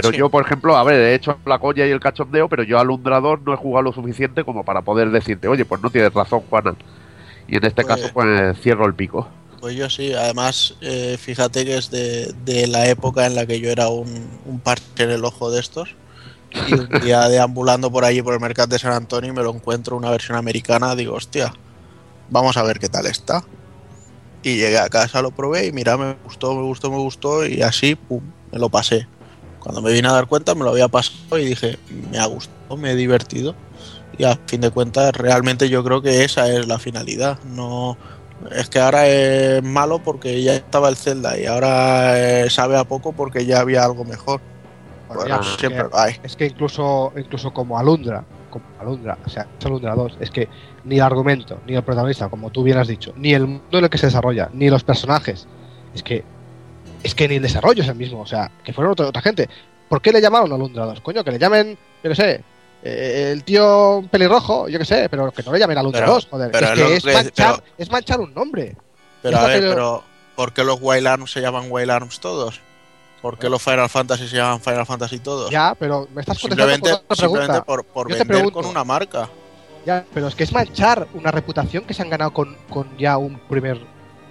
Pero 0.00 0.12
Sí. 0.12 0.18
yo, 0.18 0.28
por 0.28 0.44
ejemplo, 0.44 0.76
a 0.76 0.84
ver, 0.84 1.00
he 1.00 1.14
hecho 1.14 1.38
la 1.46 1.58
coña 1.58 1.86
y 1.86 1.90
el 1.90 2.00
cachondeo, 2.00 2.48
pero 2.48 2.62
yo 2.62 2.78
a 2.78 2.82
Alundra 2.82 3.20
2 3.20 3.40
no 3.44 3.52
he 3.54 3.56
jugado 3.56 3.82
lo 3.82 3.92
suficiente 3.92 4.44
como 4.44 4.64
para 4.64 4.82
poder 4.82 5.10
decirte, 5.10 5.48
oye, 5.48 5.64
pues 5.64 5.80
no 5.82 5.90
tienes 5.90 6.12
razón, 6.12 6.40
Juana. 6.48 6.74
Y 7.46 7.56
en 7.56 7.64
este 7.64 7.82
Pues- 7.82 7.86
caso, 8.00 8.10
pues 8.12 8.58
cierro 8.60 8.86
el 8.86 8.94
pico. 8.94 9.28
Pues 9.60 9.74
yo 9.74 9.90
sí, 9.90 10.12
además, 10.12 10.76
eh, 10.80 11.16
fíjate 11.18 11.64
que 11.64 11.76
es 11.78 11.90
de, 11.90 12.32
de 12.44 12.68
la 12.68 12.86
época 12.88 13.26
en 13.26 13.34
la 13.34 13.44
que 13.44 13.58
yo 13.58 13.70
era 13.70 13.88
un, 13.88 14.28
un 14.46 14.60
parche 14.60 15.02
en 15.02 15.10
el 15.10 15.24
ojo 15.24 15.50
de 15.50 15.58
estos. 15.60 15.96
Y 16.68 16.74
un 16.74 16.88
día 17.02 17.28
deambulando 17.28 17.90
por 17.90 18.04
allí 18.04 18.22
por 18.22 18.34
el 18.34 18.40
mercado 18.40 18.68
de 18.68 18.78
San 18.78 18.92
Antonio 18.92 19.30
y 19.30 19.34
me 19.34 19.42
lo 19.42 19.50
encuentro 19.52 19.96
una 19.96 20.10
versión 20.10 20.38
americana, 20.38 20.94
digo, 20.94 21.14
hostia, 21.14 21.52
vamos 22.30 22.56
a 22.56 22.62
ver 22.62 22.78
qué 22.78 22.88
tal 22.88 23.06
está. 23.06 23.42
Y 24.44 24.56
llegué 24.56 24.78
a 24.78 24.88
casa, 24.88 25.20
lo 25.22 25.32
probé 25.32 25.66
y 25.66 25.72
mira, 25.72 25.96
me 25.96 26.14
gustó, 26.24 26.54
me 26.54 26.62
gustó, 26.62 26.90
me 26.92 26.98
gustó 26.98 27.44
y 27.44 27.60
así, 27.62 27.96
pum, 27.96 28.22
me 28.52 28.58
lo 28.60 28.68
pasé. 28.68 29.08
Cuando 29.68 29.82
me 29.82 29.92
vine 29.92 30.08
a 30.08 30.12
dar 30.12 30.26
cuenta 30.26 30.54
me 30.54 30.64
lo 30.64 30.70
había 30.70 30.88
pasado 30.88 31.38
y 31.38 31.44
dije, 31.44 31.78
me 32.10 32.18
ha 32.18 32.24
gustado, 32.24 32.78
me 32.78 32.92
he 32.92 32.96
divertido. 32.96 33.54
Y 34.16 34.24
a 34.24 34.34
fin 34.46 34.62
de 34.62 34.70
cuentas, 34.70 35.12
realmente 35.14 35.68
yo 35.68 35.84
creo 35.84 36.00
que 36.00 36.24
esa 36.24 36.48
es 36.50 36.66
la 36.66 36.78
finalidad. 36.78 37.38
No, 37.44 37.98
es 38.50 38.70
que 38.70 38.80
ahora 38.80 39.06
es 39.08 39.62
malo 39.62 39.98
porque 39.98 40.42
ya 40.42 40.54
estaba 40.54 40.88
el 40.88 40.96
Zelda 40.96 41.38
y 41.38 41.44
ahora 41.44 42.18
eh, 42.18 42.48
sabe 42.48 42.78
a 42.78 42.84
poco 42.84 43.12
porque 43.12 43.44
ya 43.44 43.60
había 43.60 43.84
algo 43.84 44.06
mejor. 44.06 44.40
Bueno, 45.08 45.22
Bueno, 45.22 45.42
siempre 45.42 45.82
que- 45.84 45.90
lo 45.90 45.98
hay. 45.98 46.14
Es 46.22 46.34
que 46.34 46.46
incluso, 46.46 47.12
incluso 47.18 47.52
como 47.52 47.78
Alundra, 47.78 48.24
como 48.48 48.64
Alundra, 48.80 49.18
o 49.22 49.28
sea, 49.28 49.46
es 49.60 49.66
Alundra 49.66 49.94
2, 49.94 50.16
es 50.18 50.30
que 50.30 50.48
ni 50.84 50.94
el 50.96 51.02
argumento, 51.02 51.60
ni 51.66 51.74
el 51.74 51.82
protagonista, 51.82 52.30
como 52.30 52.48
tú 52.48 52.62
bien 52.62 52.78
has 52.78 52.88
dicho, 52.88 53.12
ni 53.16 53.34
el 53.34 53.46
mundo 53.46 53.64
en 53.76 53.84
el 53.84 53.90
que 53.90 53.98
se 53.98 54.06
desarrolla, 54.06 54.48
ni 54.54 54.70
los 54.70 54.82
personajes, 54.82 55.46
es 55.92 56.02
que 56.02 56.24
es 57.02 57.14
que 57.14 57.28
ni 57.28 57.36
el 57.36 57.42
desarrollo 57.42 57.82
es 57.82 57.88
el 57.88 57.94
mismo, 57.94 58.20
o 58.20 58.26
sea, 58.26 58.50
que 58.64 58.72
fueron 58.72 58.92
otra, 58.92 59.06
otra 59.06 59.22
gente. 59.22 59.48
¿Por 59.88 60.02
qué 60.02 60.12
le 60.12 60.20
llamaron 60.20 60.52
Alundra 60.52 60.84
2? 60.86 61.00
Coño, 61.00 61.24
que 61.24 61.30
le 61.32 61.38
llamen, 61.38 61.78
yo 62.02 62.10
qué 62.10 62.14
sé, 62.16 62.44
eh, 62.82 63.30
el 63.32 63.42
tío 63.44 64.04
pelirrojo, 64.10 64.68
yo 64.68 64.78
qué 64.78 64.84
sé, 64.84 65.08
pero 65.08 65.30
que 65.32 65.42
no 65.42 65.52
le 65.52 65.58
llamen 65.58 65.78
Alundra 65.78 66.00
Pero- 66.02 66.12
2, 66.14 66.28
joder. 66.30 66.50
pero 66.52 66.66
es 66.66 66.72
que 66.74 66.96
es 66.96 67.04
manchar, 67.04 67.54
pero- 67.62 67.74
es 67.78 67.90
manchar 67.90 68.20
un 68.20 68.34
nombre. 68.34 68.76
Pero 69.22 69.38
a 69.38 69.46
ver, 69.46 69.60
pero- 69.60 69.70
pero 69.74 70.02
¿por 70.36 70.52
qué 70.52 70.62
los 70.64 70.78
Wild 70.80 71.06
Arms 71.06 71.30
se 71.32 71.40
llaman 71.40 71.66
Wild 71.70 71.90
Arms 71.90 72.20
todos? 72.20 72.60
¿Por 73.22 73.36
qué 73.36 73.48
los 73.48 73.60
Final 73.60 73.88
Fantasy 73.88 74.28
se 74.28 74.36
llaman 74.36 74.60
Final 74.60 74.86
Fantasy 74.86 75.18
todos? 75.18 75.50
Ya, 75.50 75.74
pero 75.76 76.06
me 76.14 76.20
estás 76.20 76.38
contestando 76.38 76.72
simplemente 76.72 77.04
por 77.08 77.16
simplemente 77.16 77.62
por, 77.62 77.84
por 77.84 78.08
vender 78.08 78.26
pregunto. 78.28 78.52
con 78.60 78.66
una 78.66 78.84
marca. 78.84 79.28
Ya, 79.84 80.04
pero 80.14 80.28
es 80.28 80.34
que 80.36 80.44
es 80.44 80.52
manchar 80.52 81.08
una 81.14 81.30
reputación 81.32 81.84
que 81.84 81.94
se 81.94 82.02
han 82.02 82.10
ganado 82.10 82.32
con, 82.32 82.56
con 82.70 82.96
ya 82.96 83.16
un 83.16 83.38
primer 83.48 83.80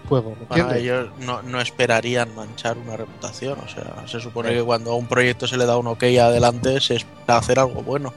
juego, 0.07 0.35
ellos 0.75 1.09
no, 1.19 1.41
no 1.41 1.59
esperarían 1.59 2.33
manchar 2.35 2.77
una 2.77 2.97
reputación. 2.97 3.57
O 3.59 3.67
sea, 3.67 4.07
se 4.07 4.19
supone 4.19 4.53
que 4.53 4.63
cuando 4.63 4.91
a 4.91 4.95
un 4.95 5.07
proyecto 5.07 5.47
se 5.47 5.57
le 5.57 5.65
da 5.65 5.77
un 5.77 5.87
ok 5.87 6.03
adelante, 6.03 6.79
se 6.79 6.95
espera 6.95 7.37
hacer 7.37 7.59
algo 7.59 7.81
bueno. 7.81 8.13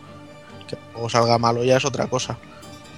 Que 0.69 0.77
luego 0.93 1.09
salga 1.09 1.39
malo 1.39 1.65
ya 1.65 1.77
es 1.77 1.85
otra 1.85 2.07
cosa. 2.07 2.39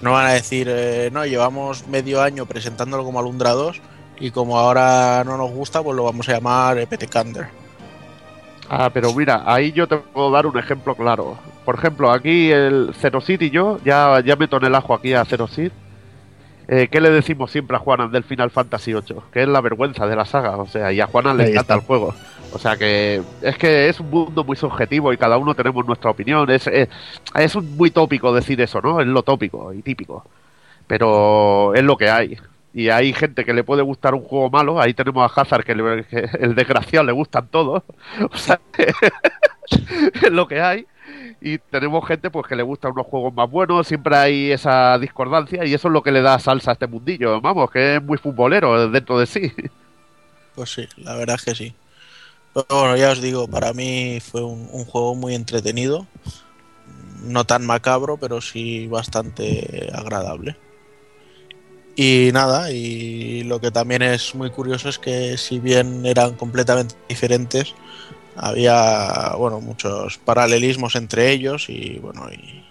No 0.00 0.12
van 0.12 0.26
a 0.26 0.30
decir, 0.30 0.66
eh, 0.68 1.10
no, 1.12 1.24
llevamos 1.24 1.86
medio 1.86 2.22
año 2.22 2.44
presentándolo 2.46 3.04
como 3.04 3.20
Alundra 3.20 3.50
2 3.50 3.80
y 4.18 4.30
como 4.30 4.58
ahora 4.58 5.22
no 5.24 5.36
nos 5.36 5.50
gusta, 5.50 5.82
pues 5.82 5.96
lo 5.96 6.04
vamos 6.04 6.28
a 6.28 6.32
llamar 6.32 6.78
EPT 6.78 7.08
Kander. 7.08 7.48
Ah, 8.68 8.90
pero 8.92 9.12
mira, 9.12 9.42
ahí 9.46 9.72
yo 9.72 9.86
te 9.86 9.96
puedo 9.98 10.30
dar 10.30 10.46
un 10.46 10.58
ejemplo 10.58 10.94
claro. 10.94 11.36
Por 11.64 11.74
ejemplo, 11.76 12.10
aquí 12.10 12.50
el 12.50 12.94
Zero 12.98 13.20
Seed 13.20 13.40
y 13.42 13.50
yo, 13.50 13.78
ya, 13.84 14.20
ya 14.24 14.34
meto 14.36 14.56
en 14.56 14.64
el 14.64 14.74
ajo 14.74 14.94
aquí 14.94 15.12
a 15.14 15.24
Zero 15.24 15.46
Seed. 15.46 15.72
Eh, 16.68 16.88
¿qué 16.90 17.00
le 17.00 17.10
decimos 17.10 17.50
siempre 17.50 17.76
a 17.76 17.80
Juanan 17.80 18.10
del 18.12 18.24
Final 18.24 18.50
Fantasy 18.50 18.92
VIII? 18.92 19.16
Que 19.32 19.42
es 19.42 19.48
la 19.48 19.60
vergüenza 19.60 20.06
de 20.06 20.16
la 20.16 20.24
saga, 20.24 20.56
o 20.56 20.66
sea, 20.66 20.92
y 20.92 21.00
a 21.00 21.06
Juanan 21.06 21.36
le 21.36 21.50
encanta 21.50 21.74
el 21.74 21.80
juego. 21.80 22.14
O 22.54 22.58
sea 22.58 22.76
que 22.76 23.22
es 23.40 23.56
que 23.56 23.88
es 23.88 23.98
un 23.98 24.10
mundo 24.10 24.44
muy 24.44 24.56
subjetivo 24.56 25.12
y 25.12 25.16
cada 25.16 25.38
uno 25.38 25.54
tenemos 25.54 25.86
nuestra 25.86 26.10
opinión. 26.10 26.50
Es, 26.50 26.66
es, 26.66 27.56
muy 27.56 27.90
tópico 27.90 28.34
decir 28.34 28.60
eso, 28.60 28.80
¿no? 28.82 29.00
Es 29.00 29.06
lo 29.06 29.22
tópico 29.22 29.72
y 29.72 29.82
típico. 29.82 30.24
Pero 30.86 31.74
es 31.74 31.82
lo 31.82 31.96
que 31.96 32.10
hay. 32.10 32.38
Y 32.74 32.88
hay 32.90 33.12
gente 33.12 33.44
que 33.44 33.54
le 33.54 33.64
puede 33.64 33.82
gustar 33.82 34.14
un 34.14 34.22
juego 34.22 34.50
malo. 34.50 34.80
Ahí 34.80 34.94
tenemos 34.94 35.30
a 35.30 35.40
Hazard, 35.40 35.64
que, 35.64 35.74
le- 35.74 36.04
que 36.04 36.28
el 36.40 36.54
desgraciado 36.54 37.06
le 37.06 37.12
gustan 37.12 37.48
todos. 37.48 37.82
O 38.30 38.36
sea, 38.36 38.60
es 40.22 40.30
lo 40.30 40.46
que 40.46 40.60
hay. 40.60 40.86
Y 41.44 41.58
tenemos 41.58 42.06
gente 42.06 42.30
pues 42.30 42.46
que 42.46 42.54
le 42.54 42.62
gustan 42.62 42.92
unos 42.92 43.06
juegos 43.06 43.34
más 43.34 43.50
buenos. 43.50 43.88
Siempre 43.88 44.16
hay 44.16 44.52
esa 44.52 44.96
discordancia 44.98 45.64
y 45.64 45.74
eso 45.74 45.88
es 45.88 45.92
lo 45.92 46.02
que 46.02 46.12
le 46.12 46.22
da 46.22 46.38
salsa 46.38 46.70
a 46.70 46.74
este 46.74 46.86
mundillo. 46.86 47.40
Vamos, 47.40 47.70
que 47.70 47.96
es 47.96 48.02
muy 48.02 48.16
futbolero 48.16 48.88
dentro 48.88 49.18
de 49.18 49.26
sí. 49.26 49.52
Pues 50.54 50.70
sí, 50.70 50.86
la 50.98 51.16
verdad 51.16 51.36
es 51.36 51.44
que 51.44 51.54
sí. 51.54 51.74
Pero 52.54 52.66
bueno, 52.68 52.96
ya 52.96 53.10
os 53.10 53.20
digo, 53.22 53.48
para 53.48 53.72
mí 53.72 54.20
fue 54.20 54.42
un 54.44 54.84
juego 54.84 55.14
muy 55.14 55.34
entretenido. 55.34 56.06
No 57.24 57.44
tan 57.44 57.66
macabro, 57.66 58.18
pero 58.18 58.40
sí 58.40 58.86
bastante 58.86 59.90
agradable. 59.94 60.56
Y 61.96 62.30
nada, 62.32 62.70
y 62.70 63.44
lo 63.44 63.60
que 63.60 63.70
también 63.70 64.02
es 64.02 64.34
muy 64.34 64.50
curioso 64.50 64.88
es 64.88 64.98
que 64.98 65.36
si 65.36 65.58
bien 65.58 66.06
eran 66.06 66.34
completamente 66.34 66.94
diferentes, 67.08 67.74
había 68.36 69.34
bueno 69.36 69.60
muchos 69.60 70.18
paralelismos 70.18 70.96
entre 70.96 71.30
ellos 71.30 71.68
y 71.68 71.98
bueno 71.98 72.28
y, 72.30 72.64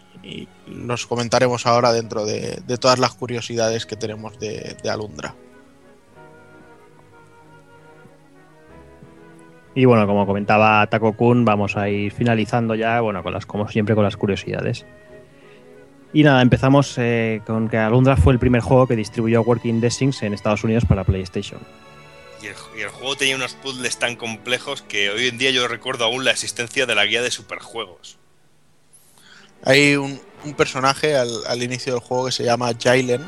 los 0.67 1.07
comentaremos 1.07 1.65
ahora 1.65 1.91
dentro 1.91 2.25
de, 2.25 2.61
todas 2.79 2.99
las 2.99 3.11
curiosidades 3.13 3.85
que 3.85 3.95
tenemos 3.95 4.39
de, 4.39 4.77
Alundra. 4.89 5.35
Y 9.73 9.85
bueno, 9.85 10.05
como 10.05 10.25
comentaba 10.25 10.85
Taco 10.87 11.13
Kun, 11.13 11.43
vamos 11.43 11.75
a 11.75 11.89
ir 11.89 12.13
finalizando 12.13 12.75
ya, 12.75 13.01
bueno, 13.01 13.23
con 13.23 13.33
las, 13.33 13.45
como 13.45 13.67
siempre, 13.67 13.95
con 13.95 14.03
las 14.03 14.15
curiosidades. 14.15 14.85
Y 16.13 16.23
nada, 16.23 16.41
empezamos 16.41 16.97
eh, 16.97 17.41
con 17.45 17.67
que 17.67 17.77
Alundra 17.77 18.15
fue 18.15 18.33
el 18.33 18.39
primer 18.39 18.61
juego 18.61 18.85
que 18.85 18.95
distribuyó 18.95 19.41
Working 19.41 19.81
Desings 19.81 20.23
en 20.23 20.33
Estados 20.33 20.63
Unidos 20.63 20.85
para 20.85 21.03
PlayStation. 21.03 21.59
Y 22.41 22.47
el, 22.47 22.55
y 22.77 22.81
el 22.81 22.89
juego 22.89 23.15
tenía 23.15 23.35
unos 23.35 23.53
puzzles 23.53 23.97
tan 23.97 24.15
complejos 24.15 24.81
que 24.81 25.09
hoy 25.09 25.27
en 25.27 25.37
día 25.37 25.51
yo 25.51 25.67
recuerdo 25.67 26.05
aún 26.05 26.25
la 26.25 26.31
existencia 26.31 26.85
de 26.85 26.95
la 26.95 27.05
guía 27.05 27.21
de 27.21 27.31
superjuegos. 27.31 28.17
Hay 29.63 29.95
un, 29.95 30.19
un 30.43 30.53
personaje 30.55 31.15
al, 31.15 31.29
al 31.47 31.61
inicio 31.61 31.93
del 31.93 32.01
juego 32.01 32.25
que 32.25 32.31
se 32.31 32.43
llama 32.43 32.71
Jailen, 32.79 33.23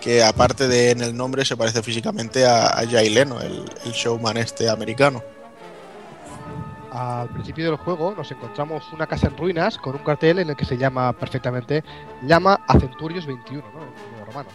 que 0.00 0.22
aparte 0.22 0.68
de 0.68 0.90
en 0.90 1.00
el 1.00 1.16
nombre 1.16 1.44
se 1.44 1.56
parece 1.56 1.82
físicamente 1.82 2.44
a, 2.44 2.66
a 2.78 2.86
Jay 2.86 3.08
Leno, 3.08 3.40
el, 3.40 3.64
el 3.84 3.92
showman 3.92 4.36
este 4.36 4.68
americano. 4.68 5.22
Al 6.90 7.28
principio 7.30 7.64
del 7.64 7.76
juego 7.76 8.14
nos 8.14 8.30
encontramos 8.30 8.84
una 8.92 9.06
casa 9.06 9.28
en 9.28 9.36
ruinas 9.36 9.78
con 9.78 9.94
un 9.94 10.02
cartel 10.04 10.40
en 10.40 10.50
el 10.50 10.56
que 10.56 10.66
se 10.66 10.76
llama 10.76 11.12
perfectamente 11.14 11.82
Llama 12.26 12.60
a 12.68 12.78
Centurios 12.78 13.24
21, 13.26 13.62
¿no? 13.62 13.80
números 13.80 14.26
romanos, 14.26 14.52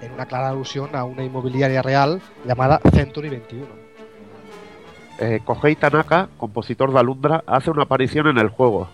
en 0.00 0.12
una 0.12 0.26
clara 0.26 0.48
alusión 0.50 0.94
a 0.94 1.04
una 1.04 1.24
inmobiliaria 1.24 1.82
real 1.82 2.20
llamada 2.44 2.80
Century 2.92 3.28
21. 3.28 3.66
Eh, 5.18 5.40
Kohei 5.44 5.76
Tanaka, 5.76 6.28
compositor 6.36 6.92
de 6.92 6.98
Alundra, 7.00 7.42
hace 7.46 7.70
una 7.70 7.84
aparición 7.84 8.26
en 8.28 8.38
el 8.38 8.48
juego. 8.50 8.88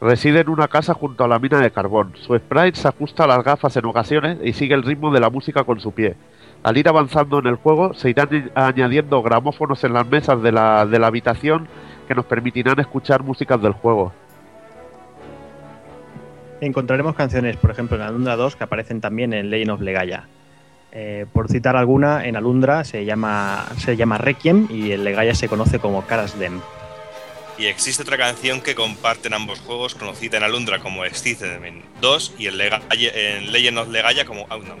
Reside 0.00 0.40
en 0.40 0.48
una 0.48 0.68
casa 0.68 0.94
junto 0.94 1.24
a 1.24 1.28
la 1.28 1.38
mina 1.38 1.58
de 1.58 1.70
carbón. 1.72 2.12
Su 2.16 2.36
sprite 2.36 2.78
se 2.78 2.88
ajusta 2.88 3.24
a 3.24 3.26
las 3.26 3.42
gafas 3.44 3.76
en 3.76 3.84
ocasiones 3.84 4.38
y 4.42 4.52
sigue 4.52 4.74
el 4.74 4.84
ritmo 4.84 5.12
de 5.12 5.20
la 5.20 5.28
música 5.28 5.64
con 5.64 5.80
su 5.80 5.92
pie. 5.92 6.14
Al 6.62 6.76
ir 6.76 6.88
avanzando 6.88 7.38
en 7.40 7.46
el 7.48 7.56
juego, 7.56 7.92
se 7.94 8.10
irán 8.10 8.28
añ- 8.30 8.50
añadiendo 8.54 9.20
gramófonos 9.22 9.82
en 9.84 9.92
las 9.92 10.06
mesas 10.06 10.40
de 10.40 10.52
la, 10.52 10.86
de 10.86 10.98
la 10.98 11.08
habitación 11.08 11.68
que 12.06 12.14
nos 12.14 12.24
permitirán 12.24 12.78
escuchar 12.80 13.22
músicas 13.22 13.60
del 13.60 13.72
juego. 13.72 14.12
Encontraremos 16.60 17.14
canciones, 17.14 17.56
por 17.56 17.70
ejemplo, 17.70 17.96
en 17.96 18.02
Alundra 18.02 18.36
2 18.36 18.56
que 18.56 18.64
aparecen 18.64 19.00
también 19.00 19.32
en 19.32 19.50
Legend 19.50 19.70
of 19.72 19.80
Legaia. 19.80 20.26
Eh, 20.92 21.26
por 21.32 21.48
citar 21.50 21.76
alguna, 21.76 22.24
en 22.26 22.36
Alundra 22.36 22.82
se 22.84 23.04
llama, 23.04 23.66
se 23.78 23.96
llama 23.96 24.16
Requiem 24.18 24.68
y 24.70 24.92
en 24.92 25.04
Legaia 25.04 25.34
se 25.34 25.48
conoce 25.48 25.78
como 25.78 26.06
Caras 26.06 26.38
Dem. 26.38 26.60
Y 27.58 27.66
existe 27.66 28.02
otra 28.02 28.16
canción 28.16 28.60
que 28.60 28.74
comparten 28.74 29.34
ambos 29.34 29.58
juegos, 29.60 29.94
conocida 29.96 30.36
en 30.38 30.44
Alundra 30.44 30.78
como 30.78 31.04
Excitement 31.04 31.84
2 32.00 32.34
y 32.38 32.46
en, 32.46 32.56
Lega- 32.56 32.80
en 32.90 33.52
Legend 33.52 33.78
of 33.78 33.88
Legaia 33.88 34.24
como 34.24 34.46
Outnow. 34.48 34.76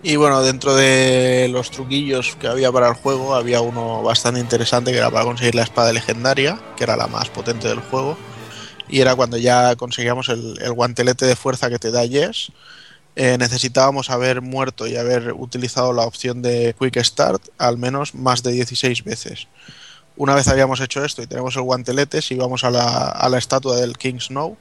Y 0.00 0.14
bueno, 0.14 0.42
dentro 0.42 0.76
de 0.76 1.48
los 1.50 1.72
truquillos 1.72 2.36
que 2.36 2.46
había 2.46 2.70
para 2.70 2.86
el 2.88 2.94
juego, 2.94 3.34
había 3.34 3.60
uno 3.60 4.00
bastante 4.02 4.38
interesante 4.38 4.92
que 4.92 4.98
era 4.98 5.10
para 5.10 5.24
conseguir 5.24 5.56
la 5.56 5.64
espada 5.64 5.92
legendaria, 5.92 6.56
que 6.76 6.84
era 6.84 6.96
la 6.96 7.08
más 7.08 7.28
potente 7.30 7.66
del 7.66 7.80
juego. 7.80 8.16
Y 8.88 9.00
era 9.00 9.16
cuando 9.16 9.36
ya 9.38 9.74
conseguíamos 9.74 10.28
el, 10.28 10.56
el 10.62 10.72
guantelete 10.72 11.26
de 11.26 11.34
fuerza 11.34 11.68
que 11.68 11.80
te 11.80 11.90
da 11.90 12.04
Yes. 12.04 12.52
Eh, 13.20 13.36
necesitábamos 13.36 14.10
haber 14.10 14.42
muerto 14.42 14.86
y 14.86 14.96
haber 14.96 15.32
utilizado 15.32 15.92
la 15.92 16.04
opción 16.04 16.40
de 16.40 16.76
Quick 16.78 17.02
Start 17.02 17.42
al 17.58 17.76
menos 17.76 18.14
más 18.14 18.44
de 18.44 18.52
16 18.52 19.02
veces. 19.02 19.48
Una 20.16 20.36
vez 20.36 20.46
habíamos 20.46 20.80
hecho 20.80 21.04
esto 21.04 21.20
y 21.20 21.26
tenemos 21.26 21.56
el 21.56 21.62
guantelete, 21.62 22.22
si 22.22 22.34
íbamos 22.34 22.62
a 22.62 22.70
la, 22.70 23.08
a 23.08 23.28
la 23.28 23.38
estatua 23.38 23.74
del 23.74 23.98
King 23.98 24.20
Snow, 24.20 24.56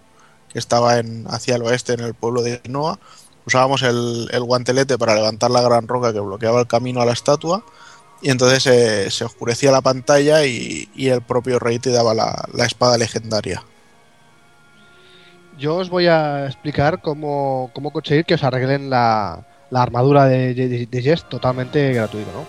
que 0.52 0.58
estaba 0.58 0.98
en, 0.98 1.26
hacia 1.30 1.56
el 1.56 1.62
oeste 1.62 1.94
en 1.94 2.00
el 2.00 2.16
pueblo 2.16 2.42
de 2.42 2.60
Noah, 2.68 2.98
usábamos 3.46 3.84
el, 3.84 4.28
el 4.32 4.42
guantelete 4.42 4.98
para 4.98 5.14
levantar 5.14 5.52
la 5.52 5.62
gran 5.62 5.88
roca 5.88 6.12
que 6.12 6.20
bloqueaba 6.20 6.60
el 6.60 6.68
camino 6.68 7.00
a 7.00 7.06
la 7.06 7.14
estatua 7.14 7.64
y 8.24 8.32
entonces 8.32 8.66
eh, 8.66 9.12
se 9.12 9.24
oscurecía 9.24 9.72
la 9.72 9.82
pantalla 9.82 10.46
y, 10.46 10.90
y 10.96 11.10
el 11.10 11.22
propio 11.22 11.60
rey 11.60 11.78
te 11.78 11.92
daba 11.92 12.16
la, 12.16 12.50
la 12.54 12.66
espada 12.66 12.98
legendaria. 12.98 13.64
Yo 15.58 15.78
os 15.78 15.90
voy 15.90 16.08
a 16.08 16.46
explicar 16.46 17.02
cómo, 17.02 17.72
cómo 17.74 17.92
conseguir 17.92 18.26
que 18.26 18.36
os 18.36 18.44
arreglen 18.44 18.90
la, 18.90 19.44
la 19.72 19.82
armadura 19.82 20.26
de, 20.26 20.88
Jess 20.92 21.24
totalmente 21.28 21.94
gratuito, 21.94 22.30
¿no? 22.32 22.46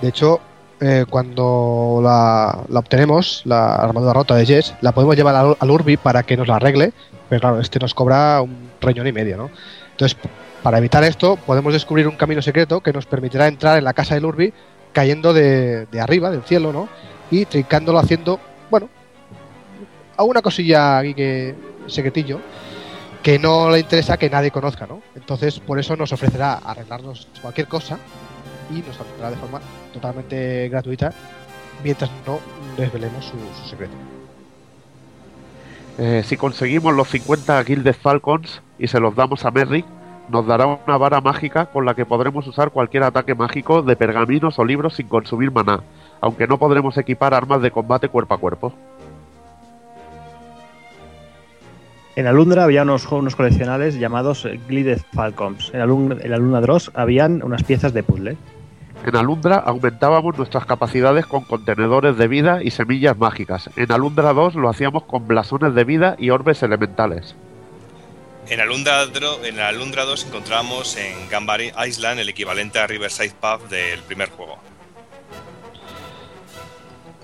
De 0.00 0.08
hecho, 0.08 0.40
eh, 0.80 1.04
cuando 1.10 2.00
la, 2.02 2.60
la 2.68 2.80
obtenemos, 2.80 3.42
la 3.44 3.74
armadura 3.74 4.14
rota 4.14 4.34
de 4.34 4.46
Jess, 4.46 4.74
la 4.80 4.92
podemos 4.92 5.14
llevar 5.14 5.34
al, 5.34 5.56
al 5.60 5.70
Urbi 5.70 5.98
para 5.98 6.22
que 6.22 6.36
nos 6.38 6.48
la 6.48 6.56
arregle, 6.56 6.92
pero 7.28 7.40
claro, 7.40 7.60
este 7.60 7.78
nos 7.78 7.92
cobra 7.92 8.40
un 8.40 8.70
riñón 8.80 9.06
y 9.06 9.12
medio, 9.12 9.36
¿no? 9.36 9.50
Entonces, 9.90 10.16
para 10.62 10.78
evitar 10.78 11.04
esto, 11.04 11.36
podemos 11.36 11.74
descubrir 11.74 12.08
un 12.08 12.16
camino 12.16 12.40
secreto 12.40 12.80
que 12.80 12.92
nos 12.94 13.04
permitirá 13.04 13.46
entrar 13.46 13.76
en 13.76 13.84
la 13.84 13.92
casa 13.92 14.14
del 14.14 14.24
Urbi 14.24 14.54
cayendo 14.92 15.34
de, 15.34 15.84
de 15.86 16.00
arriba, 16.00 16.30
del 16.30 16.42
cielo, 16.42 16.72
¿no? 16.72 16.88
Y 17.30 17.44
trincándolo 17.44 17.98
haciendo, 17.98 18.40
bueno, 18.70 18.88
alguna 20.16 20.40
cosilla 20.40 20.98
aquí 20.98 21.12
que 21.12 21.54
secretillo 21.88 22.40
que 23.22 23.38
no 23.38 23.70
le 23.70 23.80
interesa 23.80 24.16
que 24.16 24.30
nadie 24.30 24.50
conozca, 24.50 24.86
¿no? 24.86 25.02
Entonces, 25.14 25.58
por 25.60 25.78
eso 25.78 25.96
nos 25.96 26.12
ofrecerá 26.12 26.54
arreglarnos 26.54 27.28
cualquier 27.42 27.66
cosa 27.66 27.98
y 28.70 28.80
nos 28.80 29.00
atenderá 29.00 29.30
de 29.30 29.36
forma 29.36 29.60
totalmente 29.92 30.68
gratuita 30.68 31.12
mientras 31.82 32.10
no 32.26 32.38
desvelemos 32.76 33.24
su, 33.24 33.68
secreto. 33.68 33.94
Eh, 35.98 36.22
si 36.24 36.36
conseguimos 36.36 36.94
los 36.94 37.08
50 37.08 37.64
Gilded 37.64 37.96
Falcons 37.96 38.62
y 38.78 38.86
se 38.86 39.00
los 39.00 39.16
damos 39.16 39.44
a 39.44 39.50
Merrick, 39.50 39.84
nos 40.28 40.46
dará 40.46 40.66
una 40.66 40.96
vara 40.96 41.20
mágica 41.20 41.66
con 41.66 41.84
la 41.84 41.94
que 41.94 42.04
podremos 42.04 42.46
usar 42.46 42.70
cualquier 42.70 43.02
ataque 43.02 43.34
mágico 43.34 43.82
de 43.82 43.96
pergaminos 43.96 44.58
o 44.58 44.64
libros 44.64 44.94
sin 44.94 45.08
consumir 45.08 45.50
maná, 45.50 45.82
aunque 46.20 46.46
no 46.46 46.58
podremos 46.58 46.96
equipar 46.98 47.34
armas 47.34 47.62
de 47.62 47.70
combate 47.70 48.08
cuerpo 48.08 48.34
a 48.34 48.38
cuerpo. 48.38 48.72
En 52.18 52.26
Alundra 52.26 52.64
había 52.64 52.82
unos, 52.82 53.06
unos 53.12 53.36
coleccionables 53.36 53.94
llamados 53.94 54.44
Glided 54.66 55.00
Falcons. 55.14 55.70
En 55.72 55.80
Alundra, 55.80 56.18
en 56.20 56.32
Alundra 56.32 56.60
Dross 56.60 56.90
habían 56.94 57.44
unas 57.44 57.62
piezas 57.62 57.92
de 57.94 58.02
puzzle. 58.02 58.36
En 59.06 59.14
Alundra 59.14 59.54
aumentábamos 59.58 60.36
nuestras 60.36 60.66
capacidades 60.66 61.26
con 61.26 61.44
contenedores 61.44 62.16
de 62.18 62.26
vida 62.26 62.60
y 62.60 62.72
semillas 62.72 63.16
mágicas. 63.16 63.70
En 63.76 63.92
Alundra 63.92 64.32
2 64.32 64.56
lo 64.56 64.68
hacíamos 64.68 65.04
con 65.04 65.28
blasones 65.28 65.76
de 65.76 65.84
vida 65.84 66.16
y 66.18 66.30
orbes 66.30 66.60
elementales. 66.64 67.36
En 68.48 68.58
Alundra, 68.58 69.06
Dro- 69.06 69.44
en 69.44 69.60
Alundra 69.60 70.04
2 70.04 70.26
encontramos 70.26 70.96
en 70.96 71.28
Gambari 71.30 71.70
Island 71.86 72.18
el 72.18 72.28
equivalente 72.30 72.80
a 72.80 72.88
Riverside 72.88 73.34
Pub 73.40 73.68
del 73.68 74.00
primer 74.00 74.30
juego. 74.30 74.58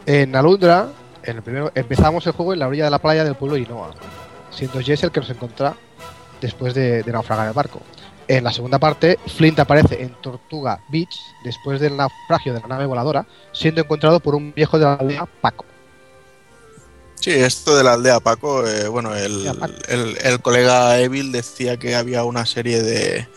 En 0.06 0.36
Alundra, 0.36 0.86
en 1.24 1.36
el 1.38 1.42
primero, 1.42 1.72
empezamos 1.74 2.24
el 2.28 2.32
juego 2.34 2.52
en 2.52 2.60
la 2.60 2.68
orilla 2.68 2.84
de 2.84 2.90
la 2.92 3.00
playa 3.00 3.24
del 3.24 3.34
pueblo 3.34 3.56
de 3.56 3.62
Inoa, 3.62 3.90
siendo 4.56 4.80
Jess 4.80 5.02
el 5.02 5.10
que 5.10 5.20
nos 5.20 5.30
encuentra 5.30 5.74
después 6.40 6.74
de, 6.74 7.02
de 7.02 7.12
naufragar 7.12 7.46
el 7.48 7.52
barco. 7.54 7.80
En 8.26 8.42
la 8.44 8.52
segunda 8.52 8.78
parte, 8.78 9.18
Flint 9.36 9.58
aparece 9.58 10.02
en 10.02 10.14
Tortuga 10.22 10.80
Beach 10.88 11.14
después 11.44 11.78
del 11.80 11.96
naufragio 11.96 12.54
de 12.54 12.60
la 12.60 12.68
nave 12.68 12.86
voladora, 12.86 13.26
siendo 13.52 13.82
encontrado 13.82 14.18
por 14.20 14.34
un 14.34 14.52
viejo 14.54 14.78
de 14.78 14.84
la 14.86 14.94
aldea, 14.94 15.26
Paco. 15.42 15.66
Sí, 17.20 17.30
esto 17.30 17.76
de 17.76 17.84
la 17.84 17.94
aldea 17.94 18.20
Paco, 18.20 18.66
eh, 18.66 18.88
bueno, 18.88 19.14
el, 19.14 19.46
el- 19.88 20.18
el 20.22 20.40
colega 20.40 20.98
Evil 21.00 21.32
decía 21.32 21.78
que 21.78 21.94
había 21.96 22.24
una 22.24 22.44
serie 22.46 22.82
de, 22.82 23.28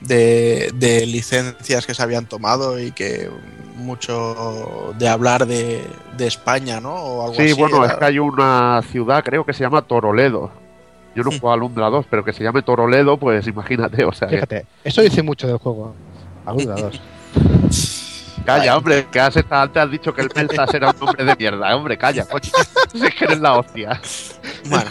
de, 0.00 0.70
de 0.74 1.06
licencias 1.06 1.84
que 1.86 1.94
se 1.94 2.02
habían 2.02 2.26
tomado 2.26 2.78
y 2.80 2.92
que 2.92 3.30
mucho 3.88 4.92
de 4.98 5.08
hablar 5.08 5.46
de, 5.46 5.84
de 6.16 6.26
España, 6.26 6.80
¿no? 6.80 6.94
O 6.94 7.22
algo 7.24 7.34
Sí, 7.34 7.42
así, 7.50 7.52
bueno, 7.54 7.82
era- 7.84 7.94
es 7.94 7.98
que 7.98 8.04
hay 8.04 8.18
una 8.18 8.80
ciudad, 8.90 9.24
creo 9.24 9.44
que 9.44 9.52
se 9.52 9.64
llama 9.64 9.82
Toroledo. 9.82 10.50
Yo 11.16 11.24
no 11.24 11.30
juego 11.30 11.50
a 11.50 11.54
Alundra 11.54 11.88
2, 11.90 12.06
pero 12.08 12.24
que 12.24 12.32
se 12.32 12.44
llame 12.44 12.62
Toroledo, 12.62 13.16
pues 13.16 13.46
imagínate, 13.48 14.04
o 14.04 14.12
sea, 14.12 14.28
que- 14.28 14.36
Fíjate, 14.36 14.66
eso 14.84 15.02
dice 15.02 15.22
mucho 15.22 15.46
del 15.48 15.56
juego. 15.56 15.94
Alundra 16.46 16.76
2. 16.76 17.00
calla, 18.44 18.76
hombre, 18.76 19.06
que 19.10 19.20
has 19.20 19.36
estado- 19.36 19.62
antes 19.62 19.82
has 19.82 19.90
dicho 19.90 20.14
que 20.14 20.22
el 20.22 20.30
Meltas 20.34 20.72
era 20.74 20.90
un 20.90 20.98
nombre 21.06 21.24
de 21.24 21.34
mierda, 21.36 21.76
hombre, 21.76 21.98
calla, 21.98 22.24
coño, 22.24 22.50
si 22.92 23.04
es 23.06 23.14
que 23.14 23.24
eres 23.24 23.40
la 23.40 23.58
hostia. 23.58 24.00
Bueno, 24.68 24.86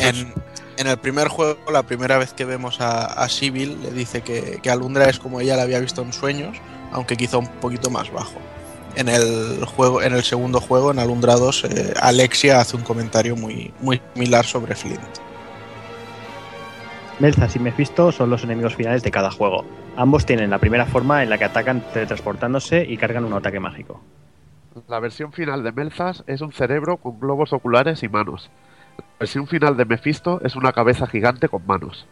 en, 0.00 0.32
en 0.76 0.86
el 0.86 0.96
primer 0.98 1.28
juego, 1.28 1.58
la 1.72 1.82
primera 1.82 2.16
vez 2.18 2.32
que 2.32 2.44
vemos 2.44 2.80
a, 2.80 3.04
a 3.06 3.28
Sibyl, 3.28 3.82
le 3.82 3.90
dice 3.90 4.22
que, 4.22 4.60
que 4.62 4.70
Alundra 4.70 5.08
es 5.10 5.18
como 5.18 5.40
ella 5.40 5.56
la 5.56 5.62
había 5.62 5.80
visto 5.80 6.00
en 6.02 6.12
sueños, 6.12 6.56
aunque 6.92 7.16
quizá 7.16 7.38
un 7.38 7.46
poquito 7.46 7.90
más 7.90 8.10
bajo. 8.12 8.38
En 8.96 9.08
el 9.08 9.64
juego, 9.64 10.02
en 10.02 10.12
el 10.14 10.24
segundo 10.24 10.60
juego, 10.60 10.90
en 10.90 10.98
Alundra 10.98 11.36
2, 11.36 11.64
eh, 11.64 11.94
Alexia 12.00 12.60
hace 12.60 12.76
un 12.76 12.82
comentario 12.82 13.36
muy, 13.36 13.72
muy 13.80 14.00
similar 14.14 14.44
sobre 14.44 14.74
Flint. 14.74 15.00
Melzas 17.20 17.54
y 17.54 17.58
Mephisto 17.58 18.12
son 18.12 18.30
los 18.30 18.44
enemigos 18.44 18.74
finales 18.74 19.02
de 19.02 19.10
cada 19.10 19.30
juego. 19.30 19.64
Ambos 19.96 20.24
tienen 20.24 20.50
la 20.50 20.58
primera 20.58 20.86
forma 20.86 21.22
en 21.22 21.30
la 21.30 21.36
que 21.36 21.44
atacan 21.44 21.82
teletransportándose 21.92 22.84
y 22.88 22.96
cargan 22.96 23.24
un 23.24 23.34
ataque 23.34 23.60
mágico. 23.60 24.00
La 24.88 25.00
versión 25.00 25.32
final 25.32 25.62
de 25.62 25.72
Melzas 25.72 26.24
es 26.26 26.40
un 26.40 26.52
cerebro 26.52 26.96
con 26.96 27.20
globos 27.20 27.52
oculares 27.52 28.02
y 28.02 28.08
manos. 28.08 28.50
La 28.96 29.04
versión 29.20 29.46
final 29.46 29.76
de 29.76 29.84
Mephisto 29.84 30.40
es 30.44 30.56
una 30.56 30.72
cabeza 30.72 31.06
gigante 31.06 31.48
con 31.48 31.66
manos. 31.66 32.06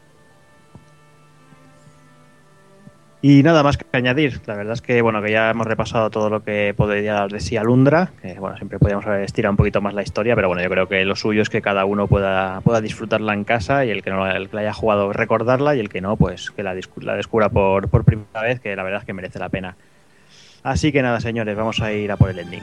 Y 3.20 3.42
nada 3.42 3.64
más 3.64 3.76
que 3.76 3.84
añadir. 3.96 4.40
La 4.46 4.54
verdad 4.54 4.74
es 4.74 4.80
que 4.80 5.02
bueno 5.02 5.20
que 5.20 5.32
ya 5.32 5.50
hemos 5.50 5.66
repasado 5.66 6.08
todo 6.08 6.30
lo 6.30 6.44
que 6.44 6.72
podría 6.76 7.14
dar 7.14 7.30
de 7.30 7.40
sí 7.40 7.56
Alundra. 7.56 8.12
Que 8.22 8.34
bueno, 8.34 8.56
siempre 8.56 8.78
podríamos 8.78 9.06
haber 9.06 9.22
estirado 9.22 9.52
un 9.52 9.56
poquito 9.56 9.80
más 9.80 9.92
la 9.92 10.02
historia, 10.02 10.36
pero 10.36 10.46
bueno, 10.46 10.62
yo 10.62 10.70
creo 10.70 10.88
que 10.88 11.04
lo 11.04 11.16
suyo 11.16 11.42
es 11.42 11.50
que 11.50 11.60
cada 11.60 11.84
uno 11.84 12.06
pueda, 12.06 12.60
pueda 12.60 12.80
disfrutarla 12.80 13.34
en 13.34 13.42
casa 13.42 13.84
y 13.84 13.90
el 13.90 14.02
que 14.02 14.10
no 14.10 14.24
el 14.28 14.48
que 14.48 14.54
la 14.54 14.62
haya 14.62 14.72
jugado 14.72 15.12
recordarla 15.12 15.74
y 15.74 15.80
el 15.80 15.88
que 15.88 16.00
no, 16.00 16.16
pues 16.16 16.52
que 16.52 16.62
la, 16.62 16.76
la 17.00 17.14
descubra 17.16 17.48
por, 17.48 17.88
por 17.88 18.04
primera 18.04 18.42
vez, 18.42 18.60
que 18.60 18.76
la 18.76 18.84
verdad 18.84 19.00
es 19.00 19.06
que 19.06 19.12
merece 19.12 19.40
la 19.40 19.48
pena. 19.48 19.76
Así 20.62 20.92
que 20.92 21.02
nada, 21.02 21.20
señores, 21.20 21.56
vamos 21.56 21.80
a 21.80 21.92
ir 21.92 22.12
a 22.12 22.16
por 22.16 22.30
el 22.30 22.38
ending. 22.38 22.62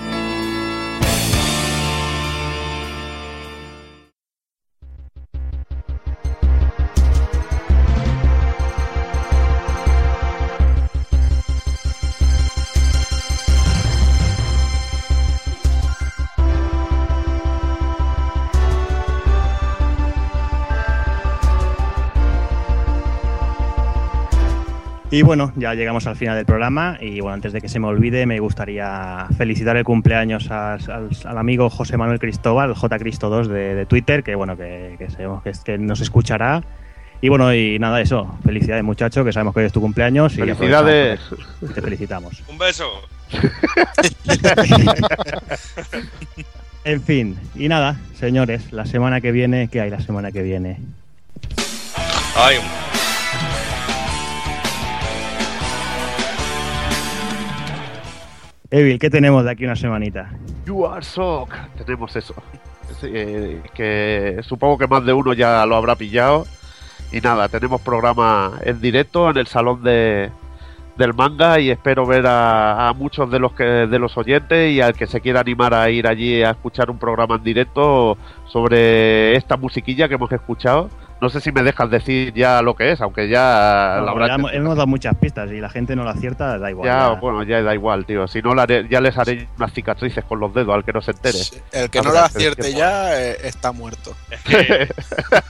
Y 25.13 25.23
bueno, 25.23 25.51
ya 25.57 25.73
llegamos 25.73 26.07
al 26.07 26.15
final 26.15 26.37
del 26.37 26.45
programa 26.45 26.97
y 27.01 27.19
bueno, 27.19 27.33
antes 27.33 27.51
de 27.51 27.59
que 27.59 27.67
se 27.67 27.79
me 27.79 27.87
olvide, 27.87 28.25
me 28.25 28.39
gustaría 28.39 29.27
felicitar 29.37 29.75
el 29.75 29.83
cumpleaños 29.83 30.49
al, 30.49 30.79
al- 30.89 31.09
al 31.25 31.37
amigo 31.37 31.69
José 31.69 31.97
Manuel 31.97 32.17
Cristóbal, 32.19 32.73
J 32.73 32.97
Cristo 32.99 33.29
2 33.29 33.49
de, 33.49 33.75
de 33.75 33.85
Twitter, 33.85 34.23
que 34.23 34.35
bueno, 34.35 34.55
que, 34.55 34.95
que 34.97 35.09
sabemos 35.09 35.43
que, 35.43 35.49
es- 35.49 35.59
que 35.59 35.77
nos 35.77 35.99
escuchará. 35.99 36.63
Y 37.19 37.27
bueno, 37.29 37.53
y 37.53 37.77
nada, 37.77 37.99
eso, 38.01 38.35
felicidades 38.45 38.83
muchacho, 38.85 39.25
que 39.25 39.33
sabemos 39.33 39.53
que 39.53 39.59
hoy 39.59 39.65
es 39.67 39.73
tu 39.73 39.81
cumpleaños. 39.81 40.33
Y 40.33 40.37
Felicidades. 40.37 41.19
y 41.61 41.65
te 41.67 41.81
felicitamos. 41.81 42.41
Un 42.47 42.57
beso. 42.57 42.89
En 46.83 46.99
fin, 47.03 47.37
y 47.55 47.67
nada, 47.67 47.95
señores, 48.19 48.71
la 48.73 48.87
semana 48.87 49.21
que 49.21 49.31
viene, 49.31 49.67
¿qué 49.67 49.81
hay 49.81 49.91
la 49.91 49.99
semana 49.99 50.31
que 50.31 50.41
viene? 50.41 50.79
Ay, 52.35 52.55
Evil, 58.73 58.99
¿qué 58.99 59.09
tenemos 59.09 59.43
de 59.43 59.51
aquí 59.51 59.65
una 59.65 59.75
semanita? 59.75 60.31
You 60.65 60.85
are 60.85 61.03
Sock. 61.03 61.53
Tenemos 61.77 62.15
eso. 62.15 62.33
Eh, 63.03 63.61
que 63.73 64.39
supongo 64.43 64.77
que 64.77 64.87
más 64.87 65.05
de 65.05 65.11
uno 65.11 65.33
ya 65.33 65.65
lo 65.65 65.75
habrá 65.75 65.95
pillado. 65.97 66.45
Y 67.11 67.19
nada, 67.19 67.49
tenemos 67.49 67.81
programa 67.81 68.53
en 68.63 68.79
directo 68.79 69.29
en 69.29 69.37
el 69.37 69.47
salón 69.47 69.83
de, 69.83 70.31
del 70.97 71.13
manga 71.13 71.59
y 71.59 71.69
espero 71.69 72.05
ver 72.05 72.25
a, 72.25 72.87
a 72.87 72.93
muchos 72.93 73.29
de 73.29 73.39
los 73.39 73.51
que 73.51 73.65
de 73.65 73.99
los 73.99 74.17
oyentes 74.17 74.71
y 74.71 74.79
al 74.79 74.93
que 74.93 75.05
se 75.05 75.19
quiera 75.19 75.41
animar 75.41 75.73
a 75.73 75.89
ir 75.89 76.07
allí 76.07 76.41
a 76.41 76.51
escuchar 76.51 76.89
un 76.89 76.97
programa 76.97 77.35
en 77.35 77.43
directo 77.43 78.17
sobre 78.47 79.35
esta 79.35 79.57
musiquilla 79.57 80.07
que 80.07 80.15
hemos 80.15 80.31
escuchado. 80.31 80.89
No 81.21 81.29
sé 81.29 81.39
si 81.39 81.51
me 81.51 81.61
dejas 81.61 81.89
decir 81.91 82.33
ya 82.33 82.63
lo 82.63 82.75
que 82.75 82.91
es, 82.91 82.99
aunque 82.99 83.29
ya 83.29 83.97
No, 83.99 84.05
la 84.05 84.11
habrá 84.11 84.27
ya 84.29 84.33
hemos, 84.35 84.53
hemos 84.53 84.75
dado 84.75 84.87
muchas 84.87 85.15
pistas 85.17 85.51
y 85.51 85.61
la 85.61 85.69
gente 85.69 85.95
no 85.95 86.03
la 86.03 86.11
acierta, 86.11 86.57
da 86.57 86.71
igual. 86.71 86.87
ya, 86.89 87.13
ya. 87.13 87.19
bueno, 87.19 87.43
ya 87.43 87.61
da 87.61 87.75
igual, 87.75 88.05
tío. 88.07 88.27
Si 88.27 88.41
no, 88.41 88.55
la 88.55 88.63
haré- 88.65 88.87
ya 88.89 88.99
les 89.01 89.15
haré 89.17 89.47
unas 89.55 89.71
cicatrices 89.71 90.25
con 90.25 90.39
los 90.39 90.51
dedos 90.53 90.73
al 90.73 90.83
que 90.83 90.91
no 90.93 91.01
se 91.01 91.11
entere. 91.11 91.37
El 91.71 91.89
que 91.91 91.99
no 92.01 92.05
lo 92.05 92.13
que 92.13 92.19
acierte 92.19 92.73
ya 92.73 93.21
eh, 93.21 93.37
está 93.43 93.71
muerto. 93.71 94.15
es 94.31 94.41
que 94.41 94.89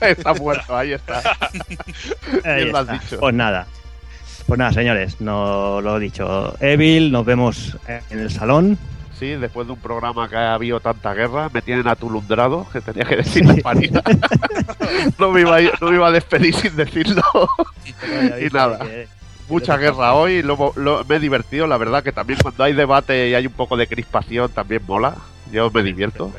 está 0.10 0.34
muerto, 0.34 0.76
ahí 0.76 0.92
está. 0.92 1.22
Ahí 2.44 2.66
lo 2.70 2.78
has 2.78 2.88
dicho. 2.88 3.18
Pues 3.18 3.34
nada. 3.34 3.66
Pues 4.46 4.58
nada, 4.58 4.72
señores, 4.72 5.20
no 5.20 5.80
lo 5.80 5.96
he 5.96 6.00
dicho. 6.00 6.54
Evil, 6.60 7.10
nos 7.12 7.24
vemos 7.24 7.78
en 8.10 8.18
el 8.18 8.30
salón. 8.30 8.76
Después 9.30 9.66
de 9.66 9.72
un 9.72 9.78
programa 9.78 10.28
que 10.28 10.36
ha 10.36 10.54
habido 10.54 10.80
tanta 10.80 11.14
guerra, 11.14 11.48
me 11.52 11.62
tienen 11.62 11.88
atulundrado, 11.88 12.66
que 12.72 12.80
tenía 12.80 13.04
que 13.04 13.16
decir 13.16 13.44
la 13.46 13.56
parida. 13.56 14.02
no, 15.18 15.30
me 15.30 15.40
iba 15.42 15.58
no 15.80 15.90
me 15.90 15.96
iba 15.96 16.08
a 16.08 16.12
despedir 16.12 16.54
sin 16.54 16.76
decirlo. 16.76 17.22
y 18.40 18.52
nada, 18.52 18.78
mucha 19.48 19.76
guerra 19.76 20.14
hoy, 20.14 20.42
lo- 20.42 20.72
lo- 20.76 21.04
me 21.04 21.16
he 21.16 21.20
divertido, 21.20 21.66
la 21.66 21.76
verdad 21.76 22.02
que 22.02 22.12
también 22.12 22.38
cuando 22.42 22.64
hay 22.64 22.72
debate 22.72 23.28
y 23.30 23.34
hay 23.34 23.46
un 23.46 23.52
poco 23.52 23.76
de 23.76 23.86
crispación 23.86 24.50
también 24.50 24.82
mola. 24.86 25.14
Yo 25.50 25.70
me 25.70 25.82
divierto. 25.82 26.32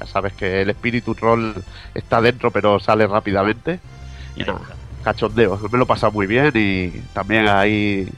Ya 0.00 0.06
sabes 0.06 0.32
que 0.32 0.62
el 0.62 0.70
espíritu 0.70 1.14
troll 1.14 1.52
está 1.94 2.20
dentro 2.20 2.50
pero 2.50 2.78
sale 2.80 3.06
rápidamente. 3.06 3.80
Y 4.36 4.40
nada, 4.44 4.60
cachondeo. 5.04 5.58
Me 5.70 5.78
lo 5.78 5.84
he 5.84 5.86
pasado 5.86 6.12
muy 6.12 6.26
bien 6.26 6.52
y 6.54 6.90
también 7.12 7.48
ahí 7.48 8.08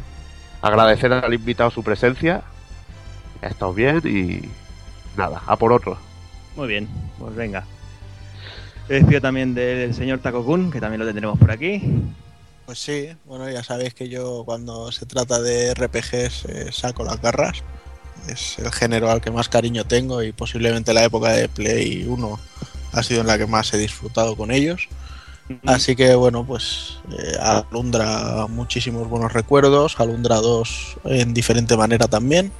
agradecer 0.63 1.13
al 1.13 1.33
invitado 1.33 1.71
su 1.71 1.83
presencia. 1.83 2.43
Ha 3.43 3.47
estado 3.47 3.73
bien 3.73 4.03
y 4.05 4.49
nada, 5.17 5.43
a 5.47 5.57
por 5.57 5.73
otro. 5.73 5.99
Muy 6.57 6.69
bien, 6.69 6.89
pues 7.19 7.35
venga. 7.35 7.65
Despido 8.89 9.21
también 9.21 9.55
del 9.55 9.95
señor 9.95 10.19
Takokun, 10.19 10.71
que 10.71 10.81
también 10.81 11.01
lo 11.01 11.07
tendremos 11.07 11.39
por 11.39 11.51
aquí. 11.51 11.83
Pues 12.67 12.79
sí, 12.79 13.09
bueno, 13.25 13.49
ya 13.51 13.63
sabéis 13.63 13.95
que 13.95 14.09
yo 14.09 14.43
cuando 14.45 14.93
se 14.93 15.07
trata 15.07 15.41
de 15.41 15.75
RPGs 15.75 16.45
eh, 16.45 16.73
saco 16.73 17.05
las 17.05 17.21
garras. 17.21 17.63
Es 18.29 18.59
el 18.59 18.71
género 18.73 19.11
al 19.11 19.21
que 19.21 19.31
más 19.31 19.49
cariño 19.49 19.85
tengo 19.85 20.23
y 20.23 20.33
posiblemente 20.33 20.93
la 20.93 21.05
época 21.05 21.31
de 21.31 21.49
Play 21.49 22.05
1 22.07 22.39
ha 22.93 23.03
sido 23.03 23.23
en 23.23 23.27
la 23.27 23.39
que 23.39 23.47
más 23.47 23.73
he 23.73 23.79
disfrutado 23.79 24.37
con 24.37 24.51
ellos. 24.51 24.89
Así 25.67 25.97
que 25.97 26.15
bueno, 26.15 26.45
pues 26.45 26.99
eh, 27.11 27.37
Alundra 27.41 28.47
muchísimos 28.49 29.09
buenos 29.09 29.33
recuerdos, 29.33 29.99
Alundra 29.99 30.37
2 30.37 30.99
en 31.05 31.35
diferente 31.35 31.77
manera 31.77 32.07
también. 32.07 32.53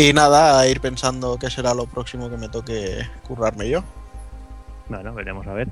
Y 0.00 0.14
nada, 0.14 0.58
a 0.58 0.66
ir 0.66 0.80
pensando 0.80 1.36
qué 1.38 1.50
será 1.50 1.74
lo 1.74 1.84
próximo 1.84 2.30
que 2.30 2.38
me 2.38 2.48
toque 2.48 3.06
currarme 3.28 3.68
yo. 3.68 3.84
Bueno, 4.88 5.12
veremos 5.12 5.46
a 5.46 5.52
ver. 5.52 5.68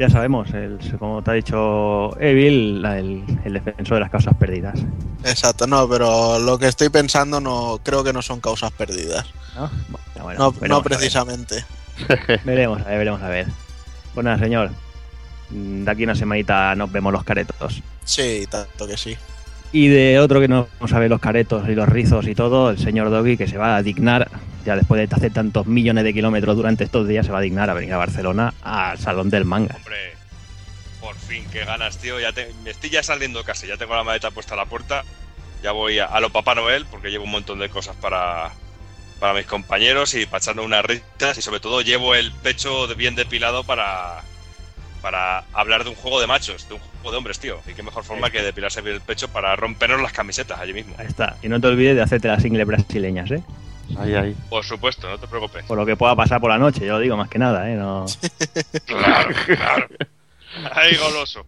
Ya 0.00 0.10
sabemos, 0.10 0.52
el, 0.52 0.80
como 0.98 1.22
te 1.22 1.30
ha 1.30 1.34
dicho 1.34 2.20
Evil, 2.20 2.84
el, 2.84 3.24
el 3.44 3.52
defensor 3.52 3.98
de 3.98 4.00
las 4.00 4.10
causas 4.10 4.34
perdidas. 4.34 4.80
Exacto, 5.22 5.68
no, 5.68 5.88
pero 5.88 6.40
lo 6.40 6.58
que 6.58 6.66
estoy 6.66 6.88
pensando 6.88 7.40
no 7.40 7.78
creo 7.84 8.02
que 8.02 8.12
no 8.12 8.20
son 8.20 8.40
causas 8.40 8.72
perdidas. 8.72 9.26
¿no? 9.54 9.70
Bueno, 9.90 10.24
bueno, 10.24 10.38
no, 10.40 10.52
veremos 10.52 10.68
no 10.68 10.74
a 10.74 10.78
ver. 10.78 10.98
precisamente. 10.98 11.64
Veremos, 12.44 12.80
a 12.80 12.86
ver, 12.86 12.98
veremos 12.98 13.22
a 13.22 13.28
ver. 13.28 13.46
Pues 14.12 14.24
nada, 14.24 14.38
señor. 14.40 14.72
De 15.50 15.88
aquí 15.88 16.02
a 16.02 16.06
una 16.06 16.16
semanita 16.16 16.74
nos 16.74 16.90
vemos 16.90 17.12
los 17.12 17.22
caretos. 17.22 17.80
Sí, 18.04 18.44
tanto 18.50 18.88
que 18.88 18.96
sí. 18.96 19.16
Y 19.76 19.88
de 19.88 20.18
otro 20.20 20.40
que 20.40 20.48
no 20.48 20.68
ver 20.80 21.10
los 21.10 21.20
caretos 21.20 21.68
y 21.68 21.74
los 21.74 21.86
rizos 21.86 22.26
y 22.26 22.34
todo, 22.34 22.70
el 22.70 22.78
señor 22.78 23.10
Doggy, 23.10 23.36
que 23.36 23.46
se 23.46 23.58
va 23.58 23.76
a 23.76 23.82
dignar, 23.82 24.30
ya 24.64 24.74
después 24.74 25.06
de 25.06 25.14
hacer 25.14 25.34
tantos 25.34 25.66
millones 25.66 26.02
de 26.04 26.14
kilómetros 26.14 26.56
durante 26.56 26.82
estos 26.84 27.06
días, 27.06 27.26
se 27.26 27.32
va 27.32 27.40
a 27.40 27.42
dignar 27.42 27.68
a 27.68 27.74
venir 27.74 27.92
a 27.92 27.98
Barcelona 27.98 28.54
al 28.62 28.98
Salón 28.98 29.28
del 29.28 29.44
Manga. 29.44 29.74
Hombre, 29.76 30.14
por 30.98 31.14
fin, 31.14 31.44
qué 31.52 31.66
ganas, 31.66 31.98
tío. 31.98 32.18
Ya 32.18 32.32
te- 32.32 32.50
me 32.64 32.70
estoy 32.70 32.88
ya 32.88 33.02
saliendo 33.02 33.44
casi, 33.44 33.66
ya 33.66 33.76
tengo 33.76 33.94
la 33.94 34.02
maleta 34.02 34.30
puesta 34.30 34.54
a 34.54 34.56
la 34.56 34.64
puerta. 34.64 35.04
Ya 35.62 35.72
voy 35.72 35.98
a, 35.98 36.06
a 36.06 36.20
lo 36.20 36.30
Papá 36.30 36.54
Noel, 36.54 36.86
porque 36.90 37.10
llevo 37.10 37.24
un 37.24 37.32
montón 37.32 37.58
de 37.58 37.68
cosas 37.68 37.96
para, 37.96 38.52
para 39.20 39.34
mis 39.34 39.44
compañeros 39.44 40.14
y 40.14 40.24
para 40.24 40.38
echarnos 40.38 40.64
unas 40.64 40.86
risas. 40.86 41.36
Y 41.36 41.42
sobre 41.42 41.60
todo 41.60 41.82
llevo 41.82 42.14
el 42.14 42.32
pecho 42.32 42.86
bien 42.96 43.14
depilado 43.14 43.62
para, 43.62 44.22
para 45.06 45.44
hablar 45.52 45.84
de 45.84 45.90
un 45.90 45.94
juego 45.94 46.20
de 46.20 46.26
machos, 46.26 46.66
de 46.66 46.74
un 46.74 46.80
juego 46.80 47.12
de 47.12 47.16
hombres, 47.18 47.38
tío. 47.38 47.60
Y 47.64 47.74
qué 47.74 47.82
mejor 47.84 48.02
forma 48.02 48.28
que 48.28 48.42
depilarse 48.42 48.80
bien 48.82 48.96
el 48.96 49.00
pecho 49.00 49.28
para 49.28 49.54
rompernos 49.54 50.02
las 50.02 50.12
camisetas 50.12 50.58
allí 50.58 50.72
mismo. 50.72 50.96
Ahí 50.98 51.06
está. 51.06 51.36
Y 51.44 51.48
no 51.48 51.60
te 51.60 51.68
olvides 51.68 51.94
de 51.94 52.02
hacerte 52.02 52.26
las 52.26 52.44
ingles 52.44 52.66
brasileñas, 52.66 53.30
¿eh? 53.30 53.40
Ahí, 53.96 54.14
ahí. 54.14 54.36
Por 54.50 54.64
supuesto, 54.64 55.08
no 55.08 55.16
te 55.16 55.28
preocupes. 55.28 55.64
Por 55.66 55.78
lo 55.78 55.86
que 55.86 55.94
pueda 55.94 56.16
pasar 56.16 56.40
por 56.40 56.50
la 56.50 56.58
noche, 56.58 56.84
yo 56.84 56.94
lo 56.94 56.98
digo 56.98 57.16
más 57.16 57.28
que 57.28 57.38
nada, 57.38 57.70
¿eh? 57.70 57.76
No... 57.76 58.04
Claro, 58.84 59.34
claro. 59.46 59.86
Ay, 60.72 60.96
goloso. 60.96 61.46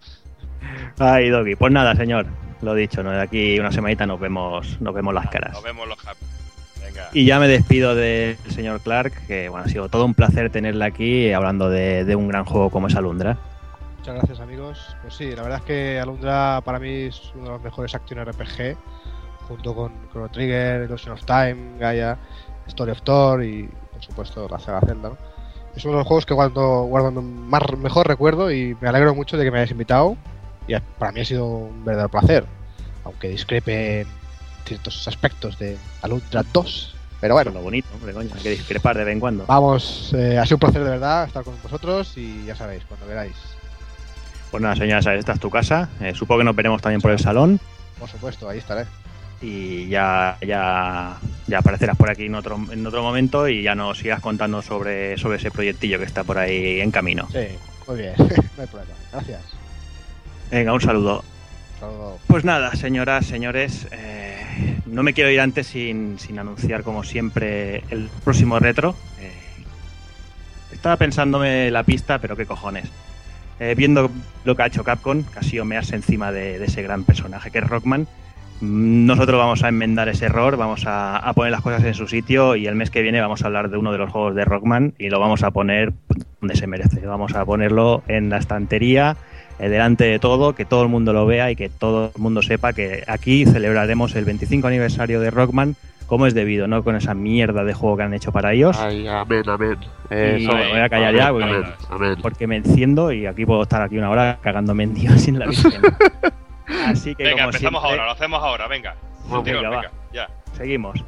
Ay, 1.01 1.29
Doggy. 1.29 1.57
Pues 1.57 1.73
nada, 1.73 1.97
señor. 1.97 2.27
Lo 2.63 2.75
dicho, 2.75 3.03
¿no? 3.03 3.11
de 3.11 3.23
aquí 3.23 3.59
una 3.59 3.73
semanita 3.73 4.07
nos 4.07 4.21
vemos, 4.21 4.81
nos 4.81 4.95
vemos 4.95 5.13
las 5.13 5.29
caras. 5.31 5.53
Nos 5.53 5.65
vemos 5.65 5.89
los 5.89 5.99
happy. 6.07 6.25
Venga. 6.99 7.11
Y 7.13 7.25
ya 7.25 7.39
me 7.39 7.49
despido 7.49 7.95
del 7.95 8.37
señor 8.49 8.81
Clark, 8.81 9.13
que 9.27 9.49
bueno, 9.49 9.67
ha 9.67 9.69
sido 9.69 9.89
todo 9.89 10.05
un 10.05 10.15
placer 10.15 10.51
tenerla 10.51 10.87
aquí 10.87 11.33
hablando 11.33 11.71
de, 11.71 12.05
de 12.05 12.17
un 12.17 12.29
gran 12.29 12.45
juego 12.45 12.71
como 12.71 12.89
es 12.89 12.97
Alundra. 12.97 13.39
Muchas 13.99 14.15
gracias 14.17 14.41
amigos. 14.41 14.97
Pues 15.03 15.15
sí, 15.15 15.31
la 15.35 15.43
verdad 15.43 15.59
es 15.59 15.65
que 15.65 16.01
Alundra 16.01 16.61
para 16.65 16.79
mí 16.79 16.89
es 16.89 17.33
uno 17.35 17.45
de 17.45 17.51
los 17.51 17.63
mejores 17.63 17.95
action 17.95 18.25
RPG, 18.25 18.77
junto 19.49 19.75
con 19.75 19.93
Chrono 20.11 20.29
Trigger, 20.29 20.85
Illusion 20.85 21.13
of 21.13 21.25
Time, 21.25 21.79
Gaia, 21.79 22.19
Story 22.67 22.93
of 22.93 23.03
Thor 23.03 23.45
y 23.45 23.69
por 23.93 24.03
supuesto 24.03 24.49
la 24.49 24.59
saga 24.59 24.81
Zelda. 24.81 25.11
¿no? 25.11 25.17
Es 25.75 25.85
uno 25.85 25.95
de 25.95 25.99
los 25.99 26.07
juegos 26.07 26.27
que 26.27 26.35
guardo, 26.35 26.85
guardo 26.85 27.11
más, 27.11 27.63
mejor 27.79 28.09
recuerdo 28.09 28.51
y 28.51 28.77
me 28.81 28.89
alegro 28.89 29.15
mucho 29.15 29.37
de 29.37 29.45
que 29.45 29.51
me 29.51 29.59
hayáis 29.59 29.71
invitado. 29.71 30.17
Y 30.67 30.75
para 30.99 31.13
mí 31.13 31.21
ha 31.21 31.25
sido 31.25 31.47
un 31.47 31.85
verdadero 31.85 32.11
placer, 32.11 32.45
aunque 33.05 33.29
discrepe 33.29 34.07
ciertos 34.69 35.09
aspectos 35.09 35.59
de 35.59 35.77
Alundra 36.03 36.45
2. 36.53 36.95
Pero 37.21 37.35
bueno, 37.35 37.51
Lo 37.51 37.63
bonito, 37.63 37.89
hombre, 37.95 38.13
coño, 38.13 38.31
hay 38.33 38.43
que 38.43 38.51
discrepar 38.51 38.97
de 38.97 39.03
vez 39.05 39.13
en 39.15 39.21
cuando. 39.21 39.45
vamos, 39.47 40.13
eh, 40.17 40.39
ha 40.39 40.45
sido 40.45 40.57
un 40.57 40.61
placer 40.61 40.85
de 40.85 40.91
verdad 40.91 41.25
estar 41.27 41.43
con 41.43 41.61
vosotros 41.63 42.13
y 42.17 42.45
ya 42.47 42.55
sabéis, 42.55 42.85
cuando 42.87 43.07
queráis. 43.09 43.35
Pues 44.53 44.63
nada, 44.63 44.77
señora, 44.77 45.03
sabes, 45.03 45.19
esta 45.21 45.33
es 45.33 45.41
tu 45.41 45.51
casa. 45.51 45.89
Eh, 46.01 46.15
supongo 46.15 46.39
que 46.41 46.45
nos 46.45 46.55
veremos 46.57 46.81
también 46.81 47.01
por 47.01 47.11
el 47.11 47.19
salón. 47.19 47.59
Por 47.99 48.09
supuesto, 48.09 48.49
ahí 48.49 48.59
estaré. 48.59 48.87
Y 49.43 49.89
ya, 49.89 50.37
ya, 50.47 51.17
ya 51.47 51.59
aparecerás 51.59 51.97
por 51.97 52.09
aquí 52.11 52.27
en 52.27 52.35
otro, 52.37 52.59
en 52.71 52.87
otro 52.87 53.03
momento 53.03 53.49
y 53.49 53.63
ya 53.63 53.75
nos 53.75 53.99
sigas 53.99 54.21
contando 54.21 54.63
sobre, 54.63 55.19
sobre 55.19 55.37
ese 55.39 55.51
proyectillo 55.51 55.99
que 55.99 56.05
está 56.05 56.23
por 56.25 56.39
ahí 56.39 56.81
en 56.81 56.91
camino. 56.93 57.29
Sí, 57.33 57.47
muy 57.87 57.99
bien, 57.99 58.15
no 58.19 58.63
hay 58.63 58.69
problema. 58.69 58.95
Gracias. 59.13 59.41
Venga, 60.51 60.73
un 60.73 60.81
saludo. 60.81 61.25
Pues 62.27 62.45
nada, 62.45 62.75
señoras, 62.75 63.27
señores, 63.27 63.87
eh, 63.93 64.79
no 64.87 65.03
me 65.03 65.13
quiero 65.13 65.31
ir 65.31 65.41
antes 65.41 65.69
sin, 65.69 66.19
sin 66.19 66.39
anunciar, 66.39 66.83
como 66.83 67.05
siempre, 67.05 67.85
el 67.91 68.09
próximo 68.25 68.59
retro. 68.59 68.97
Eh, 69.21 69.33
estaba 70.73 70.97
pensándome 70.97 71.71
la 71.71 71.85
pista, 71.85 72.19
pero 72.19 72.37
qué 72.37 72.47
cojones. 72.47 72.91
Eh, 73.61 73.75
viendo 73.77 74.11
lo 74.45 74.57
que 74.57 74.63
ha 74.63 74.67
hecho 74.67 74.85
Capcom, 74.85 75.23
que 75.23 75.39
ha 75.39 75.43
sido 75.43 75.65
mearse 75.65 75.97
encima 75.97 76.33
de, 76.33 76.59
de 76.59 76.65
ese 76.67 76.83
gran 76.83 77.05
personaje 77.05 77.51
que 77.51 77.59
es 77.59 77.67
Rockman, 77.67 78.03
mm, 78.61 79.07
nosotros 79.07 79.39
vamos 79.39 79.63
a 79.63 79.69
enmendar 79.69 80.09
ese 80.09 80.27
error, 80.27 80.57
vamos 80.57 80.87
a, 80.87 81.17
a 81.17 81.33
poner 81.33 81.53
las 81.53 81.63
cosas 81.63 81.85
en 81.85 81.95
su 81.95 82.07
sitio 82.07 82.57
y 82.57 82.67
el 82.67 82.75
mes 82.75 82.91
que 82.91 83.03
viene 83.03 83.21
vamos 83.21 83.43
a 83.43 83.47
hablar 83.47 83.71
de 83.71 83.79
uno 83.79 83.93
de 83.93 83.99
los 83.99 84.11
juegos 84.11 84.35
de 84.35 84.45
Rockman 84.45 84.95
y 84.99 85.11
lo 85.11 85.19
vamos 85.21 85.43
a 85.43 85.51
poner 85.51 85.93
donde 86.41 86.57
se 86.57 86.67
merece. 86.67 87.07
Vamos 87.07 87.35
a 87.35 87.45
ponerlo 87.45 88.03
en 88.09 88.31
la 88.31 88.39
estantería 88.39 89.17
delante 89.59 90.05
de 90.05 90.19
todo, 90.19 90.55
que 90.55 90.65
todo 90.65 90.83
el 90.83 90.89
mundo 90.89 91.13
lo 91.13 91.27
vea 91.27 91.51
y 91.51 91.57
que 91.57 91.69
todo 91.69 92.13
el 92.15 92.21
mundo 92.23 92.43
sepa 92.43 92.73
que 92.73 93.03
aquí 93.09 93.45
celebraremos 93.47 94.15
el 94.15 94.25
25 94.25 94.67
aniversario 94.69 95.21
de 95.21 95.31
Rockman 95.31 95.75
como 96.07 96.27
es 96.27 96.33
debido, 96.33 96.67
no 96.69 96.83
con 96.85 96.97
esa 96.97 97.13
mierda 97.13 97.65
de 97.65 97.75
juego 97.75 97.99
que 97.99 98.03
han 98.05 98.15
hecho 98.15 98.33
para 98.33 98.55
ellos, 98.55 98.79
Ay, 98.81 99.07
amén, 99.07 99.43
amén. 99.47 99.77
Y 100.11 100.47
me 100.47 100.69
voy 100.71 100.79
a 100.81 100.89
callar 100.89 101.15
ya, 101.15 101.31
porque- 101.31 101.45
amén, 101.45 101.65
amén. 101.91 102.17
porque 102.23 102.47
me 102.47 102.57
enciendo 102.57 103.13
y 103.13 103.27
aquí 103.27 103.45
puedo 103.45 103.63
estar 103.63 103.83
aquí 103.83 103.99
una 103.99 104.09
hora 104.09 104.39
cagándome 104.41 104.85
en 104.85 104.95
Dios 104.95 105.21
sin 105.21 105.39
la 105.39 105.47
Virgen. 105.49 105.73
Así 106.87 107.15
que 107.15 107.25
Venga, 107.25 107.37
como 107.43 107.49
empezamos 107.51 107.81
siempre, 107.83 107.91
ahora, 108.01 108.05
lo 108.07 108.11
hacemos 108.13 108.43
ahora, 108.43 108.69
venga. 108.69 108.95
Ya. 110.13 110.29
seguimos. 110.57 111.05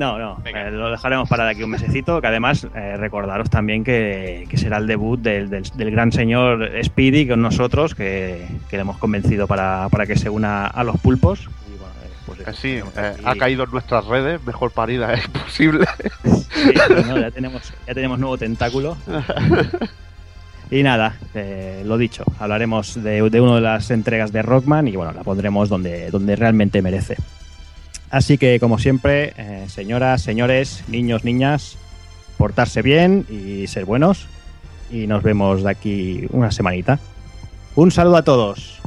No, 0.00 0.18
no, 0.18 0.42
eh, 0.46 0.70
lo 0.70 0.90
dejaremos 0.90 1.28
para 1.28 1.44
de 1.44 1.50
aquí 1.50 1.62
un 1.62 1.68
mesecito, 1.70 2.22
que 2.22 2.26
además 2.26 2.66
eh, 2.74 2.96
recordaros 2.96 3.50
también 3.50 3.84
que, 3.84 4.46
que 4.48 4.56
será 4.56 4.78
el 4.78 4.86
debut 4.86 5.20
del, 5.20 5.50
del- 5.50 5.62
del 5.74 5.90
gran 5.90 6.10
señor 6.10 6.70
Speedy 6.82 7.28
con 7.28 7.42
nosotros, 7.42 7.94
que, 7.94 8.46
que 8.70 8.76
le 8.76 8.80
hemos 8.80 8.96
convencido 8.96 9.46
para, 9.46 9.88
para 9.90 10.06
que 10.06 10.16
se 10.16 10.30
una 10.30 10.66
a 10.66 10.84
los 10.84 10.98
pulpos. 11.00 11.40
Y 11.40 11.76
bueno, 11.78 11.92
eh, 12.02 12.08
pues 12.44 12.56
sí, 12.56 12.80
eh, 12.96 13.14
ha 13.24 13.34
caído 13.36 13.64
en 13.64 13.72
nuestras 13.72 14.06
redes, 14.06 14.42
mejor 14.46 14.70
parida 14.70 15.12
es 15.12 15.28
posible. 15.28 15.84
Sí, 16.24 16.72
no, 17.06 17.18
ya, 17.20 17.30
tenemos, 17.30 17.70
ya 17.86 17.92
tenemos 17.92 18.18
nuevo 18.18 18.38
tentáculo. 18.38 18.96
Y 20.72 20.84
nada, 20.84 21.16
eh, 21.34 21.82
lo 21.84 21.98
dicho, 21.98 22.22
hablaremos 22.38 22.94
de, 23.02 23.28
de 23.28 23.40
una 23.40 23.56
de 23.56 23.60
las 23.60 23.90
entregas 23.90 24.30
de 24.30 24.40
Rockman 24.40 24.86
y 24.86 24.94
bueno, 24.94 25.10
la 25.12 25.24
pondremos 25.24 25.68
donde, 25.68 26.12
donde 26.12 26.36
realmente 26.36 26.80
merece. 26.80 27.16
Así 28.10 28.38
que, 28.38 28.58
como 28.58 28.78
siempre, 28.78 29.32
eh, 29.36 29.66
señoras, 29.68 30.22
señores, 30.22 30.82
niños, 30.88 31.24
niñas, 31.24 31.78
portarse 32.36 32.82
bien 32.82 33.24
y 33.30 33.66
ser 33.68 33.84
buenos. 33.84 34.26
Y 34.90 35.06
nos 35.06 35.22
vemos 35.22 35.62
de 35.62 35.70
aquí 35.70 36.26
una 36.30 36.50
semanita. 36.50 36.98
Un 37.76 37.92
saludo 37.92 38.16
a 38.16 38.24
todos. 38.24 38.80